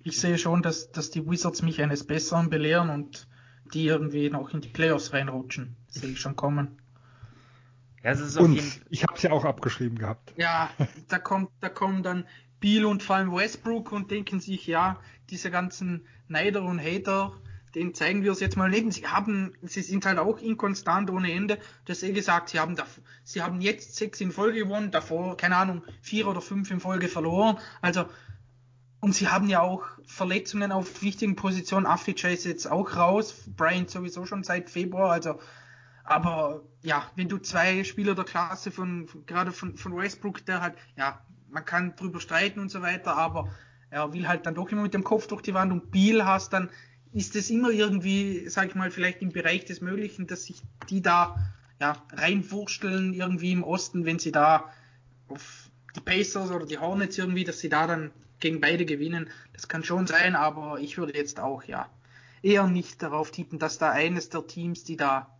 Ich 0.03 0.19
sehe 0.19 0.37
schon, 0.37 0.61
dass, 0.61 0.91
dass 0.91 1.09
die 1.09 1.27
Wizards 1.27 1.61
mich 1.61 1.81
eines 1.81 2.05
Besseren 2.05 2.49
belehren 2.49 2.89
und 2.89 3.27
die 3.73 3.85
irgendwie 3.85 4.29
noch 4.29 4.53
in 4.53 4.61
die 4.61 4.69
Playoffs 4.69 5.13
reinrutschen. 5.13 5.75
Das 5.87 6.01
sehe 6.01 6.11
ich 6.11 6.19
schon 6.19 6.35
kommen. 6.35 6.79
Ja, 8.03 8.11
es 8.11 8.19
ist 8.19 8.37
und 8.37 8.53
jeden... 8.53 8.71
ich 8.89 9.03
habe 9.03 9.13
es 9.15 9.23
ja 9.23 9.31
auch 9.31 9.45
abgeschrieben 9.45 9.97
gehabt. 9.97 10.33
Ja, 10.37 10.69
da 11.07 11.19
kommt, 11.19 11.49
da 11.59 11.69
kommen 11.69 12.03
dann 12.03 12.25
Biel 12.59 12.85
und 12.85 13.03
vor 13.03 13.17
allem 13.17 13.33
Westbrook 13.33 13.91
und 13.91 14.11
denken 14.11 14.39
sich, 14.39 14.67
ja, 14.67 14.99
diese 15.29 15.51
ganzen 15.51 16.05
Neider 16.27 16.63
und 16.63 16.79
Hater, 16.79 17.33
den 17.75 17.93
zeigen 17.93 18.23
wir 18.23 18.31
es 18.31 18.39
jetzt 18.39 18.57
mal 18.57 18.69
neben. 18.69 18.91
Sie 18.91 19.07
haben, 19.07 19.53
sie 19.61 19.81
sind 19.81 20.05
halt 20.05 20.17
auch 20.17 20.39
inkonstant 20.39 21.11
ohne 21.11 21.31
Ende. 21.31 21.57
Du 21.85 21.91
hast 21.91 22.03
eh 22.03 22.11
gesagt, 22.11 22.49
sie 22.49 22.59
haben, 22.59 22.75
da, 22.75 22.85
sie 23.23 23.41
haben 23.41 23.61
jetzt 23.61 23.95
sechs 23.95 24.19
in 24.21 24.31
Folge 24.31 24.59
gewonnen, 24.59 24.91
davor, 24.91 25.37
keine 25.37 25.57
Ahnung, 25.57 25.83
vier 26.01 26.27
oder 26.27 26.41
fünf 26.41 26.71
in 26.71 26.79
Folge 26.79 27.07
verloren. 27.07 27.57
Also 27.81 28.05
und 29.01 29.15
sie 29.15 29.29
haben 29.29 29.47
ja 29.47 29.61
auch 29.61 29.83
Verletzungen 30.05 30.71
auf 30.71 31.01
wichtigen 31.01 31.35
Positionen. 31.35 31.85
Afficha 31.85 32.27
ist 32.27 32.45
jetzt 32.45 32.69
auch 32.69 32.95
raus. 32.95 33.33
Brian 33.55 33.87
sowieso 33.87 34.25
schon 34.25 34.43
seit 34.43 34.69
Februar. 34.69 35.11
Also, 35.11 35.39
aber 36.03 36.63
ja, 36.81 37.09
wenn 37.15 37.29
du 37.29 37.37
zwei 37.37 37.83
Spieler 37.83 38.15
der 38.15 38.25
Klasse 38.25 38.71
von, 38.71 39.07
von 39.07 39.25
gerade 39.25 39.51
von, 39.51 39.77
von 39.77 39.95
Westbrook, 39.95 40.45
der 40.45 40.61
halt, 40.61 40.75
ja, 40.97 41.21
man 41.49 41.63
kann 41.63 41.95
drüber 41.95 42.19
streiten 42.19 42.59
und 42.59 42.69
so 42.69 42.81
weiter, 42.81 43.15
aber 43.15 43.49
er 43.89 44.11
will 44.13 44.27
halt 44.27 44.45
dann 44.45 44.55
doch 44.55 44.69
immer 44.69 44.83
mit 44.83 44.93
dem 44.93 45.03
Kopf 45.03 45.27
durch 45.27 45.41
die 45.41 45.53
Wand 45.53 45.71
und 45.71 45.91
Biel 45.91 46.25
hast, 46.25 46.53
dann 46.53 46.69
ist 47.11 47.35
es 47.35 47.49
immer 47.49 47.69
irgendwie, 47.69 48.47
sag 48.49 48.67
ich 48.67 48.75
mal, 48.75 48.91
vielleicht 48.91 49.21
im 49.21 49.31
Bereich 49.31 49.65
des 49.65 49.81
Möglichen, 49.81 50.27
dass 50.27 50.43
sich 50.43 50.61
die 50.89 51.01
da 51.01 51.35
ja, 51.79 51.95
reinwursteln 52.11 53.13
irgendwie 53.13 53.53
im 53.53 53.63
Osten, 53.63 54.05
wenn 54.05 54.19
sie 54.19 54.31
da 54.31 54.71
auf 55.27 55.69
die 55.95 56.01
Pacers 56.01 56.51
oder 56.51 56.65
die 56.65 56.77
Hornets 56.77 57.17
irgendwie, 57.17 57.45
dass 57.45 57.59
sie 57.59 57.69
da 57.69 57.87
dann 57.87 58.11
gegen 58.39 58.61
beide 58.61 58.85
gewinnen. 58.85 59.29
Das 59.53 59.67
kann 59.67 59.83
schon 59.83 60.07
sein, 60.07 60.35
aber 60.35 60.79
ich 60.79 60.97
würde 60.97 61.15
jetzt 61.15 61.39
auch 61.39 61.63
ja 61.63 61.89
eher 62.41 62.67
nicht 62.67 63.01
darauf 63.01 63.31
tippen, 63.31 63.59
dass 63.59 63.77
da 63.77 63.91
eines 63.91 64.29
der 64.29 64.47
Teams, 64.47 64.83
die 64.83 64.97
da 64.97 65.37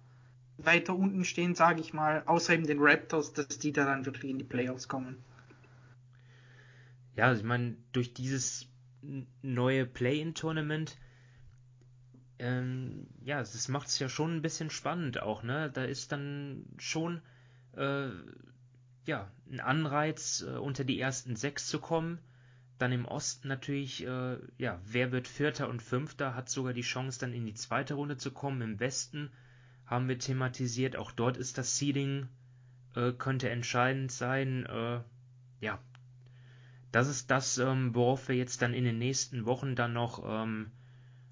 weiter 0.58 0.96
unten 0.96 1.24
stehen, 1.24 1.56
sage 1.56 1.80
ich 1.82 1.94
mal, 1.94 2.24
außer 2.26 2.54
eben 2.54 2.68
den 2.68 2.80
Raptors, 2.80 3.34
dass 3.34 3.60
die 3.60 3.72
da 3.72 3.86
dann 3.86 4.06
wirklich 4.06 4.32
in 4.32 4.38
die 4.38 4.44
Playoffs 4.44 4.88
kommen. 4.88 5.18
Ja, 7.16 7.28
also 7.28 7.42
ich 7.42 7.48
meine, 7.48 7.76
durch 7.92 8.14
dieses 8.14 8.68
neue 9.42 9.86
Play-in-Tournament, 9.86 10.98
ähm, 12.40 13.08
ja, 13.24 13.40
das 13.40 13.68
macht 13.68 13.88
es 13.88 14.00
ja 14.00 14.10
schon 14.10 14.38
ein 14.38 14.42
bisschen 14.42 14.70
spannend 14.70 15.22
auch, 15.22 15.44
ne? 15.44 15.70
Da 15.74 15.84
ist 15.84 16.12
dann 16.12 16.66
schon 16.78 17.22
äh, 17.76 18.10
ja 19.06 19.30
ein 19.52 19.60
Anreiz, 19.60 20.46
äh, 20.48 20.58
unter 20.58 20.84
die 20.84 21.00
ersten 21.00 21.36
sechs 21.36 21.68
zu 21.68 21.80
kommen. 21.80 22.20
Dann 22.80 22.93
im 22.93 23.06
Osten 23.06 23.49
natürlich, 23.49 24.06
äh, 24.07 24.38
ja, 24.57 24.80
wer 24.85 25.11
wird 25.11 25.27
Vierter 25.27 25.69
und 25.69 25.81
Fünfter, 25.81 26.34
hat 26.34 26.49
sogar 26.49 26.73
die 26.73 26.81
Chance, 26.81 27.19
dann 27.19 27.34
in 27.34 27.45
die 27.45 27.53
zweite 27.53 27.93
Runde 27.93 28.18
zu 28.18 28.31
kommen. 28.31 28.61
Im 28.61 28.80
Westen 28.80 29.30
haben 29.85 30.07
wir 30.07 30.18
thematisiert, 30.18 30.95
auch 30.95 31.11
dort 31.11 31.35
ist 31.35 31.57
das 31.57 31.77
Seeding, 31.77 32.30
äh, 32.95 33.11
könnte 33.11 33.49
entscheidend 33.49 34.14
sein. 34.14 34.65
Äh, 34.65 35.01
ja, 35.60 35.80
das 36.93 37.10
ist 37.10 37.30
das, 37.30 37.57
ähm, 37.57 37.93
worauf 37.93 38.30
wir 38.30 38.35
jetzt 38.35 38.61
dann 38.61 38.73
in 38.73 38.85
den 38.85 38.97
nächsten 38.97 39.45
Wochen 39.45 39.76
dann 39.76 39.91
noch 39.91 40.23
ähm, 40.26 40.72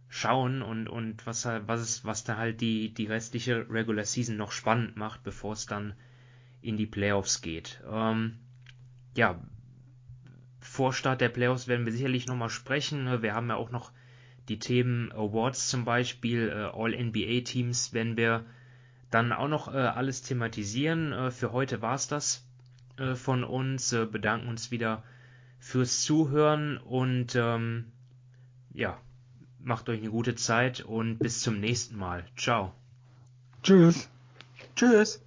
schauen 0.09 0.61
und, 0.61 0.89
und 0.89 1.25
was, 1.25 1.45
was, 1.45 1.81
ist, 1.81 2.05
was 2.05 2.25
da 2.25 2.35
halt 2.35 2.59
die, 2.59 2.93
die 2.93 3.05
restliche 3.05 3.69
Regular 3.69 4.05
Season 4.05 4.35
noch 4.35 4.51
spannend 4.51 4.97
macht, 4.97 5.23
bevor 5.23 5.53
es 5.53 5.65
dann 5.65 5.93
in 6.61 6.75
die 6.75 6.85
Playoffs 6.87 7.41
geht. 7.41 7.81
Ähm, 7.89 8.37
ja, 9.15 9.41
vor 10.77 10.93
Start 10.93 11.21
der 11.21 11.29
Playoffs 11.29 11.67
werden 11.67 11.87
wir 11.87 11.91
sicherlich 11.91 12.27
nochmal 12.27 12.51
sprechen. 12.51 13.05
Ne? 13.05 13.23
Wir 13.23 13.33
haben 13.33 13.49
ja 13.49 13.55
auch 13.55 13.71
noch 13.71 13.91
die 14.47 14.59
Themen 14.59 15.11
Awards 15.11 15.69
zum 15.69 15.85
Beispiel, 15.85 16.49
äh, 16.49 16.69
All-NBA-Teams 16.79 17.93
werden 17.93 18.15
wir 18.15 18.45
dann 19.09 19.33
auch 19.33 19.47
noch 19.47 19.73
äh, 19.73 19.77
alles 19.77 20.21
thematisieren. 20.21 21.13
Äh, 21.13 21.31
für 21.31 21.51
heute 21.51 21.81
war 21.81 21.95
es 21.95 22.07
das 22.07 22.45
äh, 22.97 23.15
von 23.15 23.43
uns. 23.43 23.91
Äh, 23.91 24.05
bedanken 24.05 24.49
uns 24.49 24.69
wieder 24.69 25.03
fürs 25.57 26.03
Zuhören 26.03 26.77
und 26.77 27.35
ähm, 27.35 27.85
ja, 28.71 28.99
macht 29.59 29.89
euch 29.89 29.99
eine 29.99 30.11
gute 30.11 30.35
Zeit 30.35 30.81
und 30.81 31.17
bis 31.17 31.41
zum 31.41 31.59
nächsten 31.59 31.97
Mal. 31.97 32.23
Ciao. 32.37 32.71
Tschüss. 33.63 34.11
Tschüss. 34.75 35.26